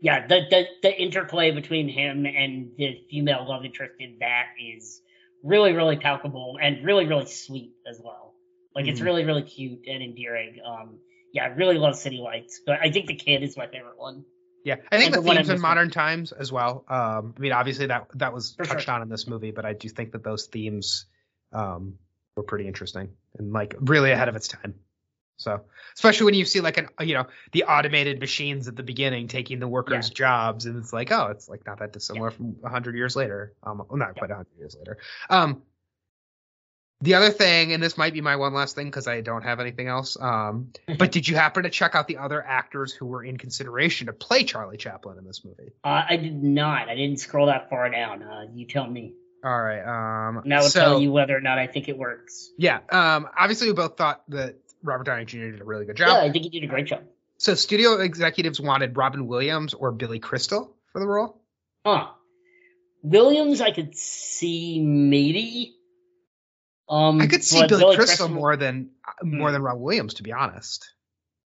yeah, 0.00 0.26
the, 0.26 0.42
the 0.50 0.66
the 0.82 1.02
interplay 1.02 1.50
between 1.50 1.88
him 1.88 2.26
and 2.26 2.72
the 2.76 3.00
female 3.10 3.46
love 3.48 3.64
interest 3.64 3.94
in 4.00 4.18
that 4.20 4.48
is 4.60 5.00
really 5.42 5.72
really 5.72 5.96
palpable 5.96 6.58
and 6.60 6.84
really 6.84 7.06
really 7.06 7.26
sweet 7.26 7.72
as 7.86 8.00
well. 8.04 8.34
Like 8.74 8.86
it's 8.86 9.00
Mhm. 9.00 9.04
really 9.04 9.24
really 9.24 9.42
cute 9.42 9.86
and 9.86 10.02
endearing. 10.02 10.60
Um, 10.64 10.98
yeah, 11.32 11.44
I 11.44 11.46
really 11.48 11.78
love 11.78 11.96
City 11.96 12.18
Lights, 12.18 12.60
but 12.66 12.80
I 12.82 12.90
think 12.90 13.06
the 13.06 13.14
kid 13.14 13.42
is 13.42 13.56
my 13.56 13.66
favorite 13.66 13.98
one. 13.98 14.24
Yeah, 14.64 14.76
I 14.90 14.96
think 14.96 15.14
the 15.14 15.20
the 15.20 15.30
themes 15.30 15.50
in 15.50 15.60
modern 15.60 15.90
times 15.90 16.32
as 16.32 16.50
well. 16.50 16.84
Um, 16.88 17.34
I 17.36 17.40
mean, 17.40 17.52
obviously 17.52 17.86
that 17.86 18.06
that 18.14 18.32
was 18.32 18.54
For 18.54 18.64
sure. 18.64 18.74
touched 18.74 18.88
on 18.88 19.02
in 19.02 19.10
this 19.10 19.26
movie, 19.26 19.50
but 19.50 19.66
I 19.66 19.74
do 19.74 19.90
think 19.90 20.12
that 20.12 20.24
those 20.24 20.46
themes 20.46 21.04
um, 21.52 21.98
were 22.34 22.42
pretty 22.42 22.66
interesting 22.66 23.10
and 23.38 23.52
like 23.52 23.74
really 23.78 24.10
ahead 24.10 24.28
of 24.28 24.36
its 24.36 24.48
time. 24.48 24.74
So, 25.36 25.60
especially 25.94 26.26
when 26.26 26.34
you 26.34 26.46
see 26.46 26.60
like 26.60 26.78
an 26.78 26.88
you 27.00 27.12
know 27.12 27.26
the 27.52 27.64
automated 27.64 28.20
machines 28.20 28.66
at 28.66 28.76
the 28.76 28.82
beginning 28.82 29.28
taking 29.28 29.58
the 29.58 29.68
workers' 29.68 30.08
jobs, 30.08 30.64
and 30.64 30.78
it's 30.78 30.92
like 30.92 31.12
oh, 31.12 31.26
it's 31.26 31.48
like 31.48 31.66
not 31.66 31.80
that 31.80 31.92
dissimilar 31.92 32.30
from 32.30 32.56
hundred 32.64 32.96
years 32.96 33.16
later. 33.16 33.52
Um, 33.64 33.82
well, 33.88 33.98
not 33.98 34.16
quite 34.16 34.30
hundred 34.30 34.56
years 34.56 34.76
later. 34.78 34.96
Um, 35.28 35.62
The 37.04 37.14
other 37.14 37.28
thing, 37.28 37.74
and 37.74 37.82
this 37.82 37.98
might 37.98 38.14
be 38.14 38.22
my 38.22 38.36
one 38.36 38.54
last 38.54 38.74
thing 38.74 38.86
because 38.86 39.06
I 39.06 39.20
don't 39.20 39.42
have 39.42 39.60
anything 39.60 39.88
else. 39.88 40.16
Um, 40.18 40.72
but 40.98 41.12
did 41.12 41.28
you 41.28 41.36
happen 41.36 41.64
to 41.64 41.70
check 41.70 41.94
out 41.94 42.08
the 42.08 42.16
other 42.16 42.42
actors 42.42 42.94
who 42.94 43.04
were 43.04 43.22
in 43.22 43.36
consideration 43.36 44.06
to 44.06 44.14
play 44.14 44.44
Charlie 44.44 44.78
Chaplin 44.78 45.18
in 45.18 45.24
this 45.26 45.44
movie? 45.44 45.72
Uh, 45.84 46.02
I 46.08 46.16
did 46.16 46.42
not. 46.42 46.88
I 46.88 46.94
didn't 46.94 47.18
scroll 47.18 47.48
that 47.48 47.68
far 47.68 47.90
down. 47.90 48.22
Uh, 48.22 48.46
you 48.54 48.66
tell 48.66 48.86
me. 48.86 49.12
All 49.44 49.62
right. 49.62 49.82
Um, 49.82 50.38
And 50.38 50.54
I 50.54 50.60
will 50.60 50.70
so, 50.70 50.80
tell 50.80 51.00
you 51.02 51.12
whether 51.12 51.36
or 51.36 51.42
not 51.42 51.58
I 51.58 51.66
think 51.66 51.90
it 51.90 51.98
works. 51.98 52.50
Yeah. 52.56 52.78
Um, 52.88 53.28
obviously, 53.38 53.66
we 53.66 53.74
both 53.74 53.98
thought 53.98 54.22
that 54.28 54.56
Robert 54.82 55.04
Downey 55.04 55.26
Jr. 55.26 55.50
did 55.50 55.60
a 55.60 55.64
really 55.64 55.84
good 55.84 55.96
job. 55.96 56.08
Yeah, 56.08 56.22
I 56.22 56.32
think 56.32 56.44
he 56.44 56.48
did 56.48 56.64
a 56.64 56.68
great 56.68 56.86
job. 56.86 57.02
So 57.36 57.54
studio 57.54 58.00
executives 58.00 58.58
wanted 58.58 58.96
Robin 58.96 59.26
Williams 59.26 59.74
or 59.74 59.92
Billy 59.92 60.20
Crystal 60.20 60.74
for 60.90 61.00
the 61.00 61.06
role. 61.06 61.42
Huh. 61.84 62.06
Williams, 63.02 63.60
I 63.60 63.72
could 63.72 63.94
see 63.94 64.80
maybe. 64.80 65.76
Um, 66.88 67.20
I 67.20 67.26
could 67.26 67.42
see 67.42 67.60
but 67.60 67.68
Billy, 67.70 67.96
Crystal, 67.96 68.28
more 68.28 68.56
than 68.56 68.90
Hmm. 69.20 69.38
more 69.38 69.52
than 69.52 69.62
Rob 69.62 69.78
Williams, 69.80 70.14
to 70.14 70.22
be 70.22 70.32
honest. 70.32 70.92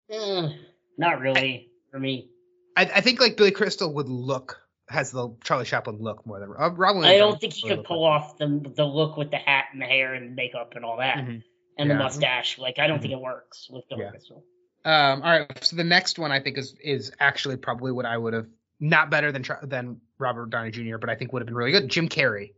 Eh, 0.09 0.49
not 0.97 1.19
really 1.19 1.69
for 1.91 1.99
me. 1.99 2.29
I, 2.75 2.83
I 2.83 3.01
think 3.01 3.19
like 3.19 3.35
Billy 3.37 3.51
Crystal 3.51 3.93
would 3.95 4.07
look 4.09 4.61
has 4.89 5.11
the 5.11 5.35
Charlie 5.43 5.65
Chaplin 5.65 5.97
look 5.99 6.25
more 6.25 6.39
than 6.39 6.49
uh, 6.57 6.69
Robin 6.71 7.01
Williams. 7.01 7.15
I 7.15 7.17
don't 7.17 7.39
think 7.41 7.53
he 7.53 7.67
could 7.67 7.83
pull 7.83 8.03
like 8.03 8.21
off 8.21 8.37
the 8.37 8.71
the 8.75 8.85
look 8.85 9.17
with 9.17 9.31
the 9.31 9.37
hat 9.37 9.65
and 9.73 9.81
the 9.81 9.85
hair 9.85 10.13
and 10.13 10.31
the 10.31 10.35
makeup 10.35 10.73
and 10.75 10.85
all 10.85 10.97
that. 10.97 11.17
Mhm. 11.17 11.43
and 11.79 11.91
the 11.91 11.95
mustache. 11.95 12.57
Like 12.57 12.79
I 12.79 12.87
don't 12.87 12.97
Mhm. 12.97 13.01
think 13.01 13.13
it 13.13 13.19
works 13.19 13.67
with 13.69 13.83
Billy 13.89 14.01
Yeah. 14.03 14.09
Crystal. 14.11 14.43
Um, 14.85 15.21
all 15.21 15.29
right, 15.39 15.63
so 15.63 15.75
the 15.75 15.83
next 15.83 16.17
one 16.17 16.31
I 16.31 16.39
think 16.39 16.57
is 16.57 16.73
is 16.81 17.11
actually 17.19 17.57
probably 17.57 17.91
what 17.91 18.05
I 18.05 18.17
would 18.17 18.33
have 18.33 18.47
not 18.79 19.09
better 19.11 19.31
than 19.31 19.43
than 19.63 19.99
Robert 20.17 20.49
Downey 20.49 20.71
Jr., 20.71 20.97
but 20.97 21.09
I 21.09 21.15
think 21.15 21.33
would 21.33 21.41
have 21.41 21.47
been 21.47 21.55
really 21.55 21.71
good. 21.71 21.89
Jim 21.89 22.07
Carrey. 22.09 22.53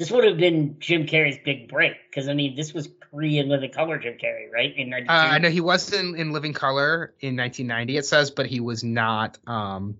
This 0.00 0.10
would 0.10 0.24
have 0.24 0.38
been 0.38 0.76
Jim 0.78 1.04
Carrey's 1.04 1.36
big 1.44 1.68
break 1.68 1.92
because 2.08 2.26
I 2.26 2.32
mean 2.32 2.56
this 2.56 2.72
was 2.72 2.88
pre 2.88 3.36
In 3.36 3.50
Living 3.50 3.70
Color 3.70 3.98
Jim 3.98 4.14
Carrey, 4.14 4.50
right? 4.50 4.74
In 4.74 4.88
'92. 4.88 5.12
Uh, 5.12 5.14
I 5.14 5.36
know 5.36 5.50
he 5.50 5.60
was 5.60 5.92
in, 5.92 6.16
in 6.16 6.32
Living 6.32 6.54
Color 6.54 7.12
in 7.20 7.36
1990. 7.36 7.98
It 7.98 8.06
says, 8.06 8.30
but 8.30 8.46
he 8.46 8.60
was 8.60 8.82
not. 8.82 9.36
Um, 9.46 9.98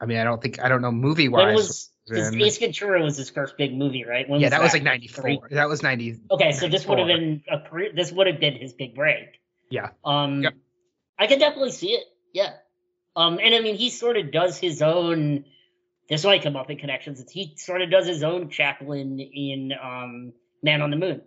I 0.00 0.06
mean, 0.06 0.18
I 0.18 0.24
don't 0.24 0.42
think 0.42 0.60
I 0.60 0.68
don't 0.68 0.82
know 0.82 0.90
movie 0.90 1.28
wise. 1.28 1.54
was 1.54 1.90
his, 2.08 2.34
Ace 2.34 2.58
Ventura 2.58 3.00
was 3.00 3.16
his 3.16 3.30
first 3.30 3.56
big 3.56 3.72
movie, 3.72 4.04
right? 4.04 4.28
When 4.28 4.40
yeah, 4.40 4.48
was 4.48 4.50
that 4.50 4.62
was 4.62 4.72
like 4.72 4.82
Three? 4.82 5.36
94. 5.36 5.48
That 5.52 5.68
was 5.68 5.84
90. 5.84 6.22
Okay, 6.32 6.50
so 6.50 6.66
this 6.66 6.84
would 6.88 6.98
have 6.98 7.06
been 7.06 7.44
a 7.48 7.60
career. 7.60 7.92
This 7.94 8.10
would 8.10 8.26
have 8.26 8.40
been 8.40 8.56
his 8.56 8.72
big 8.72 8.96
break. 8.96 9.40
Yeah. 9.70 9.90
Um, 10.04 10.42
Yep. 10.42 10.54
I 11.16 11.28
can 11.28 11.38
definitely 11.38 11.70
see 11.70 11.92
it. 11.92 12.04
Yeah. 12.32 12.54
Um, 13.14 13.38
and 13.40 13.54
I 13.54 13.60
mean, 13.60 13.76
he 13.76 13.88
sort 13.88 14.16
of 14.16 14.32
does 14.32 14.58
his 14.58 14.82
own. 14.82 15.44
This 16.10 16.24
might 16.24 16.42
come 16.42 16.56
up 16.56 16.68
in 16.70 16.76
connections. 16.76 17.24
He 17.30 17.54
sort 17.56 17.80
of 17.82 17.90
does 17.90 18.06
his 18.06 18.22
own 18.24 18.50
Chaplin 18.50 19.18
in 19.20 19.72
um, 19.80 20.32
Man 20.62 20.82
on 20.82 20.90
the 20.90 20.96
Moon 20.96 21.22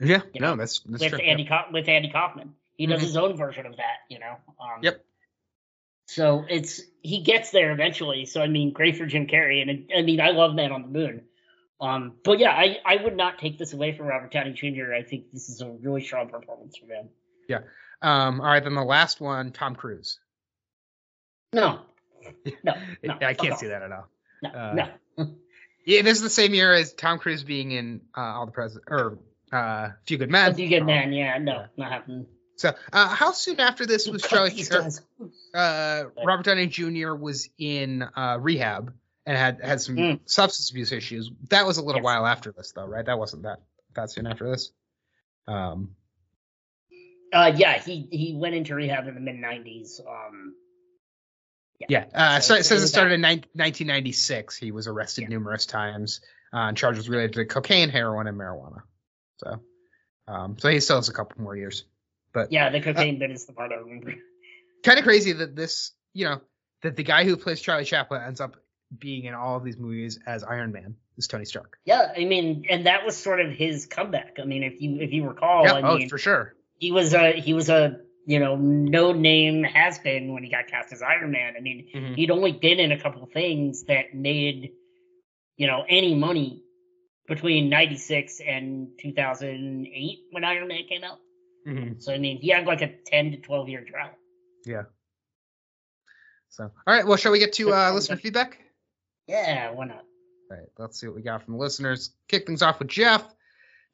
Yeah, 0.00 0.22
You 0.32 0.40
no, 0.40 0.50
know, 0.50 0.56
that's 0.56 0.80
that's 0.80 1.02
with 1.02 1.10
true. 1.12 1.18
Andy 1.20 1.44
Ka- 1.44 1.66
with 1.72 1.88
Andy 1.88 2.10
Kaufman. 2.10 2.54
He 2.76 2.86
does 2.86 3.00
Mhm. 3.00 3.04
his 3.04 3.16
own 3.16 3.36
version 3.36 3.66
of 3.66 3.76
that. 3.76 3.98
You 4.08 4.20
know. 4.20 4.36
Um, 4.60 4.82
Yep. 4.82 5.04
So 6.08 6.44
it's 6.48 6.80
he 7.02 7.22
gets 7.22 7.50
there 7.50 7.72
eventually. 7.72 8.26
So 8.26 8.40
I 8.40 8.46
mean, 8.46 8.72
great 8.72 8.96
for 8.96 9.06
Jim 9.06 9.26
Carrey, 9.26 9.60
and 9.60 9.70
it, 9.70 9.90
I 9.98 10.02
mean, 10.02 10.20
I 10.20 10.30
love 10.30 10.54
Man 10.54 10.70
on 10.70 10.82
the 10.82 10.88
Moon. 10.88 11.24
Um, 11.80 12.14
but 12.22 12.38
yeah, 12.38 12.52
I, 12.52 12.78
I 12.86 13.02
would 13.02 13.16
not 13.16 13.38
take 13.38 13.58
this 13.58 13.72
away 13.74 13.92
from 13.92 14.06
Robert 14.06 14.30
Downey 14.32 14.52
Jr. 14.52 14.94
I 14.94 15.02
think 15.02 15.32
this 15.32 15.48
is 15.50 15.60
a 15.60 15.68
really 15.68 16.02
strong 16.02 16.28
performance 16.28 16.76
from 16.78 16.88
him. 16.90 17.08
Yeah. 17.48 17.60
Um, 18.00 18.40
all 18.40 18.46
right, 18.46 18.62
then 18.64 18.74
the 18.74 18.84
last 18.84 19.20
one, 19.20 19.50
Tom 19.52 19.74
Cruise. 19.74 20.18
No, 21.52 21.80
no, 22.64 22.74
no. 23.02 23.18
I 23.22 23.34
can't 23.34 23.58
see 23.58 23.66
that 23.68 23.82
at 23.82 23.92
all. 23.92 24.08
No, 24.42 24.50
Uh, 24.50 24.88
no. 25.18 25.26
Yeah, 25.84 26.02
this 26.02 26.16
is 26.16 26.22
the 26.22 26.30
same 26.30 26.52
year 26.52 26.72
as 26.72 26.92
Tom 26.94 27.20
Cruise 27.20 27.44
being 27.44 27.70
in 27.70 28.00
uh, 28.16 28.20
All 28.20 28.46
the 28.46 28.50
President 28.50 28.86
or 28.90 29.18
uh, 29.52 29.90
Few 30.04 30.18
Good 30.18 30.30
Men. 30.30 30.50
If 30.50 30.58
you 30.58 30.66
get 30.66 30.80
Um, 30.80 30.86
man, 30.88 31.12
yeah, 31.12 31.38
no, 31.38 31.52
yeah. 31.52 31.66
not 31.76 31.92
happening. 31.92 32.26
So, 32.56 32.74
uh, 32.92 33.06
how 33.08 33.30
soon 33.30 33.60
after 33.60 33.86
this 33.86 34.08
was 34.10 34.22
Cut 34.22 34.30
Charlie? 34.30 34.50
these 34.50 35.00
uh, 35.54 36.04
Robert 36.24 36.44
Downey 36.44 36.66
Jr. 36.66 37.14
was 37.14 37.48
in 37.56 38.02
uh, 38.02 38.36
rehab 38.40 38.94
and 39.26 39.36
had 39.38 39.60
had 39.62 39.80
some 39.80 39.94
Mm. 39.96 40.20
substance 40.28 40.70
abuse 40.70 40.90
issues. 40.90 41.30
That 41.50 41.66
was 41.66 41.78
a 41.78 41.82
little 41.82 42.00
Yes. 42.00 42.04
while 42.04 42.26
after 42.26 42.50
this, 42.50 42.72
though, 42.72 42.84
right? 42.86 43.06
That 43.06 43.20
wasn't 43.20 43.44
that 43.44 43.60
that 43.94 44.10
soon 44.10 44.26
after 44.26 44.50
this. 44.50 44.72
Um, 45.46 45.94
Uh, 47.32 47.52
yeah, 47.56 47.78
he 47.78 48.08
he 48.10 48.34
went 48.36 48.56
into 48.56 48.74
rehab 48.74 49.06
in 49.06 49.14
the 49.14 49.20
mid 49.20 49.36
'90s. 49.36 50.00
Um, 50.00 50.54
yeah. 51.88 52.04
Uh, 52.14 52.40
So 52.40 52.54
so, 52.54 52.60
it 52.60 52.64
says 52.64 52.82
it 52.82 52.88
started 52.88 53.14
in 53.14 53.20
nine- 53.20 53.44
1996. 53.54 54.56
He 54.56 54.72
was 54.72 54.86
arrested 54.86 55.22
Yeah. 55.22 55.28
numerous 55.28 55.66
times 55.66 56.20
uh, 56.52 56.58
on 56.58 56.74
charges 56.74 57.08
related 57.08 57.34
to 57.34 57.44
cocaine, 57.46 57.88
heroin, 57.88 58.26
and 58.26 58.38
marijuana. 58.38 58.82
So, 59.38 59.60
um, 60.28 60.58
so 60.58 60.68
he 60.68 60.80
still 60.80 60.96
has 60.96 61.08
a 61.08 61.12
couple 61.12 61.42
more 61.42 61.56
years. 61.56 61.84
But 62.32 62.52
yeah, 62.52 62.70
the 62.70 62.80
cocaine 62.80 63.18
bit 63.18 63.30
is 63.30 63.46
the 63.46 63.52
part 63.52 63.72
I 63.72 63.76
remember. 63.76 64.14
kind 64.84 64.98
of 64.98 65.04
crazy 65.04 65.32
that 65.32 65.56
this, 65.56 65.92
you 66.12 66.26
know, 66.26 66.40
that 66.82 66.96
the 66.96 67.02
guy 67.02 67.24
who 67.24 67.36
plays 67.36 67.60
Charlie 67.60 67.84
Chaplin 67.84 68.22
ends 68.22 68.40
up 68.40 68.56
being 68.96 69.24
in 69.24 69.34
all 69.34 69.56
of 69.56 69.64
these 69.64 69.76
movies 69.78 70.18
as 70.26 70.44
Iron 70.44 70.72
Man 70.72 70.96
is 71.16 71.26
Tony 71.26 71.44
Stark. 71.44 71.78
Yeah, 71.84 72.12
I 72.16 72.24
mean, 72.24 72.66
and 72.68 72.86
that 72.86 73.04
was 73.04 73.16
sort 73.16 73.40
of 73.40 73.50
his 73.52 73.86
comeback. 73.86 74.36
I 74.40 74.44
mean, 74.44 74.62
if 74.62 74.80
you 74.80 75.00
if 75.00 75.12
you 75.12 75.26
recall, 75.28 75.64
yeah, 75.64 75.72
I 75.74 75.82
oh, 75.82 75.98
mean, 75.98 76.08
for 76.08 76.18
sure. 76.18 76.54
he 76.78 76.92
was 76.92 77.14
a 77.14 77.32
he 77.32 77.52
was 77.54 77.68
a 77.68 78.00
you 78.26 78.38
know 78.40 78.56
no 78.56 79.12
name 79.12 79.62
has 79.64 79.98
been 80.00 80.32
when 80.34 80.42
he 80.44 80.50
got 80.50 80.66
cast 80.66 80.92
as 80.92 81.00
Iron 81.00 81.30
Man. 81.30 81.54
I 81.56 81.60
mean, 81.60 81.88
Mhm. 81.94 82.16
he'd 82.16 82.30
only 82.30 82.52
been 82.52 82.78
in 82.80 82.92
a 82.92 83.00
couple 83.00 83.22
of 83.22 83.32
things 83.32 83.84
that 83.84 84.14
made 84.14 84.72
you 85.56 85.66
know 85.66 85.84
any 85.88 86.14
money 86.14 86.62
between 87.28 87.68
96 87.70 88.40
and 88.46 88.88
2008 89.00 90.18
when 90.30 90.44
Iron 90.44 90.68
Man 90.68 90.84
came 90.88 91.02
out. 91.04 91.18
Mhm. 91.66 92.00
So 92.02 92.12
I 92.12 92.18
mean, 92.18 92.38
he 92.38 92.48
had 92.50 92.66
like 92.66 92.82
a 92.82 92.88
10 93.06 93.30
to 93.32 93.38
12 93.38 93.68
year 93.68 93.84
drought. 93.84 94.14
Yeah. 94.64 94.84
So, 96.48 96.64
all 96.64 96.94
right. 96.94 97.06
Well, 97.06 97.16
shall 97.16 97.32
we 97.32 97.38
get 97.38 97.52
to 97.54 97.72
uh, 97.72 97.92
listener 97.92 98.16
feedback? 98.16 98.58
Yeah, 99.26 99.70
why 99.72 99.86
not? 99.86 100.04
All 100.50 100.56
right. 100.56 100.68
Let's 100.78 101.00
see 101.00 101.06
what 101.06 101.16
we 101.16 101.22
got 101.22 101.44
from 101.44 101.54
the 101.54 101.60
listeners. 101.60 102.14
Kick 102.28 102.46
things 102.46 102.62
off 102.62 102.78
with 102.78 102.88
Jeff. 102.88 103.24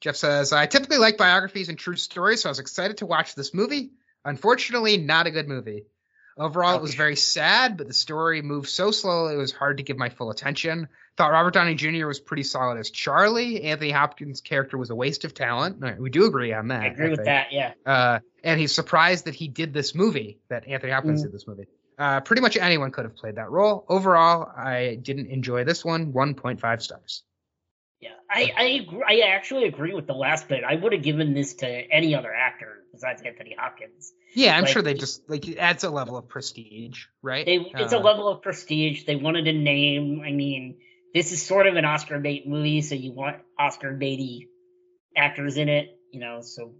Jeff 0.01 0.16
says, 0.16 0.53
I 0.53 0.66
typically 0.66 0.99
like 0.99 1.16
biographies 1.16 1.68
and 1.68 1.78
true 1.78 1.97
stories, 1.97 2.43
so 2.43 2.49
I 2.49 2.51
was 2.51 2.59
excited 2.59 2.99
to 2.99 3.07
watch 3.07 3.35
this 3.35 3.55
movie. 3.55 3.93
Unfortunately, 4.25 4.97
not 4.97 5.27
a 5.27 5.31
good 5.31 5.49
movie. 5.49 5.85
Overall, 6.39 6.77
it 6.77 6.83
was 6.83 6.95
very 6.95 7.16
sad, 7.16 7.77
but 7.77 7.87
the 7.87 7.93
story 7.93 8.41
moved 8.41 8.68
so 8.70 8.91
slowly 8.91 9.35
it 9.35 9.37
was 9.37 9.53
hard 9.53 9.77
to 9.77 9.83
give 9.83 9.99
my 9.99 10.09
full 10.09 10.31
attention. 10.31 10.89
Thought 11.18 11.31
Robert 11.31 11.53
Downey 11.53 11.75
Jr. 11.75 12.07
was 12.07 12.20
pretty 12.20 12.43
solid 12.45 12.79
as 12.79 12.91
Charlie. 12.91 13.64
Anthony 13.64 13.91
Hopkins' 13.91 14.41
character 14.41 14.79
was 14.79 14.89
a 14.89 14.95
waste 14.95 15.25
of 15.25 15.35
talent. 15.35 15.99
We 15.99 16.09
do 16.09 16.25
agree 16.25 16.55
on 16.55 16.68
that. 16.68 16.83
I 16.83 16.87
agree 16.87 17.11
with 17.11 17.25
that. 17.27 17.53
Yeah. 17.53 17.73
Uh, 17.85 18.20
and 18.43 18.59
he's 18.59 18.75
surprised 18.75 19.27
that 19.27 19.35
he 19.35 19.49
did 19.49 19.75
this 19.75 19.95
movie, 19.95 20.39
that 20.49 20.66
Anthony 20.66 20.93
Hopkins 20.93 21.20
Mm. 21.20 21.25
did 21.25 21.33
this 21.33 21.47
movie. 21.47 21.66
Uh, 21.99 22.20
pretty 22.20 22.41
much 22.41 22.57
anyone 22.57 22.91
could 22.91 23.05
have 23.05 23.14
played 23.14 23.37
that 23.37 23.51
role. 23.51 23.85
Overall, 23.89 24.51
I 24.57 24.99
didn't 25.03 25.27
enjoy 25.27 25.64
this 25.64 25.85
one. 25.85 26.14
1.5 26.14 26.81
stars. 26.81 27.25
Yeah, 28.01 28.11
I 28.29 28.53
I, 28.57 28.62
agree, 28.83 29.05
I 29.07 29.29
actually 29.29 29.64
agree 29.66 29.95
with 29.95 30.07
the 30.09 30.14
last 30.14 30.49
bit. 30.49 30.64
I 30.64 30.75
would 30.75 30.93
have 30.93 31.03
given 31.03 31.35
this 31.35 31.55
to 31.57 31.66
any 31.68 32.14
other 32.16 32.33
actor 32.35 32.41
besides 32.93 33.22
Anthony 33.22 33.55
Hopkins. 33.59 34.12
Yeah, 34.34 34.57
I'm 34.57 34.64
Like- 34.64 34.72
sure 34.72 34.82
they 34.82 34.95
just 34.95 35.28
like 35.28 35.49
it 35.49 35.57
adds 35.59 35.84
a 35.84 35.90
level 35.90 36.16
of 36.16 36.28
prestige, 36.28 37.05
right? 37.22 37.45
They, 37.47 37.57
it's 37.57 37.93
a 37.93 37.99
Uh, 37.99 38.03
level 38.03 38.28
of 38.28 38.43
prestige. 38.43 39.05
They 39.05 39.16
wanted 39.16 39.47
a 39.49 39.53
name. 39.53 40.22
I 40.24 40.32
mean, 40.32 40.78
this 41.14 41.32
is 41.32 41.43
sort 41.45 41.66
of 41.66 41.76
an 41.76 41.84
Oscar 41.84 42.18
bait 42.20 42.47
movie, 42.47 42.80
so 42.82 42.95
you 42.95 43.12
want 43.12 43.36
Oscar 43.59 43.93
baity 43.97 44.49
actors 45.16 45.57
in 45.57 45.68
it. 45.68 45.99
You 46.12 46.20
know, 46.20 46.40
so 46.43 46.74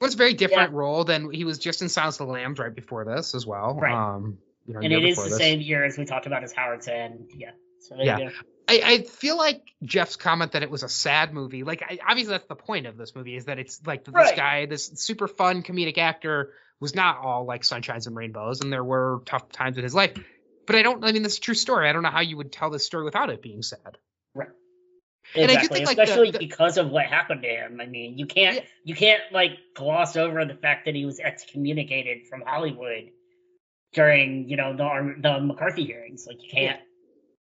It 0.00 0.04
was 0.04 0.14
a 0.14 0.16
very 0.16 0.32
different 0.34 0.72
role 0.72 1.04
than 1.04 1.30
he 1.32 1.44
was 1.44 1.58
just 1.58 1.82
in 1.82 1.88
Silence 1.88 2.20
of 2.20 2.26
the 2.28 2.32
Lambs 2.32 2.58
right 2.58 2.74
before 2.74 3.04
this 3.04 3.34
as 3.34 3.44
well. 3.46 3.74
Right. 3.74 3.92
Um, 3.92 4.38
you 4.66 4.74
know, 4.74 4.80
and 4.80 4.92
it 4.92 5.04
is 5.04 5.16
the 5.16 5.24
this. 5.24 5.36
same 5.38 5.60
year 5.60 5.84
as 5.84 5.98
we 5.98 6.04
talked 6.04 6.26
about 6.26 6.44
as 6.44 6.52
Howard's 6.52 6.86
End. 6.88 7.30
Yeah. 7.34 7.50
So 7.80 7.96
Yeah. 7.98 8.30
I, 8.68 8.82
I 8.84 9.02
feel 9.02 9.36
like 9.38 9.62
Jeff's 9.82 10.16
comment 10.16 10.52
that 10.52 10.62
it 10.62 10.70
was 10.70 10.82
a 10.82 10.88
sad 10.88 11.32
movie. 11.32 11.64
Like, 11.64 11.82
I, 11.82 11.98
obviously, 12.06 12.32
that's 12.32 12.46
the 12.46 12.54
point 12.54 12.86
of 12.86 12.96
this 12.98 13.14
movie 13.14 13.34
is 13.36 13.46
that 13.46 13.58
it's 13.58 13.80
like 13.86 14.04
this 14.04 14.12
Right. 14.14 14.36
guy, 14.36 14.66
this 14.66 14.90
super 14.96 15.26
fun 15.26 15.62
comedic 15.62 15.96
actor, 15.98 16.52
was 16.80 16.94
not 16.94 17.18
all 17.18 17.44
like 17.44 17.62
sunshines 17.62 18.06
and 18.06 18.14
rainbows, 18.14 18.60
and 18.60 18.72
there 18.72 18.84
were 18.84 19.22
tough 19.24 19.50
times 19.50 19.78
in 19.78 19.84
his 19.84 19.94
life. 19.94 20.16
But 20.66 20.76
I 20.76 20.82
don't. 20.82 21.02
I 21.04 21.12
mean, 21.12 21.22
this 21.22 21.32
is 21.32 21.38
a 21.38 21.42
true 21.42 21.54
story. 21.54 21.88
I 21.88 21.92
don't 21.92 22.02
know 22.02 22.10
how 22.10 22.20
you 22.20 22.36
would 22.36 22.52
tell 22.52 22.68
this 22.70 22.84
story 22.84 23.04
without 23.04 23.30
it 23.30 23.40
being 23.42 23.62
sad. 23.62 23.96
And 25.34 25.50
I 25.50 25.54
do 25.54 25.66
Exactly, 25.66 25.76
think, 25.76 25.86
like, 25.88 25.98
especially 25.98 26.30
the- 26.30 26.38
because 26.38 26.78
of 26.78 26.90
what 26.90 27.04
happened 27.04 27.42
to 27.42 27.48
him. 27.48 27.80
I 27.82 27.86
mean, 27.86 28.16
you 28.16 28.26
can't 28.26 28.56
Yeah. 28.56 28.62
you 28.84 28.94
can't 28.94 29.22
like 29.30 29.52
gloss 29.74 30.16
over 30.16 30.44
the 30.46 30.54
fact 30.54 30.86
that 30.86 30.94
he 30.94 31.04
was 31.04 31.20
excommunicated 31.20 32.26
from 32.28 32.42
Hollywood 32.46 33.10
during 33.92 34.48
you 34.48 34.56
know 34.56 34.74
the 34.76 35.14
the 35.20 35.40
McCarthy 35.40 35.84
hearings. 35.84 36.26
Like 36.26 36.42
you 36.42 36.48
can't. 36.50 36.80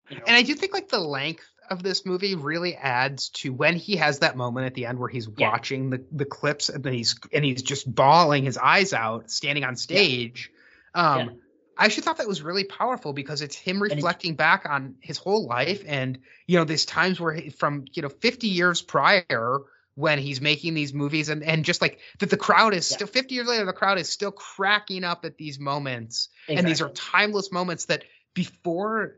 You 0.09 0.17
know, 0.17 0.23
And 0.27 0.35
I 0.35 0.43
do 0.43 0.53
think 0.53 0.73
like 0.73 0.89
the 0.89 0.99
length 0.99 1.45
of 1.69 1.81
this 1.81 2.05
movie 2.05 2.35
really 2.35 2.75
adds 2.75 3.29
to 3.29 3.51
when 3.51 3.75
he 3.75 3.95
has 3.95 4.19
that 4.19 4.37
moment 4.37 4.67
at 4.67 4.75
the 4.75 4.85
end 4.85 4.99
where 4.99 5.09
he's 5.09 5.27
Yeah. 5.35 5.49
watching 5.49 5.89
the, 5.89 6.05
the 6.11 6.25
clips 6.25 6.69
and 6.69 6.83
then 6.83 6.93
he's 6.93 7.15
and 7.33 7.43
he's 7.43 7.63
just 7.63 7.93
bawling 7.93 8.43
his 8.45 8.57
eyes 8.57 8.93
out 8.93 9.31
standing 9.31 9.63
on 9.63 9.75
stage. 9.75 10.51
Um 10.93 11.19
Yeah. 11.19 11.33
I 11.77 11.85
actually 11.85 12.03
thought 12.03 12.17
that 12.19 12.27
was 12.27 12.41
really 12.41 12.63
powerful 12.63 13.11
because 13.11 13.41
it's 13.41 13.55
him 13.55 13.77
it's- 13.83 13.95
reflecting 13.95 14.35
back 14.35 14.65
on 14.69 14.95
his 15.01 15.17
whole 15.17 15.45
life 15.47 15.83
and 15.87 16.19
you 16.47 16.57
know 16.57 16.63
there's 16.65 16.85
times 16.85 17.19
where 17.19 17.33
he, 17.33 17.49
from 17.49 17.85
you 17.93 18.01
know 18.03 18.09
50 18.09 18.47
years 18.47 18.81
prior 18.83 19.61
when 19.95 20.19
he's 20.19 20.39
making 20.41 20.73
these 20.73 20.93
movies 20.93 21.29
and, 21.29 21.41
and 21.43 21.65
just 21.65 21.81
like 21.81 21.99
that 22.19 22.29
the 22.29 22.37
crowd 22.37 22.73
is 22.73 22.89
Yeah. 22.91 22.95
still 22.97 23.07
50 23.07 23.33
years 23.33 23.47
later 23.47 23.65
the 23.65 23.73
crowd 23.73 23.97
is 23.97 24.07
still 24.07 24.31
cracking 24.31 25.03
up 25.03 25.25
at 25.25 25.35
these 25.37 25.59
moments 25.59 26.29
and 26.47 26.65
these 26.67 26.81
are 26.81 26.89
timeless 26.89 27.51
moments 27.51 27.85
that 27.85 28.03
before 28.33 29.15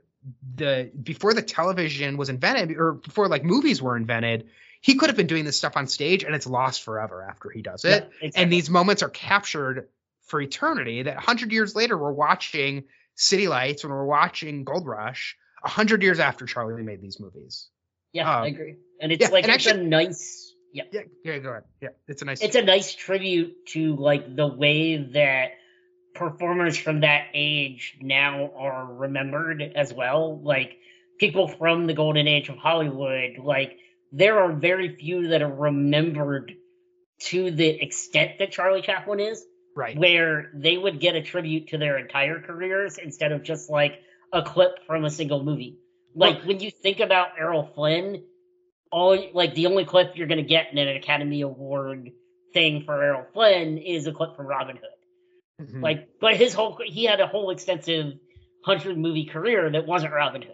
the 0.56 0.92
before 1.02 1.34
the 1.34 1.42
television 1.42 2.18
was 2.18 2.30
invented 2.30 2.78
or 2.78 2.94
before 2.94 3.28
like 3.28 3.44
movies 3.44 3.82
were 3.82 3.96
invented 3.96 4.48
he 4.82 4.96
could 4.96 5.10
have 5.10 5.18
been 5.18 5.28
doing 5.28 5.46
this 5.46 5.58
stuff 5.58 5.76
on 5.76 5.88
stage 5.88 6.24
and 6.24 6.36
it's 6.36 6.48
lost 6.48 6.84
forever 6.84 7.24
after 7.24 7.50
he 7.50 7.62
does 7.62 7.84
it 7.86 7.90
Yeah, 7.90 7.96
exactly. 8.28 8.32
and 8.44 8.52
these 8.52 8.70
moments 8.70 9.04
are 9.04 9.10
captured 9.10 9.88
for 10.26 10.42
eternity 10.42 11.04
that 11.04 11.16
100 11.16 11.52
years 11.52 11.76
later 11.76 11.98
we're 11.98 12.12
watching 12.12 12.84
city 13.16 13.48
lights 13.48 13.84
when 13.84 13.92
we're 13.92 14.06
watching 14.06 14.64
gold 14.64 14.86
rush 14.86 15.38
100 15.62 16.04
years 16.04 16.20
after 16.20 16.46
charlie 16.46 16.84
made 16.84 17.02
these 17.02 17.20
movies 17.20 17.70
yeah, 18.14 18.38
um, 18.38 18.44
I 18.44 18.48
agree. 18.48 18.76
And 19.02 19.12
it's 19.12 19.22
yeah, 19.22 19.30
like 19.30 19.44
and 19.44 19.54
it's 19.54 19.68
actually- 19.68 19.86
a 19.86 19.88
nice 19.88 20.54
yeah. 20.74 20.84
yeah 20.92 21.02
yeah 21.24 21.38
go 21.40 21.50
ahead 21.50 21.64
yeah 21.82 21.90
it's 22.08 22.22
a 22.22 22.26
nice 22.26 22.42
It's 22.42 22.56
a 22.56 22.62
nice 22.62 22.94
tribute 22.96 23.66
to 23.74 23.96
like 23.96 24.36
the 24.36 24.48
way 24.48 24.98
that 25.14 25.52
performers 26.18 26.78
from 26.78 27.02
that 27.02 27.28
age 27.34 27.98
now 28.02 28.52
are 28.58 28.86
remembered 28.86 29.62
as 29.62 29.94
well. 29.94 30.40
Like 30.42 30.78
people 31.20 31.48
from 31.48 31.88
the 31.88 31.94
golden 31.94 32.28
age 32.28 32.50
of 32.50 32.58
Hollywood, 32.58 33.38
like 33.38 33.78
there 34.12 34.40
are 34.40 34.52
very 34.52 34.96
few 34.96 35.30
that 35.30 35.42
are 35.42 35.54
remembered 35.54 36.54
to 37.20 37.52
the 37.52 37.68
extent 37.68 38.40
that 38.40 38.52
Charlie 38.52 38.82
Chaplin 38.82 39.20
is. 39.20 39.44
right 39.76 39.98
where 39.98 40.52
they 40.54 40.78
would 40.78 41.00
get 41.00 41.16
a 41.16 41.22
tribute 41.22 41.70
to 41.70 41.78
their 41.78 41.98
entire 41.98 42.42
careers 42.42 42.98
instead 42.98 43.32
of 43.32 43.44
just 43.44 43.70
like 43.70 44.00
a 44.34 44.42
clip 44.42 44.86
from 44.86 45.06
a 45.06 45.10
single 45.10 45.44
movie. 45.44 45.78
Like 46.16 46.44
when 46.44 46.60
you 46.60 46.72
think 46.72 47.00
about 47.00 47.30
Errol 47.40 47.70
Flynn, 47.76 48.24
all 48.92 49.18
like 49.34 49.56
the 49.56 49.68
only 49.68 49.86
clip 49.86 50.14
you're 50.16 50.28
gonna 50.28 50.42
get 50.44 50.72
in 50.72 50.78
an 50.78 50.96
Academy 50.96 51.42
Award 51.42 52.10
thing 52.54 52.84
for 52.86 53.02
Errol 53.04 53.26
Flynn 53.34 53.78
is 53.78 54.08
a 54.08 54.12
clip 54.12 54.36
from 54.36 54.48
Robin 54.48 54.78
Hood. 54.78 54.97
Mhm. 55.62 55.82
Like, 55.82 56.10
but 56.22 56.36
his 56.36 56.54
whole 56.54 56.78
he 56.86 57.06
had 57.06 57.20
a 57.20 57.28
whole 57.28 57.50
extensive 57.50 58.14
hundred 58.64 58.98
movie 58.98 59.26
career 59.26 59.70
that 59.72 59.88
wasn't 59.88 60.14
Robin 60.14 60.42
Hood. 60.42 60.52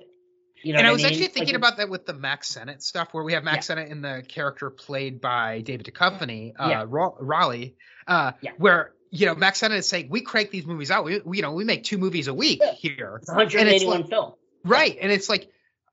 You 0.63 0.71
know, 0.73 0.79
and 0.79 0.87
I 0.87 0.91
was 0.93 1.03
mean? 1.03 1.11
actually 1.11 1.27
thinking 1.27 1.55
Like, 1.55 1.57
about 1.57 1.77
that 1.77 1.89
with 1.89 2.05
the 2.05 2.13
Mack 2.13 2.45
Sennett 2.45 2.81
stuff, 2.81 3.09
where 3.13 3.23
we 3.23 3.33
have 3.33 3.43
Mack 3.43 3.55
Yeah. 3.57 3.61
Sennett 3.61 3.89
in 3.89 4.01
the 4.01 4.23
character 4.25 4.69
played 4.69 5.19
by 5.19 5.59
David 5.59 5.85
Duchovny, 5.87 6.53
uh, 6.57 6.69
Yeah. 6.69 6.85
Ra- 6.87 7.15
Rollie, 7.19 7.73
uh, 8.07 8.31
Yeah. 8.41 8.51
where 8.57 8.93
you 9.09 9.25
know 9.25 9.35
Mack 9.35 9.57
Sennett 9.57 9.79
is 9.79 9.89
saying 9.89 10.07
we 10.09 10.21
crank 10.21 10.51
these 10.51 10.65
movies 10.65 10.89
out. 10.89 11.03
We, 11.03 11.19
we 11.19 11.37
you 11.37 11.43
know 11.43 11.51
we 11.51 11.65
make 11.65 11.83
two 11.83 11.97
movies 11.97 12.27
a 12.29 12.33
week 12.33 12.59
Yeah. 12.61 12.71
here, 12.71 13.17
it's 13.21 13.29
a 13.29 13.33
181 13.35 14.01
like- 14.01 14.09
film. 14.09 14.33
right? 14.63 14.97
And 15.01 15.11
it's 15.11 15.27
like, 15.27 15.51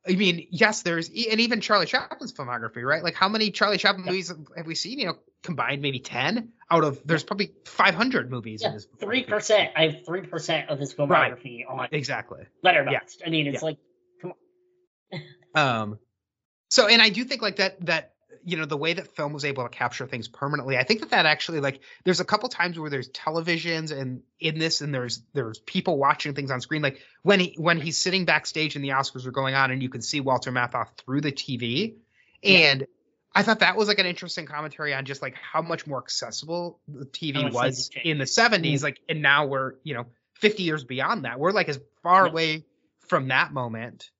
I 0.08 0.12
mean, 0.12 0.46
yes, 0.52 0.82
there's 0.82 1.12
e- 1.12 1.30
and 1.32 1.40
even 1.40 1.61
Charlie 1.61 1.86
Chaplin's 1.86 2.32
filmography, 2.32 2.84
right? 2.84 3.02
Like 3.02 3.14
how 3.16 3.28
many 3.28 3.50
Charlie 3.50 3.76
Chaplin 3.78 4.04
Yeah. 4.04 4.12
movies 4.12 4.32
have 4.56 4.66
we 4.66 4.76
seen? 4.76 5.00
You 5.00 5.06
know, 5.06 5.18
combined 5.43 5.82
maybe 5.82 6.01
ten 6.01 6.53
out 6.70 6.84
of 6.84 7.01
there's 7.05 7.24
probably 7.24 7.53
500 7.64 8.30
movies 8.30 8.62
in 8.62 8.68
Yeah, 8.70 8.74
his 8.74 8.86
3% 9.01 9.70
I 9.74 9.88
have 9.88 10.05
three 10.07 10.20
percent 10.22 10.68
of 10.70 10.78
his 10.78 10.95
filmography 10.95 11.62
on 11.68 11.88
exactly. 11.93 12.45
Letterboxd. 12.64 13.22
I 13.26 13.30
mean, 13.30 13.47
it's 13.49 13.62
Yeah. 13.62 13.66
like 13.66 13.78
Um, 15.55 15.99
so 16.68 16.86
and 16.86 17.03
I 17.03 17.09
do 17.09 17.24
think 17.24 17.43
like 17.43 17.57
that 17.57 17.84
that 17.86 18.14
you 18.45 18.57
know 18.57 18.64
the 18.64 18.76
way 18.76 18.93
that 18.93 19.14
film 19.16 19.32
was 19.32 19.45
able 19.45 19.64
to 19.64 19.68
capture 19.68 20.07
things 20.07 20.28
permanently. 20.28 20.78
I 20.78 20.84
think 20.84 21.01
that 21.01 21.11
that 21.11 21.26
actually 21.26 21.59
like 21.61 21.80
there's 22.05 22.20
a 22.20 22.24
couple 22.24 22.49
times 22.49 22.78
where 22.78 22.88
there's 22.88 23.09
televisions 23.11 23.91
and 23.91 24.22
in 24.38 24.59
this 24.59 24.80
and 24.80 24.95
there's 24.95 25.22
there's 25.34 25.59
people 25.59 25.99
watching 25.99 26.34
things 26.34 26.51
on 26.53 26.61
screen. 26.61 26.82
Like 26.82 27.01
when 27.22 27.41
he 27.41 27.55
when 27.59 27.80
he's 27.80 27.99
sitting 27.99 28.24
backstage 28.24 28.76
and 28.76 28.84
the 28.84 28.91
Oscars 28.91 29.26
are 29.26 29.32
going 29.32 29.55
on 29.57 29.72
and 29.72 29.82
you 29.82 29.88
can 29.88 30.01
see 30.03 30.20
Walter 30.20 30.53
Matthau 30.53 30.86
through 30.99 31.22
the 31.22 31.32
TV, 31.32 31.97
Yeah. 32.43 32.59
and 32.72 32.86
I 33.34 33.42
thought 33.42 33.60
that 33.60 33.76
was 33.76 33.86
like 33.88 33.98
an 34.00 34.06
interesting 34.06 34.46
commentary 34.46 34.92
on 34.92 35.04
just 35.04 35.22
like 35.22 35.34
how 35.36 35.62
much 35.62 35.86
more 35.86 35.98
accessible 35.98 36.80
the 36.88 37.04
TV 37.06 37.52
was 37.52 37.90
in 38.02 38.18
the 38.18 38.24
70s. 38.24 38.82
Like 38.82 39.00
and 39.08 39.22
now 39.22 39.46
we're 39.46 39.74
you 39.84 39.94
know 39.94 40.06
50 40.34 40.62
years 40.64 40.84
beyond 40.84 41.24
that. 41.24 41.38
We're 41.38 41.52
like 41.52 41.68
as 41.68 41.78
far 42.02 42.24
Yeah. 42.26 42.30
away 42.32 42.64
from 43.08 43.28
that 43.28 43.52
moment 43.52 44.10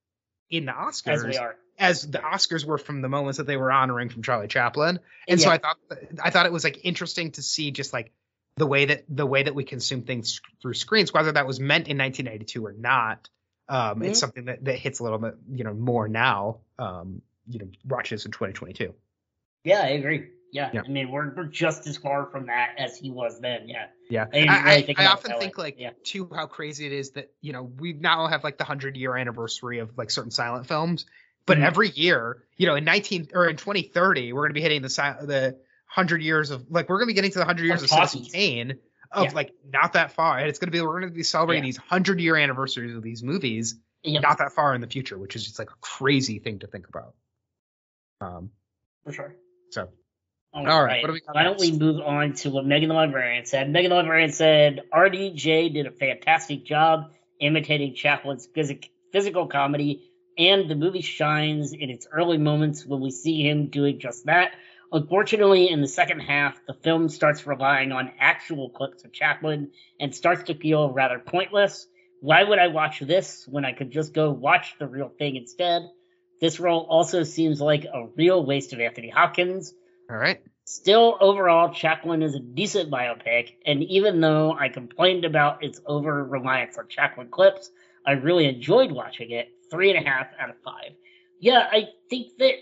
in 0.51 0.67
the 0.67 0.73
Oscars 0.73 1.13
as 1.15 1.25
we 1.25 1.37
are. 1.37 1.57
as 1.79 2.03
the 2.09 2.19
Oscars 2.19 2.65
were 2.65 2.79
from 2.79 3.03
the 3.03 3.09
moments 3.09 3.39
that 3.39 3.47
they 3.47 3.57
were 3.57 3.73
honoring 3.73 4.09
from 4.11 4.23
Charlie 4.23 4.49
Chaplin. 4.49 5.01
And 5.29 5.41
so 5.41 5.49
I 5.51 5.59
thought 5.59 5.77
I 6.23 6.31
thought 6.31 6.47
it 6.47 6.53
was 6.53 6.65
like 6.65 6.81
interesting 6.85 7.33
to 7.33 7.43
see 7.43 7.71
just 7.73 7.93
like 7.93 8.13
the 8.57 8.67
way 8.67 8.85
that 8.87 9.05
the 9.09 9.27
way 9.27 9.43
that 9.43 9.55
we 9.55 9.65
consume 9.65 10.03
things 10.03 10.41
through 10.61 10.75
screens, 10.75 11.13
whether 11.13 11.33
that 11.33 11.47
was 11.47 11.59
meant 11.59 11.89
in 11.89 11.97
1992 11.99 12.65
or 12.67 12.73
not. 12.73 13.29
Um, 13.69 14.01
Mhm. 14.01 14.07
It's 14.09 14.19
something 14.19 14.47
that, 14.47 14.65
that 14.65 14.77
hits 14.79 14.99
a 14.99 15.05
little 15.05 15.19
bit, 15.19 15.35
you 15.49 15.63
know, 15.65 15.73
more 15.73 16.09
now. 16.09 16.59
Um, 16.79 17.23
you 17.51 17.59
know, 17.59 17.69
watch 17.85 18.11
this 18.11 18.25
in 18.25 18.33
2022. 18.33 18.95
Yeah, 19.65 19.81
I 19.83 19.89
agree. 19.89 20.29
Yeah. 20.53 20.71
Yeah. 20.73 20.83
I 20.85 20.89
mean, 20.89 21.11
we're 21.11 21.33
we're 21.35 21.45
just 21.45 21.87
as 21.87 21.97
far 21.97 22.27
from 22.27 22.47
that 22.47 22.75
as 22.79 22.97
he 22.97 23.11
was 23.11 23.41
then. 23.41 23.69
Yeah. 23.69 23.87
Yeah, 24.09 24.27
I 24.33 24.39
didn't 24.39 24.49
I, 24.51 24.63
really 24.65 24.77
I, 24.77 24.83
think 24.83 25.01
I 25.01 25.07
often 25.07 25.39
think 25.39 25.57
way. 25.57 25.65
like 25.65 25.79
Yeah. 25.79 25.91
too 26.05 26.29
how 26.35 26.47
crazy 26.47 26.87
it 26.87 26.93
is 26.93 27.11
that 27.13 27.31
you 27.41 27.53
know 27.53 27.63
we 27.63 27.93
now 27.93 28.27
have 28.27 28.43
like 28.43 28.59
the 28.59 28.65
hundred 28.65 28.97
year 28.97 29.17
anniversary 29.17 29.79
of 29.79 29.97
like 29.97 30.11
certain 30.11 30.31
silent 30.33 30.67
films, 30.67 31.07
but 31.47 31.59
Mhm. 31.59 31.65
every 31.67 31.89
year, 31.91 32.43
you 32.57 32.67
know, 32.67 32.75
in 32.75 32.85
nineteen 32.85 33.29
or 33.33 33.49
in 33.49 33.57
twenty 33.57 33.83
thirty, 33.83 34.33
we're 34.33 34.43
gonna 34.43 34.55
be 34.55 34.61
hitting 34.63 34.83
the 34.83 34.89
si- 34.91 35.03
the 35.23 35.59
hundred 35.87 36.23
years 36.23 36.51
of 36.51 36.69
like 36.71 36.89
we're 36.89 36.99
gonna 36.99 37.07
be 37.07 37.15
getting 37.15 37.31
to 37.33 37.39
the 37.39 37.45
hundred 37.45 37.67
years 37.67 37.81
Of 37.83 37.85
of 37.85 37.91
Citizen 37.91 38.21
talkies. 38.21 38.33
Kane 38.33 38.79
of 39.13 39.25
Yeah. 39.27 39.31
like 39.33 39.53
not 39.73 39.93
that 39.93 40.13
far, 40.13 40.39
and 40.39 40.49
it's 40.49 40.59
gonna 40.59 40.73
be 40.73 40.81
we're 40.81 41.01
gonna 41.01 41.13
be 41.13 41.23
celebrating 41.23 41.63
Yeah. 41.63 41.69
these 41.69 41.77
hundred 41.77 42.21
year 42.21 42.35
anniversaries 42.37 42.95
of 42.97 43.03
these 43.05 43.23
movies 43.23 43.77
Yeah. 44.03 44.19
not 44.21 44.39
that 44.39 44.51
far 44.53 44.75
in 44.75 44.81
the 44.81 44.87
future, 44.89 45.17
which 45.19 45.37
is 45.37 45.45
just 45.45 45.59
like 45.61 45.71
a 45.71 45.75
crazy 45.81 46.41
thing 46.41 46.59
to 46.61 46.67
think 46.67 46.89
about. 46.89 47.15
Um, 48.21 48.51
for 49.05 49.13
sure. 49.13 49.35
so 49.71 49.89
All 50.53 50.69
All 50.69 50.85
right, 50.85 51.03
what 51.03 51.09
do 51.09 51.13
we 51.15 51.21
got 51.21 51.35
Why 51.35 51.45
don't 51.45 51.59
we 51.59 51.73
move 51.73 52.01
on 52.01 52.35
to 52.35 52.51
what 52.51 52.67
Megan 52.67 52.89
the 52.89 52.95
Librarian 52.95 53.47
said? 53.47 53.71
Megan 53.71 53.91
the 53.91 53.97
Librarian 53.97 54.33
said 54.33 54.83
RDJ 54.93 55.73
did 55.73 55.87
a 55.87 55.91
fantastic 55.91 56.65
job 56.65 57.13
imitating 57.41 57.95
Chaplin's 57.95 58.47
physic- 58.55 58.91
physical 59.13 59.47
comedy, 59.47 60.11
and 60.39 60.71
the 60.71 60.75
movie 60.75 61.01
shines 61.01 61.73
in 61.73 61.91
its 61.91 62.07
early 62.13 62.39
moments 62.39 62.85
when 62.85 63.01
we 63.01 63.11
see 63.11 63.49
him 63.49 63.69
doing 63.69 63.99
just 63.99 64.27
that. 64.27 64.53
Unfortunately, 64.93 65.71
in 65.71 65.81
the 65.81 65.89
second 65.89 66.21
half, 66.21 66.61
the 66.67 66.75
film 66.75 67.09
starts 67.09 67.47
relying 67.47 67.93
on 67.93 68.13
actual 68.19 68.71
clips 68.71 69.05
of 69.05 69.13
Chaplin 69.13 69.71
and 70.01 70.15
starts 70.15 70.45
to 70.45 70.55
feel 70.55 70.91
rather 70.91 71.19
pointless. 71.19 71.87
Why 72.21 72.43
would 72.43 72.59
I 72.59 72.69
watch 72.69 73.01
this 73.01 73.47
when 73.47 73.65
I 73.65 73.73
could 73.73 73.93
just 73.93 74.13
go 74.13 74.31
watch 74.31 74.75
the 74.79 74.89
real 74.89 75.09
thing 75.09 75.37
instead? 75.37 75.83
This 76.41 76.59
role 76.59 76.87
also 76.89 77.23
seems 77.23 77.61
like 77.61 77.85
a 77.85 78.07
real 78.17 78.45
waste 78.45 78.73
of 78.73 78.81
Anthony 78.81 79.11
Hopkins. 79.11 79.75
all 80.11 80.17
right, 80.17 80.41
Still, 80.65 81.19
overall, 81.21 81.73
Chaplin 81.75 82.23
is 82.23 82.37
a 82.37 82.39
decent 82.39 82.91
biopic, 82.91 83.55
and 83.67 83.83
even 83.83 84.21
though 84.21 84.53
I 84.53 84.69
complained 84.69 85.25
about 85.25 85.65
its 85.65 85.81
over 85.85 86.23
reliance 86.25 86.79
on 86.79 86.87
Chaplin 86.89 87.29
clips, 87.29 87.71
I 88.07 88.13
really 88.13 88.47
enjoyed 88.47 88.93
watching 88.93 89.33
it. 89.33 89.49
Three 89.71 89.91
and 89.91 90.05
a 90.05 90.09
half 90.09 90.29
out 90.39 90.51
of 90.51 90.57
five. 90.65 90.93
Yeah, 91.41 91.67
I 91.71 91.89
think 92.09 92.37
that 92.39 92.55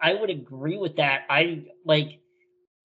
I 0.00 0.14
would 0.14 0.30
agree 0.30 0.76
with 0.76 0.96
that. 0.96 1.22
I 1.28 1.64
like 1.84 2.20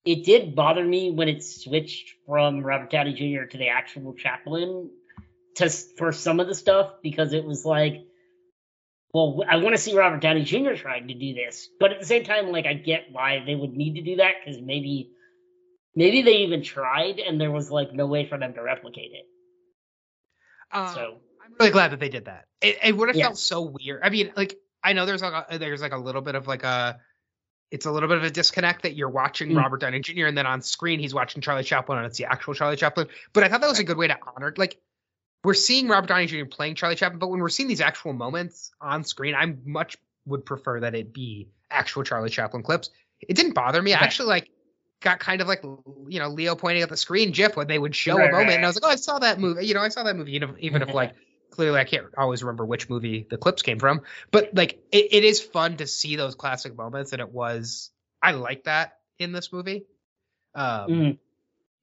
it 0.05 0.25
did 0.25 0.55
bother 0.55 0.83
me 0.83 1.11
when 1.11 1.29
it 1.29 1.43
switched 1.43 2.15
from 2.25 2.61
Robert 2.61 2.89
Downey 2.89 3.13
Jr. 3.13 3.45
to 3.45 3.57
the 3.57 3.69
actual 3.69 4.13
Chaplin 4.13 4.89
to 5.55 5.69
for 5.69 6.11
some 6.11 6.39
of 6.39 6.47
the 6.47 6.55
stuff 6.55 6.95
because 7.01 7.33
it 7.33 7.45
was 7.45 7.63
like 7.63 8.05
well, 9.13 9.43
I 9.47 9.57
want 9.57 9.75
to 9.75 9.81
see 9.81 9.95
Robert 9.95 10.21
Downey 10.21 10.43
Jr. 10.43 10.73
trying 10.73 11.07
to 11.07 11.13
do 11.13 11.33
this, 11.35 11.69
but 11.79 11.91
at 11.91 11.99
the 11.99 12.05
same 12.05 12.23
time, 12.23 12.51
like 12.51 12.65
I 12.65 12.73
get 12.73 13.05
why 13.11 13.43
they 13.45 13.55
would 13.55 13.73
need 13.73 13.95
to 13.95 14.01
do 14.01 14.15
that 14.17 14.33
because 14.43 14.59
maybe, 14.61 15.11
maybe 15.95 16.23
they 16.23 16.37
even 16.37 16.63
tried 16.63 17.19
and 17.19 17.39
there 17.39 17.51
was 17.51 17.69
like 17.69 17.93
no 17.93 18.07
way 18.07 18.25
for 18.27 18.37
them 18.39 18.53
to 18.55 18.61
replicate 18.63 19.11
it. 19.13 19.25
um, 20.75 20.93
So 20.93 21.17
I'm 21.45 21.53
really 21.59 21.71
glad 21.71 21.91
that 21.91 21.99
they 21.99 22.09
did 22.09 22.25
that. 22.25 22.45
It, 22.61 22.77
it 22.83 22.97
would 22.97 23.09
have 23.09 23.15
Yeah. 23.15 23.25
felt 23.25 23.37
so 23.37 23.61
weird. 23.61 24.01
I 24.03 24.09
mean, 24.09 24.31
like 24.35 24.57
I 24.83 24.93
know 24.93 25.05
there's 25.05 25.21
like 25.21 25.45
a, 25.49 25.57
there's 25.59 25.81
like 25.81 25.93
a 25.93 25.97
little 25.97 26.21
bit 26.21 26.35
of 26.35 26.47
like 26.47 26.63
a 26.63 26.99
it's 27.71 27.85
a 27.85 27.91
little 27.91 28.09
bit 28.09 28.17
of 28.17 28.23
a 28.23 28.29
disconnect 28.29 28.83
that 28.83 28.95
you're 28.95 29.09
watching 29.09 29.49
Mm. 29.49 29.57
Robert 29.57 29.81
Downey 29.81 29.99
Jr. 29.99 30.25
and 30.27 30.37
then 30.37 30.45
on 30.45 30.61
screen 30.61 30.99
he's 30.99 31.13
watching 31.13 31.41
Charlie 31.41 31.63
Chaplin 31.63 31.97
and 31.99 32.07
it's 32.07 32.17
the 32.17 32.25
actual 32.25 32.53
Charlie 32.53 32.75
Chaplin. 32.77 33.07
But 33.33 33.43
I 33.43 33.47
thought 33.47 33.61
that 33.61 33.67
was 33.69 33.79
a 33.79 33.83
good 33.83 33.97
way 33.97 34.07
to 34.07 34.17
honor 34.35 34.53
like 34.57 34.79
we're 35.43 35.53
seeing 35.53 35.87
Robert 35.87 36.07
Downey 36.07 36.27
Jr. 36.27 36.45
playing 36.45 36.75
Charlie 36.75 36.95
Chaplin, 36.95 37.19
but 37.19 37.29
when 37.29 37.39
we're 37.39 37.49
seeing 37.49 37.67
these 37.69 37.81
actual 37.81 38.13
moments 38.13 38.71
on 38.79 39.03
screen, 39.03 39.35
I 39.35 39.53
much 39.65 39.97
would 40.25 40.45
prefer 40.45 40.79
that 40.81 40.95
it 40.95 41.13
be 41.13 41.49
actual 41.69 42.03
Charlie 42.03 42.29
Chaplin 42.29 42.63
clips. 42.63 42.89
It 43.19 43.35
didn't 43.35 43.53
bother 43.53 43.81
me. 43.81 43.93
I 43.93 43.99
actually 43.99 44.29
like 44.29 44.49
got 45.01 45.19
kind 45.19 45.41
of 45.41 45.47
like 45.47 45.61
you 45.63 46.19
know 46.19 46.29
Leo 46.29 46.55
pointing 46.55 46.81
at 46.81 46.89
the 46.89 46.97
screen 46.97 47.31
GIF 47.31 47.55
when 47.55 47.67
they 47.67 47.77
would 47.77 47.95
show 47.95 48.17
Right, 48.17 48.29
a 48.29 48.31
moment, 48.31 48.47
right, 48.47 48.55
and 48.55 48.65
I 48.65 48.67
was 48.69 48.75
like, 48.75 48.85
oh, 48.85 48.93
I 48.93 48.95
saw 48.95 49.19
that 49.19 49.39
movie. 49.39 49.65
You 49.65 49.73
know, 49.73 49.81
I 49.81 49.89
saw 49.89 50.03
that 50.03 50.15
movie. 50.15 50.33
Even 50.33 50.81
if, 50.81 50.93
like 50.93 51.13
clearly 51.51 51.79
I 51.79 51.83
can't 51.83 52.07
always 52.17 52.41
remember 52.41 52.65
which 52.65 52.89
movie 52.89 53.27
the 53.29 53.37
clips 53.37 53.61
came 53.61 53.79
from, 53.79 54.01
but 54.31 54.55
like 54.55 54.79
it, 54.91 55.09
it 55.11 55.23
is 55.23 55.41
fun 55.41 55.77
to 55.77 55.87
see 55.87 56.15
those 56.15 56.35
classic 56.35 56.75
moments, 56.77 57.11
and 57.11 57.21
it 57.21 57.29
was 57.29 57.91
I 58.21 58.31
like 58.31 58.63
that 58.63 58.99
in 59.19 59.33
this 59.33 59.51
movie. 59.51 59.85
Um, 60.55 60.91
Mhm. 60.91 61.17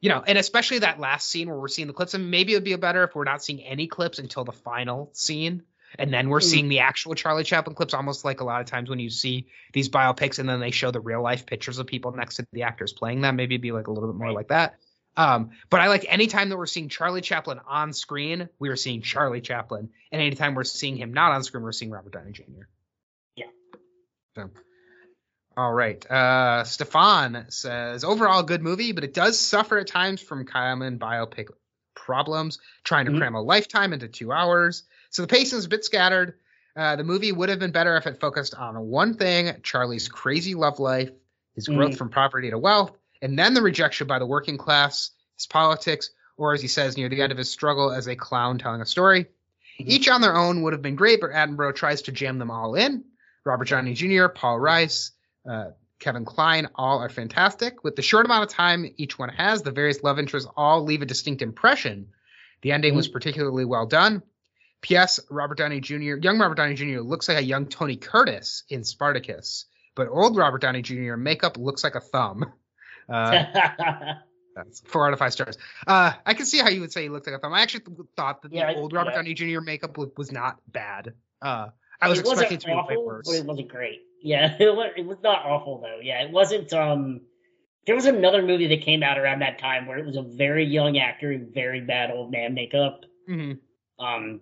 You 0.01 0.09
know, 0.09 0.23
and 0.27 0.39
especially 0.39 0.79
that 0.81 0.99
last 1.01 1.29
scene 1.29 1.49
where 1.49 1.59
we're 1.59 1.69
seeing 1.69 1.89
the 1.89 1.95
clips, 1.95 2.15
and 2.15 2.31
maybe 2.31 2.53
it 2.53 2.57
would 2.57 2.65
be 2.65 2.75
better 2.77 3.05
if 3.05 3.15
we're 3.15 3.25
not 3.25 3.43
seeing 3.45 3.63
any 3.63 3.87
clips 3.87 4.19
until 4.19 4.45
the 4.45 4.53
final 4.53 5.11
scene. 5.13 5.63
and 5.99 6.15
then 6.15 6.29
we're 6.29 6.39
Mm. 6.39 6.45
seeing 6.45 6.69
the 6.69 6.79
actual 6.79 7.17
Charlie 7.17 7.43
Chaplin 7.43 7.75
clips, 7.75 7.95
almost 7.95 8.25
like 8.25 8.41
a 8.41 8.45
lot 8.45 8.61
of 8.61 8.69
times 8.69 8.89
when 8.89 9.01
you 9.01 9.11
see 9.11 9.49
these 9.73 9.89
biopics 9.89 10.39
and 10.39 10.49
then 10.49 10.61
they 10.61 10.71
show 10.71 10.93
the 10.93 11.01
real 11.01 11.21
life 11.21 11.47
pictures 11.47 11.81
of 11.81 11.87
people 11.89 12.13
next 12.13 12.37
to 12.37 12.47
the 12.53 12.63
actors 12.63 12.93
playing 12.93 13.23
them. 13.23 13.35
Maybe 13.35 13.57
it'd 13.57 13.61
be 13.63 13.73
like 13.73 13.89
a 13.89 13.91
little 13.91 14.09
bit 14.09 14.17
more 14.17 14.29
Right. 14.29 14.37
like 14.37 14.49
that. 14.51 14.77
Um, 15.17 15.51
but 15.69 15.81
I 15.81 15.89
like 15.89 16.07
anytime 16.09 16.49
that 16.51 16.57
we're 16.57 16.67
seeing 16.67 16.89
Charlie 16.91 17.23
Chaplin 17.23 17.59
on 17.67 17.93
screen, 17.93 18.49
we 18.61 18.69
are 18.69 18.77
seeing 18.77 19.03
Charlie 19.03 19.41
Chaplin, 19.41 19.91
and 20.13 20.23
anytime 20.23 20.55
we're 20.55 20.63
seeing 20.63 20.97
him 20.97 21.13
not 21.13 21.33
on 21.33 21.43
screen, 21.43 21.65
we're 21.65 21.73
seeing 21.73 21.91
Robert 21.91 22.13
Downey 22.13 22.31
Jr. 22.31 22.45
Yeah. 23.35 23.47
So, 24.37 24.49
all 25.57 25.73
right. 25.73 26.09
Uh, 26.11 26.65
Stefan 26.65 27.47
says 27.49 28.05
overall 28.05 28.43
good 28.43 28.63
movie, 28.63 28.93
but 28.93 29.05
it 29.05 29.15
does 29.15 29.39
suffer 29.39 29.79
at 29.79 29.87
times 29.87 30.21
from 30.21 30.45
common 30.45 30.99
biopic 30.99 31.49
problems, 31.95 32.59
trying 32.85 33.07
to 33.07 33.13
Mhm. 33.13 33.19
cram 33.19 33.35
a 33.35 33.43
lifetime 33.43 33.93
into 33.93 34.09
two 34.09 34.33
hours. 34.33 34.85
So 35.11 35.23
the 35.23 35.29
pacing 35.29 35.59
is 35.59 35.67
a 35.67 35.69
bit 35.69 35.85
scattered. 35.85 36.39
Uh, 36.77 36.97
the 36.97 37.05
movie 37.05 37.33
would 37.33 37.49
have 37.49 37.59
been 37.59 37.73
better 37.73 37.97
if 37.97 38.07
it 38.07 38.21
focused 38.21 38.55
on 38.55 38.79
one 38.79 39.15
thing: 39.15 39.61
Charlie's 39.63 40.09
crazy 40.09 40.55
love 40.55 40.79
life, 40.79 41.11
his 41.55 41.67
growth 41.67 41.93
Mhm. 41.93 41.99
from 41.99 42.11
poverty 42.11 42.51
to 42.51 42.59
wealth, 42.59 42.97
and 43.21 43.39
then 43.39 43.55
the 43.55 43.61
rejection 43.63 44.07
by 44.07 44.19
the 44.19 44.27
working 44.27 44.57
class, 44.57 45.11
his 45.37 45.47
politics, 45.47 46.11
or 46.37 46.55
as 46.55 46.63
he 46.63 46.69
says 46.69 46.97
near 46.97 47.09
the 47.09 47.21
end 47.21 47.33
of 47.33 47.39
his 47.39 47.51
struggle 47.51 47.91
as 47.91 48.07
a 48.07 48.17
clown 48.17 48.57
telling 48.59 48.81
a 48.81 48.87
story. 48.87 49.25
Mhm. 49.79 49.89
Each 49.89 50.09
on 50.09 50.21
their 50.21 50.37
own 50.37 50.63
would 50.63 50.73
have 50.73 50.81
been 50.83 50.97
great, 50.97 51.21
but 51.21 51.33
Attenborough 51.33 51.75
tries 51.75 52.03
to 52.03 52.13
jam 52.13 52.39
them 52.39 52.51
all 52.51 52.77
in. 52.77 53.05
Robert 53.45 53.69
Downey 53.69 53.95
Jr., 53.95 54.29
Paul 54.29 54.59
Rhys, 54.61 55.13
uh, 55.49 55.71
Kevin 55.99 56.25
Kline, 56.25 56.69
all 56.75 56.99
are 56.99 57.09
fantastic. 57.09 57.85
With 57.85 57.95
the 57.95 58.03
short 58.03 58.25
amount 58.25 58.45
of 58.45 58.51
time 58.51 58.93
each 58.97 59.19
one 59.19 59.29
has, 59.29 59.63
the 59.63 59.71
various 59.71 60.03
love 60.03 60.19
interests 60.19 60.51
all 60.57 60.83
leave 60.83 61.03
a 61.03 61.07
distinct 61.07 61.43
impression. 61.43 62.09
The 62.63 62.73
ending 62.73 62.95
was 62.95 63.09
particularly 63.09 63.65
well 63.65 63.87
done. 63.87 64.23
P.S. 64.83 65.21
Robert 65.31 65.59
Downey 65.59 65.81
Jr., 65.81 66.17
young 66.17 66.39
Robert 66.39 66.57
Downey 66.57 66.75
Jr. 66.75 67.01
looks 67.01 67.29
like 67.29 67.37
a 67.39 67.43
young 67.43 67.67
Tony 67.67 67.97
Curtis 67.97 68.65
in 68.71 68.83
Spartacus, 68.83 69.67
but 69.95 70.09
old 70.09 70.37
Robert 70.37 70.63
Downey 70.63 70.81
Jr. 70.81 71.17
makeup 71.17 71.59
looks 71.59 71.85
like 71.85 71.95
a 71.95 72.01
thumb. 72.01 72.47
Uh, 73.09 73.45
that's 74.57 74.81
four 74.81 75.07
out 75.07 75.13
of 75.13 75.19
five 75.19 75.33
stars. 75.33 75.59
Uh, 75.87 76.13
I 76.25 76.33
can 76.35 76.47
see 76.47 76.59
how 76.59 76.71
you 76.71 76.81
would 76.81 76.93
say 76.93 77.03
he 77.03 77.09
looked 77.11 77.27
like 77.27 77.37
a 77.37 77.39
thumb. 77.39 77.53
I 77.53 77.61
actually 77.61 77.85
thought 78.17 78.43
that 78.43 78.53
Yeah, 78.53 78.73
the 78.73 78.79
old 78.79 78.93
Robert 78.95 79.11
yeah. 79.11 79.17
Downey 79.17 79.35
Jr. 79.35 79.61
makeup 79.61 79.99
was, 79.99 80.09
was 80.17 80.33
not 80.33 80.61
bad. 80.67 81.13
Uh, 81.43 81.69
I 82.01 82.09
was 82.09 82.19
it 82.19 82.23
expecting 82.23 82.45
wasn't 82.45 82.53
it 82.53 82.61
to 82.61 82.67
be 82.67 82.97
way 82.97 83.05
worse. 83.05 83.29
but 83.29 83.37
it 83.37 83.45
wasn't 83.45 83.69
great. 83.69 84.01
Yeah, 84.23 84.57
it 84.61 84.75
was, 84.75 84.93
it 84.97 85.07
was 85.07 85.19
not 85.23 85.45
awful 85.45 85.81
though. 85.81 86.01
Yeah, 86.03 86.23
it 86.23 86.31
wasn't. 86.31 86.73
Um, 86.73 87.23
there 87.87 87.95
was 87.95 88.07
another 88.07 88.43
movie 88.43 88.69
that 88.69 88.83
came 88.83 89.03
out 89.03 89.19
around 89.19 89.41
that 89.41 89.59
time 89.59 89.87
where 89.87 89.99
it 89.99 90.07
was 90.07 90.17
a 90.17 90.23
very 90.23 90.67
young 90.67 90.99
actor 90.99 91.33
in 91.33 91.51
very 91.53 91.81
bad 91.81 92.11
old 92.11 92.31
man 92.31 92.55
makeup. 92.55 93.01
hmm 93.27 93.53
Um, 93.99 94.41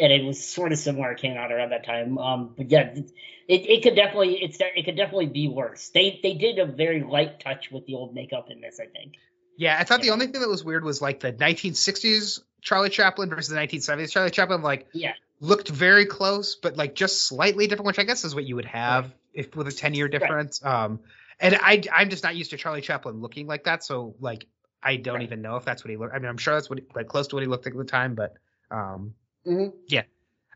and 0.00 0.12
it 0.12 0.24
was 0.24 0.44
sort 0.44 0.72
of 0.72 0.78
similar. 0.78 1.12
It 1.12 1.20
came 1.20 1.36
out 1.36 1.50
around 1.52 1.70
that 1.70 1.84
time. 1.84 2.18
Um, 2.18 2.54
but 2.56 2.70
yeah, 2.70 2.94
it, 2.94 3.10
it 3.48 3.82
could 3.82 3.96
definitely 3.96 4.42
it's 4.42 4.58
it 4.60 4.84
could 4.84 4.96
definitely 4.96 5.26
be 5.26 5.48
worse. 5.48 5.90
They 5.90 6.20
they 6.22 6.34
did 6.34 6.58
a 6.58 6.66
very 6.66 7.02
light 7.02 7.40
touch 7.40 7.70
with 7.70 7.86
the 7.86 7.94
old 7.94 8.14
makeup 8.14 8.48
in 8.50 8.60
this. 8.60 8.78
I 8.80 8.86
think. 8.86 9.14
Yeah, 9.56 9.76
I 9.78 9.82
thought 9.82 10.02
the 10.02 10.10
only 10.10 10.28
thing 10.28 10.40
that 10.40 10.48
was 10.48 10.62
weird 10.64 10.84
was 10.84 11.02
like 11.02 11.18
the 11.18 11.32
1960s 11.32 12.42
Charlie 12.62 12.90
Chaplin 12.90 13.28
versus 13.28 13.48
the 13.48 13.56
1970s 13.56 14.12
Charlie 14.12 14.30
Chaplin. 14.30 14.62
Like, 14.62 14.86
Yeah. 14.92 15.14
Looked 15.40 15.68
very 15.68 16.06
close, 16.06 16.56
but 16.56 16.76
like 16.76 16.94
just 16.94 17.26
slightly 17.26 17.66
different, 17.66 17.86
which 17.86 17.98
I 17.98 18.04
guess 18.04 18.24
is 18.24 18.34
what 18.34 18.44
you 18.44 18.56
would 18.56 18.64
have 18.66 19.14
if 19.32 19.54
with 19.54 19.68
a 19.68 19.72
10 19.72 19.94
year 19.94 20.08
difference. 20.08 20.64
Um, 20.64 21.00
and 21.40 21.56
I 21.60 21.82
I'm 21.92 22.10
just 22.10 22.24
not 22.24 22.34
used 22.36 22.50
to 22.50 22.56
Charlie 22.56 22.80
Chaplin 22.80 23.20
looking 23.20 23.46
like 23.46 23.64
that, 23.64 23.84
so 23.84 24.16
like 24.20 24.46
I 24.82 24.96
don't 24.96 25.16
Right. 25.16 25.22
even 25.24 25.42
know 25.42 25.56
if 25.56 25.64
that's 25.64 25.84
what 25.84 25.90
he 25.90 25.96
looked. 25.96 26.14
I 26.14 26.18
mean, 26.18 26.28
I'm 26.28 26.38
sure 26.38 26.54
that's 26.54 26.68
what 26.68 26.80
like 26.94 27.08
close 27.08 27.28
to 27.28 27.36
what 27.36 27.42
he 27.42 27.48
looked 27.48 27.66
like 27.66 27.74
at 27.74 27.78
the 27.78 27.84
time, 27.84 28.14
but 28.14 28.34
um, 28.70 29.14
Mhm. 29.46 29.72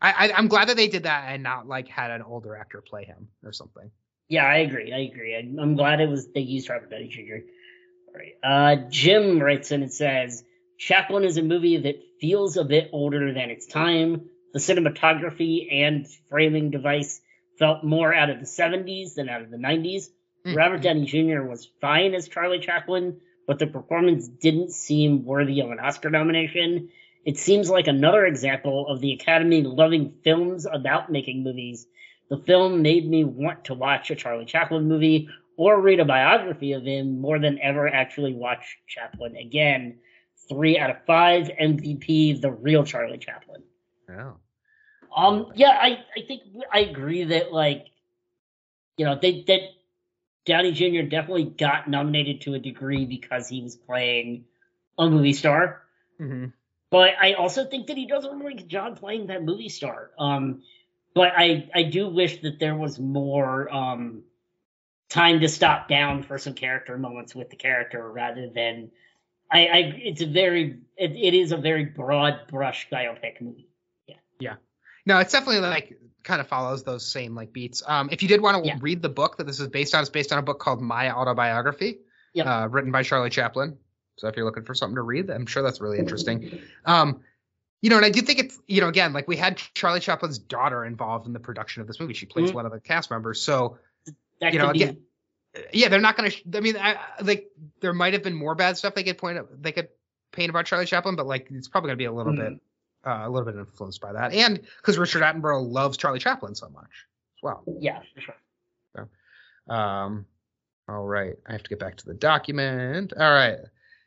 I, 0.00 0.10
I 0.28 0.32
I'm 0.32 0.48
glad 0.48 0.68
that 0.68 0.76
they 0.76 0.88
did 0.88 1.04
that 1.04 1.26
and 1.28 1.42
not 1.44 1.68
like 1.68 1.86
had 1.86 2.10
an 2.10 2.22
older 2.22 2.56
actor 2.56 2.80
play 2.82 3.04
him 3.04 3.28
or 3.44 3.52
something. 3.52 3.90
Yeah, 4.28 4.44
I 4.44 4.58
agree. 4.58 4.92
I 4.92 4.98
agree. 5.00 5.36
I, 5.36 5.38
I'm 5.38 5.76
glad 5.76 6.00
it 6.00 6.08
was 6.08 6.26
they 6.32 6.40
used 6.40 6.68
Robert 6.68 6.90
Downey 6.90 7.08
Jr. 7.08 7.36
All 8.08 8.14
right. 8.14 8.34
Uh, 8.42 8.88
Jim 8.90 9.40
writes 9.40 9.70
in 9.70 9.82
and 9.82 9.92
says 9.92 10.42
Chaplin 10.78 11.22
is 11.22 11.36
a 11.36 11.42
movie 11.42 11.76
that 11.76 12.02
feels 12.20 12.56
a 12.56 12.64
bit 12.64 12.90
older 12.92 13.32
than 13.32 13.50
its 13.50 13.66
time. 13.66 14.28
The 14.52 14.58
cinematography 14.58 15.72
and 15.72 16.06
framing 16.28 16.70
device 16.70 17.20
felt 17.58 17.84
more 17.84 18.12
out 18.12 18.30
of 18.30 18.38
the 18.38 18.46
70s 18.46 19.14
than 19.14 19.28
out 19.28 19.42
of 19.42 19.50
the 19.50 19.56
90s. 19.56 20.08
Hmm. 20.44 20.54
Robert 20.54 20.82
Downey 20.82 21.06
Jr. 21.06 21.42
was 21.42 21.68
fine 21.80 22.14
as 22.14 22.28
Charlie 22.28 22.58
Chaplin, 22.60 23.20
but 23.46 23.58
the 23.58 23.66
performance 23.66 24.28
didn't 24.28 24.72
seem 24.72 25.24
worthy 25.24 25.60
of 25.60 25.70
an 25.70 25.80
Oscar 25.80 26.10
nomination. 26.10 26.90
It 27.24 27.38
seems 27.38 27.70
like 27.70 27.86
another 27.86 28.26
example 28.26 28.88
of 28.88 29.00
the 29.00 29.12
Academy 29.12 29.62
loving 29.62 30.14
films 30.24 30.66
about 30.70 31.10
making 31.10 31.44
movies. 31.44 31.86
The 32.28 32.38
film 32.38 32.82
made 32.82 33.08
me 33.08 33.24
want 33.24 33.66
to 33.66 33.74
watch 33.74 34.10
a 34.10 34.16
Charlie 34.16 34.44
Chaplin 34.44 34.88
movie 34.88 35.28
or 35.56 35.80
read 35.80 36.00
a 36.00 36.04
biography 36.04 36.72
of 36.72 36.84
him 36.84 37.20
more 37.20 37.38
than 37.38 37.60
ever 37.60 37.86
actually 37.86 38.34
watch 38.34 38.78
Chaplin 38.88 39.36
again. 39.36 39.98
Three 40.48 40.78
out 40.78 40.90
of 40.90 41.04
five 41.06 41.48
MVP, 41.48 42.40
the 42.40 42.50
real 42.50 42.84
Charlie 42.84 43.18
Chaplin. 43.18 43.62
Oh. 44.10 44.36
Um, 45.14 45.52
yeah, 45.54 45.70
I, 45.70 46.04
I 46.16 46.26
think 46.26 46.42
I 46.72 46.80
agree 46.80 47.24
that 47.24 47.52
like, 47.52 47.86
you 48.96 49.04
know, 49.04 49.18
they 49.20 49.44
that 49.46 49.60
Downey 50.44 50.72
Jr. 50.72 51.02
definitely 51.02 51.44
got 51.44 51.88
nominated 51.88 52.42
to 52.42 52.54
a 52.54 52.58
degree 52.58 53.04
because 53.04 53.48
he 53.48 53.62
was 53.62 53.76
playing 53.76 54.44
a 54.98 55.08
movie 55.08 55.32
star. 55.32 55.82
hmm 56.18 56.46
But 56.90 57.10
I 57.20 57.34
also 57.34 57.64
think 57.64 57.86
that 57.88 57.96
he 57.96 58.06
does 58.06 58.24
a 58.24 58.34
really 58.34 58.54
good 58.54 58.68
job 58.68 58.98
playing 58.98 59.28
that 59.28 59.42
movie 59.44 59.68
star. 59.68 60.10
Um, 60.18 60.62
but 61.14 61.32
I 61.36 61.68
I 61.74 61.82
do 61.84 62.08
wish 62.08 62.40
that 62.42 62.58
there 62.58 62.76
was 62.76 62.98
more 62.98 63.72
um 63.72 64.24
time 65.08 65.40
to 65.40 65.48
stop 65.48 65.88
down 65.88 66.22
for 66.22 66.38
some 66.38 66.54
character 66.54 66.96
moments 66.96 67.34
with 67.34 67.50
the 67.50 67.56
character 67.56 68.10
rather 68.10 68.48
than 68.48 68.90
I, 69.50 69.66
I 69.66 69.78
it's 69.96 70.22
a 70.22 70.26
very 70.26 70.80
it, 70.96 71.12
it 71.12 71.34
is 71.34 71.52
a 71.52 71.56
very 71.58 71.84
broad 71.84 72.48
brush 72.48 72.88
biopic 72.90 73.40
movie. 73.40 73.68
No, 75.06 75.18
it's 75.18 75.32
definitely 75.32 75.60
like 75.60 75.98
kind 76.22 76.40
of 76.40 76.46
follows 76.48 76.84
those 76.84 77.04
same 77.04 77.34
like 77.34 77.52
beats. 77.52 77.82
Um, 77.86 78.08
if 78.12 78.22
you 78.22 78.28
did 78.28 78.40
want 78.40 78.62
to 78.62 78.68
Yeah. 78.68 78.78
read 78.80 79.02
the 79.02 79.08
book 79.08 79.38
that 79.38 79.46
this 79.46 79.58
is 79.60 79.68
based 79.68 79.94
on, 79.94 80.00
it's 80.02 80.10
based 80.10 80.32
on 80.32 80.38
a 80.38 80.42
book 80.42 80.60
called 80.60 80.80
My 80.80 81.10
Autobiography, 81.10 81.98
Yep. 82.34 82.46
uh, 82.46 82.68
written 82.70 82.92
by 82.92 83.02
Charlie 83.02 83.30
Chaplin. 83.30 83.76
So 84.18 84.28
if 84.28 84.36
you're 84.36 84.44
looking 84.44 84.64
for 84.64 84.74
something 84.74 84.94
to 84.96 85.02
read, 85.02 85.30
I'm 85.30 85.46
sure 85.46 85.62
that's 85.62 85.80
really 85.80 85.98
interesting. 85.98 86.60
Um, 86.84 87.22
you 87.80 87.90
know, 87.90 87.96
and 87.96 88.04
I 88.06 88.10
do 88.10 88.20
think 88.20 88.38
it's 88.38 88.58
you 88.68 88.80
know 88.80 88.88
again 88.88 89.12
like 89.12 89.26
we 89.26 89.36
had 89.36 89.56
Charlie 89.74 89.98
Chaplin's 90.00 90.38
daughter 90.38 90.84
involved 90.84 91.26
in 91.26 91.32
the 91.32 91.40
production 91.40 91.80
of 91.80 91.88
this 91.88 91.98
movie. 91.98 92.14
She 92.14 92.26
plays 92.26 92.50
Mhm. 92.50 92.54
one 92.54 92.66
of 92.66 92.72
the 92.72 92.80
cast 92.80 93.10
members. 93.10 93.40
So 93.42 93.78
That 94.40 94.52
You 94.52 94.58
know, 94.58 94.72
be 94.72 94.82
again, 94.82 95.02
yeah, 95.72 95.88
they're 95.88 96.00
not 96.00 96.16
going 96.16 96.30
to. 96.30 96.56
I 96.56 96.60
mean, 96.60 96.76
I, 96.76 96.98
like 97.22 97.50
there 97.80 97.92
might 97.92 98.12
have 98.12 98.22
been 98.24 98.34
more 98.34 98.54
bad 98.56 98.76
stuff 98.76 98.94
they 98.94 99.04
could 99.04 99.18
point 99.18 99.38
they 99.62 99.70
could 99.72 99.88
paint 100.32 100.50
about 100.50 100.66
Charlie 100.66 100.86
Chaplin, 100.86 101.14
but 101.16 101.26
like 101.26 101.48
it's 101.50 101.68
probably 101.68 101.88
going 101.88 101.96
to 101.98 102.02
be 102.02 102.06
a 102.06 102.12
little 102.12 102.32
Mhm. 102.32 102.36
bit, 102.36 102.62
uh, 103.06 103.22
a 103.24 103.30
little 103.30 103.50
bit 103.50 103.58
influenced 103.58 104.00
by 104.00 104.12
that, 104.12 104.32
and 104.32 104.60
because 104.78 104.98
Richard 104.98 105.22
Attenborough 105.22 105.70
loves 105.70 105.96
Charlie 105.96 106.18
Chaplin 106.18 106.54
so 106.54 106.68
much 106.68 106.90
as 107.36 107.42
well. 107.42 107.62
yeah, 107.80 108.00
for 108.14 108.20
sure. 108.20 108.34
Um, 109.68 110.26
all 110.88 111.06
right, 111.06 111.34
I 111.46 111.52
have 111.52 111.62
to 111.62 111.68
get 111.68 111.78
back 111.78 111.96
to 111.98 112.06
the 112.06 112.14
document. 112.14 113.12
All 113.16 113.32
right, 113.32 113.58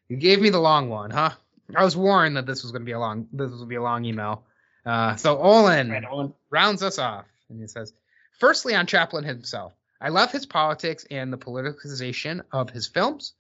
you 0.10 0.18
gave 0.18 0.41
me 0.41 0.50
the 0.50 0.60
long 0.60 0.89
one, 0.89 1.12
huh? 1.12 1.32
I 1.76 1.84
was 1.84 1.96
warned 1.96 2.38
that 2.38 2.46
this 2.46 2.62
was 2.62 2.72
going 2.72 2.82
to 2.82 2.86
be 2.86 2.91
a 2.91 3.00
long, 3.00 3.28
this 3.32 3.50
was 3.50 3.60
going 3.60 3.68
to 3.68 3.70
be 3.70 3.76
a 3.76 3.82
long 3.82 4.06
email. 4.06 4.43
Uh, 4.86 5.16
so 5.16 5.39
Olin 5.39 5.89
Right 5.89 6.04
rounds 6.52 6.84
us 6.84 7.00
off 7.00 7.26
and 7.50 7.60
he 7.60 7.68
says 7.68 7.93
firstly 8.39 8.76
on 8.76 8.86
chaplin 8.86 9.24
himself 9.24 9.74
i 10.02 10.10
love 10.10 10.32
his 10.32 10.46
politics 10.46 11.06
and 11.12 11.32
the 11.32 11.38
politicization 11.38 12.41
of 12.52 12.70
his 12.70 12.88
films 12.88 13.34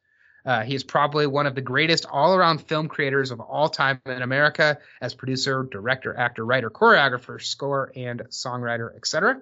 uh, 0.45 0.61
he 0.61 0.75
is 0.75 0.83
probably 0.83 1.25
one 1.25 1.47
of 1.47 1.55
the 1.55 1.61
greatest 1.61 2.05
all-around 2.05 2.59
film 2.59 2.87
creators 2.87 3.31
of 3.31 3.39
all 3.39 3.69
time 3.69 3.99
in 4.05 4.21
america 4.21 4.77
as 5.01 5.13
producer 5.13 5.67
director 5.71 6.15
actor 6.17 6.45
writer 6.45 6.69
choreographer 6.69 7.41
score 7.41 7.91
and 7.95 8.21
songwriter 8.29 8.95
etc 8.95 9.41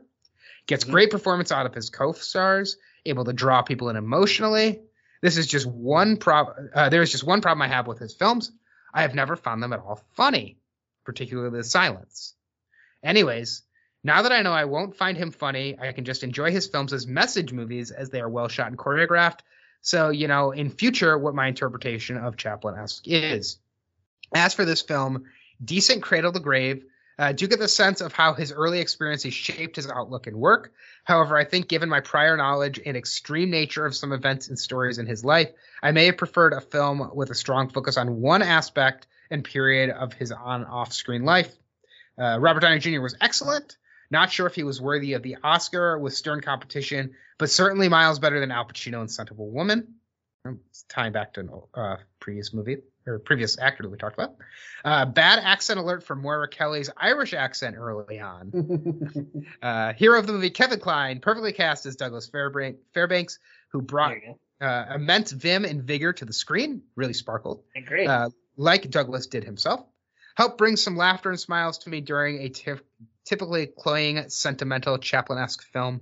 gets 0.68 0.86
Mhm. 0.86 0.92
great 0.92 1.12
performance 1.12 1.52
out 1.52 1.66
of 1.66 1.74
his 1.74 1.90
co-stars 1.90 2.78
able 3.06 3.26
to 3.26 3.34
draw 3.34 3.62
people 3.62 3.90
in 3.90 3.96
emotionally 3.96 4.82
this 5.22 5.38
is 5.38 5.48
just 5.48 5.66
one 5.66 6.18
problem 6.18 6.70
uh, 6.74 6.90
there 6.90 7.02
is 7.02 7.12
just 7.12 7.24
one 7.26 7.42
problem 7.42 7.62
i 7.62 7.68
have 7.68 7.88
with 7.88 8.00
his 8.00 8.14
films 8.14 8.52
i 8.94 9.02
have 9.02 9.16
never 9.16 9.36
found 9.36 9.62
them 9.62 9.74
at 9.74 9.80
all 9.80 10.02
funny 10.14 10.58
particularly 11.06 11.58
the 11.58 11.64
silence 11.64 12.36
Anyways, 13.04 13.64
now 14.06 14.22
that 14.22 14.32
I 14.32 14.42
know 14.44 14.54
I 14.54 14.64
won't 14.64 14.96
find 14.96 15.18
him 15.18 15.32
funny, 15.32 15.78
I 15.78 15.92
can 15.92 16.06
just 16.06 16.24
enjoy 16.24 16.52
his 16.52 16.68
films 16.68 16.94
as 16.94 17.06
message 17.06 17.52
movies 17.52 17.92
as 17.92 18.10
they 18.10 18.22
are 18.22 18.30
well 18.30 18.48
shot 18.48 18.68
and 18.68 18.78
choreographed. 18.78 19.40
So, 19.84 20.10
you 20.10 20.30
know, 20.30 20.52
in 20.52 20.70
future, 20.70 21.18
what 21.18 21.36
my 21.36 21.48
interpretation 21.48 22.18
of 22.18 22.38
Chaplin 22.38 22.76
esque 22.80 23.08
is. 23.08 23.60
As 24.34 24.54
for 24.54 24.66
this 24.66 24.82
film, 24.82 25.26
decent 25.64 26.02
cradle 26.02 26.32
to 26.32 26.40
grave. 26.40 26.86
Uh, 27.20 27.32
do 27.32 27.48
get 27.48 27.60
the 27.60 27.68
sense 27.68 28.02
of 28.02 28.12
how 28.12 28.34
his 28.34 28.52
early 28.52 28.80
experiences 28.80 29.34
shaped 29.34 29.76
his 29.76 29.88
outlook 29.88 30.26
and 30.26 30.36
work. 30.36 30.74
However, 31.04 31.38
I 31.38 31.44
think 31.44 31.68
given 31.68 31.88
my 31.88 32.00
prior 32.00 32.36
knowledge 32.38 32.80
and 32.84 32.98
extreme 32.98 33.52
nature 33.52 33.86
of 33.86 33.96
some 33.96 34.14
events 34.14 34.48
and 34.48 34.58
stories 34.58 34.98
in 34.98 35.06
his 35.06 35.24
life, 35.24 35.50
I 35.84 35.92
may 35.92 36.08
have 36.08 36.18
preferred 36.18 36.54
a 36.54 36.62
film 36.62 37.12
with 37.14 37.30
a 37.30 37.36
strong 37.36 37.70
focus 37.70 37.98
on 37.98 38.22
one 38.22 38.42
aspect 38.42 39.06
and 39.30 39.44
period 39.44 39.92
of 39.92 40.14
his 40.14 40.32
on 40.32 40.66
off 40.66 40.92
screen 40.94 41.24
life. 41.24 41.54
Uh, 42.18 42.40
Robert 42.40 42.62
Downey 42.62 42.80
Jr. 42.80 43.02
was 43.02 43.16
excellent. 43.22 43.78
Not 44.14 44.32
sure 44.32 44.46
if 44.46 44.54
he 44.54 44.62
was 44.62 44.80
worthy 44.80 45.14
of 45.14 45.24
the 45.24 45.38
Oscar 45.44 45.98
with 45.98 46.14
stern 46.14 46.40
competition, 46.40 47.16
but 47.40 47.50
certainly 47.50 47.90
miles 47.90 48.20
better 48.20 48.40
than 48.40 48.52
Al 48.52 48.64
Pacino 48.64 49.02
in 49.02 49.08
Scent 49.08 49.32
of 49.32 49.40
a 49.40 49.44
Woman. 49.44 49.96
It's 50.46 50.84
tying 50.84 51.14
back 51.14 51.34
to 51.34 51.66
a 51.74 51.80
uh, 51.80 51.98
previous 52.20 52.54
movie 52.54 52.78
or 53.08 53.18
previous 53.18 53.58
actor 53.58 53.82
that 53.82 53.90
we 53.90 53.98
talked 53.98 54.14
about. 54.14 54.36
Uh, 54.86 55.06
bad 55.06 55.40
accent 55.40 55.80
alert 55.80 56.04
for 56.04 56.16
Moira 56.16 56.48
Kelly's 56.48 56.92
Irish 56.96 57.34
accent 57.34 57.76
early 57.76 58.20
on. 58.20 59.48
uh, 59.64 59.94
hero 59.94 60.20
of 60.20 60.28
the 60.28 60.34
movie, 60.34 60.52
Kevin 60.52 60.80
Kline, 60.80 61.20
perfectly 61.20 61.52
cast 61.52 61.88
as 61.88 61.96
Douglas 61.96 62.28
Fairbanks, 62.28 63.40
who 63.70 63.82
brought 63.82 64.18
uh, 64.62 64.86
immense 64.94 65.32
vim 65.32 65.66
and 65.66 65.82
vigor 65.82 66.14
to 66.14 66.24
the 66.24 66.34
screen. 66.34 66.84
Really 66.96 67.14
sparkled. 67.14 67.64
Great. 67.88 68.08
Uh, 68.08 68.30
like 68.58 68.92
Douglas 68.92 69.26
did 69.26 69.44
himself. 69.44 69.84
Helped 70.36 70.60
bring 70.60 70.76
some 70.76 70.98
laughter 70.98 71.32
and 71.32 71.40
smiles 71.40 71.80
to 71.80 71.90
me 71.90 72.00
during 72.00 72.44
a 72.44 72.50
typically 73.26 73.68
cloying, 73.68 74.30
sentimental 74.30 74.98
Chaplin-esque 74.98 75.64
film. 75.64 76.02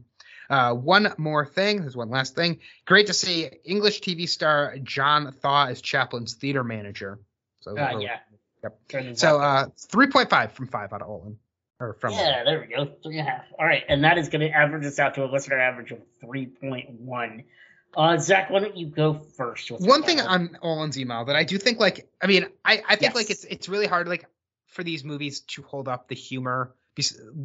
Uh, 0.50 0.74
one 0.74 1.14
more 1.18 1.46
thing. 1.46 1.82
There's 1.82 1.96
one 1.96 2.10
last 2.10 2.36
thing. 2.36 2.60
Great 2.86 3.08
to 3.08 3.14
see 3.14 3.50
English 3.64 4.02
TV 4.02 4.28
star 4.28 4.76
John 4.84 5.32
Thaw 5.32 5.68
as 5.68 5.82
Chaplin's 5.82 6.34
theater 6.34 6.64
manager. 6.64 7.20
So 7.62 7.78
uh, 7.78 8.00
yeah. 8.00 8.18
Yep. 8.64 9.18
So 9.18 9.40
uh, 9.40 9.68
3.5 9.94 10.52
from 10.52 10.68
5 10.68 10.94
out 10.94 11.02
of 11.02 11.10
Olin. 11.10 11.38
Or 11.80 11.94
from 11.94 12.14
yeah, 12.14 12.44
there 12.44 12.60
we 12.60 12.76
go. 12.76 12.92
Three 13.02 13.18
and 13.18 13.28
a 13.28 13.32
half. 13.32 13.46
All 13.58 13.66
right. 13.66 13.84
And 13.90 14.04
that 14.04 14.20
is 14.20 14.30
going 14.30 14.42
to 14.42 14.50
average 14.50 14.86
us 14.86 15.00
out 15.00 15.16
to 15.16 15.24
a 15.24 15.30
listener 15.32 15.58
average 15.58 15.92
of 15.92 16.00
3.1. 16.24 17.44
Uh, 17.98 18.18
Zach, 18.18 18.50
why 18.52 18.60
don't 18.60 18.78
you 18.78 18.86
go 18.86 19.16
first? 19.16 19.72
One 19.72 20.04
thing 20.04 20.22
on 20.22 20.58
Olin's 20.62 21.00
email 21.00 21.26
that 21.26 21.36
I 21.36 21.44
do 21.44 21.58
think, 21.58 21.80
like, 21.80 22.08
I 22.22 22.28
mean, 22.28 22.46
I, 22.64 22.84
I 22.88 22.96
think 22.96 23.02
yes. 23.02 23.16
like 23.16 23.30
it's 23.32 23.44
it's 23.46 23.68
really 23.68 23.88
hard, 23.88 24.08
like, 24.08 24.26
for 24.68 24.84
these 24.84 25.04
movies 25.04 25.42
to 25.42 25.64
hold 25.64 25.88
up 25.88 26.08
the 26.08 26.16
humor 26.16 26.74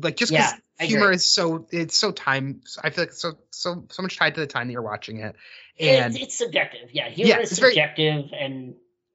like 0.02 0.16
just 0.16 0.32
because 0.32 0.54
yeah, 0.80 0.86
humor 0.86 1.12
is 1.12 1.24
so 1.24 1.66
it's 1.70 1.96
so 1.96 2.10
time 2.10 2.60
i 2.82 2.90
feel 2.90 3.04
like 3.04 3.12
so 3.12 3.32
so 3.50 3.84
so 3.90 4.02
much 4.02 4.16
tied 4.18 4.34
to 4.34 4.40
the 4.40 4.46
time 4.46 4.66
that 4.66 4.72
you're 4.72 4.82
watching 4.82 5.20
it. 5.20 5.36
And 5.78 6.14
it's, 6.14 6.24
it's 6.24 6.38
subjective 6.38 6.90
yeah 6.92 7.08
humor 7.08 7.30
yeah, 7.30 7.40
is 7.40 7.50
subjective 7.50 8.30
very, 8.30 8.42
and 8.44 8.74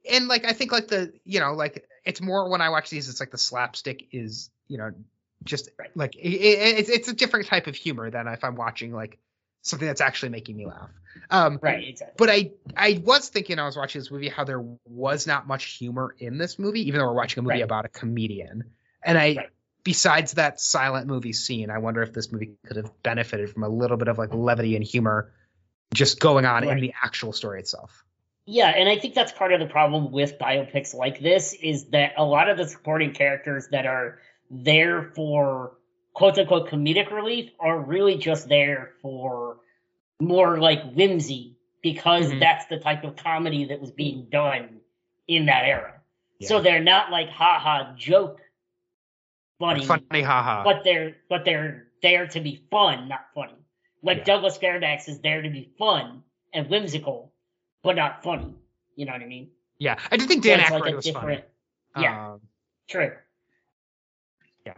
and 0.09 0.27
like 0.27 0.45
i 0.45 0.53
think 0.53 0.71
like 0.71 0.87
the 0.87 1.11
you 1.25 1.39
know 1.39 1.53
like 1.53 1.85
it's 2.05 2.21
more 2.21 2.49
when 2.49 2.61
i 2.61 2.69
watch 2.69 2.89
these 2.89 3.09
it's 3.09 3.19
like 3.19 3.31
the 3.31 3.37
slapstick 3.37 4.07
is 4.11 4.49
you 4.67 4.77
know 4.77 4.91
just 5.43 5.69
right. 5.77 5.89
like 5.95 6.15
it, 6.15 6.29
it, 6.29 6.79
it's 6.79 6.89
it's 6.89 7.07
a 7.09 7.13
different 7.13 7.47
type 7.47 7.67
of 7.67 7.75
humor 7.75 8.09
than 8.09 8.27
if 8.27 8.43
i'm 8.43 8.55
watching 8.55 8.93
like 8.93 9.19
something 9.63 9.87
that's 9.87 10.01
actually 10.01 10.29
making 10.29 10.57
me 10.57 10.65
laugh. 10.65 10.89
Um 11.29 11.59
right 11.61 11.87
exactly. 11.89 12.15
but 12.17 12.29
i 12.29 12.51
i 12.75 13.01
was 13.03 13.29
thinking 13.29 13.59
i 13.59 13.65
was 13.65 13.75
watching 13.75 13.99
this 13.99 14.09
movie 14.09 14.29
how 14.29 14.43
there 14.43 14.63
was 14.85 15.27
not 15.27 15.45
much 15.45 15.65
humor 15.65 16.15
in 16.17 16.37
this 16.37 16.57
movie 16.57 16.87
even 16.87 16.99
though 16.99 17.07
we're 17.07 17.13
watching 17.13 17.41
a 17.41 17.43
movie 17.43 17.55
right. 17.55 17.63
about 17.63 17.85
a 17.85 17.89
comedian. 17.89 18.63
And 19.03 19.17
i 19.17 19.35
right 19.35 19.49
besides 19.83 20.33
that 20.33 20.59
silent 20.59 21.07
movie 21.07 21.33
scene, 21.33 21.69
I 21.69 21.79
wonder 21.79 22.01
if 22.01 22.13
this 22.13 22.31
movie 22.31 22.55
could 22.65 22.77
have 22.77 22.91
benefited 23.03 23.49
from 23.49 23.63
a 23.63 23.69
little 23.69 23.97
bit 23.97 24.07
of 24.07 24.17
like 24.17 24.33
levity 24.33 24.75
and 24.75 24.83
humor 24.83 25.31
just 25.93 26.19
going 26.19 26.45
on 26.45 26.63
right. 26.63 26.77
in 26.77 26.81
the 26.81 26.93
actual 27.01 27.33
story 27.33 27.59
itself. 27.59 28.03
Yeah, 28.45 28.69
and 28.69 28.89
I 28.89 28.97
think 28.97 29.13
that's 29.13 29.31
part 29.31 29.53
of 29.53 29.59
the 29.59 29.67
problem 29.67 30.11
with 30.11 30.39
biopics 30.39 30.95
like 30.95 31.19
this 31.19 31.53
is 31.53 31.85
that 31.85 32.13
a 32.17 32.25
lot 32.25 32.49
of 32.49 32.57
the 32.57 32.67
supporting 32.67 33.13
characters 33.13 33.67
that 33.71 33.85
are 33.85 34.19
there 34.49 35.11
for 35.15 35.73
quote 36.13 36.37
unquote 36.37 36.69
comedic 36.69 37.11
relief 37.11 37.51
are 37.59 37.79
really 37.79 38.17
just 38.17 38.49
there 38.49 38.93
for 39.01 39.57
more 40.19 40.59
like 40.59 40.93
whimsy 40.93 41.55
because 41.81 42.27
mm-hmm. 42.27 42.39
that's 42.39 42.65
the 42.65 42.77
type 42.77 43.03
of 43.03 43.15
comedy 43.15 43.65
that 43.65 43.79
was 43.79 43.91
being 43.91 44.27
done 44.31 44.81
in 45.27 45.45
that 45.45 45.63
era. 45.65 46.01
Yeah. 46.39 46.47
So 46.47 46.61
they're 46.61 46.83
not 46.83 47.11
like 47.11 47.29
haha 47.29 47.93
joke 47.95 48.39
funny, 49.61 49.85
funny, 49.85 50.21
haha. 50.21 50.63
But 50.63 50.83
they're 50.83 51.15
but 51.29 51.45
they're 51.45 51.87
there 52.01 52.27
to 52.27 52.39
be 52.39 52.63
fun, 52.69 53.07
not 53.07 53.27
funny. 53.33 53.55
Like 54.03 54.19
yeah. 54.19 54.23
Douglas 54.25 54.57
Fairbanks 54.57 55.07
is 55.07 55.19
there 55.21 55.41
to 55.41 55.49
be 55.49 55.71
fun 55.77 56.23
and 56.53 56.69
whimsical, 56.69 57.31
but 57.83 57.95
not 57.95 58.23
funny. 58.23 58.55
You 58.95 59.05
know 59.05 59.13
what 59.13 59.21
I 59.21 59.27
mean? 59.27 59.49
Yeah, 59.79 59.97
I 60.11 60.17
do 60.17 60.25
think 60.25 60.43
Dan 60.43 60.59
so 60.59 60.65
Aykroyd 60.65 60.81
like 60.81 60.95
was 60.95 61.05
different. 61.05 61.43
Funny. 61.93 62.05
Yeah, 62.05 62.33
um, 62.33 62.41
true. 62.89 63.11
Yeah, 64.65 64.73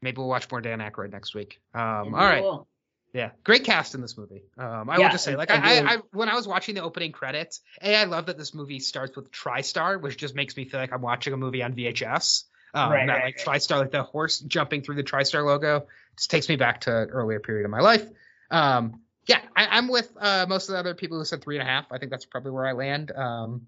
maybe 0.00 0.18
we'll 0.18 0.28
watch 0.28 0.50
more 0.50 0.60
Dan 0.60 0.78
Aykroyd 0.78 1.12
next 1.12 1.34
week. 1.34 1.60
Um, 1.74 1.82
all 1.82 2.10
right. 2.12 2.42
Will. 2.42 2.68
Yeah, 3.12 3.30
great 3.44 3.64
cast 3.64 3.94
in 3.94 4.00
this 4.00 4.16
movie. 4.16 4.42
Um, 4.56 4.88
I 4.88 4.96
yeah, 4.96 5.04
will 5.04 5.12
just 5.12 5.24
say, 5.24 5.36
like, 5.36 5.50
I, 5.50 5.56
I, 5.56 5.94
I, 5.94 5.96
when 6.12 6.30
I 6.30 6.34
was 6.34 6.48
watching 6.48 6.74
the 6.74 6.82
opening 6.82 7.12
credits, 7.12 7.60
a 7.82 7.94
I 7.94 8.04
love 8.04 8.26
that 8.26 8.38
this 8.38 8.54
movie 8.54 8.78
starts 8.78 9.14
with 9.14 9.30
TriStar, 9.30 10.00
which 10.00 10.16
just 10.16 10.34
makes 10.34 10.56
me 10.56 10.64
feel 10.64 10.80
like 10.80 10.94
I'm 10.94 11.02
watching 11.02 11.34
a 11.34 11.36
movie 11.36 11.62
on 11.62 11.74
VHS. 11.74 12.44
Um, 12.74 12.90
right, 12.90 13.06
that 13.06 13.12
right, 13.12 13.24
like 13.24 13.46
right. 13.46 13.60
TriStar, 13.60 13.78
like 13.78 13.90
the 13.90 14.02
horse 14.02 14.38
jumping 14.38 14.82
through 14.82 14.96
the 14.96 15.02
TriStar 15.02 15.44
logo, 15.44 15.86
just 16.16 16.30
takes 16.30 16.48
me 16.48 16.56
back 16.56 16.82
to 16.82 17.02
an 17.02 17.10
earlier 17.10 17.40
period 17.40 17.64
of 17.64 17.70
my 17.70 17.80
life. 17.80 18.06
Um, 18.50 19.00
yeah, 19.26 19.40
I, 19.54 19.78
am 19.78 19.88
with 19.88 20.10
uh, 20.18 20.46
most 20.48 20.68
of 20.68 20.72
the 20.72 20.78
other 20.78 20.94
people 20.94 21.18
who 21.18 21.24
said 21.24 21.42
three 21.42 21.56
and 21.56 21.62
a 21.62 21.70
half. 21.70 21.86
I 21.92 21.98
think 21.98 22.10
that's 22.10 22.24
probably 22.24 22.50
where 22.50 22.66
I 22.66 22.72
land. 22.72 23.12
Um, 23.12 23.66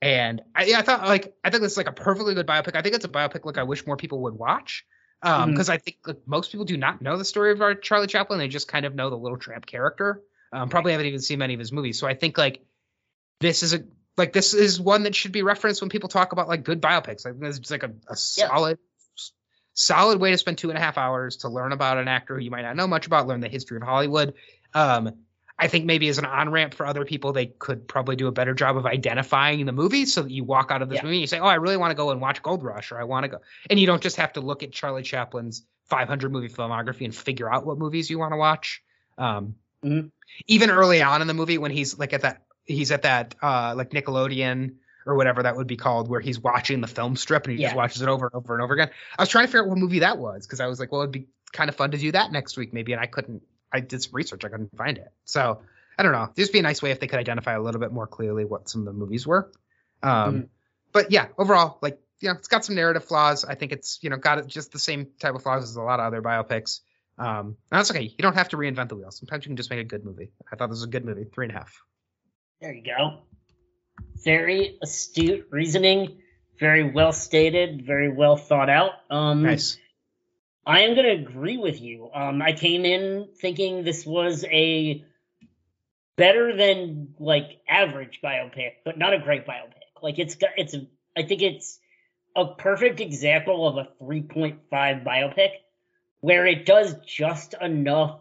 and 0.00 0.42
I, 0.54 0.64
yeah, 0.64 0.78
I 0.78 0.82
thought 0.82 1.04
like 1.04 1.34
I 1.44 1.50
think 1.50 1.64
it's 1.64 1.76
like 1.76 1.88
a 1.88 1.92
perfectly 1.92 2.34
good 2.34 2.46
biopic. 2.46 2.74
I 2.74 2.82
think 2.82 2.94
it's 2.94 3.04
a 3.04 3.08
biopic 3.08 3.44
like 3.44 3.58
I 3.58 3.64
wish 3.64 3.86
more 3.86 3.96
people 3.96 4.22
would 4.22 4.34
watch 4.34 4.86
because 5.20 5.42
um, 5.44 5.54
mm-hmm. 5.54 5.70
I 5.70 5.76
think 5.76 5.98
like, 6.06 6.16
most 6.26 6.50
people 6.50 6.64
do 6.64 6.78
not 6.78 7.02
know 7.02 7.18
the 7.18 7.24
story 7.24 7.52
of 7.52 7.60
our 7.60 7.74
Charlie 7.74 8.06
Chaplin. 8.06 8.38
They 8.38 8.48
just 8.48 8.68
kind 8.68 8.86
of 8.86 8.94
know 8.94 9.10
the 9.10 9.18
Little 9.18 9.36
Tramp 9.36 9.66
character. 9.66 10.22
Um, 10.52 10.68
probably 10.68 10.92
haven't 10.92 11.06
even 11.06 11.20
seen 11.20 11.38
many 11.38 11.54
of 11.54 11.60
his 11.60 11.70
movies. 11.70 11.98
So 11.98 12.06
I 12.06 12.14
think 12.14 12.38
like 12.38 12.64
this 13.40 13.62
is 13.62 13.74
a 13.74 13.84
like 14.16 14.32
this 14.32 14.54
is 14.54 14.80
one 14.80 15.04
that 15.04 15.14
should 15.14 15.32
be 15.32 15.42
referenced 15.42 15.80
when 15.80 15.90
people 15.90 16.08
talk 16.08 16.32
about 16.32 16.48
like 16.48 16.64
good 16.64 16.80
biopics. 16.80 17.24
Like 17.24 17.38
this 17.38 17.58
is 17.58 17.70
like 17.70 17.82
a, 17.82 17.92
a 18.08 18.16
solid 18.16 18.78
solid 19.74 20.20
way 20.20 20.30
to 20.30 20.38
spend 20.38 20.58
two 20.58 20.68
and 20.68 20.78
a 20.78 20.80
half 20.80 20.98
hours 20.98 21.38
to 21.38 21.48
learn 21.48 21.72
about 21.72 21.98
an 21.98 22.08
actor 22.08 22.36
who 22.36 22.42
you 22.42 22.50
might 22.50 22.62
not 22.62 22.76
know 22.76 22.86
much 22.86 23.06
about, 23.06 23.26
learn 23.26 23.40
the 23.40 23.48
history 23.48 23.76
of 23.76 23.82
Hollywood. 23.82 24.34
Um, 24.74 25.12
I 25.58 25.68
think 25.68 25.84
maybe 25.84 26.08
as 26.08 26.18
an 26.18 26.24
on 26.24 26.50
ramp 26.50 26.74
for 26.74 26.86
other 26.86 27.04
people, 27.04 27.32
they 27.32 27.46
could 27.46 27.86
probably 27.86 28.16
do 28.16 28.28
a 28.28 28.32
better 28.32 28.54
job 28.54 28.76
of 28.78 28.86
identifying 28.86 29.66
the 29.66 29.72
movie 29.72 30.06
so 30.06 30.22
that 30.22 30.30
you 30.30 30.42
walk 30.42 30.70
out 30.70 30.80
of 30.80 30.88
this 30.88 30.96
yeah. 30.96 31.02
movie 31.02 31.16
and 31.16 31.20
you 31.20 31.26
say, 31.26 31.38
Oh, 31.38 31.46
I 31.46 31.56
really 31.56 31.76
want 31.76 31.90
to 31.90 31.94
go 31.94 32.10
and 32.10 32.20
watch 32.20 32.42
Gold 32.42 32.62
Rush, 32.62 32.92
or 32.92 33.00
I 33.00 33.04
want 33.04 33.24
to 33.24 33.28
go. 33.28 33.38
And 33.68 33.78
you 33.78 33.86
don't 33.86 34.02
just 34.02 34.16
have 34.16 34.32
to 34.34 34.40
look 34.40 34.62
at 34.62 34.72
Charlie 34.72 35.02
Chaplin's 35.02 35.64
500 35.86 36.32
movie 36.32 36.48
filmography 36.48 37.04
and 37.04 37.14
figure 37.14 37.52
out 37.52 37.66
what 37.66 37.78
movies 37.78 38.08
you 38.08 38.18
want 38.18 38.32
to 38.32 38.38
watch. 38.38 38.82
Um, 39.18 39.56
mm-hmm. 39.84 40.08
Even 40.46 40.70
early 40.70 41.02
on 41.02 41.20
in 41.20 41.28
the 41.28 41.34
movie, 41.34 41.58
when 41.58 41.72
he's 41.72 41.98
like 41.98 42.14
at 42.14 42.22
that 42.22 42.42
he's 42.70 42.90
at 42.90 43.02
that 43.02 43.34
uh 43.42 43.74
like 43.76 43.90
Nickelodeon 43.90 44.74
or 45.06 45.14
whatever 45.14 45.42
that 45.42 45.56
would 45.56 45.66
be 45.66 45.76
called, 45.76 46.08
where 46.08 46.20
he's 46.20 46.38
watching 46.38 46.80
the 46.80 46.86
film 46.86 47.16
strip 47.16 47.44
and 47.44 47.56
he 47.56 47.62
yeah. 47.62 47.68
just 47.68 47.76
watches 47.76 48.02
it 48.02 48.08
over 48.08 48.26
and 48.26 48.34
over 48.34 48.54
and 48.54 48.62
over 48.62 48.74
again. 48.74 48.90
I 49.18 49.22
was 49.22 49.28
trying 49.28 49.44
to 49.44 49.48
figure 49.48 49.62
out 49.62 49.68
what 49.68 49.78
movie 49.78 50.00
that 50.00 50.18
was 50.18 50.46
because 50.46 50.60
I 50.60 50.66
was 50.66 50.78
like, 50.78 50.92
well, 50.92 51.00
it'd 51.02 51.12
be 51.12 51.26
kind 51.52 51.68
of 51.68 51.76
fun 51.76 51.90
to 51.92 51.98
do 51.98 52.12
that 52.12 52.32
next 52.32 52.56
week 52.56 52.72
maybe, 52.72 52.92
and 52.92 53.00
I 53.00 53.06
couldn't. 53.06 53.42
I 53.72 53.80
did 53.80 54.02
some 54.02 54.12
research, 54.14 54.44
I 54.44 54.48
couldn't 54.48 54.76
find 54.76 54.98
it. 54.98 55.12
So 55.24 55.62
I 55.98 56.02
don't 56.02 56.12
know. 56.12 56.28
Would 56.36 56.52
be 56.52 56.58
a 56.58 56.62
nice 56.62 56.82
way 56.82 56.90
if 56.90 57.00
they 57.00 57.06
could 57.06 57.18
identify 57.18 57.52
a 57.52 57.60
little 57.60 57.80
bit 57.80 57.92
more 57.92 58.06
clearly 58.06 58.44
what 58.44 58.68
some 58.68 58.80
of 58.80 58.86
the 58.86 58.92
movies 58.92 59.26
were. 59.26 59.50
Um, 60.02 60.34
mm 60.34 60.48
But 60.92 61.12
yeah, 61.12 61.28
overall, 61.38 61.78
like 61.82 62.00
you 62.20 62.28
know, 62.28 62.34
it's 62.34 62.48
got 62.48 62.64
some 62.64 62.74
narrative 62.74 63.04
flaws. 63.04 63.44
I 63.44 63.54
think 63.54 63.72
it's 63.72 63.98
you 64.02 64.10
know 64.10 64.16
got 64.16 64.46
just 64.46 64.72
the 64.72 64.78
same 64.78 65.08
type 65.20 65.34
of 65.34 65.42
flaws 65.42 65.64
as 65.64 65.76
a 65.76 65.82
lot 65.82 66.00
of 66.00 66.06
other 66.06 66.22
biopics. 66.22 66.80
Um, 67.18 67.56
and 67.70 67.78
that's 67.78 67.90
okay. 67.90 68.02
You 68.02 68.16
don't 68.18 68.34
have 68.34 68.48
to 68.50 68.56
reinvent 68.56 68.88
the 68.88 68.96
wheel. 68.96 69.10
Sometimes 69.10 69.44
you 69.44 69.50
can 69.50 69.56
just 69.56 69.70
make 69.70 69.80
a 69.80 69.84
good 69.84 70.04
movie. 70.04 70.32
I 70.50 70.56
thought 70.56 70.68
this 70.68 70.78
was 70.78 70.84
a 70.84 70.90
good 70.90 71.04
movie. 71.04 71.24
Three 71.24 71.46
and 71.46 71.54
a 71.54 71.58
half. 71.58 71.82
There 72.60 72.74
you 72.74 72.82
go. 72.82 73.20
Very 74.22 74.78
astute 74.82 75.46
reasoning, 75.50 76.18
very 76.58 76.90
well 76.92 77.12
stated, 77.12 77.86
very 77.86 78.10
well 78.10 78.36
thought 78.36 78.68
out. 78.68 78.92
Um, 79.08 79.44
nice. 79.44 79.78
I 80.66 80.80
am 80.80 80.94
going 80.94 81.06
to 81.06 81.24
agree 81.24 81.56
with 81.56 81.80
you. 81.80 82.10
Um, 82.14 82.42
I 82.42 82.52
came 82.52 82.84
in 82.84 83.28
thinking 83.40 83.82
this 83.82 84.04
was 84.04 84.44
a 84.44 85.02
better 86.16 86.54
than 86.54 87.14
like 87.18 87.62
average 87.66 88.20
biopic, 88.22 88.72
but 88.84 88.98
not 88.98 89.14
a 89.14 89.18
great 89.18 89.46
biopic. 89.46 90.02
Like 90.02 90.18
it's 90.18 90.34
got 90.34 90.50
it's 90.58 90.76
I 91.16 91.22
think 91.22 91.40
it's 91.40 91.78
a 92.36 92.44
perfect 92.44 93.00
example 93.00 93.66
of 93.66 93.78
a 93.78 93.88
3.5 94.04 94.60
biopic 94.70 95.50
where 96.20 96.46
it 96.46 96.66
does 96.66 96.94
just 97.06 97.54
enough 97.58 98.20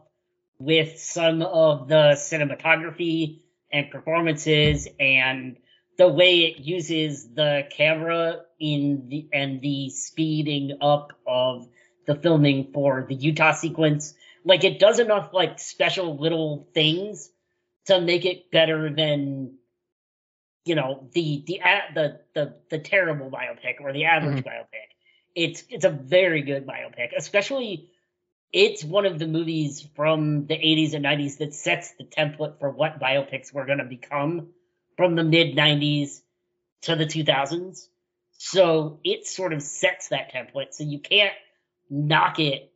with 0.59 0.97
some 0.97 1.41
of 1.41 1.89
the 1.89 2.13
cinematography 2.15 3.41
and 3.71 3.91
performances 3.91 4.87
and 4.99 5.57
the 5.97 6.07
way 6.07 6.45
it 6.45 6.59
uses 6.59 7.27
the 7.33 7.67
camera 7.69 8.41
in 8.59 9.07
the 9.09 9.27
and 9.33 9.61
the 9.61 9.89
speeding 9.89 10.77
up 10.81 11.11
of 11.27 11.67
the 12.07 12.15
filming 12.15 12.71
for 12.73 13.05
the 13.07 13.15
Utah 13.15 13.51
sequence. 13.51 14.13
Like 14.45 14.63
it 14.63 14.79
does 14.79 14.99
enough 14.99 15.31
like 15.33 15.59
special 15.59 16.17
little 16.17 16.67
things 16.73 17.29
to 17.85 17.99
make 17.99 18.25
it 18.25 18.49
better 18.49 18.89
than 18.89 19.57
you 20.65 20.75
know 20.75 21.09
the 21.13 21.43
the 21.45 21.61
the 21.93 22.19
the, 22.33 22.55
the 22.69 22.79
terrible 22.79 23.29
biopic 23.29 23.81
or 23.81 23.91
the 23.91 24.05
average 24.05 24.43
mm-hmm. 24.43 24.47
biopic. 24.47 24.89
It's 25.35 25.63
it's 25.69 25.85
a 25.85 25.89
very 25.89 26.41
good 26.41 26.65
biopic, 26.65 27.09
especially 27.15 27.89
it's 28.51 28.83
one 28.83 29.05
of 29.05 29.19
the 29.19 29.27
movies 29.27 29.87
from 29.95 30.47
the 30.47 30.55
80s 30.55 30.93
and 30.93 31.05
90s 31.05 31.37
that 31.37 31.53
sets 31.53 31.93
the 31.97 32.03
template 32.03 32.59
for 32.59 32.69
what 32.69 32.99
biopics 32.99 33.53
were 33.53 33.65
going 33.65 33.77
to 33.77 33.85
become 33.85 34.49
from 34.97 35.15
the 35.15 35.23
mid 35.23 35.55
90s 35.55 36.21
to 36.83 36.95
the 36.95 37.05
2000s. 37.05 37.87
So 38.31 38.99
it 39.03 39.27
sort 39.27 39.53
of 39.53 39.61
sets 39.61 40.09
that 40.09 40.31
template. 40.33 40.73
So 40.73 40.83
you 40.83 40.99
can't 40.99 41.33
knock 41.89 42.39
it 42.39 42.71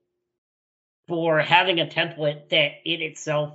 for 1.08 1.40
having 1.40 1.80
a 1.80 1.86
template 1.86 2.50
that 2.50 2.72
it 2.86 3.02
itself 3.02 3.54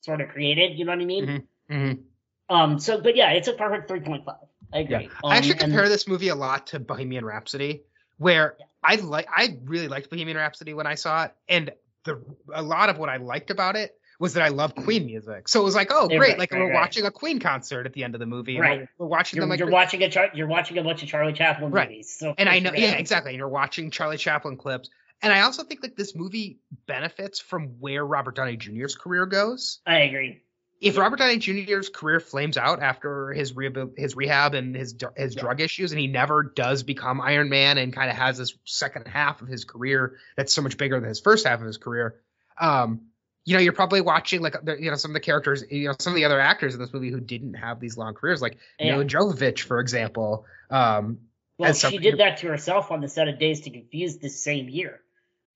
sort 0.00 0.20
of 0.20 0.28
created. 0.28 0.78
You 0.78 0.84
know 0.84 0.92
what 0.92 1.00
I 1.00 1.04
mean? 1.04 1.26
Mm-hmm. 1.26 1.74
Mm-hmm. 1.74 2.54
Um. 2.54 2.78
So, 2.78 3.00
but 3.00 3.16
yeah, 3.16 3.30
it's 3.30 3.48
a 3.48 3.54
perfect 3.54 3.88
three 3.88 4.00
point 4.00 4.24
five. 4.26 4.36
I 4.72 4.80
agree. 4.80 5.04
Yeah. 5.04 5.08
I 5.24 5.36
actually 5.38 5.54
Um, 5.54 5.58
compare 5.60 5.88
this 5.88 6.06
movie 6.06 6.28
a 6.28 6.34
lot 6.34 6.66
to 6.68 6.78
Bohemian 6.78 7.24
Rhapsody, 7.24 7.84
where 8.18 8.56
Yeah. 8.58 8.66
I 8.84 8.96
like 8.96 9.26
I 9.34 9.58
really 9.64 9.88
liked 9.88 10.10
Bohemian 10.10 10.36
Rhapsody 10.36 10.74
when 10.74 10.86
I 10.86 10.94
saw 10.94 11.24
it, 11.24 11.34
and 11.48 11.72
the 12.04 12.22
a 12.52 12.62
lot 12.62 12.90
of 12.90 12.98
what 12.98 13.08
I 13.08 13.16
liked 13.16 13.50
about 13.50 13.76
it 13.76 13.96
was 14.18 14.34
that 14.34 14.42
I 14.42 14.48
love 14.48 14.74
Queen 14.74 15.06
music. 15.06 15.48
So 15.48 15.60
it 15.60 15.64
was 15.64 15.74
like, 15.74 15.88
oh, 15.90 16.06
great, 16.08 16.20
right, 16.20 16.38
like 16.38 16.52
right, 16.52 16.60
we're 16.60 16.68
right. 16.70 16.74
watching 16.74 17.04
a 17.04 17.10
Queen 17.10 17.40
concert 17.40 17.84
at 17.86 17.92
the 17.92 18.04
end 18.04 18.14
of 18.14 18.20
the 18.20 18.26
movie. 18.26 18.58
Right. 18.58 18.80
We're, 18.80 18.88
we're 18.98 19.06
watching 19.08 19.38
You're, 19.38 19.42
them 19.42 19.50
like 19.50 19.58
you're 19.58 19.70
watching 19.70 20.02
a 20.02 20.10
char- 20.10 20.30
you're 20.34 20.46
watching 20.46 20.78
a 20.78 20.84
bunch 20.84 21.02
of 21.02 21.08
Charlie 21.08 21.32
Chaplin 21.32 21.70
Right. 21.70 21.88
movies. 21.88 22.16
So 22.16 22.34
and 22.38 22.48
I 22.48 22.60
know, 22.60 22.72
yeah, 22.74 22.92
exactly. 22.92 23.32
And 23.32 23.38
you're 23.38 23.48
watching 23.48 23.90
Charlie 23.90 24.16
Chaplin 24.16 24.56
clips, 24.56 24.88
and 25.20 25.32
I 25.32 25.40
also 25.40 25.64
think 25.64 25.82
like 25.82 25.96
this 25.96 26.14
movie 26.14 26.58
benefits 26.86 27.40
from 27.40 27.80
where 27.80 28.06
Robert 28.06 28.36
Downey 28.36 28.56
Jr.'s 28.56 28.94
career 28.94 29.26
goes. 29.26 29.80
I 29.86 30.00
agree. 30.00 30.43
If 30.84 30.98
Robert 30.98 31.18
Downey 31.18 31.38
Jr.'s 31.38 31.88
career 31.88 32.20
flames 32.20 32.56
out 32.56 32.82
after 32.82 33.32
his 33.32 33.52
rehabil- 33.54 33.96
his 33.98 34.14
rehab 34.14 34.54
and 34.54 34.76
his 34.76 34.94
his 35.16 35.34
Yeah. 35.34 35.40
drug 35.40 35.60
issues, 35.60 35.92
and 35.92 36.00
he 36.00 36.06
never 36.06 36.42
does 36.42 36.82
become 36.82 37.20
Iron 37.20 37.48
Man, 37.48 37.78
and 37.78 37.92
kind 37.92 38.10
of 38.10 38.16
has 38.16 38.38
this 38.38 38.54
second 38.64 39.06
half 39.06 39.40
of 39.42 39.48
his 39.48 39.64
career 39.64 40.16
that's 40.36 40.52
so 40.52 40.62
much 40.62 40.76
bigger 40.76 41.00
than 41.00 41.08
his 41.08 41.20
first 41.20 41.46
half 41.46 41.60
of 41.60 41.66
his 41.66 41.78
career, 41.78 42.20
um, 42.60 43.00
you 43.46 43.54
know, 43.54 43.60
you're 43.60 43.72
probably 43.72 44.00
watching 44.00 44.40
like 44.42 44.56
you 44.78 44.90
know 44.90 44.96
some 44.96 45.10
of 45.10 45.14
the 45.14 45.20
characters, 45.20 45.64
you 45.70 45.88
know, 45.88 45.94
some 45.98 46.12
of 46.12 46.16
the 46.16 46.24
other 46.26 46.40
actors 46.40 46.74
in 46.74 46.80
this 46.80 46.92
movie 46.92 47.10
who 47.10 47.20
didn't 47.20 47.54
have 47.54 47.80
these 47.80 47.96
long 47.96 48.14
careers, 48.14 48.40
like 48.42 48.56
Yeah. 48.78 48.92
Milla 48.92 49.04
Jovovich, 49.04 49.60
for 49.60 49.80
example. 49.80 50.46
Um, 50.70 51.18
Well, 51.58 51.72
she 51.72 51.98
did 51.98 52.18
that 52.18 52.38
to 52.38 52.48
herself 52.48 52.90
on 52.90 53.00
the 53.00 53.08
set 53.08 53.28
of 53.28 53.38
Dazed 53.38 53.66
and 53.66 53.74
Confused 53.74 54.20
this 54.20 54.42
same 54.42 54.68
year. 54.68 55.00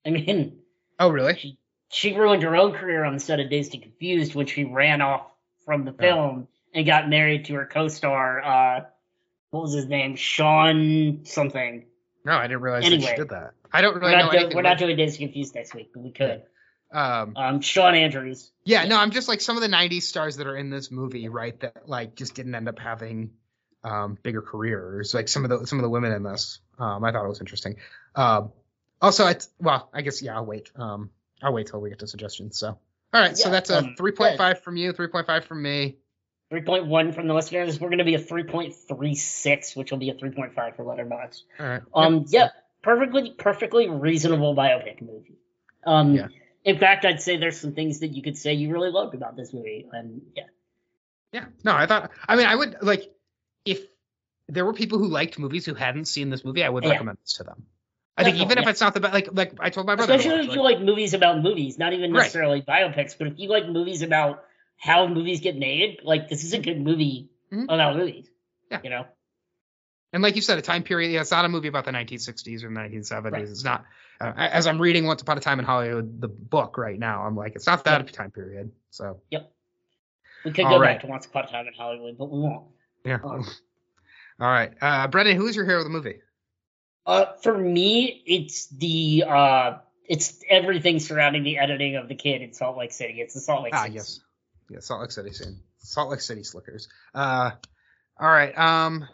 I 0.07 0.11
mean, 0.11 0.61
oh, 0.99 1.09
really? 1.11 1.37
she 1.37 1.59
she 1.91 2.15
ruined 2.17 2.43
her 2.43 2.55
own 2.57 2.73
career 2.73 3.05
on 3.05 3.15
the 3.15 3.21
set 3.21 3.41
of 3.41 3.49
Dazed 3.51 3.75
and 3.75 3.83
Confused 3.83 4.35
when 4.35 4.47
she 4.47 4.65
ran 4.65 5.01
off 5.01 5.27
from 5.65 5.85
the 5.85 5.93
Yeah. 5.93 6.15
film 6.15 6.49
and 6.75 6.87
got 6.87 7.09
married 7.09 7.47
to 7.47 7.55
her 7.55 7.67
co-star. 7.67 8.43
Uh, 8.43 8.85
what 9.51 9.63
was 9.63 9.73
his 9.75 9.87
name? 9.87 10.17
Sean 10.17 11.25
something. 11.25 11.87
No, 12.25 12.33
I 12.33 12.43
didn't 12.47 12.61
realize 12.61 12.85
that 12.85 12.93
Anyway. 12.93 13.11
she 13.11 13.17
did 13.17 13.31
that. 13.31 13.53
I 13.73 13.81
don't 13.81 13.95
We're 13.95 14.01
really 14.01 14.13
know 14.17 14.31
not, 14.31 14.55
we're 14.55 14.63
not 14.63 14.79
doing 14.79 14.97
Dazed 14.97 15.21
and 15.21 15.29
Confused 15.29 15.55
next 15.55 15.75
week, 15.75 15.91
but 15.95 16.03
we 16.03 16.11
could. 16.13 16.43
um, 16.91 17.35
Um, 17.37 17.61
Shawn 17.61 17.95
Andrews. 17.95 18.51
yeah, 18.65 18.85
no, 18.87 18.97
I'm 18.99 19.11
just 19.11 19.29
like 19.29 19.41
some 19.41 19.57
of 19.57 19.63
the 19.63 19.69
'90s 19.69 20.03
stars 20.03 20.37
that 20.37 20.47
are 20.47 20.57
in 20.57 20.71
this 20.71 20.91
movie, 20.91 21.29
right? 21.29 21.59
That 21.61 21.89
like 21.89 22.15
just 22.15 22.35
didn't 22.35 22.55
end 22.55 22.69
up 22.69 22.79
having 22.79 23.31
um, 23.85 24.19
bigger 24.23 24.43
careers. 24.43 25.13
Like 25.15 25.29
some 25.29 25.45
of 25.45 25.51
the 25.51 25.67
some 25.67 25.79
of 25.79 25.83
the 25.83 25.89
women 25.91 26.13
in 26.13 26.23
this. 26.23 26.61
Um, 26.79 27.05
I 27.05 27.13
thought 27.13 27.25
it 27.25 27.29
was 27.29 27.41
interesting. 27.41 27.77
Um, 28.15 28.53
also, 29.03 29.27
it's 29.27 29.49
well, 29.61 29.89
I 29.93 30.01
guess 30.03 30.23
yeah, 30.23 30.37
I'll 30.37 30.47
wait. 30.47 30.71
Um, 30.77 31.11
I'll 31.43 31.53
wait 31.53 31.69
till 31.69 31.81
we 31.81 31.91
get 31.91 32.01
to 32.01 32.07
suggestions. 32.07 32.59
So, 32.59 32.69
all 32.69 32.79
right, 33.13 33.37
so 33.37 33.49
Yeah, 33.49 33.53
that's 33.53 33.71
a 33.71 33.79
um, 33.79 33.95
3.5 33.99 34.59
from 34.59 34.77
you, 34.77 34.93
3.5 34.93 35.45
from 35.45 35.63
me. 35.63 35.99
3.1 36.53 37.15
from 37.15 37.29
the 37.29 37.35
listeners. 37.35 37.79
We're 37.79 37.91
going 37.91 37.99
to 37.99 38.05
be 38.05 38.15
a 38.15 38.23
3.36, 38.23 39.77
which 39.77 39.91
will 39.91 39.99
be 39.99 40.11
a 40.11 40.15
3.5 40.15 40.77
for 40.77 40.85
Letterboxd. 40.85 41.43
All 41.61 41.67
right. 41.67 41.83
Um, 41.95 42.25
yeah, 42.29 42.49
perfectly, 42.83 43.35
perfectly 43.37 43.89
reasonable 43.89 44.55
biopic 44.55 45.03
movie. 45.03 45.37
Um, 45.85 46.15
Yeah. 46.15 46.29
in 46.65 46.79
fact, 46.79 47.05
I'd 47.05 47.21
say 47.21 47.37
there's 47.37 47.61
some 47.61 47.75
things 47.75 48.01
that 48.01 48.09
you 48.09 48.23
could 48.23 48.37
say 48.37 48.55
you 48.55 48.73
really 48.73 48.91
loved 48.91 49.15
about 49.15 49.37
this 49.37 49.53
movie, 49.53 49.87
and 49.93 50.23
yeah, 50.35 50.45
Yeah. 51.33 51.45
No, 51.63 51.75
I 51.75 51.87
thought. 51.87 52.11
I 52.27 52.37
mean, 52.37 52.47
I 52.47 52.55
would 52.55 52.77
like 52.81 53.13
if 53.67 53.81
there 54.49 54.65
were 54.65 54.73
people 54.73 54.99
who 54.99 55.09
liked 55.09 55.39
movies 55.39 55.67
who 55.67 55.75
hadn't 55.75 56.07
seen 56.07 56.31
this 56.31 56.45
movie, 56.45 56.65
I 56.65 56.69
would 56.71 56.85
Yeah. 56.85 56.91
recommend 56.91 57.19
this 57.23 57.35
to 57.35 57.45
them. 57.45 57.67
I 58.19 58.25
think 58.25 58.37
even 58.39 58.59
if 58.59 58.67
it's 58.67 58.81
not 58.81 58.95
the 58.95 59.01
best, 59.01 59.15
like 59.15 59.29
like 59.33 59.53
I 59.61 59.71
told 59.71 59.87
my 59.87 59.95
brother, 59.95 60.15
especially 60.15 60.45
if 60.47 60.53
you 60.53 60.61
like 60.63 60.81
movies 60.81 61.15
about 61.15 61.41
movies, 61.41 61.79
not 61.79 61.93
even 61.93 62.13
Right. 62.13 62.25
necessarily 62.25 62.63
biopics, 62.63 63.17
but 63.17 63.29
if 63.29 63.39
you 63.39 63.49
like 63.49 63.69
movies 63.69 64.03
about 64.03 64.45
how 64.77 65.07
movies 65.07 65.41
get 65.41 65.57
made, 65.57 66.01
like 66.03 66.29
this 66.29 66.43
is 66.45 66.53
a 66.53 66.59
good 66.59 66.81
movie 66.81 67.31
Mhm. 67.53 67.65
about 67.65 67.97
movies. 67.97 68.29
Yeah. 68.71 68.81
you 68.85 68.91
know, 68.91 69.07
and 70.13 70.23
like 70.23 70.37
you 70.37 70.43
said, 70.43 70.59
a 70.59 70.63
time 70.63 70.83
period. 70.83 71.11
Yeah, 71.13 71.21
it's 71.23 71.31
not 71.31 71.45
a 71.45 71.49
movie 71.49 71.69
about 71.69 71.85
the 71.87 71.93
1960s 71.93 72.65
or 72.65 72.69
the 72.69 72.75
1970s. 72.75 73.33
Right. 73.33 73.43
It's 73.49 73.65
not. 73.65 73.85
Uh, 74.21 74.33
as 74.37 74.67
I'm 74.67 74.79
reading 74.81 75.07
Once 75.07 75.23
Upon 75.23 75.39
a 75.39 75.41
Time 75.41 75.59
in 75.59 75.65
Hollywood, 75.65 76.21
the 76.21 76.29
book 76.29 76.77
right 76.77 76.99
now, 76.99 77.23
I'm 77.23 77.37
like, 77.37 77.55
it's 77.55 77.67
not 77.67 77.85
that 77.85 78.13
time 78.13 78.31
period. 78.31 78.73
So 78.91 79.23
Yep. 79.31 79.51
we 80.45 80.53
could 80.53 80.65
All 80.67 80.73
go 80.73 80.81
right. 80.81 80.95
back 80.95 81.01
to 81.03 81.07
Once 81.07 81.27
Upon 81.27 81.45
a 81.45 81.47
Time 81.49 81.67
in 81.69 81.73
Hollywood, 81.75 82.19
but 82.19 82.31
we 82.31 82.41
won't. 82.41 82.67
yeah. 83.05 83.21
Um, 83.25 83.47
All 84.41 84.49
right, 84.49 84.73
uh, 84.81 85.09
Brendan, 85.09 85.37
who 85.37 85.47
is 85.47 85.57
your 85.57 85.65
hero 85.65 85.79
of 85.79 85.85
the 85.85 85.91
movie? 85.91 86.21
Uh, 87.09 87.33
for 87.43 87.57
me, 87.57 88.23
it's 88.27 88.67
the 88.67 89.25
uh, 89.27 89.79
it's 90.07 90.41
everything 90.49 91.01
surrounding 91.01 91.43
the 91.43 91.57
editing 91.59 91.97
of 91.97 92.07
the 92.07 92.15
kid 92.15 92.43
in 92.43 92.53
Salt 92.53 92.77
Lake 92.77 92.93
City. 92.93 93.21
It's 93.23 93.33
the 93.33 93.41
Salt 93.41 93.63
Lake 93.65 93.75
Ah, 93.75 93.85
City. 93.85 93.95
yes, 93.95 94.21
yeah, 94.69 94.81
Salt 94.81 95.01
Lake 95.01 95.11
City 95.11 95.33
scene. 95.33 95.59
Salt 95.79 96.11
Lake 96.11 96.21
City 96.21 96.45
Slickers. 96.45 96.89
Uh, 97.15 97.53
all 98.21 98.29
right. 98.29 98.57
Um, 98.59 99.09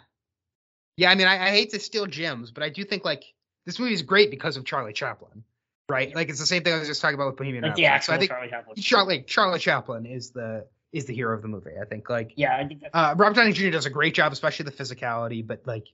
yeah, 0.97 1.11
I 1.11 1.15
mean, 1.15 1.29
I, 1.29 1.47
I 1.47 1.51
hate 1.51 1.71
to 1.71 1.79
steal 1.79 2.07
Jim's, 2.07 2.51
but 2.51 2.65
I 2.65 2.69
do 2.69 2.83
think 2.85 3.05
like 3.05 3.23
this 3.65 3.79
movie 3.79 3.93
is 3.95 4.03
great 4.03 4.31
because 4.31 4.57
of 4.57 4.65
Charlie 4.65 4.93
Chaplin, 4.93 5.45
right? 5.89 6.13
Like 6.15 6.29
it's 6.31 6.41
the 6.41 6.47
same 6.47 6.65
thing 6.65 6.75
I 6.75 6.81
was 6.81 6.89
just 6.89 7.01
talking 7.01 7.15
about 7.15 7.29
with 7.29 7.37
Bohemian 7.37 7.63
like 7.63 7.77
Rhapsody. 7.79 8.01
So 8.07 8.13
I 8.13 8.19
think 8.19 8.31
Charlie 8.31 8.49
Chaplin. 8.51 8.77
Charlie 8.77 9.23
Charlie 9.23 9.59
Chaplin 9.61 10.07
is 10.07 10.31
the 10.33 10.67
is 10.93 11.05
the 11.07 11.15
hero 11.15 11.35
of 11.37 11.43
the 11.43 11.49
movie. 11.49 11.71
I 11.81 11.85
think 11.85 12.11
like 12.11 12.33
Yeah, 12.35 12.57
I 12.57 12.67
think 12.67 12.81
that's 12.81 12.91
uh, 12.93 13.15
Robert 13.17 13.37
Downey 13.37 13.53
Jr. 13.53 13.71
does 13.71 13.87
a 13.87 13.91
great 13.91 14.15
job, 14.15 14.33
especially 14.33 14.65
the 14.65 14.73
physicality, 14.73 15.47
but 15.47 15.63
like 15.65 15.87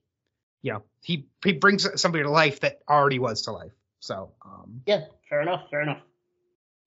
you 0.62 0.72
know 0.72 0.82
he 1.02 1.26
he 1.44 1.52
brings 1.52 1.86
somebody 2.00 2.24
to 2.24 2.30
life 2.30 2.60
that 2.60 2.80
already 2.88 3.18
was 3.18 3.42
to 3.42 3.52
life. 3.52 3.72
So 4.00 4.32
um, 4.44 4.82
yeah, 4.86 5.04
fair 5.28 5.42
enough, 5.42 5.68
fair 5.70 5.82
enough. 5.82 5.98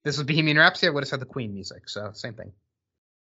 this 0.04 0.18
was 0.18 0.26
Bohemian 0.28 0.58
Rhapsody. 0.58 0.88
I 0.88 0.92
would 0.92 1.04
have 1.04 1.10
said 1.10 1.20
the 1.20 1.26
Queen 1.26 1.54
music, 1.54 1.90
so 1.90 2.12
same 2.14 2.34
thing. 2.34 2.52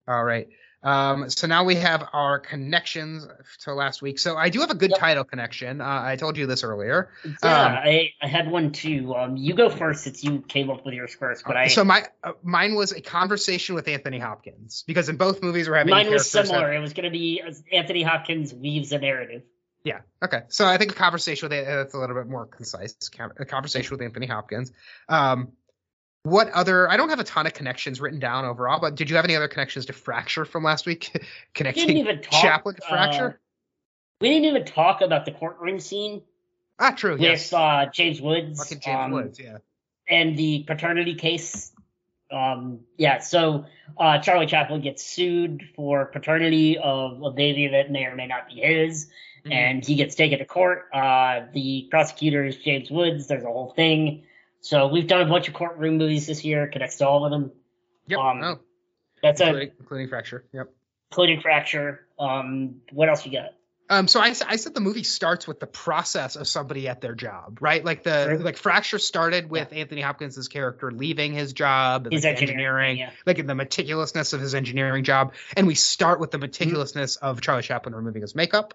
All 0.08 0.24
right. 0.24 0.48
Um, 0.84 1.30
so 1.30 1.46
now 1.46 1.62
we 1.62 1.76
have 1.76 2.08
our 2.12 2.40
connections 2.40 3.24
to 3.60 3.72
last 3.72 4.02
week. 4.02 4.18
So 4.18 4.36
I 4.36 4.48
do 4.48 4.58
have 4.62 4.70
a 4.70 4.74
good 4.74 4.90
Yep. 4.90 4.98
title 4.98 5.22
connection. 5.22 5.80
Uh, 5.80 5.84
I 6.02 6.16
told 6.16 6.36
you 6.36 6.46
this 6.48 6.64
earlier. 6.64 7.10
Yeah, 7.24 7.66
Um, 7.66 7.72
I, 7.76 8.10
I 8.20 8.26
had 8.26 8.50
one 8.50 8.72
too. 8.72 9.14
Um, 9.14 9.36
you 9.36 9.54
go 9.54 9.70
first 9.70 10.02
since 10.02 10.24
you 10.24 10.40
came 10.40 10.70
up 10.70 10.84
with 10.84 10.94
yours 10.94 11.14
first, 11.14 11.44
but 11.46 11.56
I 11.56 11.68
so 11.68 11.84
my 11.84 12.04
uh, 12.24 12.32
mine 12.42 12.74
was 12.74 12.90
a 12.90 13.00
conversation 13.00 13.76
with 13.76 13.86
Anthony 13.86 14.18
Hopkins 14.18 14.82
because 14.84 15.08
in 15.08 15.16
both 15.16 15.40
movies 15.40 15.68
we're 15.68 15.76
having 15.76 15.92
mine 15.92 16.10
was 16.10 16.28
similar. 16.28 16.72
It 16.72 16.80
was 16.80 16.94
going 16.94 17.04
to 17.04 17.16
be 17.16 17.40
Anthony 17.72 18.02
Hopkins 18.02 18.52
weaves 18.52 18.90
a 18.90 18.98
narrative. 18.98 19.42
Yeah. 19.84 20.00
Okay. 20.22 20.42
So 20.48 20.66
I 20.66 20.78
think 20.78 20.92
a 20.92 20.94
conversation 20.94 21.48
with 21.48 21.66
that's 21.66 21.94
a 21.94 21.98
little 21.98 22.14
bit 22.14 22.26
more 22.28 22.46
concise. 22.46 22.94
A 23.38 23.44
conversation 23.44 23.90
with 23.90 24.02
Anthony 24.02 24.26
Hopkins. 24.26 24.72
Um, 25.08 25.52
what 26.24 26.50
other? 26.50 26.88
I 26.88 26.96
don't 26.96 27.08
have 27.08 27.18
a 27.18 27.24
ton 27.24 27.46
of 27.46 27.54
connections 27.54 28.00
written 28.00 28.20
down 28.20 28.44
overall, 28.44 28.78
but 28.80 28.94
did 28.94 29.10
you 29.10 29.16
have 29.16 29.24
any 29.24 29.34
other 29.34 29.48
connections 29.48 29.86
to 29.86 29.92
Fracture 29.92 30.44
from 30.44 30.62
last 30.62 30.86
week? 30.86 31.10
We 31.14 31.18
didn't 31.18 31.28
Connecting 31.54 31.96
even 31.96 32.22
talk. 32.22 32.40
Chaplin 32.42 32.74
to 32.76 32.84
uh, 32.84 32.88
Fracture. 32.88 33.40
we 34.20 34.28
didn't 34.28 34.44
even 34.44 34.64
talk 34.64 35.00
about 35.00 35.24
the 35.24 35.32
courtroom 35.32 35.80
scene 35.80 36.22
ah, 36.78 36.92
true. 36.92 37.12
with 37.12 37.20
Yes. 37.22 37.52
uh, 37.52 37.86
James 37.92 38.20
Woods. 38.20 38.58
Fucking 38.60 38.80
James 38.80 39.04
um, 39.04 39.10
Woods. 39.10 39.40
Yeah. 39.40 39.58
and 40.08 40.36
the 40.36 40.62
paternity 40.64 41.14
case. 41.16 41.72
Um, 42.30 42.80
yeah, 42.96 43.18
so 43.18 43.66
uh, 43.98 44.18
Charlie 44.20 44.46
Chaplin 44.46 44.80
gets 44.80 45.04
sued 45.04 45.68
for 45.76 46.06
paternity 46.06 46.78
of 46.78 47.20
a 47.22 47.30
baby 47.30 47.68
that 47.68 47.90
may 47.90 48.04
or 48.06 48.16
may 48.16 48.26
not 48.26 48.48
be 48.48 48.54
his, 48.60 49.10
Mhm. 49.44 49.52
and 49.52 49.84
he 49.84 49.94
gets 49.96 50.14
taken 50.14 50.38
to 50.38 50.44
court. 50.44 50.88
Uh, 50.92 51.42
the 51.52 51.88
prosecutor 51.90 52.44
is 52.44 52.56
James 52.56 52.90
Woods. 52.90 53.26
There's 53.26 53.42
a 53.42 53.46
whole 53.46 53.72
thing. 53.74 54.24
So 54.60 54.86
we've 54.86 55.06
done 55.08 55.22
a 55.22 55.26
bunch 55.28 55.48
of 55.48 55.54
courtroom 55.54 55.98
movies 55.98 56.26
this 56.26 56.44
year. 56.44 56.68
Connects 56.68 56.98
to 56.98 57.08
all 57.08 57.24
of 57.24 57.30
them. 57.32 57.50
Yep. 58.06 58.18
um, 58.18 58.42
oh, 58.44 58.58
That's 59.22 59.40
a 59.40 59.46
including, 59.46 59.70
including 59.80 60.08
Fracture. 60.08 60.44
Yep. 60.52 60.68
including 61.10 61.40
fracture. 61.40 62.06
Um, 62.18 62.76
what 62.92 63.08
else 63.08 63.26
you 63.26 63.32
got? 63.32 63.50
Um, 63.90 64.08
so 64.08 64.20
I 64.20 64.32
said 64.32 64.72
the 64.74 64.80
movie 64.80 65.02
starts 65.02 65.46
with 65.46 65.60
the 65.60 65.66
process 65.66 66.36
of 66.36 66.48
somebody 66.48 66.88
at 66.88 67.02
their 67.02 67.14
job, 67.14 67.58
right? 67.60 67.84
Like 67.84 68.02
the 68.04 68.24
Sure. 68.24 68.38
like 68.38 68.56
Fracture 68.56 68.98
started 68.98 69.50
with 69.50 69.70
Anthony 69.72 70.00
Hopkins' 70.00 70.48
character 70.48 70.90
leaving 70.90 71.34
his 71.34 71.52
job, 71.52 72.06
and 72.06 72.12
His 72.14 72.24
like, 72.24 72.40
engineering, 72.40 72.92
engineering, 72.92 72.98
yeah. 72.98 73.10
like 73.26 73.38
in 73.38 73.46
the 73.46 73.52
meticulousness 73.54 74.32
of 74.32 74.40
his 74.40 74.54
engineering 74.54 75.04
job, 75.04 75.34
and 75.56 75.66
we 75.66 75.74
start 75.74 76.20
with 76.20 76.30
the 76.30 76.38
meticulousness 76.38 77.16
of 77.18 77.42
Charlie 77.42 77.62
Chaplin 77.62 77.94
removing 77.94 78.22
his 78.22 78.34
makeup. 78.34 78.72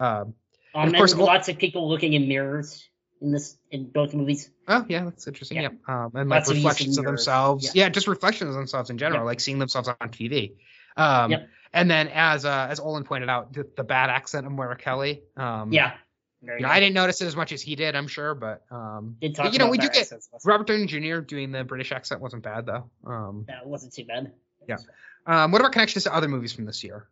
Um, 0.00 0.34
Um, 0.74 0.88
of 0.88 0.94
course, 0.94 1.14
lots 1.14 1.48
of 1.48 1.58
people 1.58 1.88
looking 1.88 2.14
in 2.14 2.28
mirrors 2.28 2.88
in 3.20 3.30
this 3.30 3.56
in 3.70 3.90
both 3.90 4.14
movies. 4.14 4.50
oh 4.68 4.84
yeah, 4.88 5.04
that's 5.04 5.26
interesting. 5.26 5.58
Yeah. 5.60 5.68
Yeah, 5.88 6.04
um, 6.04 6.12
and 6.14 6.28
like 6.30 6.38
Lots 6.38 6.50
of 6.50 6.56
use 6.56 6.64
reflections 6.64 6.98
in 6.98 7.04
of 7.04 7.06
themselves. 7.06 7.64
Yeah. 7.74 7.84
Yeah. 7.84 7.88
just 7.90 8.08
reflections 8.08 8.48
of 8.50 8.54
themselves 8.56 8.90
in 8.90 8.98
general, 8.98 9.20
Yep. 9.22 9.26
like 9.26 9.40
seeing 9.40 9.58
themselves 9.58 9.88
on 9.88 9.96
TV. 10.08 10.54
Um, 10.96 11.30
Yep. 11.30 11.48
And 11.74 11.90
then 11.90 12.08
as 12.08 12.44
uh, 12.44 12.66
as 12.70 12.80
Olin 12.80 13.04
pointed 13.04 13.28
out, 13.30 13.52
the, 13.52 13.66
the 13.76 13.84
bad 13.84 14.10
accent 14.10 14.46
of 14.46 14.52
Moira 14.52 14.76
Kelly. 14.76 15.22
Um, 15.36 15.72
Yeah. 15.72 15.94
You 16.42 16.58
know. 16.58 16.68
I 16.68 16.80
didn't 16.80 16.94
notice 16.94 17.20
it 17.22 17.26
as 17.26 17.36
much 17.36 17.52
as 17.52 17.62
he 17.62 17.76
did, 17.76 17.94
I'm 17.94 18.08
sure, 18.08 18.34
but 18.34 18.64
um, 18.70 19.16
Did 19.20 19.36
talk 19.36 19.44
but, 19.46 19.52
you 19.52 19.60
know, 19.60 19.68
we 19.68 19.78
do 19.78 19.88
get 19.88 20.12
Robert 20.44 20.66
Downey 20.66 20.86
Jr. 20.86 21.20
doing 21.20 21.52
the 21.52 21.62
British 21.62 21.92
accent 21.92 22.20
wasn't 22.20 22.42
bad 22.42 22.66
though. 22.66 22.90
Um, 23.06 23.44
That 23.46 23.64
wasn't 23.64 23.92
too 23.94 24.04
bad. 24.04 24.32
Yeah. 24.68 24.78
um, 25.26 25.52
what 25.52 25.60
about 25.60 25.70
connections 25.72 26.02
to 26.04 26.12
other 26.14 26.26
movies 26.28 26.52
from 26.52 26.64
this 26.64 26.82
year? 26.82 27.06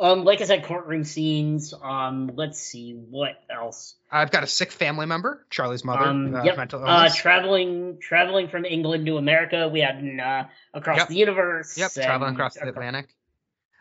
Um, 0.00 0.24
like 0.24 0.40
I 0.40 0.44
said, 0.44 0.64
courtroom 0.64 1.02
scenes. 1.02 1.74
Um, 1.74 2.30
let's 2.36 2.58
see 2.60 2.92
what 2.92 3.32
else. 3.50 3.96
I've 4.12 4.30
got 4.30 4.44
a 4.44 4.46
sick 4.46 4.70
family 4.70 5.06
member, 5.06 5.44
Charlie's 5.50 5.84
mother, 5.84 6.04
Um, 6.04 6.34
uh, 6.34 6.44
yep. 6.44 6.56
mental 6.56 6.84
Uh, 6.86 7.10
traveling, 7.12 7.98
traveling 8.00 8.48
from 8.48 8.64
England 8.64 9.06
to 9.06 9.16
America. 9.16 9.68
We 9.68 9.80
had 9.80 9.96
uh, 10.20 10.44
across 10.72 10.98
Yep. 10.98 11.08
the 11.08 11.16
universe. 11.16 11.76
yep, 11.76 11.90
traveling 11.92 12.34
across 12.34 12.54
the 12.54 12.60
acro- 12.60 12.70
Atlantic. 12.72 13.08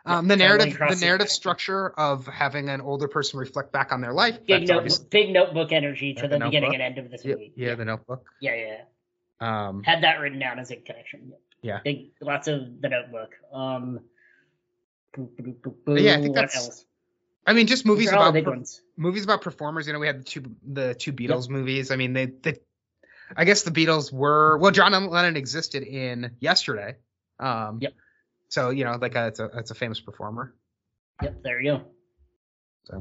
Um, 0.05 0.27
the 0.29 0.37
narrative, 0.37 0.77
the 0.77 0.95
narrative 1.01 1.29
structure 1.29 1.89
of 1.89 2.25
having 2.27 2.69
an 2.69 2.79
older 2.81 3.07
person 3.09 3.39
reflect 3.39 3.71
back 3.73 3.91
on 3.91 3.99
their 4.01 4.13
life. 4.13 4.39
Big 4.45 4.67
note, 4.67 4.89
big 5.11 5.31
notebook 5.31 5.71
energy 5.73 6.13
to 6.15 6.27
the 6.29 6.39
the 6.39 6.45
beginning 6.45 6.73
and 6.75 6.81
end 6.81 6.97
of 6.97 7.11
this 7.11 7.25
Yeah, 7.25 7.33
movie. 7.33 7.53
yeah, 7.57 7.75
the 7.75 7.83
Notebook. 7.85 8.25
yeah, 8.39 8.55
yeah. 8.55 9.67
Um, 9.67 9.83
Had 9.83 10.03
that 10.03 10.19
written 10.21 10.39
down 10.39 10.59
as 10.59 10.71
a 10.71 10.77
connection. 10.77 11.33
Yeah. 11.61 11.79
Big, 11.83 12.11
lots 12.21 12.47
of 12.47 12.81
the 12.81 12.89
notebook. 12.89 13.31
Um. 13.53 13.99
Yeah, 15.87 16.17
I 16.17 16.21
think 16.21 16.35
that's 16.35 16.55
else? 16.55 16.85
I 17.45 17.53
mean, 17.53 17.67
just 17.67 17.85
movies 17.85 18.07
These 18.07 18.13
are 18.13 18.17
all 18.17 18.31
the 18.31 18.39
about 18.39 18.55
per- 18.55 18.63
movies 18.97 19.23
about 19.23 19.41
performers. 19.41 19.87
You 19.87 19.93
know, 19.93 19.99
we 19.99 20.07
had 20.07 20.19
the 20.19 20.23
two 20.23 20.43
the 20.65 20.93
two 20.93 21.13
Beatles 21.13 21.49
movies. 21.49 21.91
I 21.91 21.95
mean, 21.95 22.13
they, 22.13 22.25
they 22.25 22.57
I 23.35 23.45
guess 23.45 23.63
the 23.63 23.71
Beatles 23.71 24.11
were 24.11 24.57
well, 24.57 24.71
John 24.71 24.91
Lennon 25.09 25.37
existed 25.37 25.83
in 25.83 26.31
Yesterday. 26.39 26.95
Um, 27.39 27.79
Yep. 27.81 27.93
So 28.49 28.69
you 28.69 28.85
know, 28.85 28.97
like 28.99 29.15
a, 29.15 29.27
it's 29.27 29.39
a 29.39 29.45
it's 29.55 29.71
a 29.71 29.75
famous 29.75 29.99
performer. 29.99 30.55
Yep, 31.21 31.43
there 31.43 31.61
you 31.61 31.71
go. 31.71 31.81
So 32.85 32.99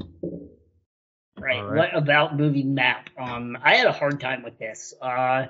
Right. 1.39 1.63
Right. 1.63 1.77
What 1.77 1.97
about 1.97 2.37
movie 2.37 2.63
map? 2.63 3.11
Um, 3.19 3.59
I 3.63 3.77
had 3.77 3.87
a 3.87 3.93
hard 3.93 4.21
time 4.21 4.43
with 4.43 4.59
this. 4.59 4.95
Uh, 5.01 5.47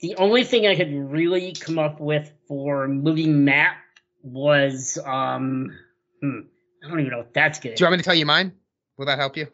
the 0.00 0.16
only 0.16 0.44
thing 0.44 0.66
I 0.66 0.76
could 0.76 0.92
really 0.92 1.52
come 1.52 1.78
up 1.78 2.00
with 2.00 2.32
for 2.48 2.88
movie 2.88 3.26
map 3.26 3.76
was 4.22 4.98
um, 5.04 5.76
hmm, 6.20 6.40
I 6.84 6.88
don't 6.88 7.00
even 7.00 7.10
know 7.12 7.20
if 7.20 7.32
that's 7.32 7.60
good. 7.60 7.74
do 7.76 7.82
you 7.82 7.86
want 7.86 7.92
me 7.92 7.98
to 7.98 8.04
tell 8.04 8.14
you 8.14 8.26
mine? 8.26 8.52
Will 8.96 9.06
that 9.06 9.18
help 9.18 9.36
you? 9.36 9.46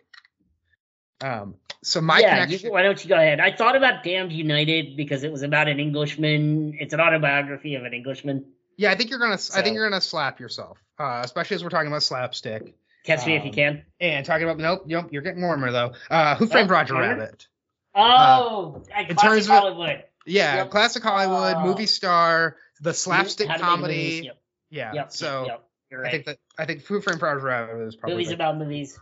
Um, 1.20 1.55
so 1.82 2.01
my 2.01 2.18
yeah, 2.18 2.44
connection. 2.44 2.66
you, 2.66 2.72
why 2.72 2.82
don't 2.82 3.02
you 3.02 3.09
go 3.09 3.16
ahead? 3.16 3.40
I 3.40 3.52
thought 3.52 3.76
about 3.76 4.02
Damned 4.05 4.32
United 4.32 4.97
because 4.97 5.22
it 5.24 5.32
was 5.32 5.43
about 5.43 5.68
an 5.68 5.78
Englishman. 5.80 6.76
It's 6.78 6.93
an 6.93 7.01
autobiography 7.01 7.74
of 7.76 7.84
an 7.84 7.94
Englishman. 7.94 8.44
yeah, 8.76 8.90
I 8.90 8.97
think 8.97 9.10
you're 9.10 9.18
gonna. 9.18 9.38
I 9.55 9.62
think 9.62 9.74
you're 9.74 9.88
gonna 9.88 10.01
slap 10.01 10.40
yourself, 10.40 10.78
uh, 10.98 11.22
especially 11.24 11.55
as 11.55 11.62
we're 11.64 11.70
talking 11.70 11.88
about 11.88 12.02
slapstick 12.02 12.74
Catch 13.05 13.24
me 13.24 13.36
if 13.36 13.44
you 13.44 13.51
Um, 13.51 13.55
can. 13.55 13.82
and 14.01 14.26
talking 14.26 14.44
about. 14.44 14.59
Nope, 14.59 14.82
nope. 14.86 15.09
You're 15.12 15.22
getting 15.22 15.40
warmer 15.43 15.70
though. 15.70 15.93
Uh, 16.10 16.34
Who 16.36 16.47
Framed 16.48 16.68
Oh, 16.70 16.74
Roger 16.74 16.94
warmer? 16.94 17.09
Rabbit? 17.16 17.47
Oh, 17.94 18.82
at 18.94 19.09
in 19.10 19.16
terms 19.16 19.44
of- 19.47 19.52
Hollywood. 19.52 20.02
Yeah, 20.26 20.56
Yep. 20.56 20.70
classic 20.70 21.05
Hollywood 21.05 21.55
Oh. 21.56 21.62
movie 21.66 21.86
star, 21.86 22.56
the 22.80 22.93
slapstick 22.93 23.47
How 23.47 23.55
to 23.55 23.62
Make 23.62 23.68
comedy. 23.70 24.20
Yep, 24.24 24.38
Yeah. 24.70 24.93
yep, 24.94 25.12
so 25.12 25.43
yep, 25.43 25.48
yep. 25.48 25.62
You're 25.90 26.06
I 26.06 26.10
think 26.10 26.24
that 26.26 26.38
I 26.59 26.64
think 26.66 26.84
Who 26.84 27.01
Framed 27.01 27.22
Roger 27.22 27.40
Rabbit 27.44 27.80
is 27.86 27.97
probably 27.97 28.14
movies 28.16 28.28
the- 28.28 28.34
about 28.34 28.59
movies. 28.59 28.98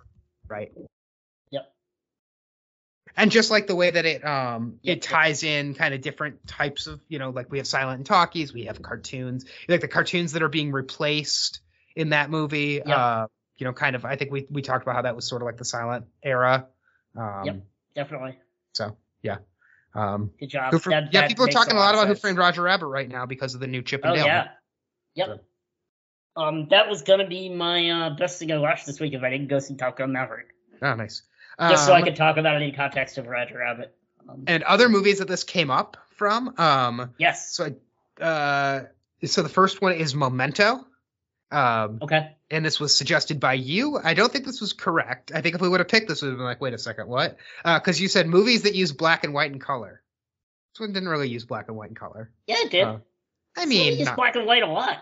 right. 0.48 0.70
Yep. 1.50 1.72
And 3.16 3.30
just 3.30 3.50
like 3.50 3.66
the 3.66 3.76
way 3.76 3.90
that 3.90 4.04
it 4.04 4.24
um 4.26 4.78
it 4.82 5.00
ties 5.02 5.42
in 5.44 5.74
kind 5.74 5.94
of 5.94 6.00
different 6.00 6.46
types 6.46 6.86
of 6.86 7.00
you 7.08 7.18
know 7.18 7.30
like 7.30 7.50
we 7.50 7.58
have 7.58 7.66
silent 7.66 7.98
and 7.98 8.06
talkies, 8.06 8.52
we 8.52 8.64
have 8.66 8.82
cartoons, 8.82 9.44
like 9.68 9.80
the 9.80 9.88
cartoons 9.88 10.32
that 10.32 10.42
are 10.42 10.48
being 10.48 10.72
replaced 10.72 11.60
in 11.96 12.10
that 12.10 12.28
movie. 12.30 12.82
Uh, 12.82 13.26
you 13.56 13.64
know, 13.64 13.72
kind 13.72 13.94
of 13.94 14.04
I 14.04 14.16
think 14.16 14.32
we 14.32 14.46
we 14.50 14.62
talked 14.62 14.82
about 14.82 14.96
how 14.96 15.02
that 15.02 15.14
was 15.16 15.26
sort 15.28 15.42
of 15.42 15.46
like 15.46 15.56
the 15.58 15.64
silent 15.64 16.06
era. 16.22 16.66
Um, 17.16 17.42
Yep. 17.44 17.56
Definitely. 17.94 18.38
So 18.74 18.96
yeah. 19.22 19.38
Um, 19.94 20.32
Good 20.40 20.48
job. 20.50 20.72
Who 20.72 20.78
That- 20.90 21.12
yeah, 21.12 21.20
that 21.22 21.28
people 21.30 21.44
are 21.44 21.48
talking 21.48 21.74
a 21.76 21.78
lot 21.78 21.94
about 21.94 22.08
Who 22.08 22.14
sense. 22.14 22.20
Framed 22.20 22.38
Roger 22.38 22.62
Rabbit 22.62 22.86
right 22.86 23.08
now 23.08 23.26
because 23.26 23.54
of 23.54 23.60
the 23.60 23.68
new 23.68 23.80
Chip 23.82 24.02
and 24.02 24.12
Oh 24.12 24.16
Dale. 24.16 24.26
yeah. 24.26 24.48
Yep. 25.14 25.44
Um, 26.36 26.68
that 26.70 26.88
was 26.88 27.02
gonna 27.02 27.26
be 27.28 27.48
my 27.48 27.90
uh, 27.90 28.10
best 28.16 28.38
thing 28.38 28.50
I 28.52 28.58
watched 28.58 28.86
this 28.86 28.98
week 29.00 29.14
if 29.14 29.22
I 29.22 29.30
didn't 29.30 29.48
go 29.48 29.58
see 29.60 29.76
Top 29.76 29.96
Gun 29.98 30.12
Maverick, 30.12 30.48
Oh, 30.82 30.94
nice. 30.94 31.22
just 31.60 31.86
so 31.86 31.92
I 31.92 31.98
Um, 31.98 32.04
could 32.04 32.16
talk 32.16 32.36
about 32.36 32.60
it 32.60 32.62
in 32.68 32.74
context 32.74 33.18
of 33.18 33.26
Roger 33.26 33.58
Rabbit. 33.58 33.94
Um, 34.28 34.44
and 34.46 34.62
other 34.64 34.88
movies 34.88 35.18
that 35.18 35.28
this 35.28 35.44
came 35.44 35.70
up 35.70 35.96
from. 36.16 36.54
Um, 36.58 37.14
yes. 37.18 37.50
so, 37.54 37.74
uh, 38.20 38.80
so 39.24 39.42
the 39.42 39.48
first 39.48 39.80
one 39.82 39.92
is 39.92 40.14
Memento. 40.14 40.84
Um, 41.52 41.98
Okay. 42.02 42.34
and 42.50 42.64
this 42.64 42.80
was 42.80 42.96
suggested 42.96 43.38
by 43.38 43.52
you. 43.52 43.96
I 44.02 44.14
don't 44.14 44.32
think 44.32 44.44
this 44.44 44.60
was 44.60 44.72
correct. 44.72 45.30
I 45.32 45.40
think 45.40 45.54
if 45.54 45.60
we 45.60 45.68
would 45.68 45.78
have 45.78 45.88
picked 45.88 46.08
this, 46.08 46.20
we 46.20 46.26
would 46.28 46.32
have 46.32 46.38
been 46.38 46.46
like, 46.46 46.60
wait 46.60 46.74
a 46.74 46.78
second, 46.78 47.06
what? 47.06 47.36
Because 47.62 48.00
you 48.00 48.08
said 48.08 48.26
movies 48.26 48.62
that 48.62 48.74
use 48.74 48.90
black 48.90 49.22
and 49.22 49.32
white 49.32 49.52
and 49.52 49.60
color. 49.60 50.02
This 50.72 50.80
one 50.80 50.92
didn't 50.92 51.08
really 51.08 51.28
use 51.28 51.44
black 51.44 51.68
and 51.68 51.76
white 51.76 51.90
and 51.90 51.96
color. 51.96 52.32
Yeah, 52.48 52.56
it 52.62 52.70
did. 52.72 52.82
Uh, 52.84 52.98
I 53.56 53.66
mean, 53.66 53.92
it's 53.92 54.06
not- 54.06 54.16
black 54.16 54.34
and 54.34 54.46
white 54.46 54.64
a 54.64 54.66
lot. 54.66 54.98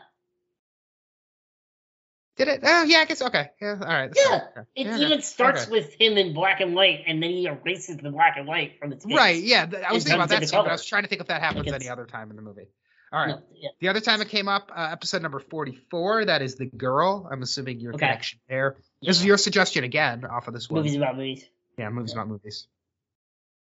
Did 2.37 2.49
it? 2.49 2.61
Oh, 2.63 2.83
yeah, 2.85 2.99
I 2.99 3.05
guess. 3.05 3.21
Okay. 3.23 3.51
Yeah. 3.61 3.77
All 3.81 3.87
right. 3.87 4.11
Yeah. 4.15 4.41
Okay. 4.57 4.61
It 4.75 4.87
Yeah, 4.87 4.99
even 4.99 5.23
starts 5.23 5.63
Okay. 5.63 5.71
with 5.71 5.95
him 5.95 6.17
in 6.17 6.33
black 6.33 6.61
and 6.61 6.75
white, 6.75 7.05
and 7.07 7.23
then 7.23 7.31
he 7.31 7.47
erases 7.47 7.99
the 7.99 8.11
black 8.11 8.37
and 8.37 8.47
white 8.47 8.79
from 8.79 8.93
its 8.93 9.05
face. 9.05 9.17
Right. 9.17 9.43
Yeah. 9.43 9.67
I 9.87 9.93
was 9.93 10.05
thinking 10.05 10.15
about 10.19 10.29
that 10.31 10.37
into 10.37 10.49
scene, 10.49 10.61
but 10.63 10.69
I 10.69 10.73
was 10.73 10.85
trying 10.87 11.03
to 11.03 11.09
think 11.09 11.21
if 11.21 11.27
that 11.29 11.41
happens 11.43 11.71
any 11.71 11.89
other 11.89 12.07
time 12.07 12.31
in 12.31 12.37
the 12.37 12.43
movie. 12.43 12.69
All 13.13 13.21
right. 13.21 13.29
No, 13.29 13.43
yeah. 13.55 13.69
The 13.81 13.89
other 13.89 14.01
time 14.01 14.23
it 14.23 14.29
came 14.31 14.49
up, 14.49 14.71
uh, 14.75 14.89
episode 14.91 15.21
number 15.21 15.39
44, 15.39 16.25
that 16.27 16.41
is 16.41 16.55
The 16.57 16.65
Girl. 16.65 17.29
I'm 17.31 17.43
assuming 17.43 17.79
your 17.79 17.93
Okay. 17.93 18.07
connection 18.07 18.41
there. 18.49 18.77
This 19.03 19.19
is 19.19 19.25
your 19.27 19.37
suggestion 19.37 19.85
again 19.85 20.25
off 20.25 20.49
of 20.49 20.55
this 20.55 20.71
one. 20.71 20.79
Movies 20.81 20.97
about 20.97 21.17
movies. 21.17 21.45
Yeah, 21.77 21.91
movies 21.91 22.13
Yeah. 22.15 22.21
about 22.23 22.29
movies. 22.29 22.67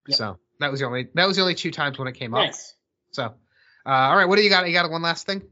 Yep. 0.08 0.16
So 0.16 0.38
that 0.58 0.70
was 0.72 0.80
the 0.80 0.86
only 0.86 1.08
that 1.14 1.26
was 1.26 1.36
the 1.36 1.42
only 1.42 1.54
two 1.54 1.70
times 1.70 1.96
when 1.98 2.08
it 2.08 2.14
came 2.14 2.34
up. 2.34 2.46
Nice. 2.46 2.74
So, 3.12 3.22
uh, 3.24 3.88
all 3.88 4.16
right, 4.16 4.24
what 4.28 4.36
do 4.36 4.42
you 4.42 4.50
got? 4.50 4.66
You 4.66 4.72
got 4.72 4.90
one 4.90 5.02
last 5.02 5.26
thing? 5.26 5.42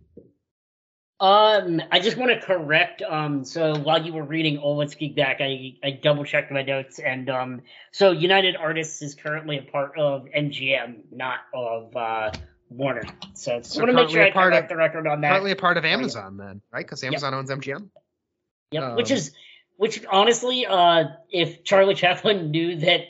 Um, 1.20 1.81
I 1.93 2.01
just 2.01 2.16
want 2.16 2.32
to 2.32 2.45
correct. 2.45 3.01
Um, 3.03 3.45
so 3.45 3.77
while 3.78 4.05
you 4.05 4.12
were 4.12 4.24
reading 4.24 4.59
Owen's 4.59 4.97
Back, 5.15 5.36
I 5.41 5.74
I 5.82 5.91
double 5.93 6.24
checked 6.24 6.51
my 6.51 6.62
notes, 6.62 6.99
and 6.99 7.31
um, 7.31 7.62
so 7.93 8.11
United 8.11 8.57
Artists 8.57 9.01
is 9.01 9.15
currently 9.15 9.59
a 9.59 9.62
part 9.62 9.97
of 9.99 10.27
MGM, 10.36 11.03
not 11.12 11.39
of 11.55 11.95
uh, 11.97 12.32
Warner. 12.69 13.03
So, 13.35 13.61
So 13.62 13.81
want 13.81 13.91
to 13.91 13.95
make 13.95 14.09
currently 14.09 14.12
sure 14.15 14.23
I 14.24 14.31
part 14.32 14.53
correct 14.53 14.65
of- 14.65 14.69
the 14.70 14.77
record 14.77 15.07
on 15.07 15.20
that. 15.20 15.31
Partly 15.31 15.53
a 15.53 15.57
part 15.57 15.77
of 15.77 15.85
yeah. 15.85 15.91
Amazon 15.93 16.36
then, 16.36 16.61
right? 16.73 16.85
Because 16.85 17.05
Amazon 17.05 17.32
owns 17.35 17.49
MGM. 17.51 17.89
Yep. 18.73 18.97
which 18.97 19.11
um, 19.12 19.16
is 19.16 19.32
which 19.77 20.05
honestly, 20.11 20.66
uh, 20.66 21.05
if 21.31 21.62
Charlie 21.62 21.95
Chaplin 21.95 22.51
knew 22.51 22.77
that 22.81 23.03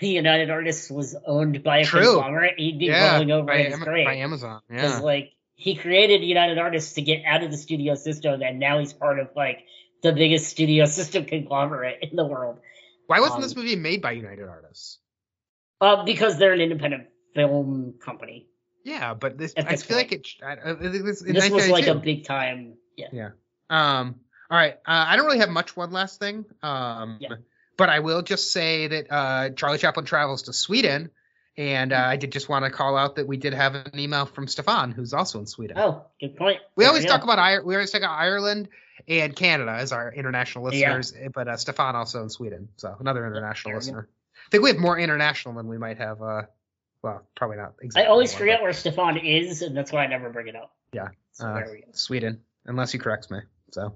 the 0.00 0.08
United 0.08 0.48
Artists 0.50 0.90
was 0.90 1.14
owned 1.26 1.62
by 1.62 1.78
a 1.78 1.84
True. 1.84 2.04
conglomerate, 2.04 2.54
he'd 2.58 2.78
be 2.78 2.86
Yeah, 2.86 3.12
rolling 3.12 3.30
over 3.32 3.46
by, 3.48 3.56
in 3.56 3.70
his 3.72 3.80
grave. 3.80 4.06
by 4.06 4.14
Amazon. 4.16 4.62
Yeah. 4.70 4.98
like 5.00 5.32
he 5.60 5.74
created 5.74 6.24
United 6.24 6.56
Artists 6.56 6.94
to 6.94 7.02
get 7.02 7.22
out 7.26 7.42
of 7.42 7.50
the 7.50 7.56
studio 7.58 7.94
system, 7.94 8.40
and 8.40 8.58
now 8.58 8.78
he's 8.78 8.94
part 8.94 9.18
of 9.18 9.28
like 9.36 9.58
the 10.02 10.10
biggest 10.10 10.48
studio 10.48 10.86
system 10.98 11.26
conglomerate 11.26 11.98
in 12.00 12.16
the 12.16 12.24
world. 12.24 12.58
Why 13.06 13.20
wasn't 13.20 13.36
um, 13.36 13.42
this 13.42 13.54
movie 13.54 13.76
made 13.76 14.00
by 14.00 14.12
United 14.12 14.48
Artists? 14.48 14.98
Uh, 15.78 16.04
because 16.04 16.38
they're 16.38 16.54
an 16.54 16.62
independent 16.62 17.08
film 17.34 17.94
company. 18.02 18.48
Yeah, 18.84 19.12
but 19.12 19.36
this 19.36 19.52
I 19.54 19.76
feel 19.76 19.98
point. 19.98 20.10
like 20.10 20.12
it. 20.12 20.28
I, 20.42 20.72
was 21.02 21.20
This 21.20 21.50
was 21.50 21.68
like 21.68 21.86
a 21.86 21.94
big 21.94 22.24
time. 22.24 22.74
Yeah. 22.96 23.30
Um. 23.68 24.16
All 24.50 24.56
right. 24.56 24.74
Uh, 24.86 25.04
I 25.08 25.16
don't 25.16 25.26
really 25.26 25.40
have 25.40 25.50
much. 25.50 25.76
One 25.76 25.90
last 25.90 26.20
thing. 26.20 26.46
Um. 26.62 27.18
Yeah. 27.20 27.34
But 27.76 27.90
I 27.90 28.00
will 28.00 28.22
just 28.22 28.50
say 28.50 28.88
that 28.88 29.12
uh, 29.12 29.50
Charlie 29.50 29.78
Chaplin 29.78 30.06
travels 30.06 30.44
to 30.44 30.54
Sweden, 30.54 31.10
and 31.60 31.92
uh, 31.92 31.96
I 31.98 32.16
did 32.16 32.32
just 32.32 32.48
want 32.48 32.64
to 32.64 32.70
call 32.70 32.96
out 32.96 33.16
that 33.16 33.26
we 33.26 33.36
did 33.36 33.52
have 33.52 33.74
an 33.74 33.98
email 33.98 34.24
from 34.24 34.48
Stefan, 34.48 34.92
who's 34.92 35.12
also 35.12 35.40
in 35.40 35.46
Sweden. 35.46 35.76
Oh, 35.78 36.06
good 36.18 36.34
point. 36.34 36.60
we 36.74 36.86
always 36.86 37.04
talk 37.04 37.22
about 37.22 37.66
we 37.66 37.74
always 37.74 37.90
talk 37.90 38.00
about 38.00 38.18
Ireland 38.18 38.68
and 39.06 39.36
Canada 39.36 39.72
as 39.72 39.92
our 39.92 40.10
international 40.10 40.72
Yeah. 40.72 40.96
listeners, 40.96 41.32
but 41.34 41.48
uh, 41.48 41.58
Stefan 41.58 41.96
also 41.96 42.22
in 42.22 42.30
Sweden, 42.30 42.70
so 42.76 42.96
another 42.98 43.26
international 43.26 43.74
listener. 43.74 44.08
I 44.46 44.50
think 44.50 44.62
we 44.62 44.70
have 44.70 44.78
more 44.78 44.98
international 44.98 45.54
than 45.54 45.68
we 45.68 45.76
might 45.76 45.98
have. 45.98 46.22
Uh, 46.22 46.42
well, 47.02 47.26
probably 47.36 47.58
not. 47.58 47.74
Exactly 47.82 48.06
I 48.06 48.10
always 48.10 48.34
forget 48.34 48.62
where 48.62 48.72
Stefan 48.72 49.18
is, 49.18 49.60
and 49.60 49.76
that's 49.76 49.92
why 49.92 50.02
I 50.02 50.06
never 50.06 50.30
bring 50.30 50.48
it 50.48 50.56
up. 50.56 50.74
Yeah. 50.94 51.08
Uh, 51.38 51.62
Sweden, 51.92 52.40
unless 52.64 52.90
he 52.90 52.98
corrects 52.98 53.30
me. 53.30 53.40
So, 53.72 53.92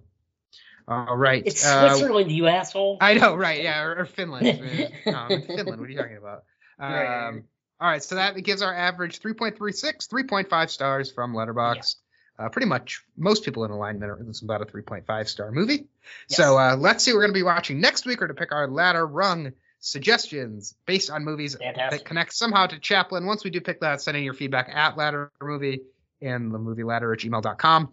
all 0.87 1.17
right. 1.17 1.43
It's 1.47 1.65
uh, 1.67 1.95
Switzerland, 1.95 2.31
you 2.31 2.47
asshole. 2.47 2.99
I 3.01 3.15
know, 3.15 3.35
right? 3.35 3.63
Yeah, 3.63 3.83
or, 3.85 4.01
or 4.01 4.05
Finland. 4.05 4.61
no, 5.07 5.29
Finland. 5.47 5.81
What 5.81 5.81
are 5.81 5.89
you 5.89 5.97
talking 5.99 6.19
about? 6.19 6.45
Um, 6.79 6.93
right. 6.93 7.43
All 7.81 7.89
right, 7.89 8.03
so 8.03 8.15
that 8.15 8.37
gives 8.43 8.63
our 8.63 8.73
average 8.75 9.21
3.36, 9.21 10.09
3.5 10.09 10.71
stars 10.71 11.11
from 11.11 11.35
Letterboxd. 11.35 11.97
Uh, 12.39 12.49
pretty 12.49 12.67
much 12.67 13.03
most 13.17 13.45
people 13.45 13.65
in 13.65 13.71
alignment 13.71 14.11
are 14.11 14.19
it's 14.29 14.43
about 14.43 14.61
a 14.61 14.65
3.5 14.67 15.29
star 15.29 15.53
movie. 15.53 15.87
Yes. 16.29 16.37
So 16.37 16.59
uh, 16.59 16.77
let's 16.77 17.05
see 17.05 17.13
what 17.13 17.17
we're 17.19 17.23
going 17.23 17.35
to 17.35 17.39
be 17.39 17.43
watching 17.45 17.81
next 17.81 18.07
week 18.07 18.23
or 18.23 18.29
to 18.29 18.35
pick 18.35 18.51
our 18.53 18.67
ladder 18.67 19.07
rung 19.07 19.53
suggestions 19.79 20.75
based 20.87 21.11
on 21.11 21.25
movies 21.25 21.55
Fantastic. 21.57 22.01
that 22.01 22.05
connect 22.09 22.33
somehow 22.35 22.67
to 22.67 22.79
Chaplin. 22.81 23.27
Once 23.27 23.45
we 23.45 23.51
do 23.51 23.61
pick 23.61 23.81
that, 23.81 24.01
send 24.01 24.17
in 24.17 24.25
your 24.25 24.35
feedback 24.35 24.69
at 24.73 24.97
ladder 24.97 25.31
movie 25.41 25.83
and 26.21 26.53
the 26.53 26.59
movie 26.59 26.83
ladder 26.85 27.13
at 27.13 27.21
gmail.com. 27.21 27.93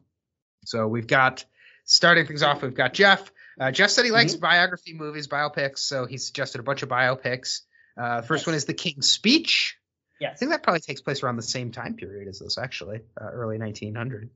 So 0.66 0.88
we've 0.88 1.08
got 1.08 1.46
starting 1.84 2.26
things 2.26 2.42
off, 2.44 2.62
we've 2.64 2.74
got 2.74 2.94
Jeff. 2.94 3.32
Uh, 3.60 3.70
Jeff 3.72 3.92
said 3.92 4.06
he 4.06 4.12
likes 4.12 4.34
Mm-hmm. 4.34 4.42
biography 4.42 4.94
movies, 4.94 5.28
biopics, 5.28 5.80
so 5.80 6.06
he 6.06 6.18
suggested 6.18 6.60
a 6.60 6.64
bunch 6.64 6.82
of 6.82 6.90
biopics. 6.90 7.62
Uh, 7.98 8.22
the 8.22 8.28
first 8.28 8.42
Yes. 8.42 8.48
one 8.48 8.56
is 8.56 8.66
The 8.66 8.74
King's 8.74 9.10
Speech. 9.10 9.78
Yeah, 10.20 10.32
I 10.32 10.36
think 10.36 10.52
that 10.52 10.62
probably 10.64 10.80
takes 10.82 11.02
place 11.02 11.24
around 11.24 11.36
the 11.38 11.42
same 11.42 11.72
time 11.72 11.96
period 11.96 12.28
as 12.28 12.40
this, 12.40 12.58
actually, 12.58 13.02
uh, 13.20 13.26
early 13.26 13.58
1900. 13.58 14.30